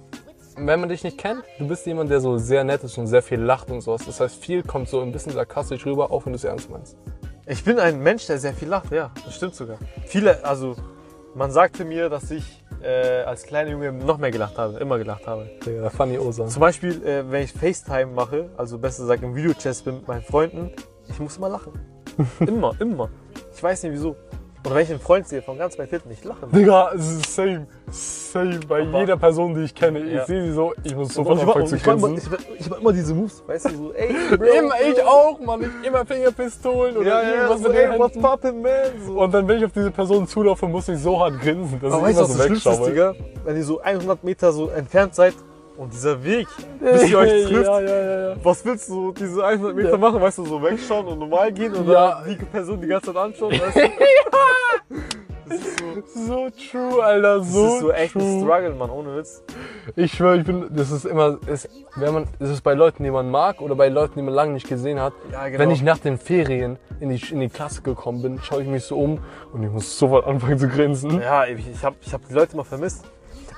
wenn 0.58 0.80
man 0.80 0.90
dich 0.90 1.04
nicht 1.04 1.18
kennt, 1.18 1.44
du 1.60 1.68
bist 1.68 1.86
jemand, 1.86 2.12
der 2.12 2.20
so 2.22 2.38
sehr 2.38 2.64
nett 2.64 2.84
ist 2.84 2.98
und 2.98 3.08
sehr 3.08 3.22
viel 3.24 3.40
lacht 3.40 3.70
und 3.72 3.82
sowas. 3.82 4.04
Das 4.06 4.20
heißt, 4.20 4.36
viel 4.36 4.64
kommt 4.64 4.90
so 4.90 5.02
ein 5.02 5.12
bisschen 5.12 5.32
sarkastisch 5.34 5.86
rüber, 5.86 6.12
auch 6.12 6.26
wenn 6.26 6.34
du 6.34 6.38
es 6.38 6.44
ernst 6.44 6.70
meinst. 6.70 6.98
Ich 7.48 7.64
bin 7.64 7.80
ein 7.80 8.00
Mensch, 8.02 8.28
der 8.28 8.38
sehr 8.38 8.54
viel 8.54 8.68
lacht, 8.68 8.92
ja, 8.92 9.10
das 9.26 9.36
stimmt 9.36 9.56
sogar. 9.56 9.78
Viele, 10.06 10.44
also 10.46 10.76
man 11.36 11.52
sagte 11.52 11.86
mir, 11.86 12.10
dass 12.10 12.32
ich 12.32 12.64
äh, 12.82 13.24
als 13.24 13.44
kleiner 13.44 13.72
Junge 13.72 13.92
noch 13.92 14.18
mehr 14.18 14.32
gelacht 14.32 14.58
habe, 14.58 14.80
immer 14.80 14.98
gelacht 14.98 15.28
habe. 15.28 15.50
Digga, 15.66 15.90
funny 15.90 16.18
Osan. 16.18 16.50
Zum 16.50 16.60
Beispiel, 16.60 17.04
äh, 17.06 17.30
wenn 17.30 17.44
ich 17.44 17.54
FaceTime 17.54 18.08
mache, 18.08 18.50
also 18.58 18.78
besser 18.78 19.04
gesagt 19.04 19.24
im 19.24 19.36
Videochat 19.36 19.84
bin 19.84 19.96
mit 19.96 20.08
meinen 20.08 20.24
Freunden, 20.24 20.72
ich 21.08 21.20
muss 21.20 21.38
immer 21.38 21.50
lachen. 21.50 21.74
immer, 22.40 22.76
immer. 22.80 23.10
Ich 23.54 23.62
weiß 23.62 23.84
nicht 23.84 23.94
wieso. 23.94 24.16
Oder 24.64 24.76
wenn 24.76 24.84
ich 24.84 24.92
einen 24.92 25.00
Freund 25.00 25.28
sehe 25.28 25.42
von 25.42 25.58
ganz 25.58 25.78
weit 25.80 25.90
hinten, 25.90 26.12
ich 26.12 26.24
lache. 26.24 26.46
Digga, 26.52 26.92
es 26.96 27.10
ist 27.14 27.34
same. 27.36 27.66
Same. 27.90 28.60
Bei 28.68 28.84
Aber- 28.84 29.00
jeder 29.00 29.18
Person, 29.18 29.56
die 29.56 29.62
ich 29.62 29.74
kenne. 29.74 30.00
Ich 30.00 30.14
Ja. 30.14 30.26
sehe 30.26 30.44
sie 30.44 30.52
so, 30.54 30.74
ich 30.84 30.96
muss 30.96 31.08
Und 31.18 31.26
sofort 31.26 31.38
ich, 31.38 31.44
anfangen 31.44 31.62
und 31.64 31.68
zu 31.70 31.76
ich, 31.78 31.84
grinsen. 31.84 32.18
ich, 32.18 32.60
ich 32.60 32.70
mach 32.70 32.80
immer 32.80 32.94
diese 32.94 33.14
Moves, 33.16 33.44
weißt 33.48 33.66
du, 33.72 33.76
so, 33.76 33.94
ey, 33.94 34.14
Bro, 34.38 34.46
Immer, 34.46 34.74
ich 34.88 35.04
auch, 35.04 35.40
Mann. 35.40 35.62
Ich 35.82 35.88
immer 35.88 36.06
Fingerpistolen 36.06 36.96
oder 36.96 37.10
Ja, 37.10 37.22
ja, 37.24 37.30
irgendwas 37.36 37.62
so, 37.62 37.70
mit 37.70 37.78
ey, 37.78 38.00
what's 38.00 38.18
poppin', 38.20 38.62
man? 38.62 38.72
So. 39.06 39.20
Und 39.20 39.34
dann, 39.34 39.48
wenn 39.48 39.58
ich 39.58 39.66
auf 39.66 39.72
diese 39.72 39.90
Person 39.92 40.28
zulaufe, 40.28 40.68
muss 40.68 40.88
ich 40.90 41.00
so 41.00 41.20
hart 41.20 41.42
grinsen, 41.42 41.80
dass 41.82 41.92
Aber 41.94 42.10
ich 42.10 42.16
weißt 42.16 42.20
du, 42.20 42.24
immer 42.26 42.30
was 42.30 42.32
so 42.32 42.38
das 42.38 42.46
Schlimmste 42.46 42.70
ist, 42.70 42.80
wegschaue. 42.86 43.14
Digga? 43.16 43.16
Wenn 43.46 43.56
ihr 43.58 43.64
so 43.64 43.82
100 43.82 44.24
Meter 44.24 44.52
so 44.52 44.68
entfernt 44.70 45.16
seid 45.16 45.34
und 45.82 45.92
dieser 45.92 46.24
Weg, 46.24 46.48
bis 46.80 47.10
ihr 47.10 47.18
euch 47.18 47.46
trifft, 47.46 47.66
Ja, 47.66 47.80
ja, 47.82 47.88
ja, 48.04 48.30
ja. 48.30 48.36
was 48.44 48.64
willst 48.64 48.88
du 48.90 49.12
diese 49.14 49.44
100 49.44 49.76
Meter 49.76 49.98
machen? 49.98 50.22
Weißt 50.22 50.38
du, 50.38 50.46
so 50.46 50.62
wegschauen 50.62 51.08
und 51.08 51.20
normal 51.20 51.52
gehen 51.52 51.74
und 51.74 51.90
Ja. 51.90 52.22
dann 52.24 52.30
die 52.38 52.46
Person 52.46 52.80
die 52.80 52.88
ganze 52.88 53.08
Zeit 53.08 53.18
anschauen? 53.18 53.52
Weißt 53.60 53.76
du? 53.78 53.82
Das 55.50 56.14
so, 56.28 56.50
true, 56.72 57.04
Alter, 57.04 57.40
das 57.40 57.52
so 57.52 57.66
ist 57.66 57.80
so 57.80 57.92
echt 57.92 58.16
ein. 58.16 58.42
Struggle, 58.42 58.76
Mann, 58.76 58.90
ohne 58.92 59.18
Witz. 59.18 59.44
Ich 59.96 60.14
schwöre, 60.14 60.38
ich 60.38 60.46
bin, 60.46 60.68
das 60.70 60.92
ist 60.92 61.06
immer, 61.06 61.40
ist, 61.48 61.68
wenn 61.96 62.14
man, 62.14 62.24
ist 62.40 62.50
es 62.50 62.62
bei 62.62 62.74
Leuten, 62.76 63.04
die 63.04 63.12
man 63.12 63.30
mag 63.32 63.60
oder 63.60 63.76
bei 63.76 63.90
Leuten, 63.90 64.14
die 64.18 64.22
man 64.22 64.34
lange 64.34 64.54
nicht 64.54 64.70
gesehen 64.70 65.00
hat. 65.02 65.14
Ja, 65.32 65.48
genau. 65.48 65.60
Wenn 65.60 65.72
ich 65.72 65.82
nach 65.82 65.98
den 65.98 66.18
Ferien 66.20 66.78
in 67.00 67.10
die, 67.10 67.22
in 67.32 67.40
die 67.40 67.50
Klasse 67.50 67.82
gekommen 67.82 68.22
bin, 68.22 68.40
schaue 68.42 68.62
ich 68.62 68.68
mich 68.68 68.84
so 68.84 68.98
um 68.98 69.20
und 69.52 69.64
ich 69.64 69.70
muss 69.72 69.98
sofort 69.98 70.28
anfangen 70.28 70.60
zu 70.60 70.68
grinsen. 70.70 71.20
Ja, 71.20 71.46
ich, 71.46 71.68
ich 71.68 71.84
habe 71.84 71.96
ich 72.02 72.14
hab 72.14 72.26
die 72.28 72.34
Leute 72.34 72.56
mal 72.56 72.64
vermisst. 72.64 73.04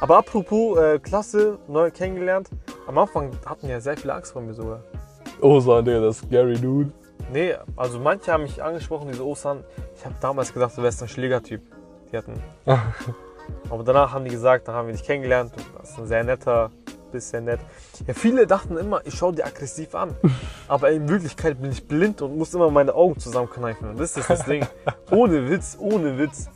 Aber 0.01 0.17
apropos 0.17 0.77
äh, 0.77 0.99
Klasse, 0.99 1.59
neu 1.67 1.91
kennengelernt. 1.91 2.49
Am 2.87 2.97
Anfang 2.97 3.31
hatten 3.45 3.69
ja 3.69 3.79
sehr 3.79 3.95
viele 3.97 4.13
Angst 4.13 4.33
vor 4.33 4.41
mir 4.41 4.53
sogar. 4.53 4.83
Osan, 5.41 5.85
Digga, 5.85 6.01
das 6.01 6.21
ist 6.21 6.29
Gary 6.29 6.55
Dude. 6.55 6.91
Nee, 7.31 7.55
also 7.75 7.99
manche 7.99 8.31
haben 8.31 8.43
mich 8.43 8.61
angesprochen, 8.61 9.07
diese 9.11 9.25
Osan. 9.25 9.63
Ich 9.95 10.05
habe 10.05 10.15
damals 10.21 10.53
gedacht, 10.53 10.77
du 10.77 10.83
wärst 10.83 11.01
ein 11.01 11.07
Schlägertyp. 11.07 11.61
Die 12.11 12.17
hatten. 12.17 12.41
Aber 13.69 13.83
danach 13.83 14.13
haben 14.13 14.25
die 14.25 14.31
gesagt, 14.31 14.67
dann 14.67 14.75
haben 14.75 14.87
wir 14.87 14.93
dich 14.93 15.03
kennengelernt. 15.03 15.53
Du 15.55 15.81
bist 15.81 15.97
ein 15.97 16.07
sehr 16.07 16.23
netter, 16.23 16.71
bist 17.11 17.29
sehr 17.29 17.41
nett. 17.41 17.59
Ja, 18.05 18.13
viele 18.13 18.45
dachten 18.45 18.77
immer, 18.77 19.01
ich 19.05 19.15
schaue 19.15 19.33
dir 19.33 19.45
aggressiv 19.45 19.95
an. 19.95 20.15
Aber 20.67 20.91
in 20.91 21.07
Wirklichkeit 21.09 21.61
bin 21.61 21.71
ich 21.71 21.87
blind 21.87 22.21
und 22.21 22.37
muss 22.37 22.53
immer 22.53 22.69
meine 22.69 22.93
Augen 22.93 23.17
zusammenkneifen. 23.19 23.89
Und 23.89 23.99
das 23.99 24.17
ist 24.17 24.29
das 24.29 24.45
Ding. 24.45 24.65
Ohne 25.11 25.49
Witz, 25.49 25.77
ohne 25.79 26.17
Witz. 26.17 26.49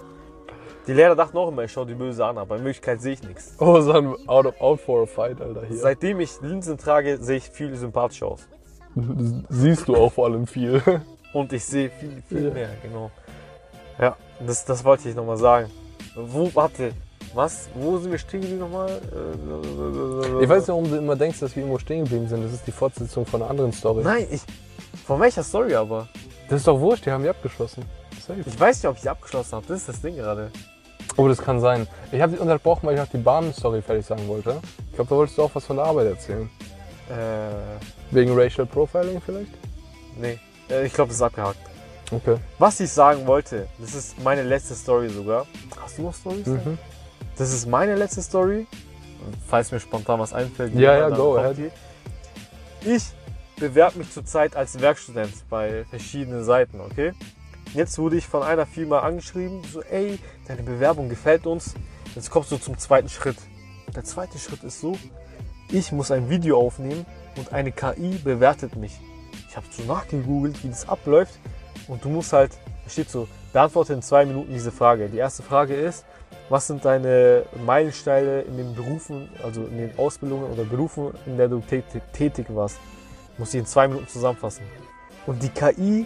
Die 0.88 0.93
Lehrer 0.93 1.15
dachten 1.15 1.38
auch 1.38 1.50
immer, 1.50 1.63
ich 1.63 1.71
schaue 1.71 1.86
die 1.86 1.93
böse 1.95 2.26
an, 2.26 2.38
aber 2.38 2.56
in 2.56 2.63
Wirklichkeit 2.63 3.02
sehe 3.02 3.13
ich 3.13 3.23
nichts. 3.23 3.56
Osan, 3.60 4.15
out, 4.28 4.45
of, 4.45 4.62
out 4.62 4.80
for 4.80 5.04
a 5.04 5.06
fight, 5.06 5.41
Alter, 5.41 5.63
hier. 5.67 5.78
Seitdem 5.78 6.19
ich 6.21 6.39
Linsen 6.41 6.78
trage, 6.78 7.17
sehe 7.21 7.38
ich 7.38 7.50
viel 7.50 7.76
sympathischer 7.76 8.28
aus. 8.28 8.47
Siehst 9.50 9.88
du 9.88 9.95
auch 9.95 10.12
vor 10.13 10.26
allem 10.26 10.47
viel. 10.47 10.82
Und 11.34 11.52
ich 11.54 11.65
sehe 11.65 11.89
viel, 11.89 12.23
viel 12.28 12.45
Ja. 12.47 12.54
mehr, 12.54 12.69
genau. 12.82 13.12
Ja, 14.00 14.15
das, 14.45 14.63
das 14.65 14.84
wollte 14.86 15.10
ich 15.10 15.15
nochmal 15.15 15.38
sagen. 15.38 15.69
Wo, 16.15 16.50
warte, 16.56 16.91
was? 17.34 17.69
Wo 17.76 17.97
sind 17.97 18.12
wir 18.12 18.17
stehen 18.17 18.41
geblieben 18.41 18.62
nochmal? 18.62 18.89
Äh, 18.89 20.43
Ich 20.43 20.50
weiß 20.50 20.60
nicht, 20.60 20.67
warum 20.69 20.89
du 20.89 20.95
immer 20.97 21.15
denkst, 21.15 21.39
dass 21.41 21.56
wir 21.56 21.62
irgendwo 21.63 21.78
stehen 21.80 22.06
geblieben 22.06 22.28
sind. 22.28 22.43
Das 22.43 22.54
ist 22.54 22.65
die 22.65 22.71
Fortsetzung 22.71 23.26
von 23.26 23.41
einer 23.41 23.52
anderen 23.52 23.71
Story. 23.73 24.04
Nein, 24.04 24.26
ich. 24.32 24.41
Von 25.06 25.19
welcher 25.19 25.43
Story 25.43 25.76
aber? 25.76 26.08
Das 26.50 26.62
ist 26.62 26.67
doch 26.67 26.80
wurscht, 26.80 27.06
die 27.06 27.12
haben 27.12 27.23
wir 27.23 27.32
abgeschlossen. 27.32 27.84
Safe. 28.26 28.39
Ich 28.45 28.60
weiß 28.60 28.78
nicht, 28.84 28.89
ob 28.89 28.95
ich 28.95 29.02
die 29.02 29.10
abgeschlossen 29.10 29.52
habe. 29.54 29.65
Das 29.67 29.78
ist 29.82 29.89
das 29.89 30.02
Ding 30.02 30.15
gerade. 30.15 30.50
Oh, 31.17 31.27
das 31.27 31.39
kann 31.39 31.60
sein. 31.60 31.88
Ich 32.12 32.21
habe 32.21 32.32
dich 32.34 32.41
unterbrochen, 32.41 32.86
weil 32.88 32.93
ich 32.95 32.99
noch 33.01 33.10
die 33.10 33.17
Bahn-Story 33.17 33.82
fertig 33.82 34.06
sagen 34.06 34.27
wollte. 34.27 34.60
Ich 34.89 34.95
glaube, 34.95 35.10
da 35.10 35.15
wolltest 35.15 35.38
du 35.38 35.43
auch 35.43 35.51
was 35.53 35.65
von 35.65 35.77
der 35.77 35.86
Arbeit 35.86 36.08
erzählen. 36.08 36.49
Äh, 37.10 38.13
Wegen 38.13 38.38
Racial 38.38 38.65
Profiling 38.67 39.19
vielleicht? 39.21 39.51
nee. 40.19 40.39
Äh, 40.69 40.86
ich 40.86 40.93
glaube, 40.93 41.08
das 41.10 41.17
ist 41.17 41.21
abgehakt. 41.23 41.58
Okay. 42.12 42.38
Was 42.60 42.80
ich 42.80 42.91
sagen 42.91 43.25
wollte, 43.25 43.67
das 43.80 43.95
ist 43.95 44.21
meine 44.23 44.43
letzte 44.43 44.75
Story 44.75 45.10
sogar. 45.10 45.45
Hast 45.82 45.97
du 45.97 46.03
noch 46.03 46.13
Stories? 46.13 46.45
Mhm. 46.45 46.77
Das 47.38 47.53
ist 47.53 47.65
meine 47.67 47.95
letzte 47.95 48.21
Story. 48.21 48.67
Falls 49.47 49.71
mir 49.71 49.80
spontan 49.80 50.19
was 50.19 50.34
einfällt. 50.34 50.73
Ja, 50.75 50.93
ja, 50.97 51.10
dann 51.10 51.17
go 51.17 51.34
kommt 51.34 51.45
ahead. 51.45 51.58
die. 52.84 52.89
Ich 52.89 53.03
bewerbe 53.58 53.99
mich 53.99 54.12
zurzeit 54.12 54.56
als 54.56 54.80
Werkstudent 54.80 55.34
bei 55.49 55.84
verschiedenen 55.89 56.43
Seiten, 56.43 56.80
okay? 56.80 57.12
Jetzt 57.73 57.97
wurde 57.99 58.17
ich 58.17 58.25
von 58.25 58.43
einer 58.43 58.65
Firma 58.65 58.99
angeschrieben, 58.99 59.62
so, 59.71 59.82
ey, 59.82 60.19
deine 60.47 60.63
Bewerbung 60.63 61.10
gefällt 61.10 61.45
uns. 61.45 61.75
Jetzt 62.15 62.32
kommst 62.32 62.51
du 62.51 62.58
zum 62.58 62.77
zweiten 62.77 63.10
Schritt. 63.10 63.38
Der 63.95 64.03
zweite 64.03 64.38
Schritt 64.38 64.63
ist 64.63 64.80
so, 64.80 64.97
ich 65.69 65.91
muss 65.91 66.12
ein 66.12 66.30
Video 66.30 66.60
aufnehmen 66.60 67.06
und 67.36 67.51
eine 67.51 67.71
KI 67.71 68.19
bewertet 68.23 68.75
mich. 68.75 68.99
Ich 69.49 69.56
habe 69.56 69.65
so 69.69 69.84
nachgegoogelt, 69.84 70.63
wie 70.63 70.69
das 70.69 70.88
abläuft 70.88 71.39
und 71.88 72.03
du 72.03 72.10
musst 72.10 72.34
halt, 72.34 72.51
da 72.84 72.89
steht 72.89 73.10
so, 73.10 73.27
beantworte 73.53 73.93
in 73.93 74.01
zwei 74.01 74.25
Minuten 74.25 74.53
diese 74.53 74.71
Frage. 74.71 75.10
Die 75.10 75.17
erste 75.17 75.43
Frage 75.43 75.75
ist, 75.75 76.06
was 76.49 76.67
sind 76.67 76.86
deine 76.86 77.43
Meilensteine 77.65 78.41
in 78.41 78.58
den 78.58 78.75
Berufen, 78.75 79.30
also 79.43 79.65
in 79.65 79.77
den 79.77 79.97
Ausbildungen 79.97 80.51
oder 80.51 80.63
Berufen, 80.63 81.13
in 81.25 81.38
der 81.38 81.49
du 81.49 81.62
tätig, 81.62 82.45
warst? 82.49 82.80
Muss 83.38 83.53
ich 83.53 83.60
in 83.60 83.65
zwei 83.65 83.88
Minuten 83.88 84.08
zusammenfassen. 84.08 84.63
Und 85.25 85.43
die 85.43 85.49
KI, 85.49 86.06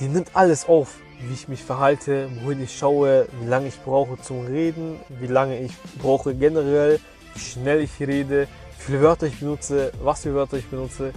die 0.00 0.08
nimmt 0.08 0.30
alles 0.34 0.66
auf, 0.66 0.96
wie 1.20 1.34
ich 1.34 1.48
mich 1.48 1.62
verhalte, 1.62 2.30
wohin 2.42 2.62
ich 2.62 2.76
schaue, 2.76 3.26
wie 3.40 3.46
lange 3.46 3.68
ich 3.68 3.78
brauche 3.82 4.20
zum 4.20 4.46
Reden, 4.46 4.98
wie 5.08 5.26
lange 5.26 5.60
ich 5.60 5.72
brauche 6.00 6.34
generell, 6.34 6.98
wie 7.34 7.40
schnell 7.40 7.80
ich 7.80 7.90
rede, 8.00 8.48
wie 8.78 8.82
viele 8.82 9.02
Wörter 9.02 9.26
ich 9.26 9.38
benutze, 9.38 9.92
was 10.02 10.22
für 10.22 10.34
Wörter 10.34 10.56
ich 10.56 10.66
benutze. 10.66 11.12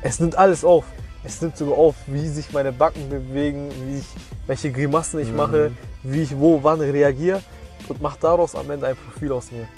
Es 0.00 0.18
nimmt 0.18 0.36
alles 0.36 0.64
auf. 0.64 0.84
Es 1.24 1.40
nimmt 1.40 1.56
sogar 1.56 1.78
auf, 1.78 1.94
wie 2.08 2.26
sich 2.26 2.52
meine 2.52 2.72
Backen 2.72 3.08
bewegen, 3.08 3.70
wie 3.86 3.98
ich, 3.98 4.06
welche 4.46 4.72
Grimassen 4.72 5.20
ich 5.20 5.30
mache, 5.30 5.70
wie 6.02 6.22
ich 6.22 6.36
wo, 6.36 6.58
wann 6.62 6.80
reagiere 6.80 7.40
und 7.88 8.00
macht 8.00 8.24
daraus 8.24 8.56
am 8.56 8.68
Ende 8.70 8.88
ein 8.88 8.96
Profil 8.96 9.30
aus 9.32 9.52
mir. 9.52 9.68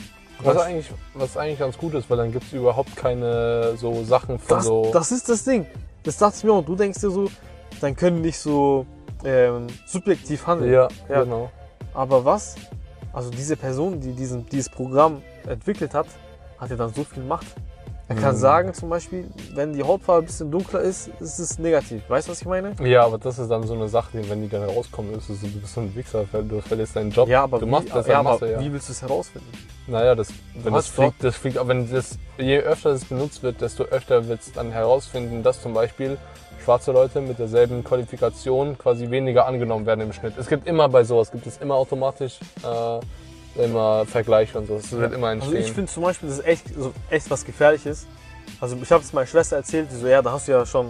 Was 0.40 0.56
eigentlich, 0.58 0.90
was 1.14 1.36
eigentlich 1.36 1.58
ganz 1.58 1.76
gut 1.76 1.94
ist, 1.94 2.08
weil 2.08 2.16
dann 2.16 2.32
gibt 2.32 2.46
es 2.46 2.52
überhaupt 2.52 2.96
keine 2.96 3.76
so 3.76 4.04
Sachen 4.04 4.38
von 4.38 4.56
Das, 4.56 4.64
so. 4.64 4.90
das 4.92 5.12
ist 5.12 5.28
das 5.28 5.44
Ding. 5.44 5.66
Das 6.02 6.16
dachte 6.16 6.36
ich 6.38 6.44
mir 6.44 6.52
auch. 6.52 6.64
Du 6.64 6.74
denkst 6.76 7.00
dir 7.00 7.10
so, 7.10 7.30
dann 7.80 7.96
können 7.96 8.20
nicht 8.20 8.38
so 8.38 8.86
ähm, 9.24 9.66
subjektiv 9.86 10.46
handeln. 10.46 10.72
ja, 10.72 10.88
Ja. 11.08 11.24
genau. 11.24 11.50
Aber 11.94 12.24
was? 12.24 12.56
Also 13.12 13.30
diese 13.30 13.56
Person, 13.56 14.00
die 14.00 14.12
diesen, 14.12 14.44
dieses 14.46 14.68
Programm 14.68 15.22
entwickelt 15.46 15.94
hat, 15.94 16.06
hat 16.58 16.70
ja 16.70 16.76
dann 16.76 16.92
so 16.92 17.04
viel 17.04 17.22
Macht. 17.22 17.46
Er 18.06 18.16
kann 18.16 18.34
Mhm. 18.34 18.38
sagen 18.38 18.74
zum 18.74 18.90
Beispiel, 18.90 19.26
wenn 19.54 19.72
die 19.72 19.82
Hautfarbe 19.82 20.24
ein 20.24 20.26
bisschen 20.26 20.50
dunkler 20.50 20.80
ist, 20.80 21.08
ist 21.20 21.38
es 21.38 21.58
negativ. 21.58 22.02
Weißt 22.08 22.28
du, 22.28 22.32
was 22.32 22.40
ich 22.42 22.46
meine? 22.46 22.74
Ja, 22.82 23.04
aber 23.06 23.16
das 23.16 23.38
ist 23.38 23.48
dann 23.50 23.62
so 23.66 23.72
eine 23.72 23.88
Sache, 23.88 24.28
wenn 24.28 24.42
die 24.42 24.48
dann 24.48 24.64
rauskommen, 24.64 25.14
ist 25.14 25.30
es 25.30 25.40
so, 25.40 25.46
du 25.46 25.58
bist 25.60 25.72
so 25.72 25.80
ein 25.80 25.94
Wichser, 25.94 26.24
du 26.30 26.60
verlierst 26.60 26.96
deinen 26.96 27.10
Job. 27.12 27.28
Ja, 27.28 27.44
aber, 27.44 27.60
du 27.60 27.66
wie, 27.66 27.70
machst 27.70 27.88
das 27.94 28.06
ja, 28.06 28.18
aber 28.18 28.36
du, 28.38 28.52
ja. 28.52 28.60
wie 28.60 28.70
willst 28.70 28.88
du 28.90 28.92
es 28.92 29.00
herausfinden? 29.00 29.48
Naja, 29.86 30.14
das, 30.14 30.28
wenn 30.62 30.74
das 30.74 30.86
fliegt, 30.88 31.24
das 31.24 31.34
fliegt, 31.36 31.56
aber 31.56 31.68
wenn 31.70 31.90
das, 31.90 32.18
je 32.36 32.58
öfter 32.58 32.90
das 32.92 33.06
benutzt 33.06 33.42
wird, 33.42 33.62
desto 33.62 33.84
öfter 33.84 34.28
wird 34.28 34.40
es 34.42 34.52
dann 34.52 34.70
herausfinden, 34.70 35.42
dass 35.42 35.62
zum 35.62 35.72
Beispiel 35.72 36.18
schwarze 36.64 36.92
Leute 36.92 37.20
mit 37.20 37.38
derselben 37.38 37.84
Qualifikation 37.84 38.76
quasi 38.78 39.10
weniger 39.10 39.46
angenommen 39.46 39.86
werden 39.86 40.00
im 40.00 40.12
Schnitt. 40.12 40.34
Es 40.38 40.48
gibt 40.48 40.66
immer 40.66 40.88
bei 40.88 41.04
sowas, 41.04 41.30
gibt 41.30 41.46
es 41.46 41.58
immer 41.58 41.74
automatisch 41.74 42.38
äh, 42.64 43.64
immer 43.64 44.04
Vergleiche 44.06 44.58
und 44.58 44.66
so. 44.66 44.76
Es 44.76 44.90
wird 44.90 45.12
immer 45.12 45.28
Also 45.28 45.42
entstehen. 45.42 45.60
ich 45.60 45.72
finde 45.72 45.92
zum 45.92 46.02
Beispiel, 46.02 46.28
das 46.28 46.38
ist 46.38 46.46
echt, 46.46 46.74
so, 46.76 46.92
echt 47.10 47.30
was 47.30 47.44
Gefährliches. 47.44 48.06
Also 48.60 48.76
ich 48.82 48.90
habe 48.90 49.02
es 49.02 49.12
meiner 49.12 49.26
Schwester 49.26 49.56
erzählt, 49.56 49.88
die 49.92 49.96
so, 49.96 50.06
ja, 50.06 50.22
da 50.22 50.32
hast 50.32 50.48
du 50.48 50.52
ja 50.52 50.66
schon, 50.66 50.88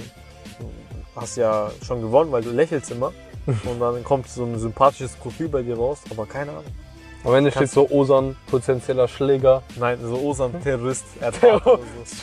hast 1.15 1.37
ja 1.37 1.71
schon 1.85 2.01
gewonnen, 2.01 2.33
weil 2.33 2.43
du 2.43 2.51
lächelst 2.51 2.91
immer. 2.91 3.13
Und 3.47 3.79
dann 3.81 4.03
kommt 4.05 4.29
so 4.29 4.45
ein 4.45 4.59
sympathisches 4.59 5.13
Profil 5.17 5.49
bei 5.49 5.63
dir 5.63 5.77
raus, 5.77 5.99
aber 6.11 6.25
keine 6.25 6.53
Ahnung. 6.53 6.65
Am 7.25 7.35
Ende 7.35 7.51
steht 7.51 7.71
so 7.71 7.89
Osan, 7.91 8.37
potenzieller 8.51 9.09
Schläger. 9.09 9.63
Nein, 9.77 9.99
so 10.03 10.17
Osan, 10.17 10.63
Terrorist, 10.63 11.05
er 11.21 11.29
hat 11.29 11.35
Terror. 11.41 11.79
Bart 11.79 11.79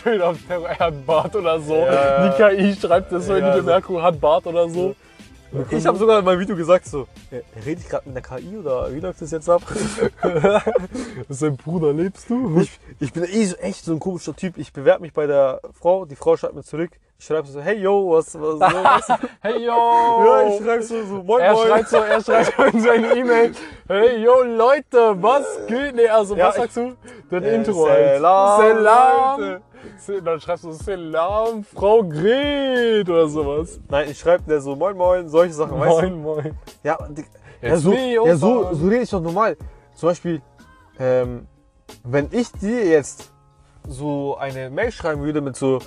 oder 0.06 0.34
so. 0.34 0.40
Terror, 0.48 0.70
er 0.70 0.80
hat 0.80 1.06
Bart 1.06 1.36
oder 1.36 1.60
so. 1.60 1.76
Ja. 1.76 2.30
Die 2.30 2.56
KI 2.58 2.76
schreibt 2.80 3.12
das 3.12 3.26
so 3.26 3.34
in 3.34 3.44
Ja, 3.44 3.52
die 3.54 3.60
so. 3.60 3.66
Bemerkung, 3.66 4.02
hat 4.02 4.22
Bart 4.22 4.46
oder 4.46 4.70
so. 4.70 4.96
Ich 5.72 5.86
habe 5.86 5.98
sogar 5.98 6.20
in 6.20 6.26
meinem 6.26 6.40
Video 6.40 6.56
gesagt 6.56 6.86
so, 6.86 7.08
ja, 7.30 7.40
rede 7.66 7.82
ich 7.82 7.90
gerade 7.90 8.08
mit 8.08 8.16
der 8.16 8.22
KI 8.22 8.58
oder 8.58 8.94
wie 8.94 9.00
läuft 9.02 9.22
das 9.22 9.32
jetzt 9.32 9.50
ab? 9.50 9.62
Dein 11.28 11.58
Bruder, 11.58 11.92
lebst 11.92 12.30
du? 12.30 12.62
Ich, 12.62 12.80
ich 13.00 13.12
bin 13.12 13.26
eh 13.26 13.46
so, 13.46 13.58
echt 13.58 13.84
so 13.84 13.92
ein 13.92 14.00
komischer 14.00 14.34
Typ. 14.34 14.58
Ich 14.58 14.72
bewerbe 14.72 15.02
mich 15.02 15.14
bei 15.14 15.28
der 15.28 15.60
Frau, 15.74 16.06
die 16.06 16.16
Frau 16.16 16.38
schreibt 16.38 16.54
mir 16.56 16.64
zurück. 16.64 16.92
Ich 17.22 17.28
schreibe 17.28 17.48
so, 17.48 17.62
hey 17.62 17.78
yo, 17.78 18.10
was, 18.10 18.34
was, 18.34 18.58
du? 18.58 19.28
Hey 19.44 19.64
yo! 19.64 19.74
Ja, 20.26 20.48
ich 20.48 20.58
schreibe 20.64 20.82
so, 20.82 21.06
so 21.06 21.22
moin 21.22 21.40
er 21.40 21.54
moin. 21.54 21.68
schreibt 21.68 21.90
so, 21.90 21.98
er 21.98 22.20
schreibt 22.20 22.52
so 22.58 22.64
in 22.64 22.82
seine 22.82 23.16
E-Mail, 23.16 23.52
hey 23.88 24.24
yo 24.24 24.42
Leute, 24.42 25.22
was 25.22 25.46
geht? 25.68 25.94
Nee, 25.94 26.08
also 26.08 26.36
Ja, 26.36 26.48
was 26.48 26.56
sagst 26.56 26.78
du? 26.78 26.96
Dein 27.30 27.44
Äh, 27.44 27.56
Intro 27.58 27.88
halt. 27.88 28.16
Selam, 28.16 28.60
Selam. 28.60 29.62
Dann 30.26 30.42
schreibst 30.42 30.64
du 30.64 30.72
Selam, 30.72 31.64
Frau 31.64 32.02
Gret 32.06 33.08
oder 33.08 33.28
sowas. 33.28 33.80
Nein, 33.88 34.10
ich 34.10 34.18
schreibe 34.18 34.42
der 34.48 34.60
so 34.60 34.76
moin 34.76 34.98
moin, 34.98 35.30
solche 35.30 35.54
Sachen, 35.54 35.80
weißt 35.80 36.02
du? 36.02 36.08
Moin, 36.10 36.22
moin. 36.24 36.58
Ja, 36.84 36.98
ja, 37.62 37.78
so, 37.78 37.94
ja 37.94 38.36
so, 38.36 38.74
so 38.74 38.88
rede 38.88 39.04
ich 39.04 39.10
doch 39.12 39.22
normal. 39.22 39.58
Zum 39.94 40.10
Beispiel, 40.10 40.42
ähm, 40.98 41.46
wenn 42.04 42.30
ich 42.32 42.52
dir 42.54 42.84
jetzt 42.84 43.32
so 43.88 44.38
eine 44.40 44.72
Mail 44.72 44.92
schreiben 44.92 45.22
würde 45.22 45.42
mit 45.42 45.56
so 45.56 45.78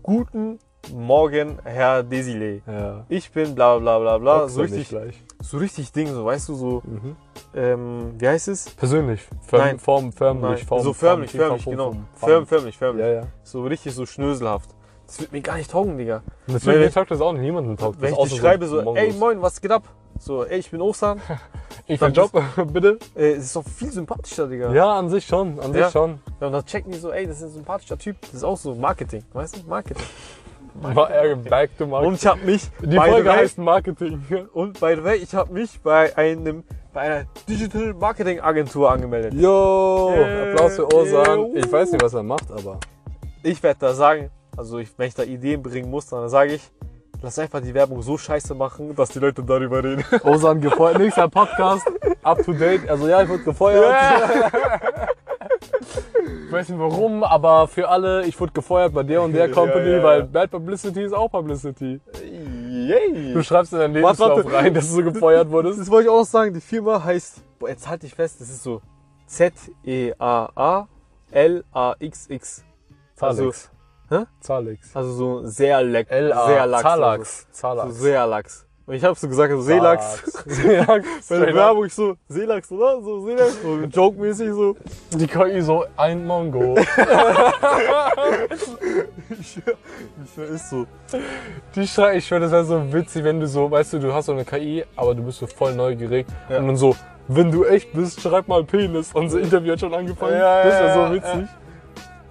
Guten 0.00 0.60
Morgen, 0.92 1.58
Herr 1.64 2.02
Desile. 2.02 2.60
Ja. 2.66 3.04
Ich 3.08 3.30
bin 3.32 3.54
bla 3.54 3.78
bla 3.78 3.98
bla 3.98 4.18
bla. 4.18 4.48
So 4.48 4.60
richtig, 4.62 4.88
so 5.40 5.58
richtig 5.58 5.92
Ding, 5.92 6.08
so 6.08 6.24
weißt 6.24 6.48
du, 6.48 6.54
so, 6.54 6.82
Mhm. 6.84 7.16
ähm, 7.54 8.14
wie 8.18 8.28
heißt 8.28 8.48
es? 8.48 8.70
Persönlich. 8.70 9.22
Förm, 9.42 9.60
Nein. 9.60 9.78
Form, 9.78 10.12
förmlich, 10.12 10.42
Nein, 10.58 10.66
Form, 10.66 10.82
so 10.82 10.92
förmlich, 10.92 11.30
Form, 11.30 11.40
förmlich, 11.40 11.64
Form, 11.64 11.72
genau. 11.76 11.96
Förm, 12.14 12.46
förmlich, 12.46 12.76
förmlich. 12.78 13.04
Ja, 13.06 13.12
ja. 13.12 13.22
So 13.42 13.62
richtig 13.64 13.94
so 13.94 14.06
schnöselhaft. 14.06 14.70
Das 15.06 15.20
wird 15.20 15.32
mir 15.32 15.40
gar 15.42 15.56
nicht 15.56 15.70
taugen, 15.70 15.98
Digga. 15.98 16.22
Natürlich, 16.46 16.66
Wenn- 16.66 16.80
mir 16.80 16.90
taugt 16.92 17.10
das 17.10 17.20
auch 17.20 17.32
nicht. 17.32 17.42
Niemanden 17.42 17.76
taugt 17.76 18.00
Wenn 18.00 18.10
das. 18.10 18.18
ich 18.18 18.18
außer 18.18 18.34
dir 18.36 18.40
schreibe 18.40 18.66
so, 18.66 18.76
Mongos. 18.82 18.96
ey 19.02 19.12
moin, 19.12 19.42
was 19.42 19.60
geht 19.60 19.70
ab? 19.70 19.84
So, 20.18 20.44
ey, 20.44 20.58
ich 20.58 20.70
bin 20.70 20.80
Osan. 20.80 21.20
Ich 21.86 21.98
bin 22.00 22.12
Job, 22.14 22.30
bitte. 22.72 22.98
Äh, 23.16 23.32
es 23.32 23.46
ist 23.46 23.56
doch 23.56 23.64
viel 23.64 23.90
sympathischer, 23.90 24.46
Digga. 24.46 24.72
Ja, 24.72 24.92
an 24.96 25.10
sich 25.10 25.26
schon, 25.26 25.58
an 25.60 25.72
sich 25.72 25.80
Ja. 25.82 25.90
schon. 25.90 26.20
Ja, 26.40 26.46
und 26.46 26.52
dann 26.52 26.64
checken 26.64 26.92
die 26.92 26.98
so, 26.98 27.10
ey, 27.10 27.26
das 27.26 27.38
ist 27.38 27.42
ein 27.42 27.50
sympathischer 27.50 27.98
Typ. 27.98 28.16
Das 28.22 28.32
ist 28.32 28.44
auch 28.44 28.56
so 28.56 28.74
Marketing, 28.76 29.22
weißt 29.32 29.56
du? 29.56 29.68
Marketing. 29.68 30.02
Er- 30.82 31.36
Back 31.36 31.76
to 31.78 31.86
Marketing. 31.86 32.08
Und 32.08 32.14
ich 32.20 32.26
habe 32.26 32.40
mich, 32.44 32.70
Die 32.82 32.96
Folge 32.96 33.28
way- 33.28 33.36
heißt 33.36 33.58
Marketing. 33.58 34.22
und 34.52 34.80
by 34.80 34.94
the 34.96 35.04
way, 35.04 35.16
ich 35.16 35.34
habe 35.34 35.52
mich 35.52 35.80
bei 35.80 36.16
einem, 36.16 36.64
bei 36.92 37.00
einer 37.02 37.24
Digital 37.48 37.94
Marketing 37.94 38.40
Agentur 38.40 38.90
angemeldet. 38.90 39.34
Yo, 39.34 40.12
Äh, 40.14 40.50
Applaus 40.52 40.76
für 40.76 40.86
Osan. 40.92 41.54
äh, 41.54 41.60
Ich 41.60 41.72
weiß 41.72 41.92
nicht, 41.92 42.02
was 42.02 42.14
er 42.14 42.22
macht, 42.22 42.50
aber 42.50 42.78
Ich 43.42 43.62
werde 43.62 43.78
da 43.80 43.94
sagen, 43.94 44.30
also 44.56 44.78
ich, 44.78 44.88
wenn 44.96 45.08
ich 45.08 45.14
da 45.14 45.22
Ideen 45.22 45.62
bringen 45.62 45.90
muss, 45.90 46.06
dann 46.06 46.28
sage 46.28 46.54
ich, 46.54 46.62
lass 47.22 47.38
einfach 47.38 47.60
die 47.60 47.72
Werbung 47.74 48.02
so 48.02 48.16
scheiße 48.18 48.54
machen, 48.54 48.94
dass 48.96 49.10
die 49.10 49.18
Leute 49.18 49.42
darüber 49.42 49.82
reden. 49.82 50.04
Osan 50.24 50.60
gefeuert. 50.60 50.98
Nächster 50.98 51.28
Podcast, 51.28 51.86
up 52.22 52.42
to 52.44 52.52
date. 52.52 52.88
Also 52.88 53.08
ja, 53.08 53.22
ich 53.22 53.28
wurde 53.28 53.42
gefeuert. 53.44 53.94
Ich 56.46 56.52
weiß 56.52 56.68
nicht 56.68 56.78
warum, 56.78 57.22
aber 57.24 57.66
für 57.68 57.88
alle, 57.88 58.24
ich 58.26 58.38
wurde 58.38 58.52
gefeuert 58.52 58.92
bei 58.94 59.02
der 59.02 59.22
und 59.22 59.32
der 59.32 59.50
Company, 59.52 59.88
Ja, 59.90 59.96
ja, 59.96 60.02
weil. 60.02 60.22
Bad 60.24 60.50
Publicity 60.50 61.02
ist 61.02 61.12
auch 61.12 61.28
Publicity. 61.30 62.00
Yay! 62.22 63.32
Du 63.34 63.42
schreibst 63.42 63.72
in 63.72 63.78
deinen 63.80 63.94
Warte, 64.02 64.22
Lebenslauf 64.22 64.44
warte. 64.44 64.52
rein, 64.56 64.74
dass 64.74 64.88
du 64.88 64.94
so 64.94 65.02
gefeuert 65.02 65.50
wurdest. 65.50 65.80
Das 65.80 65.90
wollte 65.90 66.08
ich 66.08 66.10
auch 66.14 66.24
sagen, 66.24 66.52
die 66.54 66.60
Firma 66.60 67.02
heißt, 67.02 67.42
boah, 67.58 67.68
jetzt 67.68 67.88
halt 67.88 68.02
dich 68.02 68.14
fest, 68.14 68.40
das 68.40 68.48
ist 68.50 68.62
so 68.62 68.80
Z-E-A-A-L-A-X-X. 71.34 72.64
Zalex. 73.16 73.70
Hä? 74.10 74.24
Zalex. 74.40 74.94
Also 74.96 75.12
so 75.12 75.46
sehr 75.46 75.82
leck, 75.82 76.08
L-A. 76.10 76.46
sehr 76.46 76.66
Lachs. 76.66 77.46
Zalax. 77.52 77.94
So 77.94 78.02
sehr 78.02 78.26
Lachs. 78.26 78.66
Und 78.86 78.94
ich 78.94 79.02
habe 79.02 79.18
so 79.18 79.26
gesagt, 79.26 79.50
so 79.50 79.62
Seelachs. 79.62 80.22
Seelachs. 80.44 81.08
Bei 81.28 81.38
der. 81.38 81.54
Werbung 81.54 81.86
ich 81.86 81.94
so, 81.94 82.16
Seelachs, 82.28 82.70
oder? 82.70 83.00
So 83.00 83.24
Seelachs. 83.24 83.62
So 83.62 83.76
joke-mäßig 83.90 84.52
so. 84.52 84.76
Die 85.12 85.26
KI 85.26 85.62
so, 85.62 85.86
ein 85.96 86.26
Mongo. 86.26 86.74
Das 86.74 87.08
ist 90.50 90.68
so. 90.68 90.86
Die 91.74 91.86
schrei, 91.86 92.18
ich 92.18 92.26
schwör, 92.26 92.40
das 92.40 92.52
wäre 92.52 92.64
so 92.66 92.92
witzig, 92.92 93.24
wenn 93.24 93.40
du 93.40 93.46
so, 93.46 93.70
weißt 93.70 93.94
du, 93.94 94.00
du 94.00 94.12
hast 94.12 94.26
so 94.26 94.32
eine 94.32 94.44
KI, 94.44 94.84
aber 94.96 95.14
du 95.14 95.22
bist 95.22 95.38
so 95.38 95.46
voll 95.46 95.74
neugierig. 95.74 96.26
Ja. 96.50 96.58
Und 96.58 96.66
dann 96.66 96.76
so, 96.76 96.94
wenn 97.28 97.50
du 97.50 97.64
echt 97.64 97.90
bist, 97.94 98.20
schreib 98.20 98.48
mal 98.48 98.64
Penis. 98.64 99.12
Unser 99.14 99.40
Interview 99.40 99.72
hat 99.72 99.80
schon 99.80 99.94
angefangen. 99.94 100.34
Ja, 100.34 100.58
ja, 100.58 100.64
das 100.64 100.74
wäre 100.74 100.88
ja, 100.88 101.08
so 101.08 101.14
witzig. 101.14 101.48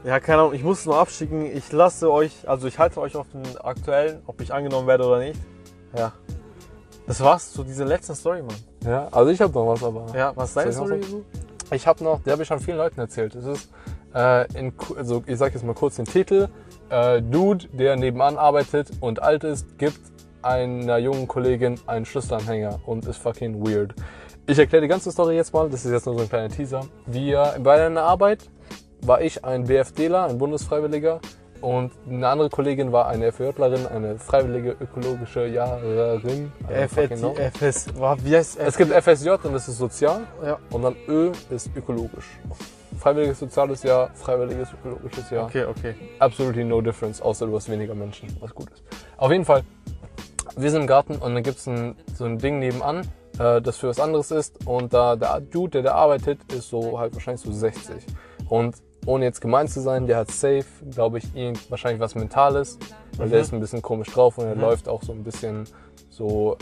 Ja, 0.04 0.20
keine 0.20 0.42
Ahnung, 0.42 0.54
ich 0.54 0.64
muss 0.64 0.82
es 0.82 0.86
nur 0.86 0.98
abschicken. 0.98 1.46
Ich 1.46 1.72
lasse 1.72 2.12
euch, 2.12 2.48
also 2.48 2.68
ich 2.68 2.78
halte 2.78 3.02
euch 3.02 3.16
auf 3.16 3.26
den 3.34 3.42
aktuellen, 3.58 4.22
ob 4.28 4.40
ich 4.40 4.54
angenommen 4.54 4.86
werde 4.86 5.08
oder 5.08 5.18
nicht. 5.18 5.40
Ja. 5.98 6.12
Das 7.06 7.22
war's 7.22 7.52
zu 7.52 7.64
dieser 7.64 7.86
letzten 7.86 8.16
Story, 8.16 8.42
Mann. 8.42 8.56
Ja, 8.86 9.08
also 9.12 9.30
ich 9.32 9.42
habe 9.42 9.54
noch 9.54 9.68
was, 9.68 9.84
aber. 9.84 10.06
Ja, 10.16 10.32
was 10.36 10.50
ist 10.50 10.58
deine 10.58 10.72
Story 10.72 11.00
ich 11.00 11.08
so? 11.08 11.24
Ich 11.72 11.88
habe 11.88 12.04
noch, 12.04 12.22
der 12.24 12.34
habe 12.34 12.44
ich 12.44 12.48
schon 12.48 12.60
vielen 12.60 12.78
Leuten 12.78 13.00
erzählt. 13.00 13.36
Es 13.36 13.46
ist, 13.46 13.70
äh, 14.14 14.52
in, 14.58 14.74
also 14.96 15.24
ich 15.26 15.38
sag 15.38 15.54
jetzt 15.54 15.66
mal 15.66 15.74
kurz 15.74 15.96
den 15.98 16.06
Titel. 16.06 16.48
Äh, 16.90 17.22
Dude, 17.22 17.68
der 17.74 17.96
nebenan 17.96 18.38
arbeitet 18.38 18.92
und 19.00 19.22
alt 19.22 19.44
ist, 19.44 19.78
gibt 19.78 20.00
einer 20.42 20.98
jungen 20.98 21.28
Kollegin 21.28 21.80
einen 21.88 22.06
Schlüsselanhänger 22.06 22.80
und 22.86 23.06
ist 23.06 23.18
fucking 23.18 23.66
weird. 23.66 23.96
Ich 24.46 24.60
erkläre 24.60 24.82
die 24.82 24.90
ganze 24.90 25.12
Story 25.12 25.36
jetzt 25.36 25.54
mal, 25.54 25.70
das 25.70 25.86
ist 25.86 25.92
jetzt 25.92 26.06
nur 26.06 26.16
so 26.16 26.22
ein 26.22 26.30
kleiner 26.30 26.50
Teaser. 26.50 26.86
Wir, 27.06 27.56
bei 27.60 27.86
einer 27.86 28.04
Arbeit 28.04 28.50
war 29.02 29.22
ich 29.22 29.44
ein 29.44 29.66
BFDler, 29.66 30.26
ein 30.26 30.38
Bundesfreiwilliger 30.38 31.22
und 31.64 31.94
eine 32.10 32.28
andere 32.28 32.50
Kollegin 32.50 32.92
war 32.92 33.08
eine 33.08 33.32
FÖJlerin, 33.32 33.88
eine 33.88 34.20
freiwillige 34.20 34.76
ökologische 34.82 35.48
Jahrerin. 35.48 36.52
Fucking 36.90 37.18
know. 37.18 37.36
FS, 37.36 37.88
wie 38.22 38.36
heißt 38.36 38.60
Es 38.60 38.76
gibt 38.76 38.92
FSJ 38.92 39.30
und 39.30 39.54
das 39.54 39.70
ist 39.70 39.78
sozial. 39.78 40.28
Ja. 40.46 40.60
Und 40.72 40.82
dann 40.82 40.96
Ö 41.08 41.32
ist 41.50 41.70
ökologisch. 41.74 42.26
Freiwilliges 43.00 43.40
soziales 43.40 43.82
Jahr, 43.84 44.10
freiwilliges 44.14 44.74
ökologisches 44.74 45.30
Jahr. 45.30 45.46
Okay, 45.46 45.64
okay. 45.64 45.96
Absolutely 46.20 46.66
no 46.66 46.82
difference, 46.82 47.22
außer 47.22 47.48
du 47.48 47.56
hast 47.56 47.70
weniger 47.70 47.96
Menschen, 47.96 48.28
was 48.42 48.54
gut 48.54 48.70
ist. 48.70 48.84
Auf 49.16 49.32
jeden 49.32 49.46
Fall, 49.46 49.64
wir 50.58 50.70
sind 50.70 50.82
im 50.82 50.88
Garten 50.88 51.16
und 51.16 51.34
dann 51.34 51.44
gibt 51.44 51.60
es 51.60 51.68
ein, 51.68 51.96
so 52.14 52.26
ein 52.26 52.40
Ding 52.40 52.60
nebenan, 52.60 53.08
äh, 53.40 53.62
das 53.62 53.78
für 53.78 53.88
was 53.88 54.02
anderes 54.02 54.32
ist. 54.32 54.68
Und 54.68 54.94
da 54.94 55.16
der 55.16 55.40
Dude, 55.40 55.72
der 55.72 55.84
da 55.84 55.94
arbeitet, 55.94 56.40
ist 56.52 56.68
so 56.68 57.00
halt 57.00 57.14
wahrscheinlich 57.14 57.42
so 57.42 57.54
60. 57.54 58.06
Und 58.50 58.76
ohne 59.06 59.26
jetzt 59.26 59.42
gemein 59.42 59.68
zu 59.68 59.82
sein, 59.82 60.08
der 60.08 60.18
hat 60.18 60.32
safe, 60.32 60.66
glaube 60.92 61.18
ich, 61.20 61.36
irgend, 61.36 61.70
wahrscheinlich 61.70 62.00
was 62.00 62.16
Mentales. 62.16 62.78
Weil 63.18 63.30
der 63.30 63.40
Mhm. 63.40 63.44
ist 63.44 63.54
ein 63.54 63.60
bisschen 63.60 63.82
komisch 63.82 64.08
drauf 64.10 64.38
und 64.38 64.46
er 64.46 64.56
Mhm. 64.56 64.62
läuft 64.62 64.88
auch 64.90 65.04
so 65.04 65.12
ein 65.12 65.24
bisschen 65.24 65.66
so 66.10 66.58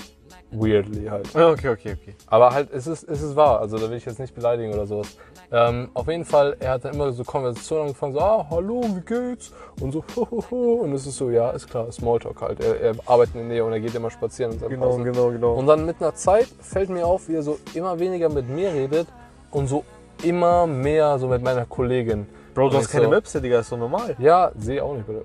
weirdly 0.52 1.06
halt. 1.06 1.34
Ja, 1.34 1.50
Okay, 1.50 1.70
okay, 1.70 1.94
okay. 2.02 2.16
Aber 2.28 2.52
halt, 2.52 2.72
es 2.74 2.86
ist, 2.88 3.08
es 3.08 3.22
ist 3.22 3.36
wahr, 3.38 3.62
also 3.62 3.78
da 3.78 3.90
will 3.90 3.98
ich 3.98 4.06
jetzt 4.06 4.20
nicht 4.20 4.36
beleidigen 4.36 4.74
oder 4.74 4.86
sowas. 4.86 5.16
Ähm, 5.50 5.90
auf 5.94 6.08
jeden 6.08 6.26
Fall, 6.26 6.56
er 6.60 6.72
hat 6.72 6.86
dann 6.86 6.94
immer 6.94 7.12
so 7.14 7.24
Konversationen 7.24 7.84
angefangen, 7.88 8.14
so, 8.14 8.20
ah, 8.20 8.46
hallo, 8.50 8.82
wie 8.84 9.02
geht's? 9.02 9.52
Und 9.80 9.92
so, 9.94 10.04
hohoho. 10.16 10.82
Und 10.82 10.94
es 10.94 11.06
ist 11.06 11.18
so, 11.18 11.30
ja, 11.30 11.52
ist 11.52 11.70
klar, 11.70 11.90
Smalltalk 11.92 12.42
halt. 12.42 12.60
Er, 12.62 12.80
er 12.82 12.96
arbeitet 13.06 13.36
in 13.36 13.42
der 13.42 13.50
Nähe 13.50 13.66
und 13.66 13.72
er 13.74 13.80
geht 13.80 13.94
immer 13.96 14.10
spazieren 14.10 14.58
seinen 14.60 14.70
Genau, 14.70 14.88
Pausen. 14.90 15.04
genau, 15.06 15.30
genau. 15.30 15.54
Und 15.54 15.68
dann 15.68 15.86
mit 15.86 16.02
einer 16.02 16.16
Zeit 16.16 16.48
fällt 16.62 16.90
mir 16.90 17.06
auf, 17.06 17.28
wie 17.30 17.36
er 17.36 17.44
so 17.44 17.58
immer 17.74 17.98
weniger 18.00 18.28
mit 18.30 18.50
mir 18.50 18.74
redet 18.74 19.08
und 19.52 19.68
so 19.68 19.84
immer 20.24 20.68
mehr 20.68 21.18
so 21.20 21.28
mit 21.28 21.42
meiner 21.44 21.66
Kollegin. 21.66 22.28
Bro, 22.54 22.70
du 22.70 22.78
hast 22.80 22.90
keine 22.90 23.06
so, 23.06 23.10
Möpse, 23.12 23.42
Digga, 23.42 23.60
ist 23.60 23.70
so 23.70 23.78
normal. 23.78 24.14
Ja, 24.20 24.52
sehe 24.58 24.84
auch 24.84 24.94
nicht. 24.94 25.08
bitte. 25.08 25.22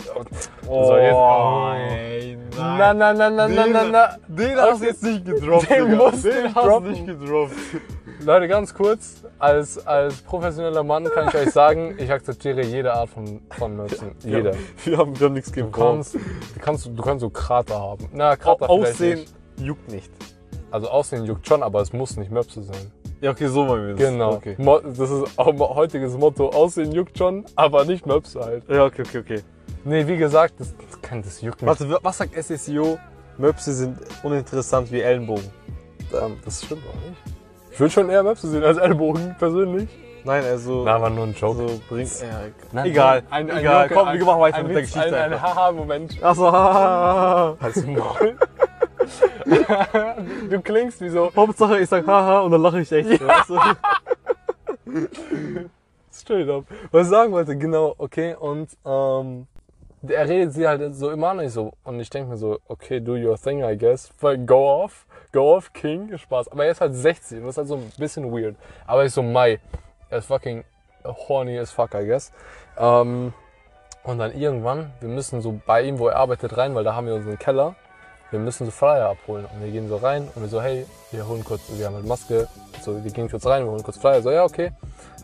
Oh, 0.68 0.84
So, 0.86 0.96
jetzt- 0.96 1.12
oh. 1.12 1.72
ey, 1.74 2.38
Na, 2.56 2.94
na, 2.94 3.12
na, 3.12 3.30
na, 3.30 3.48
na, 3.48 3.66
na, 3.66 3.84
na. 3.84 4.08
Den 4.28 4.56
hast 4.56 4.80
du 4.80 4.86
jetzt 4.86 5.02
nicht 5.02 5.24
gedroppt, 5.24 5.68
Den 5.68 5.90
Digga. 5.90 5.96
musst 6.10 6.24
du 6.24 6.30
Den 6.30 6.54
hast 6.54 6.64
du 6.68 6.80
nicht 6.82 7.04
gedroppt. 7.06 7.52
Leute, 8.24 8.46
ganz 8.48 8.72
kurz, 8.72 9.24
als, 9.40 9.84
als 9.86 10.22
professioneller 10.22 10.84
Mann 10.84 11.04
kann 11.10 11.28
ich 11.28 11.34
euch 11.34 11.50
sagen, 11.50 11.96
ich 11.98 12.10
akzeptiere 12.12 12.62
jede 12.62 12.92
Art 12.94 13.08
von, 13.10 13.40
von 13.50 13.76
Möpsen. 13.76 14.12
Jede. 14.24 14.52
Wir 14.84 14.96
haben, 14.96 15.18
wir 15.18 15.26
haben 15.26 15.34
nichts 15.34 15.50
Du 15.50 15.56
gegen 15.56 15.72
kannst, 15.72 16.14
du 16.14 16.20
kannst, 16.62 16.86
du 16.86 17.02
kannst 17.02 17.20
so 17.22 17.30
Krater 17.30 17.78
haben. 17.80 18.08
Na, 18.12 18.36
Krater 18.36 18.66
vielleicht 18.68 18.90
Aussehen 18.92 19.18
nicht. 19.18 19.34
juckt 19.58 19.90
nicht. 19.90 20.10
Also 20.70 20.88
Aussehen 20.88 21.24
juckt 21.24 21.46
schon, 21.46 21.62
aber 21.62 21.80
es 21.80 21.92
muss 21.92 22.16
nicht 22.16 22.30
Möpse 22.30 22.62
sein. 22.62 22.90
Ja, 23.20 23.30
okay, 23.30 23.46
so 23.48 23.64
machen 23.64 23.86
wir 23.86 23.94
das. 23.94 23.98
Genau. 24.10 24.32
Okay. 24.34 24.56
Mo 24.58 24.78
das 24.80 25.10
ist 25.10 25.38
auch 25.38 25.52
mein 25.52 25.68
heutiges 25.68 26.16
Motto. 26.16 26.50
Aussehen 26.50 26.92
juckt 26.92 27.16
schon, 27.16 27.44
aber 27.54 27.84
nicht 27.84 28.06
Möpse 28.06 28.40
halt. 28.40 28.64
Ja, 28.68 28.84
okay, 28.84 29.02
okay, 29.06 29.18
okay. 29.18 29.42
Nee, 29.84 30.06
wie 30.06 30.16
gesagt, 30.16 30.54
das, 30.58 30.74
das 30.76 31.00
kann 31.00 31.22
das 31.22 31.40
juckt 31.40 31.62
nicht. 31.62 31.68
Warte, 31.68 31.98
was 32.02 32.18
sagt 32.18 32.34
SSIO? 32.34 32.98
Möpse 33.38 33.72
sind 33.72 33.98
uninteressant 34.22 34.90
wie 34.90 35.00
Ellenbogen. 35.00 35.44
Ähm, 36.12 36.36
das 36.44 36.64
stimmt 36.64 36.82
auch 36.88 37.08
nicht. 37.08 37.36
Ich 37.70 37.80
würde 37.80 37.92
schon 37.92 38.10
eher 38.10 38.22
Möpse 38.22 38.48
sehen 38.48 38.64
als 38.64 38.78
Ellbogen, 38.78 39.36
persönlich. 39.38 39.88
Nein, 40.24 40.42
also. 40.44 40.82
Na, 40.84 41.00
war 41.00 41.08
nur 41.08 41.24
ein 41.24 41.34
Joke. 41.34 41.68
so 41.68 41.80
bringt. 41.88 42.10
Ja, 42.20 42.26
Nein, 42.72 42.86
egal. 42.86 43.22
Ein, 43.30 43.48
ein 43.50 43.58
egal. 43.58 43.82
Joke, 43.88 43.94
Komm, 43.94 44.18
wir 44.18 44.24
machen 44.24 44.40
weiter 44.40 44.62
mit 44.64 44.74
der 44.74 44.82
Geschichte. 44.82 45.16
Ein, 45.16 45.32
ein. 45.32 45.40
Haha-Moment. 45.42 46.22
Achso, 46.22 46.50
Halt's 46.52 47.86
Maul. 47.86 48.36
du 50.50 50.60
klingst 50.60 51.00
wie 51.00 51.08
so 51.08 51.30
Hauptsache 51.34 51.80
ich 51.80 51.88
sag 51.88 52.06
haha 52.06 52.40
und 52.40 52.50
dann 52.50 52.62
lache 52.62 52.80
ich 52.80 52.92
echt. 52.92 53.20
weißt 53.20 53.50
du? 53.50 53.58
straight 56.26 56.48
up. 56.48 56.64
Was 56.90 57.06
ich 57.06 57.10
sagen 57.10 57.32
wollte, 57.32 57.56
genau, 57.56 57.94
okay, 57.98 58.34
und 58.34 58.68
ähm, 58.84 59.46
er 60.08 60.28
redet 60.28 60.52
sie 60.52 60.66
halt 60.66 60.94
so 60.94 61.10
immer 61.10 61.34
nicht 61.34 61.52
so. 61.52 61.72
Und 61.84 62.00
ich 62.00 62.10
denke 62.10 62.30
mir 62.30 62.36
so, 62.36 62.58
okay, 62.68 63.00
do 63.00 63.14
your 63.14 63.36
thing, 63.36 63.62
I 63.62 63.76
guess. 63.76 64.12
Go 64.20 64.84
off, 64.84 65.06
go 65.32 65.56
off, 65.56 65.72
King, 65.72 66.16
Spaß. 66.16 66.48
Aber 66.48 66.64
er 66.64 66.72
ist 66.72 66.80
halt 66.80 66.94
60 66.94 67.38
und 67.38 67.46
das 67.46 67.54
ist 67.54 67.58
halt 67.58 67.68
so 67.68 67.76
ein 67.76 67.92
bisschen 67.98 68.32
weird. 68.32 68.56
Aber 68.86 69.04
ich 69.04 69.12
so, 69.12 69.22
Mai, 69.22 69.60
er 70.10 70.18
ist 70.18 70.26
fucking 70.26 70.64
horny 71.04 71.58
as 71.58 71.70
fuck, 71.70 71.94
I 71.94 72.04
guess. 72.06 72.32
Ähm, 72.78 73.32
und 74.02 74.18
dann 74.18 74.34
irgendwann, 74.34 74.92
wir 75.00 75.08
müssen 75.08 75.40
so 75.40 75.60
bei 75.66 75.82
ihm, 75.82 75.98
wo 75.98 76.08
er 76.08 76.16
arbeitet, 76.16 76.56
rein, 76.56 76.74
weil 76.74 76.84
da 76.84 76.94
haben 76.94 77.06
wir 77.06 77.14
unseren 77.14 77.38
Keller. 77.38 77.74
Wir 78.36 78.44
müssen 78.44 78.66
so 78.66 78.70
Flyer 78.70 79.08
abholen. 79.08 79.46
Und 79.46 79.64
wir 79.64 79.72
gehen 79.72 79.88
so 79.88 79.96
rein 79.96 80.28
und 80.34 80.42
wir 80.42 80.48
so, 80.48 80.60
hey, 80.60 80.84
wir 81.10 81.26
holen 81.26 81.42
kurz, 81.42 81.62
wir 81.70 81.86
haben 81.86 81.94
halt 81.94 82.06
Maske. 82.06 82.46
So, 82.82 83.02
wir 83.02 83.10
gehen 83.10 83.30
kurz 83.30 83.46
rein, 83.46 83.64
wir 83.64 83.70
holen 83.70 83.82
kurz 83.82 83.96
Flyer. 83.96 84.20
So, 84.20 84.30
ja, 84.30 84.44
okay. 84.44 84.72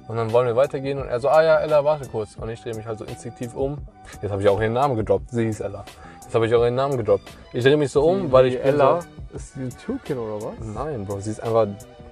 Und 0.09 0.17
dann 0.17 0.33
wollen 0.33 0.47
wir 0.47 0.57
weitergehen 0.57 0.99
und 0.99 1.09
er 1.09 1.21
so, 1.21 1.29
ah 1.29 1.43
ja, 1.43 1.59
Ella, 1.59 1.85
warte 1.85 2.09
kurz. 2.09 2.37
Und 2.37 2.49
ich 2.49 2.63
drehe 2.63 2.75
mich 2.75 2.87
halt 2.87 2.99
so 2.99 3.05
instinktiv 3.05 3.55
um. 3.55 3.77
Jetzt 4.23 4.31
habe 4.31 4.41
ich 4.41 4.49
auch 4.49 4.59
ihren 4.63 4.73
Namen 4.73 4.97
gedroppt. 4.97 5.31
Sie 5.31 5.45
hieß 5.45 5.61
Ella. 5.61 5.85
Jetzt 6.23 6.35
habe 6.35 6.47
ich 6.47 6.55
auch 6.55 6.63
ihren 6.63 6.75
Namen 6.75 6.97
gedroppt. 6.97 7.31
Ich 7.53 7.63
drehe 7.63 7.77
mich 7.77 7.93
so 7.93 8.03
um, 8.03 8.33
weil 8.33 8.47
ich 8.47 8.57
bin 8.57 8.67
Ella 8.67 9.03
So, 9.03 9.37
ist 9.37 9.57
die 9.57 9.69
Türkin 9.69 10.17
oder 10.17 10.47
was? 10.47 10.55
Nein, 10.61 11.05
Bro, 11.05 11.21
sie 11.21 11.33
ist 11.33 11.43
einfach 11.43 11.67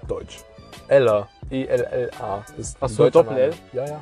deutsch. 0.07 0.41
Ella. 0.89 1.29
E-L-L-A. 1.51 2.45
Ist 2.59 2.77
Ach 2.79 2.89
die 2.89 2.93
so, 2.93 3.03
deutsche 3.05 3.13
Doppel-L? 3.13 3.55
Ja, 3.73 3.87
ja. 3.87 4.01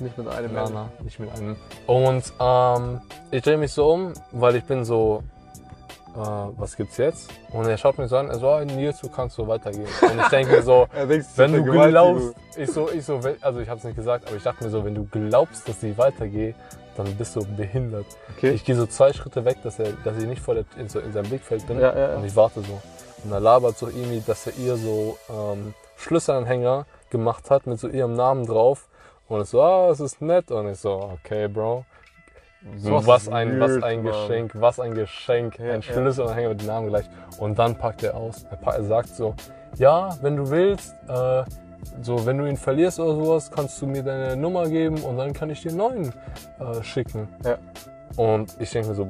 Nicht 0.00 0.16
mit 0.16 0.26
einem 0.28 0.50
Na, 0.54 0.64
L. 0.64 1.04
nicht 1.04 1.20
mit 1.20 1.30
einem. 1.32 1.56
Und 1.86 2.32
ähm, 2.40 3.00
ich 3.30 3.42
drehe 3.42 3.58
mich 3.58 3.72
so 3.74 3.92
um, 3.92 4.14
weil 4.32 4.56
ich 4.56 4.64
bin 4.64 4.86
so, 4.86 5.22
was 6.14 6.76
gibt's 6.76 6.96
jetzt? 6.96 7.30
Und 7.52 7.66
er 7.66 7.76
schaut 7.76 7.98
mich 7.98 8.08
so 8.08 8.16
an, 8.16 8.28
er 8.28 8.38
so, 8.38 8.48
ah, 8.48 8.64
Nils, 8.64 9.00
du 9.00 9.08
kannst 9.08 9.36
so 9.36 9.46
weitergehen. 9.46 9.86
Und 10.02 10.20
ich 10.20 10.28
denke 10.28 10.56
mir 10.56 10.62
so, 10.62 10.86
wenn 11.36 11.52
du 11.52 11.64
glaubst, 11.64 12.34
ich 12.56 12.70
so, 12.70 12.90
ich 12.90 13.04
so, 13.04 13.20
also 13.40 13.60
ich 13.60 13.68
hab's 13.68 13.84
nicht 13.84 13.96
gesagt, 13.96 14.26
aber 14.26 14.36
ich 14.36 14.42
dachte 14.42 14.64
mir 14.64 14.70
so, 14.70 14.84
wenn 14.84 14.94
du 14.94 15.06
glaubst, 15.10 15.68
dass 15.68 15.82
ich 15.82 15.96
weitergehe, 15.96 16.54
dann 16.96 17.14
bist 17.16 17.36
du 17.36 17.44
behindert. 17.56 18.06
Okay. 18.36 18.50
Ich 18.50 18.64
gehe 18.64 18.74
so 18.74 18.86
zwei 18.86 19.12
Schritte 19.12 19.44
weg, 19.44 19.58
dass, 19.62 19.78
er, 19.78 19.92
dass 20.04 20.16
ich 20.18 20.26
nicht 20.26 20.42
vor 20.42 20.54
der, 20.54 20.64
in, 20.76 20.88
so 20.88 20.98
in 20.98 21.12
seinem 21.12 21.28
Blickfeld 21.28 21.66
bin. 21.66 21.78
Ja, 21.78 21.94
ja, 21.94 22.10
ja. 22.10 22.16
Und 22.16 22.24
ich 22.24 22.34
warte 22.36 22.60
so. 22.62 22.80
Und 23.24 23.32
er 23.32 23.40
labert 23.40 23.78
so 23.78 23.86
irgendwie, 23.86 24.22
dass 24.26 24.46
er 24.46 24.56
ihr 24.56 24.76
so 24.76 25.16
ähm, 25.28 25.74
Schlüsselanhänger 25.96 26.86
gemacht 27.10 27.50
hat 27.50 27.66
mit 27.66 27.78
so 27.78 27.88
ihrem 27.88 28.14
Namen 28.14 28.46
drauf. 28.46 28.88
Und 29.28 29.42
ich 29.42 29.48
so, 29.48 29.62
ah, 29.62 29.90
es 29.90 30.00
ist 30.00 30.20
nett. 30.20 30.50
Und 30.50 30.68
ich 30.68 30.78
so, 30.78 31.12
okay, 31.14 31.48
Bro. 31.48 31.84
Sowas 32.76 33.06
was 33.06 33.28
ein, 33.28 33.58
was 33.58 33.82
ein 33.82 34.02
Mann. 34.02 34.12
Geschenk, 34.12 34.52
was 34.54 34.80
ein 34.80 34.94
Geschenk. 34.94 35.58
Ja, 35.58 35.72
ein 35.72 35.80
ja. 35.80 35.82
Schlüsselanhänger 35.82 36.48
mit 36.50 36.60
dem 36.60 36.66
Namen 36.66 36.88
gleich. 36.88 37.06
Und 37.38 37.58
dann 37.58 37.74
packt 37.74 38.02
er 38.02 38.16
aus. 38.16 38.44
Er, 38.50 38.56
pa- 38.56 38.74
er 38.74 38.84
sagt 38.84 39.08
so, 39.08 39.34
ja, 39.78 40.16
wenn 40.20 40.36
du 40.36 40.50
willst, 40.50 40.94
äh, 41.08 41.42
so, 42.02 42.26
wenn 42.26 42.36
du 42.38 42.46
ihn 42.46 42.56
verlierst 42.58 43.00
oder 43.00 43.14
sowas, 43.14 43.50
kannst 43.50 43.80
du 43.80 43.86
mir 43.86 44.02
deine 44.02 44.36
Nummer 44.36 44.68
geben 44.68 45.02
und 45.02 45.16
dann 45.16 45.32
kann 45.32 45.48
ich 45.48 45.62
dir 45.62 45.70
einen 45.70 45.78
neuen 45.78 46.08
äh, 46.58 46.82
schicken. 46.82 47.28
Ja. 47.44 47.56
Und 48.16 48.54
ich 48.60 48.70
denke 48.70 48.88
mir 48.88 48.94
so, 48.94 49.08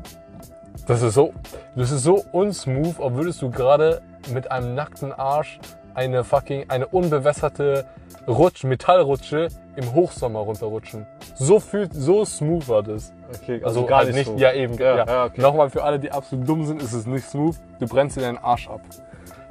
das 0.87 1.03
ist 1.03 1.15
so, 1.15 1.33
das 1.75 1.91
ist 1.91 2.05
so 2.05 2.25
unsmooth, 2.33 2.99
ob 2.99 3.15
würdest 3.15 3.43
du 3.43 3.51
gerade 3.51 4.01
mit 4.33 4.51
einem 4.51 4.75
nackten 4.75 5.13
Arsch 5.13 5.59
eine 5.95 6.23
fucking, 6.23 6.67
eine 6.69 6.87
unbewässerte 6.87 7.85
Rutsch, 8.29 8.63
Metallrutsche 8.65 9.49
im 9.77 9.93
Hochsommer 9.93 10.41
runterrutschen. 10.41 11.07
So 11.35 11.59
fühlt, 11.59 11.93
so 11.93 12.25
smooth 12.25 12.69
war 12.69 12.83
das. 12.83 13.13
Okay, 13.35 13.63
Also, 13.65 13.89
halt 13.89 14.13
nicht, 14.15 14.27
so. 14.27 14.37
ja 14.37 14.53
eben, 14.53 14.75
ja. 14.75 14.97
Ja, 14.99 15.05
ja, 15.07 15.25
okay. 15.27 15.41
Nochmal 15.41 15.71
für 15.71 15.83
alle, 15.83 15.99
die 15.99 16.11
absolut 16.11 16.49
dumm 16.49 16.65
sind, 16.65 16.83
ist 16.83 16.93
es 16.93 17.07
nicht 17.07 17.29
smooth. 17.29 17.57
Du 17.79 17.87
brennst 17.87 18.17
dir 18.17 18.23
deinen 18.23 18.39
Arsch 18.39 18.69
ab. 18.69 18.81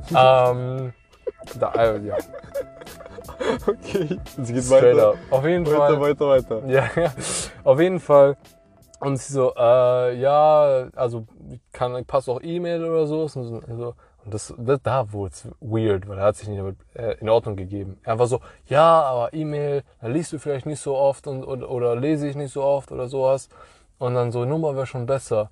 ähm, 0.09 0.93
da, 1.59 1.71
äh, 1.73 1.99
ja, 1.99 2.15
Okay, 3.67 4.19
es 4.41 4.47
geht 4.51 4.63
straight 4.63 4.95
weiter. 4.97 5.09
up. 5.11 5.15
Auf 5.31 5.45
jeden 5.45 5.65
Weiter, 5.65 5.77
Fall. 5.77 6.01
weiter, 6.01 6.27
weiter. 6.29 6.61
Ja, 6.67 6.89
ja, 6.95 7.11
auf 7.63 7.79
jeden 7.79 7.99
Fall. 7.99 8.35
Und 8.99 9.17
sie 9.17 9.33
so, 9.33 9.53
äh, 9.55 10.15
ja, 10.19 10.87
also 10.95 11.25
kann, 11.71 12.03
passt 12.05 12.29
auch 12.29 12.41
E-Mail 12.41 12.83
oder 12.83 13.07
so. 13.07 13.21
Und, 13.21 13.29
so, 13.29 13.61
also, 13.67 13.93
und 14.25 14.33
das, 14.33 14.53
das 14.57 14.79
da 14.83 15.11
wurde 15.11 15.33
weird, 15.59 16.07
weil 16.07 16.17
er 16.17 16.25
hat 16.25 16.35
sich 16.35 16.47
nicht 16.47 16.59
damit 16.59 16.77
äh, 16.93 17.15
in 17.19 17.29
Ordnung 17.29 17.55
gegeben. 17.55 17.99
Er 18.03 18.19
war 18.19 18.27
so, 18.27 18.41
ja, 18.67 19.01
aber 19.01 19.33
E-Mail, 19.33 19.83
da 20.01 20.07
liest 20.07 20.33
du 20.33 20.39
vielleicht 20.39 20.65
nicht 20.65 20.81
so 20.81 20.95
oft 20.95 21.27
und, 21.27 21.43
und, 21.43 21.63
oder 21.63 21.95
lese 21.95 22.27
ich 22.27 22.35
nicht 22.35 22.51
so 22.51 22.63
oft 22.63 22.91
oder 22.91 23.07
sowas. 23.07 23.49
Und 23.97 24.15
dann 24.15 24.31
so, 24.31 24.45
Nummer 24.45 24.75
wäre 24.75 24.85
schon 24.85 25.05
besser. 25.05 25.49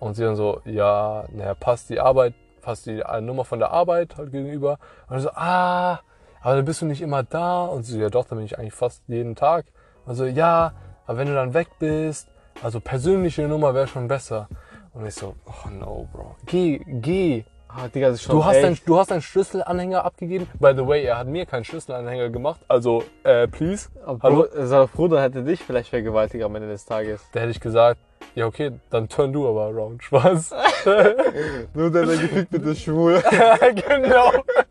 Und 0.00 0.14
sie 0.14 0.22
dann 0.22 0.36
so, 0.36 0.60
ja, 0.64 1.24
naja, 1.32 1.54
passt 1.54 1.90
die 1.90 2.00
Arbeit, 2.00 2.34
passt 2.60 2.86
die 2.86 3.00
äh, 3.00 3.20
Nummer 3.20 3.44
von 3.44 3.58
der 3.58 3.70
Arbeit 3.70 4.16
halt 4.16 4.32
gegenüber. 4.32 4.78
Und 5.08 5.20
so, 5.20 5.30
ah, 5.30 6.00
aber 6.40 6.56
dann 6.56 6.64
bist 6.64 6.82
du 6.82 6.86
nicht 6.86 7.02
immer 7.02 7.22
da. 7.22 7.64
Und 7.64 7.84
sie 7.84 7.92
so, 7.92 7.98
ja 7.98 8.10
doch, 8.10 8.26
dann 8.26 8.38
bin 8.38 8.46
ich 8.46 8.58
eigentlich 8.58 8.74
fast 8.74 9.02
jeden 9.08 9.34
Tag. 9.34 9.66
Also 10.06 10.24
ja, 10.24 10.72
aber 11.06 11.18
wenn 11.18 11.28
du 11.28 11.34
dann 11.34 11.54
weg 11.54 11.68
bist, 11.78 12.28
also 12.62 12.80
persönliche 12.80 13.48
Nummer 13.48 13.74
wäre 13.74 13.86
schon 13.86 14.08
besser. 14.08 14.48
Und 14.92 15.06
ich 15.06 15.14
so, 15.14 15.34
oh 15.46 15.68
no, 15.70 16.08
Bro. 16.12 16.36
Geh, 16.46 16.80
geh. 16.86 17.44
Ah, 17.76 17.88
Digga, 17.88 18.08
das 18.08 18.16
ist 18.16 18.22
schon 18.22 18.36
Du 18.36 18.44
hast, 18.44 18.62
dein, 18.62 18.72
echt. 18.74 18.88
du 18.88 18.96
hast 18.96 19.10
deinen 19.10 19.22
Schlüsselanhänger 19.22 20.04
abgegeben. 20.04 20.46
By 20.60 20.74
the 20.76 20.86
way, 20.86 21.04
er 21.04 21.18
hat 21.18 21.26
mir 21.26 21.44
keinen 21.44 21.64
Schlüsselanhänger 21.64 22.30
gemacht. 22.30 22.60
Also, 22.68 23.02
äh, 23.24 23.48
please. 23.48 23.88
Aber 24.06 24.22
Hallo? 24.22 24.46
Sein 24.54 24.88
Bruder 24.88 25.20
hätte 25.20 25.42
dich 25.42 25.60
vielleicht 25.60 25.88
vergewaltigt 25.88 26.44
am 26.44 26.54
Ende 26.54 26.68
des 26.68 26.84
Tages. 26.84 27.20
Da 27.32 27.40
hätte 27.40 27.50
ich 27.50 27.60
gesagt, 27.60 27.98
ja 28.36 28.46
okay, 28.46 28.72
dann 28.90 29.08
turn 29.08 29.32
du 29.32 29.48
aber 29.48 29.66
around. 29.66 30.04
Spaß. 30.04 30.50
Nur 31.74 31.90
der, 31.90 32.06
der 32.06 32.16
gefickt 32.16 32.52
wird, 32.52 32.64
ist 32.66 32.82
schwul. 32.82 33.22
genau. 33.88 34.30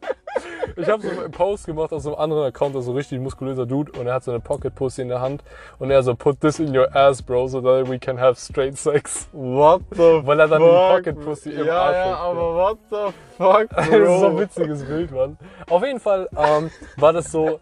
Ich 0.76 0.90
habe 0.90 1.02
so 1.04 1.10
einen 1.10 1.32
Post 1.32 1.66
gemacht 1.66 1.92
aus 1.94 2.06
einem 2.06 2.16
anderen 2.16 2.46
Account, 2.46 2.76
also 2.76 2.94
richtig 2.94 3.20
muskulöser 3.20 3.66
Dude, 3.66 3.92
und 4.00 4.08
er 4.08 4.16
hat 4.16 4.24
so 4.24 4.32
eine 4.32 4.40
Pocket 4.40 4.74
Pussy 4.74 5.02
in 5.02 5.10
der 5.10 5.22
Hand 5.22 5.44
und 5.80 5.92
er 5.92 6.02
so, 6.04 6.16
put 6.16 6.40
this 6.42 6.60
in 6.60 6.76
your 6.76 6.88
ass, 6.96 7.22
bro, 7.22 7.48
so 7.48 7.62
that 7.62 7.90
we 7.90 8.00
can 8.00 8.20
have 8.20 8.40
straight 8.40 8.78
sex. 8.78 9.28
What 9.32 9.82
the 9.92 10.22
Weil 10.26 10.40
er 10.40 10.48
dann 10.48 10.62
die 10.62 10.68
fuck? 10.68 10.96
Pocket 10.98 11.26
Pussy 11.26 11.50
im 11.52 11.66
ja, 11.68 11.82
Arsch 11.82 11.96
Ja, 11.96 12.16
aber 12.16 12.56
what 12.56 12.78
the 12.90 13.14
fuck, 13.38 13.70
Das 13.76 13.88
ist 13.88 14.20
so 14.20 14.26
ein 14.28 14.34
Bro? 14.34 14.40
witziges 14.40 14.86
Bild, 14.86 15.12
Mann. 15.12 15.38
Auf 15.70 15.84
jeden 15.86 16.00
Fall 16.00 16.30
ähm, 16.38 16.72
war 16.98 17.14
das 17.14 17.32
so, 17.32 17.60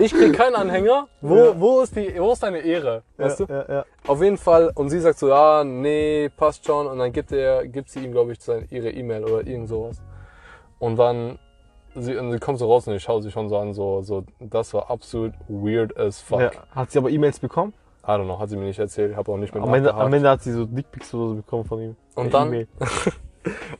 ich 0.00 0.12
krieg 0.12 0.32
keinen 0.36 0.54
Anhänger. 0.54 1.08
Wo, 1.20 1.36
Ja. 1.36 1.60
wo, 1.60 1.80
ist 1.80 1.94
die, 1.96 2.14
wo 2.18 2.32
ist 2.32 2.42
deine 2.42 2.58
Ehre? 2.58 3.02
Weißt 3.16 3.40
ja, 3.40 3.46
du? 3.46 3.52
ja, 3.52 3.64
ja. 3.68 3.84
Auf 4.06 4.22
jeden 4.22 4.38
Fall. 4.38 4.70
Und 4.74 4.90
sie 4.90 5.00
sagt 5.00 5.18
so, 5.18 5.28
ja, 5.28 5.64
nee, 5.64 6.28
passt 6.36 6.64
schon. 6.64 6.86
Und 6.86 6.98
dann 6.98 7.12
gibt, 7.12 7.32
er, 7.32 7.66
gibt 7.66 7.90
sie 7.90 8.00
ihm, 8.04 8.12
glaube 8.12 8.32
ich, 8.32 8.40
seine, 8.40 8.66
ihre 8.70 8.90
E-Mail 8.90 9.24
oder 9.24 9.46
irgend 9.46 9.68
sowas. 9.68 10.00
Und 10.78 10.96
dann, 10.96 11.38
sie, 12.02 12.14
sie 12.30 12.38
kommt 12.38 12.58
so 12.58 12.66
raus 12.70 12.86
und 12.88 12.94
ich 12.94 13.02
schaue 13.02 13.22
sie 13.22 13.30
schon 13.30 13.48
so 13.48 13.56
an, 13.58 13.72
so, 13.74 14.02
so, 14.02 14.24
das 14.40 14.72
war 14.74 14.90
absolut 14.90 15.32
weird 15.48 15.96
as 15.96 16.20
fuck. 16.20 16.40
ja. 16.40 16.50
Hat 16.74 16.90
sie 16.90 16.98
aber 16.98 17.10
E-Mails 17.10 17.38
bekommen? 17.40 17.72
I 18.04 18.10
don't 18.12 18.24
know, 18.24 18.38
hat 18.38 18.48
sie 18.48 18.56
mir 18.56 18.64
nicht 18.64 18.78
erzählt, 18.78 19.16
habe 19.16 19.30
auch 19.32 19.36
nicht 19.36 19.54
mehr 19.54 19.62
Am 19.62 19.74
Ende, 19.74 19.94
am 19.94 20.12
Ende 20.12 20.30
hat 20.30 20.42
sie 20.42 20.52
so 20.52 20.64
Dickpics 20.64 21.12
oder 21.14 21.28
so 21.30 21.34
bekommen 21.36 21.64
von 21.64 21.80
ihm. 21.82 21.96
Und 22.14 22.32
dann- 22.32 22.48
E-Mail. 22.48 22.68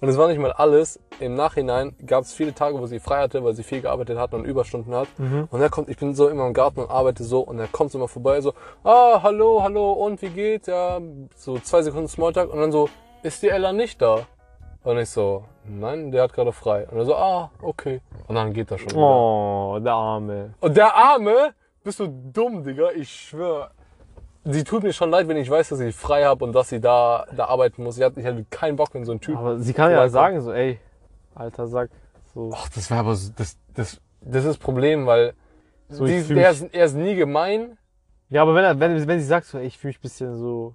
Und 0.01 0.09
es 0.09 0.17
war 0.17 0.29
nicht 0.29 0.39
mal 0.39 0.53
alles. 0.53 0.99
Im 1.21 1.35
Nachhinein 1.35 1.95
gab 2.07 2.23
es 2.25 2.33
viele 2.33 2.55
Tage, 2.55 2.79
wo 2.79 2.87
sie 2.87 3.01
frei 3.01 3.19
hatte, 3.19 3.43
weil 3.45 3.55
sie 3.55 3.63
viel 3.65 3.83
gearbeitet 3.83 4.17
hat 4.17 4.33
und 4.33 4.45
Überstunden 4.45 4.95
hat. 4.95 5.09
Mhm. 5.19 5.49
Und 5.51 5.61
er 5.61 5.69
kommt, 5.69 5.91
ich 5.91 5.97
bin 5.99 6.15
so 6.15 6.29
immer 6.29 6.47
im 6.47 6.55
Garten 6.55 6.81
und 6.81 6.91
arbeite 6.91 7.25
so 7.25 7.41
und 7.41 7.59
er 7.59 7.67
kommt 7.67 7.91
so 7.91 7.99
immer 7.99 8.09
vorbei, 8.09 8.41
so, 8.41 8.55
ah, 8.85 9.21
hallo, 9.23 9.63
hallo, 9.63 9.93
und 9.93 10.23
wie 10.23 10.31
geht's? 10.31 10.69
Ja, 10.69 11.01
so 11.35 11.59
zwei 11.59 11.83
Sekunden 11.83 12.09
Smalltalk 12.09 12.51
und 12.53 12.61
dann 12.61 12.73
so, 12.73 12.89
ist 13.23 13.43
die 13.43 13.49
Ella 13.49 13.73
nicht 13.73 14.01
da? 14.01 14.21
Und 14.85 14.97
ich 14.99 15.11
so, 15.11 15.45
nein, 15.69 16.11
der 16.11 16.23
hat 16.23 16.33
gerade 16.33 16.53
frei. 16.53 16.87
Und 16.89 16.99
er 16.99 17.05
so, 17.05 17.15
ah, 17.17 17.51
okay. 17.63 18.01
Und 18.27 18.35
dann 18.35 18.53
geht 18.53 18.71
er 18.71 18.79
schon. 18.79 18.91
wieder. 18.91 18.99
Oh, 19.01 19.79
der 19.83 19.93
Arme. 19.95 20.55
Und 20.61 20.77
der 20.77 20.95
Arme, 20.95 21.55
bist 21.85 22.01
du 22.01 22.07
dumm, 22.33 22.65
Digga, 22.65 22.91
ich 22.95 23.11
schwör. 23.11 23.71
Sie 24.45 24.65
tut 24.65 24.83
mir 24.83 24.93
schon 24.93 25.11
leid, 25.11 25.29
wenn 25.29 25.37
ich 25.37 25.51
weiß, 25.51 25.69
dass 25.71 25.81
ich 25.81 25.95
frei 25.95 26.25
habe 26.25 26.45
und 26.45 26.53
dass 26.55 26.71
sie 26.71 26.81
da, 26.81 27.27
da 27.37 27.47
arbeiten 27.47 27.83
muss. 27.83 27.99
Ich 27.99 28.05
hatte, 28.05 28.21
ich 28.21 28.27
hatte 28.27 28.45
keinen 28.49 28.77
Bock, 28.77 28.91
wenn 28.95 29.05
so 29.05 29.13
ein 29.13 29.21
Typ 29.21 29.37
Aber 29.37 29.59
sie 29.59 29.73
kann 29.75 29.91
ja 29.91 30.09
sagen 30.09 30.41
so, 30.41 30.53
ey, 30.53 30.79
alter 31.35 31.67
Sack. 31.67 31.91
So. 32.35 32.51
Ach, 32.55 32.69
das 32.71 32.89
wäre 32.91 33.01
aber 33.01 33.15
so, 33.15 33.31
das, 33.37 33.59
das, 33.75 34.01
das 34.23 34.45
ist 34.45 34.49
das 34.49 34.57
Problem, 34.59 35.07
weil 35.07 35.35
So, 35.89 36.07
die, 36.07 36.15
er, 36.15 36.35
mich- 36.35 36.63
ist, 36.63 36.75
er 36.75 36.85
ist 36.87 36.95
nie 36.97 37.15
gemein. 37.15 37.77
Ja, 38.31 38.43
aber 38.43 38.55
wenn, 38.55 38.65
er, 38.65 38.79
wenn, 38.81 39.07
wenn 39.07 39.21
sie 39.21 39.27
sagt 39.27 39.47
so, 39.47 39.59
ey, 39.59 39.67
ich 39.67 39.77
fühle 39.79 39.91
mich 39.91 39.99
ein 39.99 40.03
bisschen 40.03 40.37
so 40.39 40.75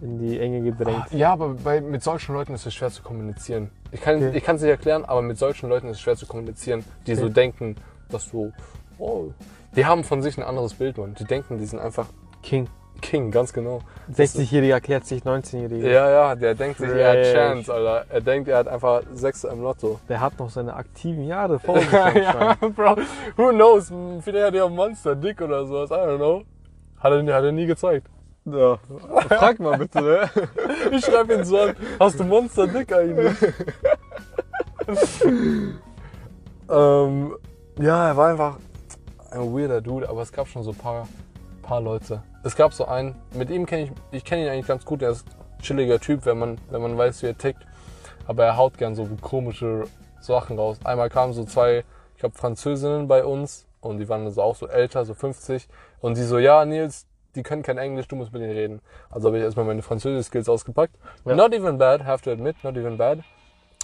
in 0.00 0.18
die 0.18 0.38
Enge 0.40 0.62
gedrängt. 0.62 1.10
Ja, 1.12 1.32
aber 1.32 1.54
bei, 1.54 1.80
mit 1.80 2.02
solchen 2.02 2.34
Leuten 2.34 2.54
ist 2.54 2.64
es 2.64 2.74
schwer 2.74 2.90
zu 2.90 3.02
kommunizieren. 3.02 3.70
Ich 3.92 4.00
kann 4.00 4.16
Okay. 4.16 4.42
es 4.46 4.60
nicht 4.62 4.70
erklären, 4.70 5.04
aber 5.04 5.22
mit 5.22 5.38
solchen 5.38 5.68
Leuten 5.68 5.88
ist 5.88 5.96
es 5.96 6.00
schwer 6.00 6.16
zu 6.16 6.26
kommunizieren, 6.26 6.84
die 7.06 7.14
so 7.14 7.24
Okay. 7.24 7.34
denken, 7.34 7.76
dass 8.08 8.30
du, 8.30 8.52
oh, 8.98 9.32
die 9.76 9.86
haben 9.86 10.04
von 10.04 10.22
sich 10.22 10.36
ein 10.38 10.44
anderes 10.44 10.74
Bild, 10.74 10.98
Mann. 10.98 11.14
Die 11.18 11.24
denken, 11.24 11.58
die 11.58 11.64
sind 11.66 11.78
einfach 11.80 12.06
King. 12.42 12.68
King, 13.00 13.30
ganz 13.30 13.52
genau. 13.54 13.80
60-Jähriger 14.12 14.72
erklärt 14.72 15.06
sich 15.06 15.22
19-Jähriger. 15.22 15.88
Ja, 15.88 16.10
ja, 16.10 16.34
der 16.34 16.54
denkt 16.54 16.78
sich, 16.80 16.88
er 16.90 17.08
hat 17.10 17.16
Fresh. 17.18 17.32
Chance, 17.32 17.72
Alter. 17.72 18.04
Er 18.10 18.20
denkt, 18.20 18.48
er 18.48 18.58
hat 18.58 18.68
einfach 18.68 19.02
Sechs 19.14 19.44
im 19.44 19.62
Lotto. 19.62 19.98
Der 20.08 20.20
hat 20.20 20.38
noch 20.38 20.50
seine 20.50 20.74
aktiven 20.74 21.24
Jahre 21.26 21.58
vor 21.60 21.78
sich. 21.78 21.90
ja. 21.90 22.54
Bro, 22.60 22.96
who 23.36 23.48
knows? 23.52 23.90
Vielleicht 24.22 24.46
hat 24.48 24.54
er 24.54 24.66
ein 24.66 24.74
Monster 24.74 25.16
Dick 25.16 25.40
oder 25.40 25.64
sowas, 25.66 25.90
I 25.90 25.94
don't 25.94 26.16
know. 26.18 26.42
Hat 26.98 27.12
er, 27.12 27.34
hat 27.34 27.44
er 27.44 27.52
nie 27.52 27.64
gezeigt. 27.66 28.06
Ja. 28.54 28.78
Frag 29.28 29.58
mal 29.60 29.78
bitte, 29.78 30.02
ne? 30.02 30.30
Ich 30.92 31.04
schreibe 31.04 31.34
ihn 31.34 31.44
so 31.44 31.60
an, 31.60 31.76
hast 31.98 32.18
du 32.18 32.24
Monster 32.24 32.66
Dick 32.66 32.92
eigentlich? 32.92 33.36
ähm, 36.68 37.36
ja, 37.78 38.08
er 38.08 38.16
war 38.16 38.30
einfach 38.30 38.56
ein 39.30 39.54
weirder 39.54 39.80
Dude, 39.80 40.08
aber 40.08 40.22
es 40.22 40.32
gab 40.32 40.48
schon 40.48 40.62
so 40.62 40.70
ein 40.70 40.76
paar, 40.76 41.08
paar 41.62 41.80
Leute. 41.80 42.22
Es 42.42 42.56
gab 42.56 42.72
so 42.72 42.86
einen, 42.86 43.14
mit 43.34 43.50
ihm 43.50 43.66
kenne 43.66 43.84
ich, 43.84 43.90
ich 44.10 44.24
kenne 44.24 44.44
ihn 44.44 44.48
eigentlich 44.48 44.66
ganz 44.66 44.84
gut, 44.84 45.02
er 45.02 45.10
ist 45.10 45.26
ein 45.28 45.62
chilliger 45.62 46.00
Typ, 46.00 46.26
wenn 46.26 46.38
man, 46.38 46.58
wenn 46.70 46.82
man 46.82 46.96
weiß, 46.96 47.22
wie 47.22 47.26
er 47.26 47.38
tickt. 47.38 47.66
Aber 48.26 48.44
er 48.44 48.56
haut 48.56 48.78
gern 48.78 48.94
so 48.94 49.08
komische 49.20 49.84
Sachen 50.20 50.58
raus. 50.58 50.78
Einmal 50.84 51.10
kamen 51.10 51.32
so 51.32 51.44
zwei, 51.44 51.84
ich 52.14 52.20
glaube, 52.20 52.36
Französinnen 52.38 53.08
bei 53.08 53.24
uns 53.24 53.66
und 53.80 53.98
die 53.98 54.08
waren 54.08 54.30
so 54.30 54.42
auch 54.42 54.56
so 54.56 54.68
älter, 54.68 55.04
so 55.04 55.14
50. 55.14 55.68
Und 56.00 56.14
sie 56.14 56.24
so, 56.24 56.38
ja, 56.38 56.64
Nils, 56.64 57.06
die 57.34 57.42
können 57.42 57.62
kein 57.62 57.78
Englisch, 57.78 58.08
du 58.08 58.16
musst 58.16 58.32
mit 58.32 58.42
ihnen 58.42 58.52
reden. 58.52 58.80
Also 59.10 59.28
habe 59.28 59.38
ich 59.38 59.44
erstmal 59.44 59.64
meine 59.66 59.82
Französisch-Skills 59.82 60.48
ausgepackt. 60.48 60.94
Ja. 61.24 61.34
Not 61.34 61.52
even 61.54 61.78
bad, 61.78 62.04
have 62.04 62.22
to 62.24 62.30
admit, 62.30 62.56
not 62.62 62.76
even 62.76 62.96
bad. 62.96 63.18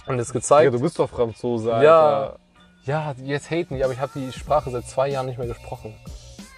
Und 0.05 0.19
es 0.19 0.29
Ja, 0.29 0.33
gezeigt. 0.33 0.73
du 0.73 0.79
bist 0.79 0.97
doch 0.99 1.09
Franzose, 1.09 1.69
Ja, 1.69 1.75
Alter. 1.75 2.39
ja, 2.85 3.15
jetzt 3.23 3.49
haten 3.51 3.75
die, 3.75 3.83
aber 3.83 3.93
ich 3.93 3.99
habe 3.99 4.11
die 4.15 4.31
Sprache 4.31 4.69
seit 4.71 4.85
zwei 4.85 5.09
Jahren 5.09 5.25
nicht 5.25 5.37
mehr 5.37 5.47
gesprochen. 5.47 5.93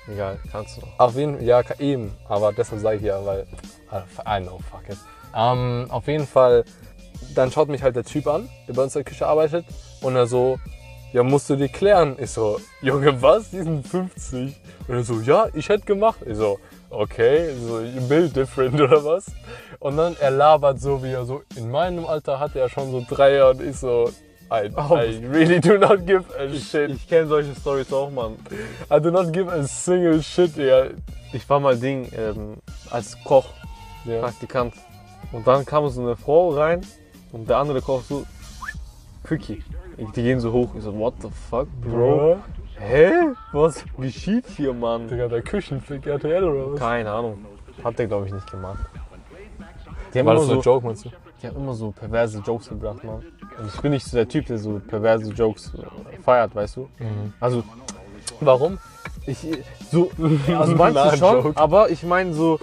Egal, 0.08 0.40
kannst 0.52 0.78
du 0.78 0.82
noch. 0.82 1.00
Auf 1.00 1.16
jeden 1.16 1.40
ja, 1.44 1.62
eben, 1.80 2.12
aber 2.28 2.52
deshalb 2.54 2.82
sage 2.82 2.98
ich 2.98 3.04
ja, 3.04 3.24
weil, 3.26 3.46
I 4.28 4.42
know, 4.42 4.60
fuck 4.72 4.90
it. 4.90 4.98
Ähm, 5.36 5.86
auf 5.90 6.08
jeden 6.08 6.26
Fall, 6.26 6.64
dann 7.36 7.52
schaut 7.52 7.70
mich 7.70 7.84
halt 7.84 7.96
der 7.96 8.04
Typ 8.04 8.26
an, 8.28 8.50
der 8.68 8.74
bei 8.74 8.84
uns 8.84 8.96
in 8.96 9.04
der 9.04 9.12
Küche 9.12 9.28
arbeitet 9.28 9.66
und 10.02 10.16
er 10.16 10.26
so, 10.26 10.58
ja, 11.14 11.24
musst 11.24 11.50
du 11.50 11.56
die 11.56 11.70
klären. 11.70 12.16
Ich 12.20 12.32
so, 12.32 12.60
Junge, 12.82 13.20
was? 13.22 13.50
Die 13.52 13.62
sind 13.62 13.88
50. 13.88 14.56
Und 14.88 14.96
er 14.96 15.04
so, 15.04 15.20
ja, 15.22 15.48
ich 15.54 15.70
hätte 15.70 15.86
gemacht. 15.86 16.20
Ich 16.26 16.38
so, 16.38 16.60
okay, 16.90 17.54
so, 17.56 17.80
you 17.82 18.02
build 18.08 18.36
different 18.36 18.80
oder 18.80 19.04
was? 19.04 19.26
Und 19.80 19.98
dann, 19.98 20.16
er 20.20 20.32
labert 20.32 20.80
so, 20.80 21.02
wie 21.04 21.12
er 21.12 21.26
so, 21.26 21.42
in 21.56 21.72
meinem 21.72 22.06
Alter 22.06 22.40
hatte 22.40 22.60
er 22.60 22.70
schon 22.70 22.92
so 22.92 23.06
Dreier 23.08 23.52
und 23.52 23.62
ich 23.62 23.78
so, 23.78 24.10
I, 24.52 24.68
I 24.68 25.26
really 25.28 25.60
do 25.60 25.78
not 25.78 26.08
give 26.08 26.26
a 26.38 26.50
shit. 26.58 26.90
Ich 26.90 27.08
kenne 27.08 27.28
solche 27.28 27.54
Stories 27.56 27.94
auch, 27.94 28.10
Mann. 28.10 28.38
I 28.92 29.00
do 29.00 29.12
not 29.12 29.32
give 29.32 29.48
a 29.52 29.64
single 29.64 30.22
shit, 30.24 30.58
ja. 30.58 30.86
Ich 31.32 31.48
war 31.48 31.60
mal 31.60 31.78
Ding 31.78 32.10
ähm, 32.18 32.58
als 32.90 33.16
Koch, 33.24 33.46
ja. 34.06 34.22
Praktikant. 34.22 34.74
Und 35.32 35.46
dann 35.46 35.66
kam 35.66 35.88
so 35.90 36.02
eine 36.02 36.16
Frau 36.16 36.50
rein 36.50 36.82
und 37.32 37.48
der 37.48 37.58
andere 37.58 37.82
Koch 37.82 38.02
so, 38.02 38.26
Quickie. 39.24 39.64
Die 40.16 40.24
gehen 40.24 40.40
so 40.40 40.52
hoch. 40.52 40.70
Ich 40.76 40.84
so, 40.84 40.98
what 40.98 41.14
the 41.22 41.30
fuck, 41.50 41.68
Bro? 41.82 42.40
Hä? 42.80 43.12
Was 43.52 43.84
geschieht 43.98 44.46
hier, 44.56 44.74
Mann? 44.74 45.08
Digga, 45.08 45.28
der 45.28 45.42
Küchenflick 45.42 46.08
RTL 46.08 46.44
oder 46.44 46.74
was? 46.74 46.80
Keine 46.80 47.12
Ahnung. 47.12 47.46
Hat 47.84 48.00
der, 48.00 48.08
glaube 48.08 48.28
ich, 48.28 48.34
nicht 48.34 48.50
gemacht. 48.50 48.80
Die 50.14 50.20
haben, 50.20 50.26
War 50.26 50.34
immer 50.34 50.42
das 50.42 50.48
so 50.48 50.54
ein 50.54 50.62
Joke, 50.62 50.86
meinst 50.86 51.06
du? 51.06 51.10
die 51.42 51.48
haben 51.48 51.58
immer 51.58 51.74
so 51.74 51.92
perverse 51.92 52.40
Jokes 52.40 52.70
gebracht, 52.70 53.04
Mann. 53.04 53.24
Und 53.60 53.74
ich 53.74 53.82
bin 53.82 53.92
nicht 53.92 54.06
so 54.06 54.18
der 54.18 54.28
Typ, 54.28 54.46
der 54.48 54.58
so 54.58 54.80
perverse 54.86 55.32
Jokes 55.32 55.74
äh, 55.76 56.22
feiert, 56.22 56.56
weißt 56.56 56.78
du? 56.78 56.90
Also, 57.40 57.64
Warum? 58.40 58.78
ich, 59.26 59.46
so, 59.92 60.12
also 60.48 60.76
manche 60.76 61.18
schon, 61.18 61.44
Joke. 61.44 61.52
aber 61.56 61.90
ich 61.90 62.04
meine 62.04 62.34
so, 62.34 62.60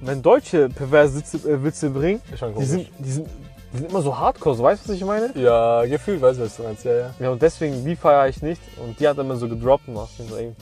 wenn 0.00 0.22
Deutsche 0.22 0.68
perverse 0.68 1.16
Witze, 1.16 1.36
äh, 1.48 1.62
Witze 1.64 1.90
bringen, 1.90 2.20
schon 2.36 2.54
die 2.54 2.64
sind, 2.64 2.88
die, 2.98 3.10
sind, 3.10 3.28
die 3.72 3.78
sind 3.78 3.90
immer 3.90 4.02
so 4.02 4.18
hardcore, 4.18 4.54
so, 4.56 4.62
weißt 4.62 4.84
du, 4.84 4.90
was 4.90 4.96
ich 4.96 5.04
meine? 5.04 5.30
Ja, 5.34 5.84
gefühlt, 5.86 6.20
weißt 6.20 6.38
du, 6.38 6.44
was 6.44 6.56
du 6.56 6.62
meinst, 6.62 6.84
ja, 6.84 6.92
ja. 6.92 7.14
Ja, 7.18 7.30
und 7.30 7.40
deswegen, 7.40 7.84
die 7.84 7.96
feiere 7.96 8.28
ich 8.28 8.42
nicht. 8.42 8.60
Und 8.82 8.98
die 9.00 9.08
hat 9.08 9.18
immer 9.18 9.36
so 9.36 9.48
gedroppt 9.48 9.88
und 9.88 9.96
ich 10.18 10.28
so, 10.28 10.36
ey, 10.36 10.54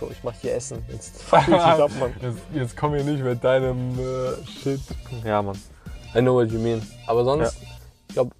Bro, 0.00 0.08
ich 0.12 0.24
mach 0.24 0.32
hier 0.40 0.54
Essen. 0.54 0.82
Jetzt 0.88 1.22
fuck 1.22 1.40
ich 1.40 1.46
dich 1.46 1.56
ab, 1.56 1.90
Mann. 2.00 2.14
Jetzt, 2.22 2.38
jetzt 2.54 2.76
komm 2.76 2.94
hier 2.94 3.04
nicht 3.04 3.22
mit 3.22 3.44
deinem 3.44 3.98
äh, 3.98 4.46
Shit. 4.46 4.80
Ja, 5.24 5.42
Mann. 5.42 5.56
I 6.14 6.20
know 6.20 6.34
what 6.34 6.50
you 6.50 6.58
mean. 6.58 6.82
Aber 7.06 7.22
sonst, 7.22 7.56
ich 8.08 8.14
glaube, 8.14 8.30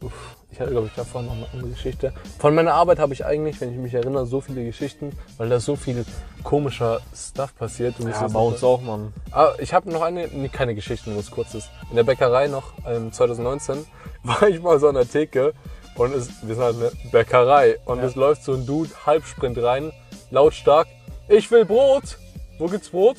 ich 0.50 0.58
hatte, 0.58 0.70
glaube 0.70 0.86
ich, 0.88 0.94
davor 0.94 1.22
noch 1.22 1.32
eine 1.32 1.46
andere 1.52 1.70
Geschichte. 1.70 2.12
Von 2.38 2.54
meiner 2.54 2.72
Arbeit 2.72 2.98
habe 2.98 3.12
ich 3.12 3.24
eigentlich, 3.24 3.60
wenn 3.60 3.70
ich 3.70 3.76
mich 3.76 3.94
erinnere, 3.94 4.26
so 4.26 4.40
viele 4.40 4.64
Geschichten, 4.64 5.12
weil 5.36 5.50
da 5.50 5.60
so 5.60 5.76
viel 5.76 6.04
komischer 6.42 7.00
Stuff 7.14 7.54
passiert. 7.54 7.94
Du 7.98 8.08
Ja, 8.08 8.26
bei 8.26 8.40
uns 8.40 8.64
auch, 8.64 8.80
Mann. 8.80 9.12
Ah, 9.30 9.52
ich 9.58 9.74
habe 9.74 9.90
noch 9.90 10.02
eine, 10.02 10.28
nee, 10.28 10.48
keine 10.48 10.74
Geschichte, 10.74 11.10
nur 11.10 11.18
was 11.18 11.30
kurzes. 11.30 11.68
In 11.90 11.96
der 11.96 12.04
Bäckerei 12.04 12.48
noch, 12.48 12.72
ähm, 12.86 13.12
2019, 13.12 13.84
war 14.22 14.42
ich 14.48 14.60
mal 14.60 14.78
so 14.78 14.88
an 14.88 14.94
der 14.94 15.08
Theke 15.08 15.52
und 15.96 16.14
es, 16.14 16.28
wir 16.42 16.54
sind 16.54 16.64
halt 16.64 16.76
eine 16.76 16.90
Bäckerei 17.10 17.78
und 17.84 17.98
Ja. 17.98 18.04
es 18.04 18.14
läuft 18.14 18.44
so 18.44 18.52
ein 18.54 18.66
Dude, 18.66 18.90
Halbsprint 19.06 19.58
rein, 19.62 19.92
lautstark, 20.30 20.86
ich 21.28 21.50
will 21.50 21.64
Brot, 21.64 22.18
wo 22.58 22.66
gibt's 22.66 22.88
Brot? 22.90 23.16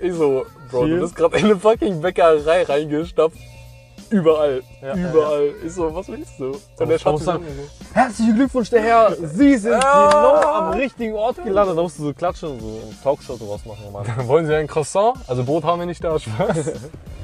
Ich 0.00 0.14
so, 0.14 0.46
Bro, 0.70 0.86
Hier? 0.86 0.96
du 0.96 1.00
bist 1.02 1.16
gerade 1.16 1.36
in 1.36 1.44
eine 1.46 1.56
fucking 1.56 2.00
Bäckerei 2.00 2.62
reingestapft. 2.62 3.36
Überall, 4.08 4.62
Ja, 4.82 4.94
überall. 4.96 5.52
Ich 5.64 5.72
so, 5.72 5.94
was 5.94 6.08
willst 6.08 6.32
du? 6.38 6.46
Und 6.78 6.88
der 6.88 7.06
und 7.06 7.22
so, 7.22 7.38
Herzlichen 7.92 8.34
Glückwunsch, 8.34 8.68
der 8.70 8.82
Herr. 8.82 9.14
Sie 9.22 9.56
sind 9.56 9.72
Ja. 9.72 10.08
genau 10.10 10.36
am 10.42 10.70
richtigen 10.72 11.14
Ort 11.14 11.36
gelandet. 11.44 11.76
Da 11.78 11.82
musst 11.82 11.98
du 11.98 12.04
so 12.04 12.12
klatschen 12.14 12.48
und 12.50 12.60
so 12.60 12.66
einen 12.66 12.98
Talkshow 13.04 13.36
draus 13.36 13.64
machen, 13.64 13.92
Mann. 13.92 14.06
Wollen 14.26 14.46
Sie 14.46 14.54
ein 14.54 14.66
Croissant? 14.66 15.14
Also 15.28 15.44
Brot 15.44 15.62
haben 15.62 15.78
wir 15.78 15.86
nicht 15.86 16.02
da, 16.02 16.18
Spaß. 16.18 16.72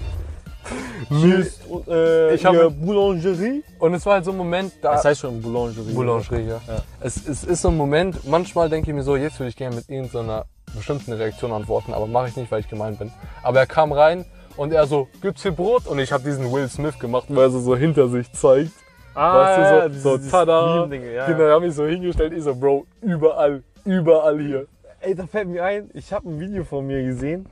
Ist 1.10 1.60
äh, 1.88 2.34
Ich 2.34 2.44
habe- 2.44 2.70
Boulangerie. 2.70 3.62
Und 3.78 3.94
es 3.94 4.04
war 4.06 4.14
halt 4.14 4.24
so 4.24 4.30
ein 4.32 4.36
Moment, 4.36 4.72
da... 4.82 4.92
Das 4.92 5.04
heißt 5.04 5.20
schon 5.20 5.40
Boulangerie. 5.40 5.92
Boulangerie, 5.92 6.46
ja. 6.48 6.60
Ja. 6.66 6.76
Es, 7.00 7.26
es 7.28 7.44
ist 7.44 7.62
so 7.62 7.68
ein 7.68 7.76
Moment, 7.76 8.26
manchmal 8.28 8.68
denke 8.68 8.90
ich 8.90 8.94
mir 8.96 9.02
so, 9.02 9.16
jetzt 9.16 9.38
würde 9.38 9.50
ich 9.50 9.56
gerne 9.56 9.76
mit 9.76 9.88
irgendeiner 9.88 10.46
bestimmten 10.74 11.12
Reaktion 11.12 11.52
antworten, 11.52 11.94
aber 11.94 12.06
mache 12.06 12.28
ich 12.28 12.36
nicht, 12.36 12.50
weil 12.50 12.60
ich 12.60 12.68
gemein 12.68 12.96
bin. 12.96 13.12
Aber 13.42 13.60
er 13.60 13.66
kam 13.66 13.92
rein 13.92 14.24
und 14.56 14.72
er 14.72 14.86
so, 14.86 15.08
gibt's 15.22 15.42
hier 15.42 15.52
Brot? 15.52 15.86
Und 15.86 15.98
ich 15.98 16.12
habe 16.12 16.24
diesen 16.24 16.50
Will 16.52 16.68
Smith 16.68 16.98
gemacht, 16.98 17.26
weil 17.28 17.44
er 17.44 17.50
so, 17.50 17.60
so 17.60 17.76
hinter 17.76 18.08
sich 18.08 18.30
zeigt. 18.32 18.72
Ah, 19.14 19.38
weißt 19.38 19.58
du, 19.58 19.62
so, 19.62 19.74
ja, 19.74 20.00
so 20.00 20.16
dieses 20.18 20.30
tada. 20.30 20.86
Meme-Ding, 20.86 21.14
ja. 21.14 21.26
Genau, 21.26 21.40
er 21.44 21.54
hat 21.54 21.62
mich 21.62 21.74
so 21.74 21.86
hingestellt, 21.86 22.32
ich 22.34 22.42
so, 22.42 22.54
Bro, 22.54 22.84
überall, 23.00 23.62
überall 23.84 24.38
hier. 24.40 24.66
Ey, 25.00 25.14
da 25.14 25.26
fällt 25.26 25.48
mir 25.48 25.64
ein, 25.64 25.90
ich 25.94 26.12
habe 26.12 26.28
ein 26.28 26.38
Video 26.40 26.64
von 26.64 26.86
mir 26.86 27.02
gesehen. 27.02 27.46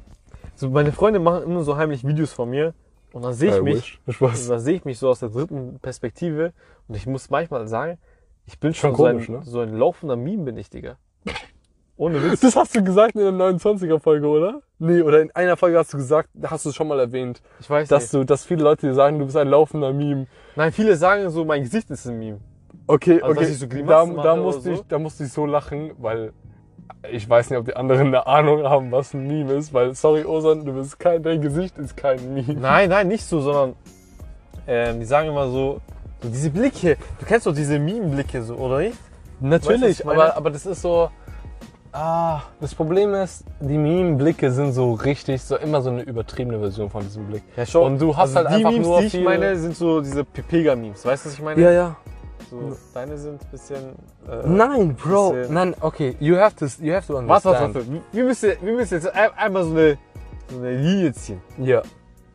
So, 0.56 0.68
meine 0.68 0.92
Freunde 0.92 1.20
machen 1.20 1.44
immer 1.44 1.62
so 1.62 1.76
heimlich 1.76 2.06
Videos 2.06 2.32
von 2.32 2.50
mir. 2.50 2.74
Und 3.14 3.22
dann 3.22 3.32
sehe 3.32 3.50
ich 3.50 3.56
I 3.58 3.62
mich, 3.62 4.00
und 4.06 4.48
dann 4.48 4.58
sehe 4.58 4.74
ich 4.74 4.84
mich 4.84 4.98
so 4.98 5.08
aus 5.08 5.20
der 5.20 5.28
dritten 5.28 5.78
Perspektive. 5.78 6.52
Und 6.88 6.96
ich 6.96 7.06
muss 7.06 7.30
manchmal 7.30 7.68
sagen, 7.68 7.96
ich 8.44 8.58
bin 8.58 8.74
schon, 8.74 8.90
Schon 8.90 8.96
so, 8.96 9.04
komisch, 9.04 9.28
ein, 9.28 9.34
ne? 9.36 9.42
so 9.44 9.60
ein 9.60 9.72
laufender 9.72 10.16
Meme, 10.16 10.42
bin 10.42 10.56
ich, 10.56 10.68
Digga. 10.68 10.96
Ohne 11.96 12.20
Witz. 12.32 12.40
Das 12.40 12.56
hast 12.56 12.74
du 12.74 12.82
gesagt 12.82 13.14
in 13.14 13.20
der 13.20 13.30
29er 13.30 14.00
Folge, 14.00 14.26
oder? 14.26 14.62
Nee, 14.80 15.00
oder 15.00 15.22
in 15.22 15.30
einer 15.30 15.56
Folge 15.56 15.78
hast 15.78 15.92
du 15.92 15.96
gesagt, 15.96 16.28
hast 16.42 16.64
du 16.64 16.70
es 16.70 16.74
schon 16.74 16.88
mal 16.88 16.98
erwähnt, 16.98 17.40
Ich 17.60 17.70
weiß 17.70 17.88
dass 17.88 18.02
nicht. 18.02 18.14
du, 18.14 18.24
dass 18.24 18.44
viele 18.44 18.64
Leute 18.64 18.88
dir 18.88 18.94
sagen, 18.94 19.20
du 19.20 19.26
bist 19.26 19.36
ein 19.36 19.46
laufender 19.46 19.92
Meme. 19.92 20.26
Nein, 20.56 20.72
viele 20.72 20.96
sagen 20.96 21.30
so, 21.30 21.44
mein 21.44 21.62
Gesicht 21.62 21.88
ist 21.92 22.06
ein 22.08 22.18
Meme. 22.18 22.40
Okay, 22.88 23.22
Also, 23.22 23.40
okay. 23.40 23.52
so 23.52 23.66
da, 23.66 24.06
da, 24.06 24.36
musste 24.36 24.62
so? 24.62 24.72
ich, 24.72 24.82
da 24.88 24.98
musste 24.98 25.22
ich 25.22 25.32
so 25.32 25.46
lachen, 25.46 25.92
weil 25.98 26.32
ich 27.10 27.28
weiß 27.28 27.50
nicht, 27.50 27.58
ob 27.58 27.66
die 27.66 27.76
anderen 27.76 28.08
eine 28.08 28.26
Ahnung 28.26 28.64
haben, 28.64 28.90
was 28.92 29.14
ein 29.14 29.26
Meme 29.26 29.52
ist, 29.54 29.72
weil, 29.74 29.94
sorry, 29.94 30.24
Osan, 30.24 30.64
du 30.64 30.72
bist 30.72 30.98
kein, 30.98 31.22
dein 31.22 31.40
Gesicht 31.40 31.76
ist 31.78 31.96
kein 31.96 32.34
Meme. 32.34 32.54
Nein, 32.54 32.88
nein, 32.90 33.08
nicht 33.08 33.24
so, 33.24 33.40
sondern 33.40 33.74
ähm, 34.66 35.00
die 35.00 35.06
sagen 35.06 35.28
immer 35.28 35.48
so, 35.48 35.80
so 36.22 36.28
diese 36.28 36.50
Blicke. 36.50 36.96
Du 37.20 37.26
kennst 37.26 37.46
doch 37.46 37.54
diese 37.54 37.78
Meme-Blicke 37.78 38.42
so, 38.42 38.54
oder 38.54 38.78
nicht? 38.78 38.96
Weißt 39.40 39.40
Natürlich, 39.40 40.00
ich 40.00 40.04
meine? 40.06 40.22
aber, 40.22 40.36
aber 40.36 40.50
das 40.50 40.64
ist 40.64 40.80
so. 40.80 41.10
Ah, 41.92 42.42
das 42.60 42.74
Problem 42.74 43.14
ist, 43.14 43.44
die 43.60 43.78
Meme-Blicke 43.78 44.50
sind 44.50 44.72
so 44.72 44.94
richtig, 44.94 45.40
so 45.42 45.56
immer 45.56 45.80
so 45.80 45.90
eine 45.90 46.02
übertriebene 46.02 46.58
Version 46.58 46.90
von 46.90 47.02
diesem 47.02 47.26
Blick. 47.26 47.42
Ja, 47.56 47.64
schon. 47.64 47.92
Und 47.92 48.00
du 48.00 48.16
hast 48.16 48.36
also 48.36 48.48
halt 48.48 48.50
die 48.50 48.64
einfach 48.66 48.70
Memes, 48.72 48.86
nur 48.88 49.00
die 49.00 49.06
ich 49.06 49.12
viel- 49.12 49.22
meine, 49.22 49.56
sind 49.56 49.76
so 49.76 50.00
diese 50.00 50.24
Pepega-Memes. 50.24 51.04
Weißt 51.04 51.24
du, 51.24 51.28
was 51.28 51.34
ich 51.36 51.42
meine? 51.42 51.60
ja. 51.72 51.96
So, 52.70 52.76
deine 52.94 53.16
sind 53.18 53.40
ein 53.42 53.50
bisschen. 53.50 53.76
Äh, 54.28 54.46
Nein, 54.46 54.94
Bro. 54.94 55.32
bisschen- 55.32 55.54
Nein, 55.54 55.74
okay. 55.80 56.16
You 56.20 56.36
have 56.36 56.54
to, 56.56 56.66
you 56.82 56.92
have 56.94 57.06
to 57.06 57.14
Warte, 57.14 57.48
understand. 57.48 57.74
warte, 57.74 57.88
warte. 57.88 58.02
Wir 58.12 58.24
müssen, 58.24 58.52
wir 58.60 58.72
müssen 58.74 58.94
jetzt 58.94 59.14
ein- 59.14 59.30
einmal 59.36 59.64
so 59.64 59.70
eine, 59.70 59.98
so 60.50 60.58
eine 60.58 60.76
Linie 60.76 61.12
ziehen. 61.12 61.40
Ja. 61.58 61.82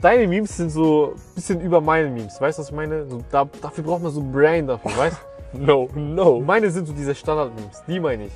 Deine 0.01 0.27
Memes 0.27 0.55
sind 0.55 0.69
so 0.69 1.13
ein 1.15 1.35
bisschen 1.35 1.59
über 1.61 1.81
meine 1.81 2.09
Memes. 2.09 2.39
Weißt 2.39 2.57
du, 2.57 2.61
was 2.61 2.69
ich 2.69 2.75
meine? 2.75 3.05
So, 3.07 3.21
da, 3.31 3.45
dafür 3.61 3.83
braucht 3.83 4.01
man 4.03 4.11
so 4.11 4.21
ein 4.21 4.31
Brain 4.31 4.67
dafür, 4.67 4.91
weißt 4.97 5.17
du? 5.17 5.19
No, 5.51 5.89
no. 5.95 6.39
Meine 6.41 6.69
sind 6.69 6.87
so 6.87 6.93
diese 6.93 7.15
Standard-Memes. 7.15 7.81
Die 7.87 7.99
meine 7.99 8.25
ich. 8.27 8.31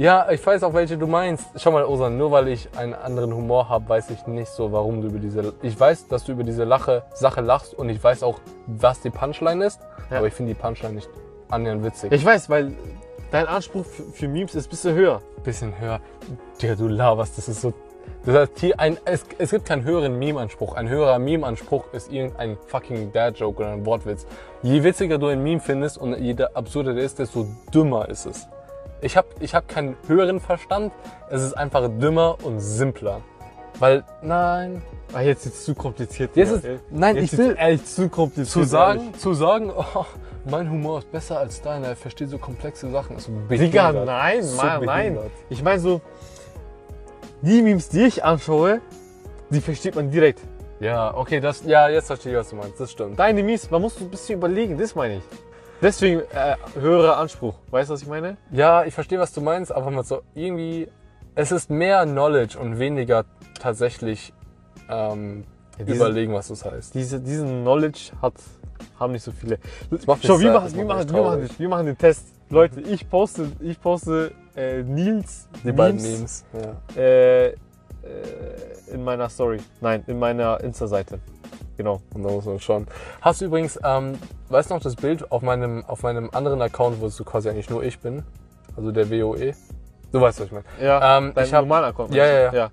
Ja, 0.00 0.30
ich 0.30 0.46
weiß 0.46 0.62
auch, 0.62 0.72
welche 0.72 0.96
du 0.96 1.06
meinst. 1.06 1.44
Schau 1.56 1.72
mal, 1.72 1.84
Osan, 1.84 2.16
nur 2.16 2.30
weil 2.30 2.48
ich 2.48 2.70
einen 2.74 2.94
anderen 2.94 3.34
Humor 3.34 3.68
habe, 3.68 3.86
weiß 3.86 4.08
ich 4.08 4.26
nicht 4.26 4.48
so, 4.48 4.72
warum 4.72 5.02
du 5.02 5.08
über 5.08 5.18
diese. 5.18 5.52
Ich 5.60 5.78
weiß, 5.78 6.08
dass 6.08 6.24
du 6.24 6.32
über 6.32 6.42
diese 6.42 6.64
Lache, 6.64 7.02
Sache 7.12 7.42
lachst 7.42 7.74
und 7.74 7.90
ich 7.90 8.02
weiß 8.02 8.22
auch, 8.22 8.40
was 8.66 9.02
die 9.02 9.10
Punchline 9.10 9.62
ist, 9.62 9.78
Ja. 10.10 10.16
aber 10.16 10.28
ich 10.28 10.32
finde 10.32 10.54
die 10.54 10.58
Punchline 10.58 10.94
nicht 10.94 11.10
annähernd 11.50 11.84
witzig. 11.84 12.12
Ich 12.12 12.24
weiß, 12.24 12.48
weil 12.48 12.72
dein 13.30 13.46
Anspruch 13.46 13.84
für, 13.84 14.04
für 14.04 14.26
Memes 14.26 14.54
ist 14.54 14.68
ein 14.68 14.70
bisschen 14.70 14.94
höher. 14.94 15.20
bisschen 15.44 15.78
höher. 15.78 16.00
Digga, 16.62 16.76
du 16.76 16.88
laberst, 16.88 17.36
das 17.36 17.50
ist 17.50 17.60
so. 17.60 17.74
Das 18.24 18.34
heißt, 18.34 18.52
hier 18.58 18.80
ein, 18.80 18.96
es, 19.04 19.26
es 19.36 19.50
gibt 19.50 19.66
keinen 19.66 19.84
höheren 19.84 20.18
Meme-Anspruch. 20.18 20.76
Ein 20.76 20.88
höherer 20.88 21.18
Meme-Anspruch 21.18 21.92
ist 21.92 22.10
irgendein 22.10 22.56
fucking 22.68 23.12
Dad-Joke 23.12 23.58
oder 23.62 23.72
ein 23.72 23.84
Wortwitz. 23.84 24.26
Je 24.62 24.82
witziger 24.82 25.18
du 25.18 25.26
ein 25.26 25.42
Meme 25.42 25.60
findest 25.60 25.98
und 25.98 26.16
je 26.18 26.34
absurder 26.54 26.94
der 26.94 27.04
ist, 27.04 27.18
desto 27.18 27.46
dümmer 27.74 28.08
ist 28.08 28.24
es. 28.24 28.48
Ich 29.02 29.16
habe 29.16 29.28
ich 29.40 29.54
hab 29.54 29.66
keinen 29.68 29.96
höheren 30.06 30.40
Verstand, 30.40 30.92
es 31.30 31.42
ist 31.42 31.54
einfach 31.54 31.88
dümmer 31.88 32.36
und 32.42 32.60
simpler. 32.60 33.20
Weil, 33.78 34.04
nein, 34.22 34.82
Ah, 35.12 35.22
jetzt 35.22 35.44
ist 35.44 35.54
es 35.56 35.64
zu 35.64 35.74
kompliziert. 35.74 36.36
Jetzt 36.36 36.52
ist- 36.52 36.66
nein, 36.90 37.16
jetzt 37.16 37.32
ich 37.32 37.38
will- 37.38 37.56
echt 37.58 37.88
zu 37.88 38.08
kompliziert. 38.08 38.48
zu 38.48 38.62
sagen, 38.62 39.12
zu 39.18 39.34
sagen, 39.34 39.72
oh, 39.76 40.04
mein 40.48 40.70
Humor 40.70 41.00
ist 41.00 41.10
besser 41.10 41.38
als 41.40 41.60
deiner, 41.60 41.88
er 41.88 41.96
versteht 41.96 42.28
so 42.30 42.38
komplexe 42.38 42.88
Sachen, 42.90 43.16
ist 43.16 43.24
so 43.24 43.32
Digga, 43.48 43.90
nein, 43.92 44.42
So 44.44 44.56
Mann, 44.56 44.84
nein. 44.84 45.18
Ich 45.48 45.64
meine 45.64 45.80
so, 45.80 46.00
die 47.42 47.60
Memes, 47.62 47.88
die 47.88 48.02
ich 48.04 48.22
anschaue, 48.24 48.80
die 49.48 49.60
versteht 49.60 49.96
man 49.96 50.10
direkt. 50.10 50.40
Ja, 50.78 51.12
okay, 51.16 51.40
das, 51.40 51.64
ja, 51.64 51.88
jetzt 51.88 52.06
verstehe 52.06 52.32
ich, 52.32 52.38
was 52.38 52.50
du 52.50 52.56
meinst, 52.56 52.78
das 52.78 52.92
stimmt. 52.92 53.18
Deine 53.18 53.42
Memes, 53.42 53.68
man 53.70 53.82
muss 53.82 53.96
so 53.96 54.04
ein 54.04 54.10
bisschen 54.10 54.38
überlegen, 54.38 54.78
das 54.78 54.94
meine 54.94 55.16
ich. 55.16 55.22
Deswegen 55.82 56.20
äh, 56.32 56.56
höherer 56.78 57.16
Anspruch. 57.16 57.54
Weißt 57.70 57.88
du, 57.90 57.94
was 57.94 58.02
ich 58.02 58.08
meine? 58.08 58.36
Ja, 58.50 58.84
ich 58.84 58.92
verstehe, 58.94 59.18
was 59.18 59.32
du 59.32 59.40
meinst, 59.40 59.72
aber 59.72 59.90
mal 59.90 60.04
so 60.04 60.22
irgendwie, 60.34 60.88
es 61.34 61.52
ist 61.52 61.70
mehr 61.70 62.04
Knowledge 62.04 62.58
und 62.58 62.78
weniger 62.78 63.24
tatsächlich 63.58 64.32
ähm, 64.90 65.44
Ja, 65.78 65.84
diese- 65.84 65.96
überlegen, 65.96 66.34
was 66.34 66.48
das 66.48 66.64
heißt. 66.64 66.94
Diese, 66.94 67.20
diesen 67.20 67.62
Knowledge 67.62 68.12
hat, 68.20 68.34
haben 68.98 69.12
nicht 69.12 69.22
so 69.22 69.32
viele. 69.32 69.58
Schau, 70.22 70.38
wir 70.38 70.52
machen, 70.52 70.74
wir, 70.74 70.84
machen, 70.84 71.10
wir, 71.10 71.22
machen, 71.22 71.48
wir 71.56 71.68
machen 71.68 71.86
den 71.86 71.98
Test. 71.98 72.26
Leute, 72.50 72.80
ich 72.80 73.08
poste, 73.08 73.46
ich 73.60 73.80
poste 73.80 74.32
äh, 74.56 74.82
Nils 74.82 75.48
Die 75.64 75.72
beiden 75.72 76.02
Memes. 76.02 76.44
Ja. 76.52 77.00
äh, 77.00 77.46
äh, 77.50 77.54
in 78.92 79.04
meiner 79.04 79.28
Story. 79.28 79.58
Nein, 79.80 80.02
in 80.08 80.18
meiner 80.18 80.60
Insta-Seite. 80.60 81.20
Genau. 81.80 82.00
Und 82.14 82.22
da 82.22 82.30
muss 82.30 82.44
man 82.44 82.60
schauen. 82.60 82.86
Hast 83.22 83.40
du 83.40 83.46
übrigens, 83.46 83.78
ähm, 83.84 84.18
weißt 84.48 84.70
du 84.70 84.74
noch 84.74 84.82
das 84.82 84.96
Bild 84.96 85.30
auf 85.32 85.42
meinem, 85.42 85.84
auf 85.86 86.02
meinem 86.02 86.30
anderen 86.32 86.60
Account, 86.62 87.00
wo 87.00 87.06
es 87.06 87.16
so 87.16 87.24
quasi 87.24 87.48
eigentlich 87.48 87.70
nur 87.70 87.82
ich 87.82 87.98
bin? 87.98 88.22
Also 88.76 88.92
der 88.92 89.10
WoE? 89.10 89.54
Du 90.12 90.20
weißt, 90.20 90.40
was 90.40 90.46
ich 90.46 90.52
meine. 90.52 90.64
Ja, 90.80 91.18
Ähm, 91.18 91.32
dein 91.34 91.44
ich 91.46 91.54
hab- 91.54 91.62
normaler 91.62 91.88
Account. 91.88 92.14
Ja, 92.14 92.26
ja, 92.26 92.40
ja. 92.40 92.52
ja. 92.52 92.70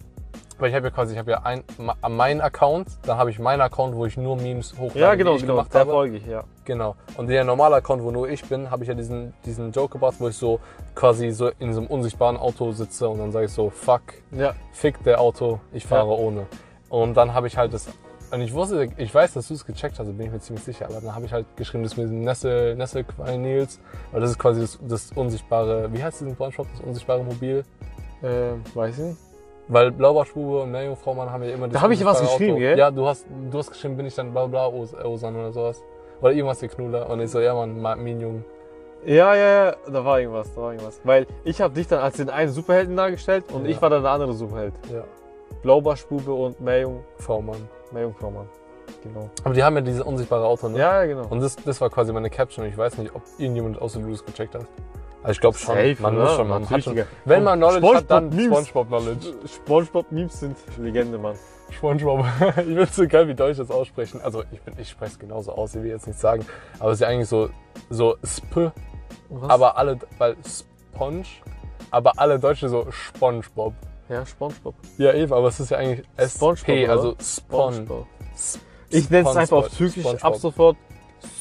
Weil 0.60 0.70
ich 0.70 0.76
habe 0.76 0.88
ja 0.88 0.91
quasi, 0.91 1.14
ich 1.14 1.20
habe 1.20 1.30
ja 1.30 1.41
ein, 1.43 1.64
meinen 2.10 2.41
Account, 2.41 2.88
dann 3.03 3.18
habe 3.20 3.30
ich 3.30 3.38
meinen 3.38 3.62
Account, 3.62 3.95
wo 3.95 4.08
ich 4.08 4.18
nur 4.18 4.36
Memes 4.38 4.74
hochlade, 4.74 4.99
Ja, 4.99 5.14
genau, 5.14 5.32
die 5.32 5.36
ich 5.38 5.41
genau. 5.43 5.53
gemacht 5.58 5.72
Der 5.72 5.82
habe. 5.82 5.91
folge 5.91 6.18
ich, 6.18 6.26
ja. 6.26 6.43
Genau. 6.66 6.95
Und 7.16 7.28
der 7.28 7.43
normale 7.43 7.76
Account, 7.76 8.01
wo 8.03 8.10
nur 8.10 8.28
ich 8.28 8.43
bin, 8.43 8.72
habe 8.72 8.82
ich 8.84 8.89
ja 8.89 8.95
diesen, 8.95 9.34
diesen 9.45 9.72
Joke 9.72 9.93
gebracht, 9.93 10.16
wo 10.18 10.28
ich 10.30 10.36
so 10.36 10.60
quasi 10.95 11.30
so 11.30 11.49
in 11.60 11.74
so 11.74 11.82
einem 11.82 11.89
unsichtbaren 11.91 12.38
Auto 12.38 12.72
sitze 12.72 13.08
und 13.08 13.20
dann 13.20 13.32
sage 13.32 13.45
ich 13.45 13.51
so, 13.51 13.70
fuck, 13.70 14.01
Ja. 14.32 14.53
fick 14.74 15.03
der 15.03 15.22
Auto, 15.22 15.60
ich 15.74 15.86
fahre 15.86 16.08
Ja. 16.10 16.18
ohne. 16.18 16.47
Und 16.89 17.16
dann 17.16 17.36
habe 17.36 17.45
ich 17.45 17.55
halt 17.55 17.72
das, 17.72 17.88
und 18.32 18.41
ich 18.41 18.53
wusste, 18.53 18.88
ich 18.97 19.13
weiß, 19.13 19.34
dass 19.34 19.47
du 19.47 19.53
es 19.53 19.65
gecheckt 19.65 19.97
hast, 19.99 20.05
bin 20.17 20.28
ich 20.28 20.32
mir 20.32 20.39
ziemlich 20.39 20.63
sicher, 20.63 20.86
aber 20.86 20.99
dann 21.01 21.15
habe 21.15 21.25
ich 21.25 21.32
halt 21.34 21.45
geschrieben, 21.55 21.84
das 21.84 21.93
ist 21.93 21.97
mit 21.97 22.11
Nessel, 22.11 22.75
Nesselquai 22.75 23.38
Nils, 23.38 23.80
weil 24.11 24.21
das 24.21 24.32
ist 24.32 24.39
quasi 24.39 24.61
das, 24.61 24.80
das 24.82 25.11
unsichtbare, 25.13 25.91
wie 25.93 26.03
heißt 26.03 26.21
diesen 26.21 26.34
Spongebob, 26.34 26.67
das 26.75 26.82
unsichtbare 26.86 27.23
Mobil? 27.23 27.63
Ähm, 28.23 28.61
weiß 28.73 28.97
ich 28.97 29.03
nicht. 29.05 29.17
Weil 29.69 29.91
Blaubarschbube 29.91 30.61
und 30.63 30.71
Meerjungfrau 30.71 31.13
Mann 31.13 31.30
haben 31.30 31.43
ja 31.43 31.51
immer 31.51 31.67
das 31.67 31.73
Da 31.73 31.82
hab 31.82 31.91
ich 31.91 32.03
was 32.05 32.21
geschrieben, 32.21 32.53
Auto. 32.53 32.59
gell? 32.61 32.78
Ja, 32.78 32.89
du 32.89 33.05
hast, 33.05 33.25
du 33.51 33.57
hast 33.57 33.69
geschrieben, 33.69 33.97
bin 33.97 34.05
ich 34.05 34.15
dann 34.15 34.32
bla 34.32 34.45
bla 34.47 34.67
Os- 34.67 34.93
Osan 34.95 35.36
oder 35.36 35.51
sowas. 35.51 35.84
Oder 36.21 36.32
irgendwas 36.32 36.59
der 36.59 36.69
Knuller. 36.69 37.09
Und 37.09 37.19
ich 37.19 37.30
so, 37.30 37.39
ja 37.41 37.53
Mann, 37.53 37.80
Ma- 37.82 37.95
Minjung. 37.97 38.43
Ja, 39.05 39.36
ja, 39.36 39.65
ja, 39.65 39.75
da 39.91 40.03
war 40.05 40.19
irgendwas, 40.21 40.53
da 40.55 40.61
war 40.61 40.71
irgendwas. 40.71 40.99
Weil 41.03 41.28
ich 41.43 41.59
habe 41.61 41.73
dich 41.73 41.86
dann 41.88 41.99
als 41.99 42.15
den 42.17 42.30
einen 42.30 42.49
Superhelden 42.51 42.95
dargestellt 42.95 43.43
und 43.53 43.65
Ja. 43.65 43.71
ich 43.71 43.82
war 43.82 43.89
dann 43.89 44.03
der 44.03 44.11
andere 44.11 44.34
Superheld. 44.34 44.73
Ja, 44.91 45.03
Blaubarschbube 45.63 46.32
und 46.34 46.59
Meerjung, 46.61 47.03
V-Mann. 47.90 47.94
Meerjungfraumann. 47.94 48.48
Genau. 49.04 49.30
Aber 49.44 49.54
die 49.54 49.64
haben 49.64 49.76
ja 49.76 49.82
dieses 49.82 50.02
unsichtbare 50.02 50.46
Auto, 50.46 50.70
ne? 50.70 50.80
Ja, 50.80 51.06
genau. 51.06 51.28
Und 51.28 51.42
das, 51.42 51.56
das 51.58 51.80
war 51.82 51.90
quasi 51.90 52.14
meine 52.14 52.30
Caption. 52.30 52.66
Ich 52.66 52.78
weiß 52.78 52.98
nicht, 52.98 53.14
ob 53.14 53.22
irgendjemand 53.38 53.82
außer 53.82 54.00
das 54.00 54.26
gecheckt 54.26 54.56
hast. 54.56 54.68
Also 55.24 55.32
ich 55.32 55.42
glaube 55.42 55.58
schon. 55.58 55.76
Safe, 55.76 55.98
man 56.00 56.16
oder? 56.16 56.24
muss 56.26 56.36
schon, 56.36 56.48
man 56.48 56.70
hat 56.70 56.84
schon. 56.84 57.04
Wenn 57.26 57.44
man 57.44 57.60
Knowledge 57.60 57.88
hat, 57.96 58.10
dann 58.12 58.32
SpongeBob-Memes. 58.32 58.68
Spongebob 58.68 58.88
Knowledge. 58.88 59.34
Spongebob-Memes 59.48 60.40
sind 60.40 60.58
Legende, 60.78 61.18
Mann. 61.18 61.36
Spongebob. 61.72 62.26
ich 62.40 62.54
finde 62.64 62.86
so 62.86 63.08
geil, 63.08 63.28
wie 63.28 63.36
Deutsch 63.36 63.58
das 63.58 63.70
aussprechen. 63.72 64.22
Also 64.22 64.44
ich, 64.52 64.62
bin- 64.62 64.76
ich 64.78 64.90
spreche 64.90 65.12
es 65.14 65.20
genauso 65.20 65.52
aus, 65.52 65.76
ich 65.76 65.84
will 65.84 65.90
jetzt 65.92 66.08
nicht 66.08 66.20
sagen. 66.20 66.46
Aber 66.80 66.92
es 66.92 66.96
ist 66.98 67.02
ja 67.02 67.08
eigentlich 67.10 67.28
so, 67.28 67.50
so 67.90 68.16
Sp, 68.24 68.72
Was? 69.30 69.50
aber 69.50 69.78
alle, 69.78 69.98
weil 70.18 70.36
Sponge, 70.46 71.26
aber 71.92 72.14
alle 72.18 72.40
Deutsche 72.40 72.70
so 72.70 72.88
Spongebob. 72.90 73.74
Ja, 74.10 74.26
Spongebob. 74.26 74.76
Ja, 74.97 75.14
eben, 75.14 75.34
aber 75.34 75.47
es 75.49 75.60
ist 75.60 75.70
ja 75.72 75.78
eigentlich 75.78 76.05
SpongeBob, 76.18 76.58
SP, 76.64 76.88
also 76.88 77.16
Spon. 77.22 77.74
Spongebob. 77.74 78.08
Sp- 78.36 78.62
Ich 78.89 79.10
nenne 79.10 79.30
es 79.30 79.36
einfach 79.36 79.58
auf. 79.58 79.70
Türkisch 79.70 80.05
ab 80.24 80.36
sofort 80.38 80.78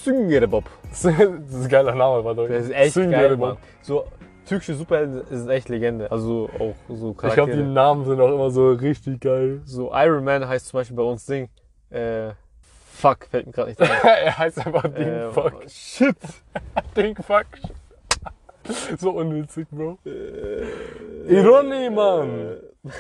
Süngerebob. 0.05 0.64
Das 0.91 1.05
ist 1.05 1.64
ein 1.64 1.69
geiler 1.69 1.95
Name, 1.95 2.25
war 2.25 2.35
doch. 2.35 2.49
Das 2.49 2.64
ist 2.67 2.73
echt 2.73 2.95
geil. 2.95 3.37
Mann. 3.37 3.57
So, 3.83 4.07
türkische 4.47 4.75
Superhelden 4.75 5.23
sind 5.31 5.51
echt 5.51 5.69
Legende. 5.69 6.11
Also 6.11 6.49
auch 6.59 6.75
so 6.89 7.11
Ich 7.11 7.19
glaube, 7.19 7.31
die 7.33 7.37
Charaktere. 7.37 7.62
Namen 7.62 8.05
sind 8.07 8.21
auch 8.21 8.33
immer 8.33 8.51
so 8.51 8.73
richtig 8.73 9.21
geil. 9.21 9.61
so 9.64 9.93
Iron 9.95 10.25
Man 10.25 10.49
heißt 10.49 10.69
zum 10.69 10.79
Beispiel 10.81 10.97
bei 10.97 11.03
uns 11.03 11.27
Ding. 11.27 11.49
Äh, 11.91 12.31
fuck, 12.95 13.27
fällt 13.31 13.47
mir 13.47 13.53
gerade 13.53 13.71
nicht 13.71 13.81
ein. 13.83 13.91
er 14.05 14.39
heißt 14.39 14.59
einfach 14.67 14.85
äh, 14.87 15.05
Dingfuck. 15.05 15.62
Shit. 15.69 16.17
Dingfuck. 16.97 17.47
So 18.99 19.11
unnützig, 19.11 19.67
Bro. 19.71 19.99
Ironie, 21.29 21.91
Mann. 21.91 22.57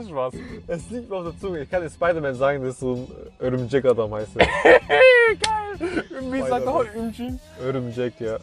Ist 0.00 0.08
Spaß. 0.10 0.34
Es 0.66 0.90
liegt 0.90 1.10
mir 1.10 1.16
auf 1.16 1.24
der 1.24 1.38
Zunge. 1.38 1.60
Ich 1.60 1.70
kann 1.70 1.82
dir 1.82 1.90
Spider-Man 1.90 2.34
sagen, 2.34 2.62
das 2.62 2.74
ist 2.74 2.80
so 2.80 2.94
ein 2.94 3.06
Örüm 3.40 3.68
Jack 3.70 3.84
Adam 3.84 4.14
heißt 4.14 4.36
der. 4.36 4.46
Geil. 4.46 5.90
Wie 6.30 6.40
sagt 6.42 6.66
er 6.66 6.72
heute 6.72 6.96
Imjin? 6.96 7.38
Örüm 7.62 7.92
Jack, 7.94 8.20
ja. 8.20 8.38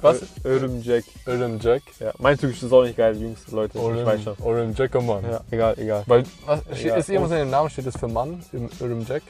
Was? 0.00 0.22
Örüm 0.44 0.80
Jack. 0.82 1.04
Urim 1.26 1.58
Jack. 1.60 1.82
Ja. 1.98 2.12
Mein 2.18 2.36
Türkisch 2.38 2.62
ist 2.62 2.72
auch 2.72 2.84
nicht 2.84 2.96
geil, 2.96 3.16
Jungs, 3.16 3.50
Leute. 3.50 3.78
Urim 3.78 4.74
Jack, 4.76 4.90
oh 4.94 5.00
Mann. 5.00 5.24
Ja, 5.24 5.40
egal, 5.50 5.74
egal. 5.78 6.04
Weil, 6.06 6.24
was, 6.46 6.62
Ja, 6.82 6.96
ist 6.96 7.08
irgendwas 7.08 7.32
in 7.32 7.38
dem 7.38 7.50
Namen, 7.50 7.70
steht 7.70 7.86
das 7.86 7.96
für 7.96 8.08
Mann? 8.08 8.42
Im 8.52 9.06
Jack? 9.06 9.22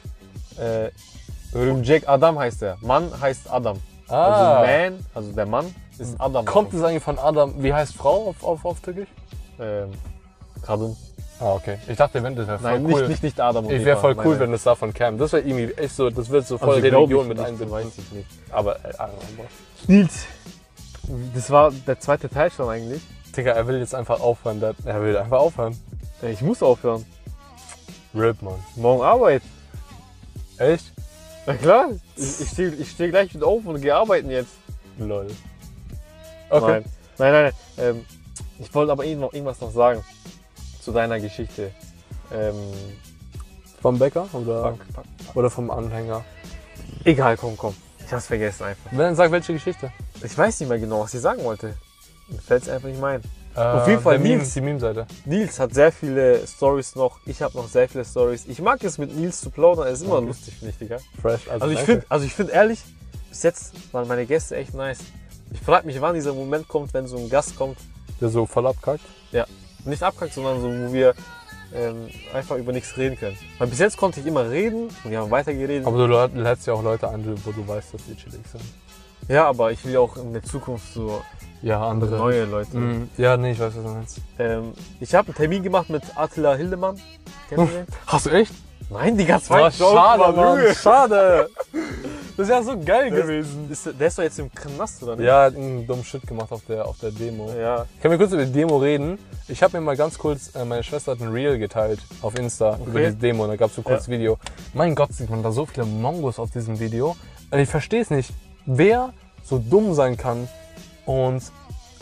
Äh, 0.59 0.89
Örüm 1.53 1.83
Jack 1.83 2.07
Adam 2.07 2.39
heißt 2.39 2.61
er. 2.63 2.77
Mann 2.81 3.11
heißt 3.19 3.51
Adam. 3.51 3.79
Ah. 4.07 4.61
Also 4.61 4.71
Man, 4.71 5.05
also 5.13 5.31
der 5.33 5.45
Mann 5.45 5.75
ist 5.97 6.19
Adam. 6.19 6.45
Kommt 6.45 6.73
es 6.73 6.83
eigentlich 6.83 7.03
von 7.03 7.17
Adam? 7.19 7.61
Wie 7.63 7.73
heißt 7.73 7.93
Frau 7.95 8.29
auf, 8.29 8.43
auf, 8.43 8.65
auf 8.65 8.79
Türkisch? 8.81 9.09
Ähm, 9.59 9.89
Kadın. 10.61 10.95
Ah, 11.39 11.53
okay. 11.53 11.77
Ich 11.87 11.97
dachte, 11.97 12.21
wenn 12.21 12.35
das 12.35 12.47
wäre 12.47 12.59
voll 12.59 12.71
Nein, 12.71 12.85
cool. 12.85 12.99
nicht, 12.99 13.09
nicht, 13.09 13.23
nicht 13.23 13.39
Adam. 13.39 13.65
und 13.65 13.71
ich 13.73 13.83
wäre 13.83 13.99
voll 13.99 14.13
Nein, 14.15 14.25
cool, 14.25 14.33
nein. 14.33 14.39
wenn 14.41 14.51
das 14.51 14.63
davon 14.63 14.93
käme. 14.93 15.17
Das 15.17 15.33
wäre 15.33 15.43
irgendwie 15.43 15.73
echt 15.73 15.95
so, 15.95 16.09
das 16.09 16.29
wird 16.29 16.45
so 16.45 16.57
voll 16.57 16.75
Also, 16.75 16.81
Religion 16.87 17.27
mit 17.27 17.39
einbinden. 17.39 17.71
Weiß 17.71 17.85
ich 17.97 18.11
nicht. 18.11 18.27
Aber, 18.51 18.75
äh. 18.85 18.93
Nils, 19.87 20.25
das 21.33 21.49
war 21.49 21.71
der 21.71 21.99
zweite 21.99 22.29
Teil 22.29 22.51
schon 22.51 22.69
eigentlich. 22.69 23.01
Digga, 23.35 23.53
er 23.53 23.65
will 23.67 23.79
jetzt 23.79 23.95
einfach 23.95 24.19
aufhören. 24.19 24.61
Er 24.85 25.01
will 25.01 25.17
einfach 25.17 25.39
aufhören. 25.39 25.75
Ich 26.21 26.41
muss 26.41 26.61
aufhören. 26.61 27.05
Rip, 28.13 28.41
Mann. 28.41 28.59
Morgen 28.75 29.01
Arbeit. 29.01 29.41
Echt? 30.57 30.91
Na 31.45 31.55
klar, 31.55 31.89
ich, 32.15 32.41
ich 32.41 32.49
stehe 32.49 32.69
ich 32.73 32.91
steh 32.91 33.09
gleich 33.09 33.33
wieder 33.33 33.47
auf 33.47 33.65
und 33.65 33.81
gehe 33.81 33.95
arbeiten 33.95 34.29
jetzt. 34.29 34.53
Lol. 34.97 35.27
Okay. 36.49 36.83
Nein, 37.17 37.31
nein, 37.31 37.43
nein. 37.43 37.53
Ähm, 37.77 38.05
ich 38.59 38.73
wollte 38.73 38.91
aber 38.91 39.05
eh 39.05 39.15
noch 39.15 39.33
irgendwas 39.33 39.59
noch 39.61 39.71
sagen 39.71 40.03
zu 40.81 40.91
deiner 40.91 41.19
Geschichte. 41.19 41.71
Ähm, 42.31 42.55
Vom 43.81 43.97
Bäcker 43.97 44.27
oder, 44.33 44.63
fuck, 44.63 44.85
fuck, 44.93 45.05
fuck. 45.25 45.35
oder 45.35 45.49
vom 45.49 45.71
Anhänger? 45.71 46.23
Egal, 47.03 47.37
komm, 47.37 47.57
komm. 47.57 47.75
Ich 48.05 48.11
hab's 48.13 48.27
vergessen 48.27 48.65
einfach. 48.65 48.91
Wenn, 48.91 49.15
sag 49.15 49.31
welche 49.31 49.53
Geschichte. 49.53 49.91
Ich 50.23 50.37
weiß 50.37 50.59
nicht 50.59 50.69
mehr 50.69 50.79
genau, 50.79 51.01
was 51.01 51.13
ich 51.13 51.21
sagen 51.21 51.43
wollte. 51.43 51.75
Mir 52.27 52.39
fällt's 52.39 52.69
einfach 52.69 52.89
nicht 52.89 52.99
mehr 52.99 53.09
ein. 53.09 53.21
Äh, 53.21 53.23
Auf 53.55 53.87
jeden 53.87 54.01
Fall 54.01 54.13
der 54.17 54.21
Meme, 54.23 54.37
Nils. 54.37 54.53
die 54.53 54.61
Meme-Seite. 54.61 55.07
Nils 55.25 55.59
hat 55.59 55.73
sehr 55.73 55.91
viele 55.91 56.45
Stories 56.47 56.95
noch. 56.95 57.19
Ich 57.25 57.41
habe 57.41 57.57
noch 57.57 57.67
sehr 57.67 57.89
viele 57.89 58.05
Stories. 58.05 58.45
Ich 58.47 58.61
mag 58.61 58.83
es 58.83 58.97
mit 58.97 59.15
Nils 59.15 59.41
zu 59.41 59.49
plaudern. 59.49 59.87
Es 59.87 59.99
ist 59.99 60.05
immer 60.05 60.15
Okay. 60.17 60.27
lustig, 60.27 60.53
finde 60.55 60.69
ich, 60.71 60.77
Digga. 60.77 60.97
Fresh. 61.21 61.47
Also, 61.49 61.65
Also 61.65 61.69
ich 61.73 61.79
finde, 61.79 62.05
also 62.09 62.25
ich 62.25 62.33
finde 62.33 62.53
ehrlich, 62.53 62.79
bis 63.29 63.43
jetzt 63.43 63.73
waren 63.93 64.07
meine 64.07 64.25
Gäste 64.25 64.55
echt 64.55 64.73
nice. 64.73 64.99
Ich 65.53 65.59
frage 65.59 65.85
mich, 65.85 65.99
wann 65.99 66.15
dieser 66.15 66.33
Moment 66.33 66.67
kommt, 66.67 66.93
wenn 66.93 67.07
so 67.07 67.17
ein 67.17 67.29
Gast 67.29 67.57
kommt, 67.57 67.77
Der 68.21 68.29
so 68.29 68.45
voll 68.45 68.65
abkackt. 68.67 69.03
nicht 69.85 70.01
abkackt, 70.03 70.33
sondern 70.33 70.61
so, 70.61 70.67
wo 70.69 70.93
wir 70.93 71.13
ähm, 71.73 72.07
einfach 72.33 72.55
über 72.57 72.71
nichts 72.71 72.95
reden 72.97 73.17
können. 73.17 73.37
Weil 73.57 73.67
bis 73.67 73.79
jetzt 73.79 73.97
konnte 73.97 74.19
ich 74.21 74.25
immer 74.25 74.49
reden 74.49 74.89
und 75.03 75.11
wir 75.11 75.19
haben 75.19 75.31
weiter 75.31 75.53
geredet. 75.53 75.85
Aber 75.87 75.97
du 76.07 76.13
lä- 76.13 76.29
lädst 76.41 76.67
ja 76.67 76.73
auch 76.73 76.83
Leute 76.83 77.09
ein, 77.09 77.25
wo 77.45 77.51
du 77.51 77.67
weißt, 77.67 77.93
dass 77.93 78.01
die 78.05 78.15
chillig 78.15 78.41
sind. 78.51 78.63
ja, 79.29 79.45
aber 79.47 79.71
ich 79.71 79.83
will 79.85 79.95
auch 79.97 80.15
in 80.17 80.33
der 80.33 80.43
Zukunft 80.43 80.93
so 80.93 81.21
Ja, 81.61 81.85
andere. 81.87 82.17
neue 82.17 82.45
Leute. 82.45 82.75
Mhm. 82.77 83.09
Ja, 83.17 83.37
nee, 83.37 83.51
ich 83.51 83.59
weiß, 83.59 83.75
was 83.75 83.83
du 83.83 83.89
meinst. 83.89 84.17
Ähm, 84.39 84.73
ich 84.99 85.13
habe 85.13 85.27
einen 85.27 85.35
Termin 85.35 85.61
gemacht 85.63 85.89
mit 85.89 86.03
Attila 86.15 86.55
Hildemann. 86.55 86.99
Kennt 87.49 87.61
ihr 87.61 87.77
den? 87.79 87.85
Hast 88.07 88.25
du 88.25 88.29
echt? 88.31 88.53
Nein, 88.89 89.15
Digga, 89.17 89.39
zwei 89.39 89.67
Oh, 89.67 89.69
schade, 89.71 90.35
Mann. 90.35 90.75
Schade. 90.75 91.49
Das 92.37 92.47
ist 92.47 92.53
ja 92.55 92.63
so 92.63 92.79
geil 92.79 93.11
Der 93.11 93.21
gewesen. 93.21 93.69
ist, 93.69 93.89
der 93.99 94.07
ist 94.07 94.17
doch 94.17 94.23
jetzt 94.23 94.39
im 94.39 94.49
Knast, 94.51 95.03
oder 95.03 95.15
nicht? 95.17 95.25
Ja, 95.27 95.43
hat 95.43 95.55
einen 95.55 95.85
dummen 95.85 96.03
Shit 96.03 96.25
gemacht 96.25 96.51
auf 96.51 96.61
der, 96.67 96.87
auf 96.87 96.97
der 96.97 97.11
Demo. 97.11 97.51
Ja. 97.53 97.85
Können 98.01 98.13
wir 98.13 98.17
kurz 98.17 98.31
über 98.31 98.45
die 98.45 98.51
Demo 98.53 98.77
reden? 98.77 99.19
Ich 99.49 99.61
habe 99.61 99.77
mir 99.77 99.81
mal 99.85 99.97
ganz 99.97 100.17
kurz, 100.17 100.55
äh, 100.55 100.63
meine 100.65 100.81
Schwester 100.81 101.11
hat 101.11 101.21
ein 101.21 101.27
Reel 101.27 101.59
geteilt 101.59 101.99
auf 102.21 102.39
Insta 102.39 102.77
über 102.77 102.89
Okay. 102.91 103.05
diese 103.07 103.17
Demo. 103.17 103.45
Da 103.45 103.57
gab 103.57 103.69
es 103.69 103.75
so 103.75 103.81
kurz 103.83 104.07
Video. 104.07 104.37
Mein 104.73 104.95
Gott, 104.95 105.13
sieht 105.13 105.29
man 105.29 105.43
da 105.43 105.51
so 105.51 105.65
viele 105.67 105.85
Mongos 105.85 106.39
auf 106.39 106.49
diesem 106.51 106.79
Video. 106.79 107.15
Und 107.51 107.59
ich 107.59 107.69
verstehe 107.69 108.01
es 108.01 108.09
nicht. 108.09 108.31
Wer 108.65 109.13
so 109.43 109.59
dumm 109.59 109.93
sein 109.93 110.17
kann 110.17 110.47
und 111.11 111.43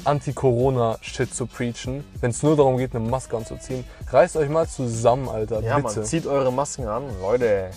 Anti-Corona-Shit 0.05 1.33
zu 1.33 1.45
preachen, 1.45 2.03
wenn 2.21 2.31
es 2.31 2.41
nur 2.43 2.55
darum 2.55 2.77
geht, 2.77 2.95
eine 2.95 3.07
Maske 3.07 3.35
anzuziehen. 3.35 3.83
Reißt 4.09 4.37
euch 4.37 4.49
mal 4.49 4.67
zusammen, 4.67 5.27
Alter. 5.27 5.61
Ja, 5.61 5.79
bitte. 5.79 5.99
man, 5.99 6.05
zieht 6.05 6.25
eure 6.25 6.51
Masken 6.51 6.87
an. 6.87 7.03
Leute, 7.21 7.71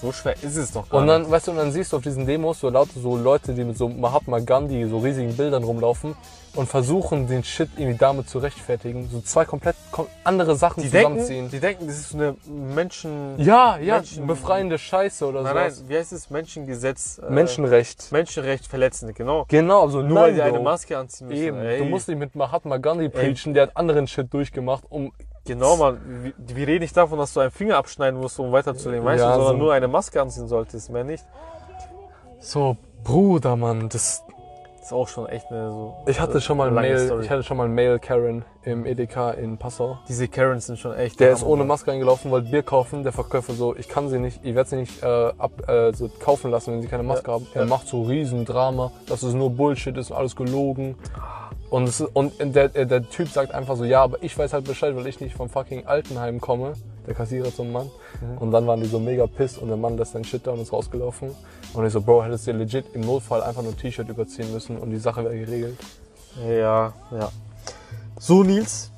so 0.00 0.12
schwer 0.12 0.34
ist 0.42 0.56
es 0.56 0.72
doch 0.72 0.88
gar 0.88 1.00
Und 1.00 1.06
nicht. 1.06 1.14
dann, 1.14 1.30
weißt 1.30 1.46
du, 1.48 1.50
und 1.52 1.56
dann 1.58 1.72
siehst 1.72 1.92
du 1.92 1.96
auf 1.98 2.02
diesen 2.02 2.26
Demos 2.26 2.60
so 2.60 2.68
lauter 2.70 2.98
so 3.00 3.16
Leute, 3.16 3.52
die 3.54 3.64
mit 3.64 3.76
so 3.76 3.88
Mahatma 3.88 4.38
Gandhi, 4.38 4.86
so 4.88 4.98
riesigen 4.98 5.36
Bildern 5.36 5.62
rumlaufen 5.64 6.14
und 6.56 6.68
versuchen, 6.68 7.28
den 7.28 7.44
Shit 7.44 7.68
irgendwie 7.76 7.96
damit 7.96 8.28
zu 8.28 8.38
rechtfertigen. 8.40 9.08
So 9.10 9.20
zwei 9.20 9.44
komplett 9.44 9.76
kom 9.92 10.06
andere 10.24 10.56
Sachen 10.56 10.82
Die 10.82 10.88
denken, 10.90 11.18
zusammenziehen. 11.20 11.48
die 11.50 11.60
denken, 11.60 11.86
das 11.86 11.96
ist 11.98 12.08
so 12.10 12.18
eine 12.18 12.34
Menschen... 12.74 13.34
ja, 13.38 13.78
ja, 13.78 13.96
Menschen- 13.96 14.26
befreiende 14.26 14.76
Scheiße 14.78 15.26
oder 15.26 15.42
Nein, 15.42 15.54
nein, 15.54 15.70
sowas. 15.70 15.88
wie 15.88 15.96
heißt 15.96 16.12
es? 16.12 16.28
Menschengesetz. 16.30 17.20
äh, 17.24 17.30
Menschenrecht. 17.30 18.10
Menschenrecht 18.10 18.66
verletzende, 18.66 19.12
genau. 19.12 19.44
Genau, 19.48 19.82
also 19.82 19.98
Nur 20.02 20.08
nein, 20.08 20.16
weil 20.24 20.34
die 20.34 20.42
eine. 20.42 20.58
Maske 20.60 20.98
anziehen 20.98 21.28
müssen. 21.28 21.40
Eben, 21.42 21.58
Ey, 21.58 21.78
du 21.78 21.84
musst 21.84 22.08
nicht 22.08 22.18
mit 22.18 22.34
Mahatma 22.34 22.78
Gandhi 22.78 23.08
preachen, 23.08 23.54
der 23.54 23.64
hat 23.64 23.76
anderen 23.76 24.08
Shit 24.08 24.32
durchgemacht, 24.34 24.84
um 24.88 25.12
Genau, 25.46 25.76
man. 25.76 26.32
Wir, 26.36 26.66
reden 26.66 26.82
nicht 26.82 26.96
davon, 26.96 27.18
dass 27.18 27.32
du 27.34 27.40
einen 27.40 27.50
Finger 27.50 27.76
abschneiden 27.76 28.20
musst, 28.20 28.38
um 28.38 28.52
weiterzuleben, 28.52 29.04
weißt 29.04 29.20
Ja, 29.22 29.30
du, 29.30 29.34
sondern 29.36 29.56
so- 29.56 29.58
nur 29.64 29.72
eine 29.72 29.88
Maske 29.88 30.20
anziehen 30.20 30.48
solltest, 30.48 30.90
mehr 30.90 31.04
nicht. 31.04 31.24
so, 32.40 32.76
Bruder, 33.02 33.56
Mann, 33.56 33.88
das, 33.88 34.22
ist 34.82 34.92
auch 34.92 35.08
schon 35.08 35.26
echt 35.26 35.46
eine 35.50 35.70
so. 35.70 35.94
Ich 36.06 36.20
hatte 36.20 36.40
schon 36.40 36.56
mal 36.56 36.70
Mail, 36.70 36.98
Story. 36.98 37.24
ich 37.24 37.30
hatte 37.30 37.42
schon 37.42 37.56
mal 37.56 37.68
Mail 37.68 37.98
Karen 37.98 38.44
im 38.62 38.84
Edeka 38.86 39.30
in 39.32 39.56
Passau. 39.58 39.98
Diese 40.08 40.26
Karens 40.28 40.66
sind 40.66 40.78
schon 40.78 40.94
echt. 40.94 41.20
Der 41.20 41.30
ist 41.32 41.40
Hammer. 41.42 41.50
ohne 41.52 41.64
Maske 41.64 41.92
eingelaufen, 41.92 42.30
wollte 42.30 42.50
Bier 42.50 42.62
kaufen. 42.62 43.02
Der 43.02 43.12
Verkäufer 43.12 43.52
so, 43.54 43.74
ich 43.76 43.88
kann 43.88 44.08
sie 44.08 44.18
nicht, 44.18 44.40
ich 44.44 44.54
werde 44.54 44.68
sie 44.70 44.76
nicht 44.76 45.02
äh, 45.02 45.06
ab, 45.06 45.52
äh, 45.68 45.92
so 45.94 46.08
kaufen 46.22 46.50
lassen, 46.50 46.72
wenn 46.74 46.82
sie 46.82 46.88
keine 46.88 47.02
Maske 47.02 47.28
Ja, 47.28 47.34
haben. 47.34 47.46
Er 47.54 47.62
ja. 47.62 47.68
macht 47.68 47.88
so 47.88 48.02
riesen 48.02 48.44
Drama, 48.44 48.90
dass 49.06 49.22
es 49.22 49.32
nur 49.34 49.50
Bullshit 49.50 49.96
ist, 49.96 50.12
alles 50.12 50.34
gelogen. 50.36 50.96
Und, 51.70 51.88
es, 51.88 52.00
und 52.00 52.32
der, 52.40 52.68
der, 52.68 53.08
Typ 53.08 53.28
sagt 53.28 53.52
einfach 53.54 53.76
so, 53.76 53.84
ja, 53.84 54.02
aber 54.02 54.22
ich 54.22 54.36
weiß 54.36 54.52
halt 54.52 54.64
Bescheid, 54.64 54.94
weil 54.96 55.06
ich 55.06 55.20
nicht 55.20 55.36
vom 55.36 55.48
fucking 55.48 55.86
Altenheim 55.86 56.40
komme. 56.40 56.72
Der 57.06 57.14
Kassierer 57.14 57.54
zum 57.54 57.70
Mann. 57.70 57.88
Mhm. 58.20 58.38
Und 58.38 58.50
dann 58.50 58.66
waren 58.66 58.80
die 58.80 58.88
so 58.88 58.98
mega 58.98 59.26
pissed 59.28 59.58
und 59.58 59.68
der 59.68 59.76
Mann 59.76 59.96
lässt 59.96 60.12
seinen 60.12 60.24
Shit 60.24 60.46
da 60.46 60.50
und 60.50 60.60
ist 60.60 60.72
rausgelaufen. 60.72 61.30
Und 61.72 61.86
ich 61.86 61.92
so, 61.92 62.00
Bro, 62.00 62.24
hättest 62.24 62.46
du 62.46 62.52
dir 62.52 62.58
legit 62.58 62.86
im 62.92 63.02
Notfall 63.02 63.42
einfach 63.42 63.62
nur 63.62 63.72
ein 63.72 63.78
T-Shirt 63.78 64.08
überziehen 64.08 64.52
müssen 64.52 64.76
und 64.78 64.90
die 64.90 64.98
Sache 64.98 65.22
wäre 65.22 65.38
geregelt. 65.38 65.78
Ja, 66.46 66.92
ja. 67.12 67.30
So, 68.18 68.42
Nils. 68.42 68.90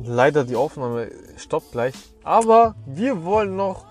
Leider 0.00 0.44
die 0.44 0.56
Aufnahme 0.56 1.08
stoppt 1.36 1.72
gleich. 1.72 1.94
Aber 2.24 2.74
wir 2.86 3.24
wollen 3.24 3.54
noch, 3.54 3.84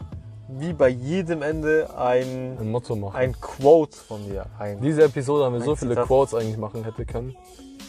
wie 0.49 0.73
bei 0.73 0.89
jedem 0.89 1.41
Ende, 1.41 1.89
ein, 1.97 2.57
Ein 2.59 2.71
Motto 2.71 2.95
machen. 2.95 3.15
ein 3.15 3.39
Quote 3.39 3.95
von 3.95 4.23
dir. 4.25 4.47
Ein, 4.59 4.81
Diese 4.81 5.03
Episode 5.03 5.45
haben 5.45 5.53
wir 5.53 5.61
so 5.61 5.75
viele 5.75 5.91
Zitat. 5.91 6.07
Quotes 6.07 6.33
eigentlich 6.33 6.57
machen 6.57 6.83
hätte 6.83 7.05
können. 7.05 7.35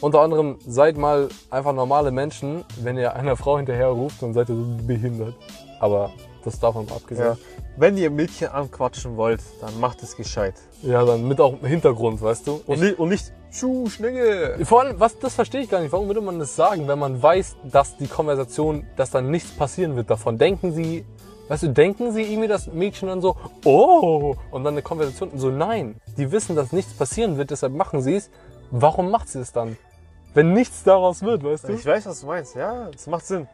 Unter 0.04 0.20
anderem, 0.20 0.58
seid 0.66 0.98
mal 0.98 1.30
einfach 1.48 1.72
normale 1.72 2.10
Menschen. 2.10 2.62
Wenn 2.76 2.98
ihr 2.98 3.16
einer 3.16 3.38
Frau 3.38 3.56
hinterher 3.56 3.86
ruft, 3.86 4.20
dann 4.22 4.34
seid 4.34 4.50
ihr 4.50 4.54
so 4.54 4.86
behindert. 4.86 5.34
Aber 5.80 6.12
das 6.44 6.60
davon 6.60 6.84
mal 6.84 6.90
ja. 6.90 6.96
abgesehen. 6.98 7.38
Wenn 7.78 7.96
ihr 7.96 8.10
Mädchen 8.10 8.48
anquatschen 8.48 9.16
wollt, 9.16 9.40
dann 9.62 9.80
macht 9.80 10.02
es 10.02 10.14
gescheit. 10.14 10.56
Ja. 10.82 11.06
dann 11.06 11.26
mit 11.26 11.40
auch 11.40 11.58
Hintergrund, 11.62 12.20
weißt 12.20 12.46
du? 12.46 12.60
Und, 12.66 12.80
nicht, 12.80 12.98
und 12.98 13.08
nicht, 13.08 13.32
Schuh, 13.50 13.88
Schnecke. 13.88 14.58
Vor 14.66 14.82
allem, 14.82 15.00
was, 15.00 15.18
das 15.18 15.36
verstehe 15.36 15.62
ich 15.62 15.70
gar 15.70 15.80
nicht. 15.80 15.90
Warum 15.90 16.06
würde 16.06 16.20
man 16.20 16.38
das 16.38 16.54
sagen, 16.54 16.86
wenn 16.86 16.98
man 16.98 17.22
weiß, 17.22 17.56
dass 17.64 17.96
die 17.96 18.06
Konversation, 18.06 18.86
dass 18.96 19.10
dann 19.10 19.30
nichts 19.30 19.52
passieren 19.52 19.96
wird 19.96 20.10
davon? 20.10 20.36
Denken 20.36 20.74
Sie, 20.74 21.06
weißt 21.48 21.62
du, 21.62 21.68
denken 21.68 22.12
Sie 22.12 22.24
irgendwie 22.24 22.48
das 22.48 22.66
Mädchen 22.66 23.08
dann 23.08 23.22
so, 23.22 23.36
oh, 23.64 24.36
und 24.50 24.64
dann 24.64 24.74
eine 24.74 24.82
Konversation 24.82 25.30
so, 25.36 25.48
nein. 25.48 25.98
Die 26.18 26.30
wissen, 26.30 26.56
dass 26.56 26.72
nichts 26.72 26.92
passieren 26.92 27.38
wird, 27.38 27.50
deshalb 27.50 27.72
machen 27.72 28.02
Sie 28.02 28.16
es. 28.16 28.28
Warum 28.70 29.10
macht 29.10 29.28
sie 29.28 29.38
es 29.38 29.52
dann? 29.52 29.76
Wenn 30.34 30.52
nichts 30.52 30.82
daraus 30.82 31.22
wird, 31.22 31.42
weißt 31.44 31.68
du? 31.68 31.72
Ich 31.72 31.86
weiß, 31.86 32.06
was 32.06 32.20
du 32.20 32.26
meinst. 32.26 32.54
Ja, 32.56 32.88
das 32.90 33.06
macht 33.06 33.24
Sinn. 33.26 33.46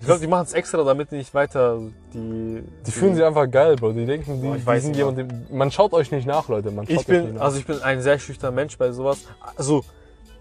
Ich 0.00 0.06
glaube, 0.06 0.20
die 0.20 0.28
machen 0.28 0.44
es 0.46 0.54
extra, 0.54 0.82
damit 0.82 1.12
nicht 1.12 1.34
weiter 1.34 1.78
die. 2.14 2.62
Die 2.86 2.90
fühlen 2.90 3.14
sich 3.14 3.22
einfach 3.24 3.50
geil, 3.50 3.76
Bro. 3.76 3.92
Die 3.92 4.06
denken, 4.06 4.40
die, 4.40 4.46
Boah, 4.48 4.54
ich 4.56 4.62
die 4.62 4.66
weiß 4.66 4.82
sind 4.82 4.90
nicht, 4.92 4.98
jemand, 4.98 5.18
dem- 5.18 5.46
man 5.50 5.70
schaut 5.70 5.92
euch 5.92 6.10
nicht 6.10 6.26
nach, 6.26 6.48
Leute. 6.48 6.70
Man 6.70 6.86
schaut 6.86 6.90
Ich 6.94 6.98
euch 7.00 7.08
nicht 7.08 7.24
bin, 7.26 7.34
nach. 7.34 7.42
also 7.42 7.58
ich 7.58 7.66
bin 7.66 7.82
ein 7.82 8.00
sehr 8.00 8.18
schüchterner 8.18 8.54
Mensch 8.54 8.78
bei 8.78 8.92
sowas. 8.92 9.18
Also, 9.56 9.84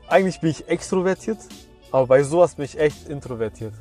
eigentlich 0.08 0.40
bin 0.40 0.52
ich 0.52 0.70
extrovertiert, 0.70 1.40
aber 1.92 2.08
bei 2.08 2.24
sowas 2.24 2.56
bin 2.56 2.66
ich 2.66 2.80
echt 2.80 3.10
introvertiert. 3.10 3.74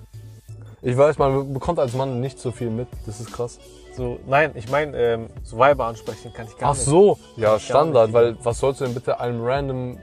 ich 0.82 0.96
weiß, 0.96 1.16
man 1.18 1.52
bekommt 1.54 1.78
als 1.78 1.92
Mann 1.94 2.20
nicht 2.20 2.40
so 2.40 2.50
viel 2.50 2.70
mit. 2.70 2.88
Das 3.06 3.20
ist 3.20 3.32
krass. 3.32 3.58
So, 3.96 4.18
nein, 4.26 4.50
ich 4.54 4.68
meine, 4.70 4.96
ähm, 4.96 5.26
so 5.44 5.58
Weiber 5.58 5.84
ansprechen 5.86 6.32
kann 6.32 6.46
ich 6.46 6.56
gar 6.58 6.70
Ach 6.70 6.74
nicht. 6.74 6.84
so, 6.84 7.18
ja, 7.36 7.58
Standard, 7.58 8.12
weil 8.12 8.36
was 8.44 8.58
sollst 8.58 8.80
du 8.80 8.84
denn 8.84 8.94
bitte 8.94 9.20
einem 9.20 9.44
random, 9.44 9.98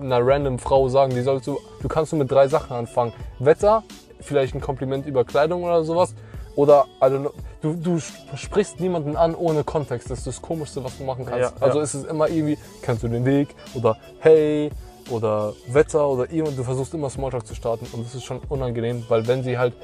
einer 0.00 0.26
random 0.26 0.58
Frau 0.58 0.88
sagen? 0.88 1.14
Die 1.14 1.22
sollst 1.22 1.46
du, 1.46 1.58
du 1.80 1.88
kannst 1.88 2.12
du 2.12 2.16
mit 2.16 2.30
drei 2.30 2.48
Sachen 2.48 2.76
anfangen. 2.76 3.12
Wetter, 3.38 3.82
vielleicht 4.20 4.54
ein 4.54 4.60
Kompliment 4.60 5.06
über 5.06 5.24
Kleidung 5.24 5.64
oder 5.64 5.84
sowas. 5.84 6.14
Oder, 6.56 6.86
also, 7.00 7.32
du, 7.62 7.74
du 7.74 7.98
sprichst 8.36 8.78
niemanden 8.78 9.16
an 9.16 9.34
ohne 9.34 9.64
Kontext. 9.64 10.10
Das 10.10 10.18
ist 10.18 10.26
das 10.26 10.42
Komischste, 10.42 10.84
was 10.84 10.96
du 10.98 11.04
machen 11.04 11.26
kannst. 11.26 11.54
Ja, 11.56 11.62
also 11.62 11.78
ja. 11.78 11.84
ist 11.84 11.94
es 11.94 12.04
immer 12.04 12.28
irgendwie, 12.28 12.58
kennst 12.82 13.02
du 13.02 13.08
den 13.08 13.24
Weg? 13.24 13.54
Oder 13.74 13.96
hey, 14.20 14.70
oder 15.10 15.52
Wetter 15.68 16.08
oder 16.08 16.30
irgendwas. 16.30 16.56
Du 16.56 16.64
versuchst 16.64 16.94
immer 16.94 17.10
Smalltalk 17.10 17.46
zu 17.46 17.54
starten 17.54 17.86
und 17.92 18.06
das 18.06 18.14
ist 18.14 18.24
schon 18.24 18.40
unangenehm, 18.48 19.04
weil 19.08 19.26
wenn 19.26 19.42
sie 19.42 19.58
halt 19.58 19.74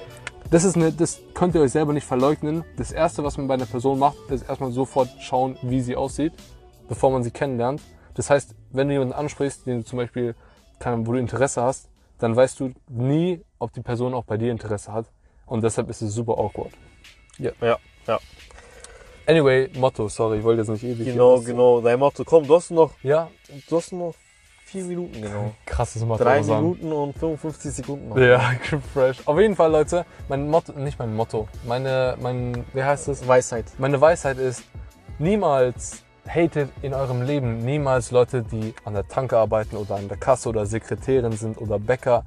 das 0.51 0.65
ist 0.65 0.75
eine, 0.75 0.91
das 0.91 1.21
könnt 1.33 1.55
ihr 1.55 1.61
euch 1.61 1.71
selber 1.71 1.93
nicht 1.93 2.07
verleugnen. 2.07 2.65
Das 2.77 2.91
erste, 2.91 3.23
was 3.23 3.37
man 3.37 3.47
bei 3.47 3.55
einer 3.55 3.67
Person 3.67 4.01
macht, 4.01 4.17
ist 4.31 4.49
erstmal 4.49 4.73
sofort 4.73 5.09
schauen, 5.21 5.57
wie 5.63 5.81
sie 5.81 5.95
aussieht, 5.95 6.33
bevor 6.89 7.11
man 7.13 7.23
sie 7.23 7.31
kennenlernt. 7.31 7.81
Das 8.15 8.31
heißt, 8.31 8.57
wenn 8.71 8.89
du 8.89 8.95
jemanden 8.95 9.15
ansprichst, 9.15 9.67
den 9.67 9.81
du 9.81 9.85
zum 9.85 9.99
Beispiel, 9.99 10.35
wo 10.83 11.13
du 11.13 11.19
Interesse 11.19 11.63
hast, 11.63 11.89
dann 12.19 12.37
weißt 12.37 12.61
du 12.61 12.73
nie, 12.89 13.43
ob 13.59 13.73
die 13.73 13.81
Person 13.81 14.15
auch 14.15 14.25
bei 14.25 14.37
dir 14.37 14.51
Interesse 14.51 14.93
hat. 14.93 15.07
Und 15.47 15.63
deshalb 15.65 15.91
ist 15.91 16.03
es 16.03 16.13
super 16.13 16.39
awkward. 16.39 16.73
Ja, 17.39 17.53
ja. 17.61 17.79
Anyway, 19.27 19.71
Motto, 19.75 20.09
sorry, 20.09 20.39
ich 20.39 20.45
wollte 20.45 20.63
jetzt 20.63 20.71
nicht 20.71 20.85
ewig. 20.85 21.07
Genau, 21.07 21.41
genau. 21.41 21.81
Dein 21.81 21.99
Motto. 21.99 22.25
Komm, 22.25 22.47
du 22.47 22.57
hast 22.57 22.71
noch, 22.71 22.93
Ja, 23.03 23.31
du 23.69 23.77
hast 23.77 23.93
noch 23.93 24.15
vier 24.65 24.85
Minuten, 24.85 25.23
genau. 25.23 25.53
krasses 25.67 26.05
Motto. 26.05 26.25
Drei. 26.25 26.43
Minuten 26.43 26.93
und 26.93 27.17
55 27.19 27.73
Sekunden 27.73 28.09
noch. 28.09 28.19
Ja, 28.19 28.41
fresh. 28.93 29.19
Auf 29.27 29.39
jeden 29.39 29.55
Fall, 29.57 29.71
Leute, 29.71 30.05
mein 30.29 30.49
Motto, 30.49 30.73
nicht 30.73 30.99
mein 30.99 31.15
Motto, 31.15 31.49
meine, 31.65 32.17
mein, 32.21 32.65
wie 32.73 32.83
heißt 32.83 33.09
es? 33.09 33.27
Weisheit. 33.27 33.67
Meine 33.79 34.01
Weisheit 34.01 34.39
ist, 34.39 34.65
niemals 35.19 36.03
hatet 36.33 36.71
in 36.83 36.95
eurem 36.95 37.23
Leben 37.23 37.65
niemals 37.65 38.11
Leute, 38.11 38.43
die 38.43 38.75
an 38.85 38.95
der 38.95 39.09
Tanke 39.09 39.37
arbeiten 39.37 39.77
oder 39.77 39.97
an 39.97 40.09
der 40.09 40.17
Kasse 40.17 40.49
oder 40.49 40.67
Sekretärin 40.67 41.33
sind 41.33 41.61
oder 41.61 41.79
Bäcker, 41.79 42.25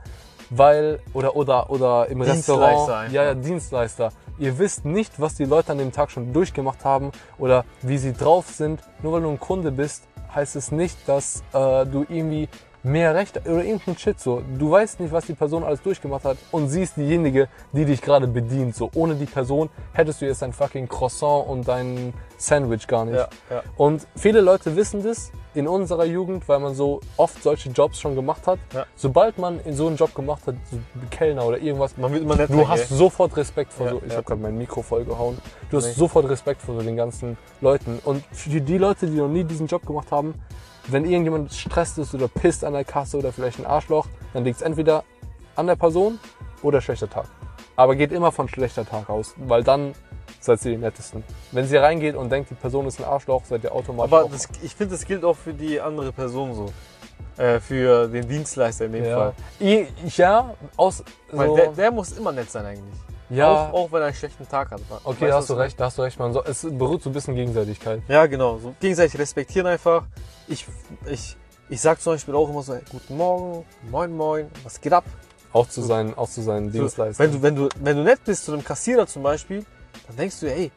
weil 0.49 0.99
oder 1.13 1.35
oder 1.35 1.69
oder 1.69 2.07
im 2.07 2.19
Dienstleister 2.19 2.61
Restaurant, 2.61 2.89
einfach. 2.89 3.13
ja, 3.13 3.23
ja, 3.23 3.33
Dienstleister. 3.33 4.11
Ihr 4.39 4.57
wisst 4.57 4.83
nicht, 4.83 5.19
was 5.19 5.35
die 5.35 5.45
Leute 5.45 5.71
an 5.71 5.77
dem 5.77 5.91
Tag 5.91 6.11
schon 6.11 6.33
durchgemacht 6.33 6.83
haben 6.83 7.11
oder 7.37 7.65
wie 7.81 7.97
sie 7.97 8.13
drauf 8.13 8.47
sind. 8.49 8.81
Nur 9.01 9.13
weil 9.13 9.21
du 9.21 9.29
ein 9.29 9.39
Kunde 9.39 9.71
bist, 9.71 10.03
heißt 10.33 10.55
es 10.55 10.71
nicht, 10.71 10.97
dass 11.07 11.43
äh, 11.53 11.85
du 11.85 12.05
irgendwie 12.09 12.49
mehr 12.83 13.15
Recht 13.15 13.37
oder 13.47 13.63
irgendein 13.63 13.97
Shit 13.97 14.19
so. 14.19 14.43
Du 14.57 14.71
weißt 14.71 14.99
nicht, 14.99 15.13
was 15.13 15.25
die 15.25 15.33
Person 15.33 15.63
alles 15.63 15.81
durchgemacht 15.81 16.25
hat 16.25 16.37
und 16.51 16.67
sie 16.67 16.81
ist 16.81 16.97
diejenige, 16.97 17.47
die 17.71 17.85
dich 17.85 18.01
gerade 18.01 18.27
bedient. 18.27 18.75
So 18.75 18.89
ohne 18.93 19.15
die 19.15 19.25
Person 19.25 19.69
hättest 19.93 20.21
du 20.21 20.25
jetzt 20.25 20.41
dein 20.41 20.51
fucking 20.51 20.89
Croissant 20.89 21.47
und 21.47 21.67
dein 21.67 22.13
Sandwich 22.37 22.87
gar 22.87 23.05
nicht. 23.05 23.15
Ja, 23.15 23.27
ja. 23.49 23.63
Und 23.77 24.07
viele 24.15 24.41
Leute 24.41 24.75
wissen 24.75 25.03
das 25.03 25.31
in 25.53 25.67
unserer 25.67 26.05
Jugend, 26.05 26.47
weil 26.49 26.59
man 26.59 26.73
so 26.73 26.99
oft 27.17 27.41
solche 27.43 27.69
Jobs 27.69 27.99
schon 27.99 28.15
gemacht 28.15 28.47
hat. 28.47 28.59
Ja. 28.73 28.85
Sobald 28.95 29.37
man 29.37 29.59
in 29.65 29.75
so 29.75 29.87
einen 29.87 29.95
Job 29.97 30.13
gemacht 30.15 30.41
hat, 30.47 30.55
so 30.71 30.77
Kellner 31.11 31.45
oder 31.45 31.59
irgendwas, 31.59 31.95
Man 31.97 32.11
wird 32.11 32.23
immer 32.23 32.35
netter. 32.35 32.53
Du 32.53 32.67
hast 32.67 32.89
gell? 32.89 32.97
sofort 32.97 33.37
Respekt 33.37 33.71
vor 33.71 33.89
so. 33.89 34.01
Ich 34.03 34.11
ja. 34.11 34.17
habe 34.17 34.23
gerade 34.23 34.41
mein 34.41 34.57
Mikro 34.57 34.81
vollgehauen. 34.81 35.37
Du 35.69 35.77
hast 35.77 35.85
Nee. 35.87 35.93
sofort 35.93 36.27
Respekt 36.29 36.61
vor 36.61 36.75
so 36.75 36.81
den 36.81 36.97
ganzen 36.97 37.37
Leuten. 37.61 37.99
Und 38.03 38.23
für 38.31 38.49
die 38.61 38.77
Leute, 38.77 39.05
die 39.07 39.17
noch 39.17 39.27
nie 39.27 39.43
diesen 39.43 39.67
Job 39.67 39.85
gemacht 39.85 40.11
haben, 40.11 40.33
wenn 40.87 41.05
irgendjemand 41.05 41.53
stresst 41.53 41.97
ist 41.97 42.13
oder 42.13 42.27
pisst 42.27 42.65
an 42.65 42.73
der 42.73 42.83
Kasse 42.83 43.17
oder 43.17 43.31
vielleicht 43.31 43.59
ein 43.59 43.65
Arschloch, 43.65 44.07
dann 44.33 44.43
liegt 44.43 44.57
es 44.57 44.61
entweder 44.61 45.03
an 45.55 45.67
der 45.67 45.75
Person 45.75 46.19
oder 46.61 46.81
schlechter 46.81 47.09
Tag. 47.09 47.25
Aber 47.75 47.95
geht 47.95 48.11
immer 48.11 48.31
von 48.31 48.47
schlechter 48.49 48.85
Tag 48.85 49.09
aus, 49.09 49.33
weil 49.37 49.63
dann 49.63 49.93
seid 50.45 50.63
ihr 50.65 50.71
die 50.71 50.77
nettesten. 50.77 51.23
Wenn 51.51 51.65
sie 51.67 51.77
reingeht 51.77 52.15
und 52.15 52.29
denkt, 52.31 52.49
die 52.49 52.55
Person 52.55 52.85
ist 52.87 52.99
ein 52.99 53.05
Arschloch, 53.05 53.43
seid 53.45 53.63
ihr 53.63 53.71
automatisch 53.73 54.11
Aber 54.13 54.29
das, 54.29 54.47
ich 54.61 54.75
finde, 54.75 54.95
das 54.95 55.05
gilt 55.05 55.23
auch 55.23 55.37
für 55.37 55.53
die 55.53 55.79
andere 55.79 56.11
Person 56.11 56.53
so. 56.53 56.71
Äh, 57.41 57.59
für 57.59 58.07
den 58.07 58.27
Dienstleister 58.27 58.85
in 58.85 58.91
dem 58.91 59.05
ja. 59.05 59.17
Fall. 59.17 59.33
I- 59.59 59.87
Ja, 60.15 60.53
aus 60.77 61.03
Weil 61.31 61.47
so, 61.49 61.55
der, 61.55 61.67
der 61.71 61.91
muss 61.91 62.11
immer 62.11 62.31
nett 62.31 62.51
sein 62.51 62.63
eigentlich. 62.65 62.93
ja, 63.29 63.49
Auch, 63.69 63.73
auch 63.73 63.91
wenn 63.91 64.01
er 64.01 64.07
einen 64.07 64.15
schlechten 64.15 64.47
Tag 64.47 64.69
hat. 64.69 64.81
okay, 65.03 65.27
da 65.29 65.35
hast 65.37 65.49
du 65.49 65.53
recht, 65.55 65.79
da 65.79 65.85
hast 65.85 65.97
du 65.97 66.03
recht, 66.03 66.19
man. 66.19 66.31
So, 66.33 66.43
es 66.43 66.61
beruht 66.69 67.01
so 67.01 67.09
ein 67.09 67.13
bisschen 67.13 67.33
Gegenseitigkeit. 67.33 68.01
Ja, 68.07 68.27
genau. 68.27 68.59
So 68.59 68.75
gegenseitig 68.79 69.19
respektieren 69.19 69.65
einfach. 69.65 70.03
Ich, 70.47 70.67
ich, 71.09 71.35
ich 71.69 71.81
sag 71.81 71.99
zum 72.01 72.13
Beispiel 72.13 72.35
auch 72.35 72.49
immer 72.49 72.61
so, 72.61 72.73
hey, 72.75 72.81
guten 72.91 73.17
Morgen, 73.17 73.65
moin 73.89 74.15
moin, 74.15 74.51
was 74.63 74.79
geht 74.79 74.93
ab? 74.93 75.05
Auch 75.53 75.67
zu 75.67 75.81
seinen, 75.81 76.13
auch 76.15 76.29
zu 76.29 76.41
seinen 76.43 76.71
So, 76.71 76.79
Dienstleistern. 76.79 77.25
wenn, 77.25 77.31
du, 77.31 77.41
wenn, 77.41 77.55
du, 77.55 77.69
wenn 77.79 77.97
du 77.97 78.03
nett 78.03 78.23
bist 78.25 78.45
zu 78.45 78.53
einem 78.53 78.63
Kassierer 78.63 79.07
zum 79.07 79.23
Beispiel, 79.23 79.65
dann 80.07 80.17
denkst 80.17 80.39
du, 80.39 80.47
ey, 80.51 80.71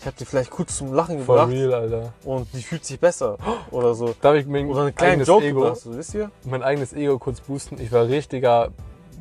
ich 0.00 0.06
habe 0.06 0.16
dir 0.16 0.26
vielleicht 0.26 0.50
kurz 0.50 0.76
zum 0.76 0.92
Lachen 0.92 1.18
For 1.24 1.34
gebracht 1.36 1.50
real, 1.50 1.74
Alter. 1.74 2.12
und 2.24 2.46
die 2.52 2.62
fühlt 2.62 2.84
sich 2.84 3.00
besser 3.00 3.36
oder 3.70 3.94
so. 3.94 4.14
Darf 4.20 4.34
ich 4.36 4.46
mir 4.46 4.66
Oder 4.66 4.82
einen 4.82 4.94
kleinen 4.94 5.24
Joke 5.24 5.44
Ego, 5.46 5.60
gebracht, 5.60 5.78
so, 5.80 5.96
wisst 5.96 6.14
ihr? 6.14 6.30
mein 6.44 6.62
eigenes 6.62 6.92
Ego 6.92 7.18
kurz 7.18 7.40
boosten? 7.40 7.80
Ich 7.80 7.90
war 7.92 8.06
richtiger 8.06 8.68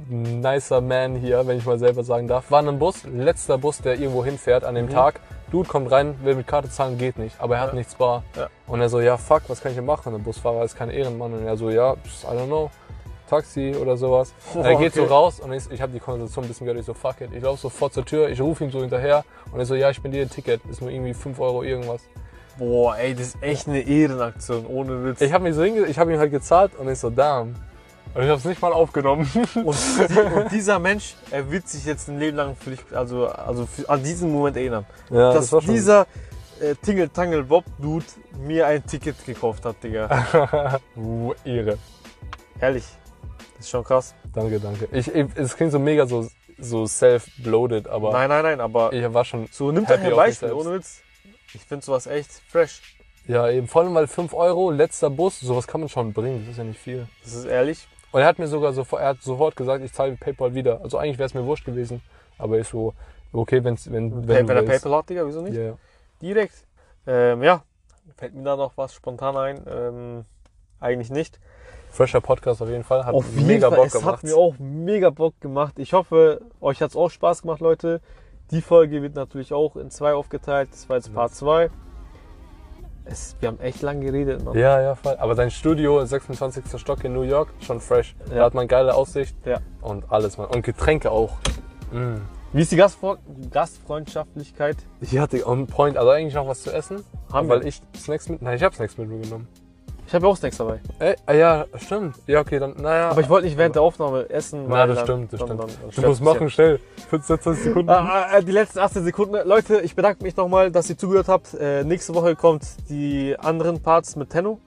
nicer 0.10 0.82
Man 0.82 1.16
hier, 1.16 1.48
wenn 1.48 1.58
ich 1.58 1.66
mal 1.66 1.80
selber 1.80 2.04
sagen 2.04 2.28
darf. 2.28 2.52
War 2.52 2.60
in 2.62 2.68
einem 2.68 2.80
Bus, 2.80 3.04
letzter 3.06 3.58
Bus, 3.58 3.80
der 3.82 3.98
irgendwo 4.00 4.24
hinfährt 4.24 4.64
an 4.64 4.76
dem 4.76 4.86
Mhm. 4.86 4.92
Tag. 4.92 5.20
Dude 5.52 5.68
kommt 5.70 5.90
rein, 5.92 6.16
will 6.24 6.36
mit 6.36 6.46
Karte 6.48 6.70
zahlen, 6.70 6.98
geht 6.98 7.18
nicht. 7.18 7.36
Aber 7.40 7.56
er 7.56 7.62
hat 7.62 7.70
Ja. 7.70 7.76
nichts 7.76 7.96
bar. 7.96 8.24
Ja. 8.36 8.50
Und 8.68 8.82
er 8.82 8.90
so, 8.90 9.00
ja 9.00 9.18
fuck, 9.18 9.44
was 9.48 9.62
kann 9.62 9.72
ich 9.72 9.78
denn 9.78 9.86
machen? 9.86 10.14
Und 10.14 10.20
der 10.20 10.26
Busfahrer 10.26 10.64
ist 10.64 10.76
kein 10.76 10.90
Ehrenmann. 10.90 11.34
Und 11.34 11.46
er 11.46 11.58
so, 11.58 11.70
ja, 11.70 11.94
I 11.94 11.98
don't 12.28 12.46
know. 12.48 12.70
Taxi 13.26 13.76
oder 13.80 13.98
sowas. 13.98 14.34
er 14.56 14.76
geht 14.80 14.94
so 14.94 15.04
okay. 15.04 15.12
raus 15.12 15.40
und 15.40 15.54
ich, 15.54 15.70
ich 15.72 15.82
habe 15.82 15.92
die 15.92 16.00
Konversation 16.00 16.46
ein 16.46 16.48
bisschen 16.48 16.66
gehört. 16.66 16.80
Ich 16.80 16.86
so, 16.86 16.94
fuck 16.94 17.22
it. 17.22 17.30
Ich 17.34 17.44
laufe 17.44 17.62
sofort 17.62 17.94
zur 17.94 18.06
Tür, 18.06 18.30
ich 18.30 18.42
rufe 18.42 18.64
ihn 18.64 18.72
so 18.72 18.82
hinterher. 18.82 19.24
Und 19.52 19.60
er 19.60 19.66
so, 19.66 19.76
ja, 19.76 19.90
ich 19.90 20.02
bin 20.02 20.12
dir 20.12 20.22
ein 20.22 20.30
Ticket. 20.30 20.62
Ist 20.66 20.82
nur 20.82 20.90
irgendwie 20.90 21.14
5 21.14 21.40
Euro 21.40 21.64
irgendwas. 21.64 22.02
Boah, 22.58 22.98
ey, 22.98 23.14
das 23.14 23.28
ist 23.28 23.38
echt 23.44 23.68
eine 23.68 23.82
Ehrenaktion, 23.82 24.66
ohne 24.66 25.04
Witz. 25.04 25.22
Ich 25.22 25.34
habe 25.34 25.44
mich 25.44 25.56
so 25.56 25.64
ich 25.64 26.00
habe 26.00 26.14
ihm 26.14 26.20
halt 26.20 26.32
gezahlt 26.32 26.72
und 26.78 26.90
ich 26.90 26.98
so, 26.98 27.10
damn. 27.10 27.56
Und 28.14 28.24
ich 28.24 28.30
habe 28.30 28.40
es 28.40 28.46
nicht 28.46 28.62
mal 28.62 28.72
aufgenommen. 28.72 29.30
Und, 29.56 29.66
und 30.36 30.52
dieser 30.52 30.80
Mensch, 30.80 31.16
er 31.32 31.52
wird 31.52 31.68
sich 31.68 31.84
jetzt 31.84 32.08
ein 32.08 32.18
Leben 32.18 32.38
lang 32.38 32.56
für 32.56 32.70
dich, 32.70 32.80
also, 32.94 33.28
also 33.28 33.66
für, 33.66 33.90
an 33.90 34.02
diesen 34.02 34.32
Moment 34.32 34.56
erinnern. 34.56 34.86
ja, 35.10 35.34
dass 35.34 35.50
dieser 35.50 36.08
äh, 36.62 36.76
Tingle 36.76 37.10
Tangle 37.12 37.44
Bob 37.44 37.66
Dude 37.78 38.06
mir 38.40 38.68
ein 38.68 38.86
Ticket 38.86 39.26
gekauft 39.26 39.66
hat, 39.66 39.84
Digga. 39.84 40.80
Uh, 40.96 41.34
Ehre. 41.44 41.78
Ehrlich, 42.62 42.86
das 42.86 43.05
ist 43.66 43.72
schon 43.72 43.84
krass. 43.84 44.16
Danke, 44.34 44.60
danke. 44.60 44.88
Ich, 44.92 45.08
es 45.36 45.56
klingt 45.56 45.72
so 45.72 45.80
mega 45.80 46.06
so, 46.06 46.28
so 46.58 46.86
self-bloated, 46.86 47.88
aber 47.88 48.12
Nein, 48.12 48.30
nein, 48.30 48.44
nein, 48.44 48.62
aber 48.62 48.94
ich 48.94 49.14
war 49.14 49.26
schon. 49.26 49.48
so 49.52 49.72
nimm 49.72 49.86
doch 49.86 49.98
ein 49.98 50.16
Beispiel, 50.16 50.54
ohne 50.54 50.74
Witz. 50.74 51.02
Ich 51.54 51.62
finde 51.64 51.86
sowas 51.86 52.08
echt 52.08 52.32
fresh. 52.48 52.82
Ja, 53.28 53.50
eben. 53.50 53.68
Vor 53.68 53.82
allem, 53.82 53.96
weil 53.96 54.08
5 54.08 54.34
Euro, 54.34 54.72
letzter 54.72 55.10
Bus, 55.10 55.40
sowas 55.40 55.66
kann 55.68 55.82
man 55.82 55.90
schon 55.90 56.14
bringen. 56.14 56.42
Das 56.42 56.52
ist 56.52 56.58
ja 56.58 56.64
nicht 56.64 56.80
viel. 56.80 57.08
Das 57.24 57.34
ist 57.34 57.46
ehrlich. 57.46 57.88
Und 58.12 58.22
er 58.22 58.28
hat 58.28 58.40
mir 58.40 58.48
sogar 58.48 58.72
sofort, 58.74 59.02
er 59.02 59.10
hat 59.10 59.22
sofort 59.22 59.56
gesagt, 59.56 59.84
ich 59.84 59.92
zahle 59.92 60.16
PayPal 60.16 60.54
wieder. 60.54 60.82
Also 60.82 60.98
eigentlich 60.98 61.18
wäre 61.18 61.26
es 61.28 61.34
mir 61.34 61.44
wurscht 61.46 61.66
gewesen. 61.66 62.02
Aber 62.38 62.60
ich 62.60 62.68
so, 62.68 62.94
okay, 63.34 63.64
wenn's, 63.64 63.92
wenn, 63.92 64.12
Wenn, 64.12 64.28
wenn, 64.28 64.48
wenn 64.48 64.58
er. 64.58 64.64
PayPal 64.64 64.96
hat, 64.96 65.10
Digga, 65.10 65.26
wieso 65.26 65.42
nicht? 65.42 65.56
Ja. 65.56 65.74
Direkt. 66.22 66.56
Ähm, 67.08 67.42
ja, 67.42 67.64
fällt 68.16 68.36
mir 68.36 68.44
da 68.44 68.56
noch 68.56 68.74
was 68.78 68.94
spontan 68.94 69.36
ein? 69.38 69.66
Ähm, 69.68 70.26
eigentlich 70.80 71.10
nicht. 71.10 71.40
Fresher 71.96 72.22
Podcast 72.22 72.62
auf 72.62 72.70
jeden 72.70 72.84
Fall. 72.84 73.06
Hat 73.06 73.14
Auf 73.14 73.26
jeden 73.34 73.48
mega 73.48 73.70
Fall, 73.70 73.78
Bock 73.78 73.88
es 73.88 73.94
gemacht. 73.94 74.14
hat 74.18 74.24
mir 74.24 74.36
auch 74.36 74.56
mega 74.60 75.10
Bock 75.10 75.40
gemacht. 75.40 75.80
Ich 75.80 75.94
hoffe, 75.94 76.42
euch 76.62 76.82
hat 76.82 76.90
es 76.90 76.96
auch 76.96 77.10
Spaß 77.10 77.44
gemacht, 77.44 77.62
Leute. 77.62 78.02
Die 78.52 78.62
Folge 78.62 79.02
wird 79.02 79.16
natürlich 79.16 79.54
auch 79.54 79.76
in 79.76 79.90
zwei 79.90 80.14
aufgeteilt. 80.14 80.70
Das 80.72 80.88
war 80.90 80.98
jetzt 80.98 81.14
Part 81.14 81.34
2. 81.34 81.70
Es, 83.06 83.36
wir 83.40 83.48
haben 83.48 83.60
echt 83.60 83.82
lang 83.82 84.02
geredet, 84.02 84.44
Mann. 84.44 84.58
Ja, 84.58 84.82
ja, 84.82 84.96
voll. 84.96 85.16
Aber 85.18 85.36
dein 85.36 85.52
Studio, 85.52 86.04
26. 86.04 86.80
Stock 86.80 87.04
in 87.04 87.14
New 87.14 87.22
York, 87.22 87.50
schon 87.60 87.80
fresh. 87.80 88.16
Da 88.30 88.36
Ja. 88.36 88.44
hat 88.46 88.54
man 88.56 88.68
geile 88.68 88.94
Aussicht. 88.96 89.36
Ja. 89.46 89.60
Und 89.82 90.12
alles, 90.12 90.38
man. 90.38 90.48
Und 90.48 90.64
Getränke 90.64 91.12
auch. 91.12 91.38
Mm. 91.92 92.16
Wie 92.52 92.62
ist 92.62 92.72
die 92.72 92.78
Gastfre 92.78 93.20
Gastfreundschaftlichkeit? 93.52 94.78
Ich 95.02 95.18
hatte 95.18 95.46
on 95.48 95.68
point, 95.68 95.98
also 95.98 96.10
eigentlich 96.10 96.34
noch 96.34 96.48
was 96.48 96.64
zu 96.64 96.72
essen. 96.74 97.04
Haben 97.32 97.48
weil 97.50 97.62
wir. 97.62 97.68
ich 97.68 97.82
Snacks 97.96 98.28
mit. 98.30 98.42
Nein, 98.42 98.58
ich 98.58 98.64
habe 98.64 98.76
Snacks 98.76 98.98
mitgenommen. 98.98 99.48
Ich 100.08 100.14
habe 100.14 100.28
auch 100.28 100.38
Snacks 100.38 100.58
dabei. 100.58 100.80
Ey, 101.00 101.16
ah 101.26 101.34
ja, 101.34 101.66
stimmt. 101.78 102.16
Ja, 102.28 102.40
okay, 102.42 102.60
dann, 102.60 102.76
naja. 102.78 103.10
Aber 103.10 103.22
ich 103.22 103.30
wollte 103.30 103.48
nicht 103.48 103.58
während 103.58 103.76
der 103.76 103.82
Aufnahme 103.82 104.30
essen. 104.30 104.66
Na, 104.68 104.86
das 104.86 105.02
stimmt, 105.02 105.34
das 105.34 105.40
dann- 105.40 105.48
stimmt. 105.48 105.62
dann- 105.62 105.70
dann 105.96 106.04
Du 106.04 106.08
musst 106.10 106.22
machen, 106.22 106.50
schnell. 106.50 106.80
25 107.10 107.64
Sekunden. 107.64 107.90
Ah, 107.90 108.28
ah, 108.32 108.42
die 108.42 108.52
letzten 108.52 108.80
18 108.80 109.04
Sekunden. 109.04 109.36
Leute, 109.48 109.82
ich 109.82 109.96
bedanke 109.96 110.24
mich 110.24 110.36
nochmal, 110.38 110.72
dass 110.72 110.90
ihr 110.90 110.98
zugehört 110.98 111.28
habt. 111.28 111.54
Äh, 111.56 111.84
nächste 111.84 112.14
Woche 112.14 112.36
kommt 112.36 112.64
die 112.90 113.36
anderen 113.40 113.82
Parts 113.82 114.16
mit 114.16 114.30
Tenno. 114.30 114.60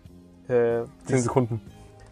Äh, 0.49 0.83
10 1.07 1.21
Sekunden. 1.23 1.61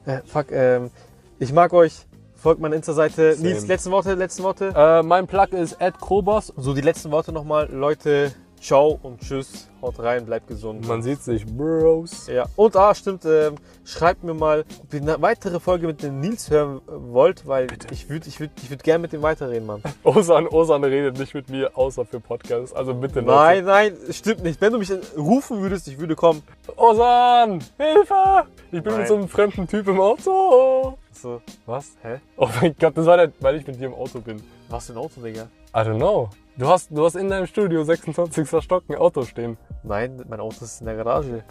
äh, 0.06 0.20
fuck, 0.24 0.52
ähm, 0.52 0.90
ich 1.38 1.52
mag 1.52 1.72
euch. 1.72 2.06
Folgt 2.36 2.60
meiner 2.60 2.76
Insta-Seite. 2.76 3.34
Nils, 3.40 3.66
letzten 3.66 3.90
Worte, 3.90 4.14
letzten 4.14 4.44
Worte. 4.44 4.72
Äh, 4.76 5.02
mein 5.02 5.26
Plug 5.26 5.48
ist 5.52 5.78
@krobos. 6.00 6.52
So, 6.56 6.74
die 6.74 6.80
letzten 6.82 7.10
Worte 7.10 7.32
nochmal. 7.32 7.68
Leute, 7.72 8.32
ciao 8.60 8.98
und 9.02 9.20
tschüss. 9.20 9.68
Haut 9.82 9.98
rein, 10.00 10.24
bleibt 10.24 10.48
gesund. 10.48 10.88
Man 10.88 11.02
sieht 11.02 11.22
sich, 11.22 11.44
Bros. 11.46 12.26
Ja, 12.26 12.46
und 12.56 12.74
ah, 12.76 12.94
stimmt, 12.94 13.24
ähm, 13.24 13.56
schreibt 13.84 14.24
mir 14.24 14.34
mal, 14.34 14.64
ob 14.82 14.94
ihr 14.94 15.00
eine 15.00 15.20
weitere 15.20 15.60
Folge 15.60 15.86
mit 15.86 16.02
dem 16.02 16.20
Nils 16.20 16.50
hören 16.50 16.80
wollt, 16.86 17.46
weil 17.46 17.68
ich 17.92 18.08
würde 18.08 18.28
ich 18.28 18.40
würd, 18.40 18.50
ich 18.62 18.70
würd 18.70 18.82
gerne 18.82 19.02
mit 19.02 19.12
ihm 19.12 19.22
weiterreden, 19.22 19.66
Mann. 19.66 19.82
Osan, 20.02 20.48
Osan 20.48 20.82
redet 20.82 21.18
nicht 21.18 21.34
mit 21.34 21.50
mir, 21.50 21.76
außer 21.76 22.04
für 22.04 22.20
Podcasts. 22.20 22.72
Also 22.74 22.94
bitte 22.94 23.20
Leute. 23.20 23.32
Nein, 23.32 23.64
nein, 23.64 23.96
stimmt 24.10 24.42
nicht. 24.42 24.60
Wenn 24.60 24.72
du 24.72 24.78
mich 24.78 24.90
rufen 25.16 25.60
würdest, 25.60 25.86
ich 25.88 25.98
würde 25.98 26.16
kommen. 26.16 26.42
Osan, 26.76 27.62
Hilfe! 27.76 28.46
Ich 28.72 28.82
bin 28.82 28.92
Nein. 28.92 28.98
mit 29.00 29.08
so 29.08 29.14
einem 29.14 29.28
fremden 29.28 29.68
Typ 29.68 29.86
im 29.88 30.00
Auto. 30.00 30.98
So, 31.12 31.40
Was? 31.66 31.92
hä? 32.02 32.20
Oh 32.36 32.48
mein 32.60 32.74
Gott, 32.78 32.96
das 32.96 33.06
war 33.06 33.16
der, 33.16 33.32
weil 33.40 33.56
ich 33.56 33.66
mit 33.66 33.80
dir 33.80 33.86
im 33.86 33.94
Auto 33.94 34.20
bin. 34.20 34.42
Was 34.68 34.86
für 34.86 34.94
ein 34.94 34.98
Auto, 34.98 35.20
Digga? 35.20 35.48
I 35.74 35.78
don't 35.78 35.96
know. 35.98 36.30
Du 36.58 36.66
hast, 36.66 36.90
du 36.90 37.04
hast 37.04 37.16
in 37.16 37.28
deinem 37.28 37.46
Studio 37.46 37.84
26. 37.84 38.62
Stock 38.64 38.84
ein 38.88 38.96
Auto 38.96 39.22
stehen. 39.24 39.58
Nein, 39.82 40.24
mein 40.26 40.40
Auto 40.40 40.64
ist 40.64 40.80
in 40.80 40.86
der 40.86 40.96
Garage. 40.96 41.44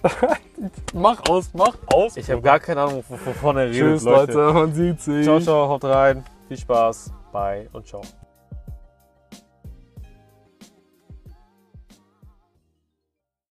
Mach 0.95 1.22
aus, 1.30 1.51
mach 1.53 1.78
aus. 1.93 2.18
Ich 2.18 2.30
habe 2.32 2.41
gar 2.41 2.60
keine 2.60 2.82
Ahnung, 2.82 3.03
wovon 3.08 3.58
er 3.58 3.66
redet, 3.66 3.99
Tschüss, 3.99 4.03
Leute. 4.03 4.51
man 4.53 4.74
sieht 4.74 4.99
sich. 5.01 5.24
Ciao, 5.24 5.39
ciao, 5.39 5.70
haut 5.70 5.84
rein. 5.84 6.24
Viel 6.47 6.58
Spaß. 6.58 7.12
Bye 7.32 7.70
und 7.74 7.86
ciao. 7.86 8.01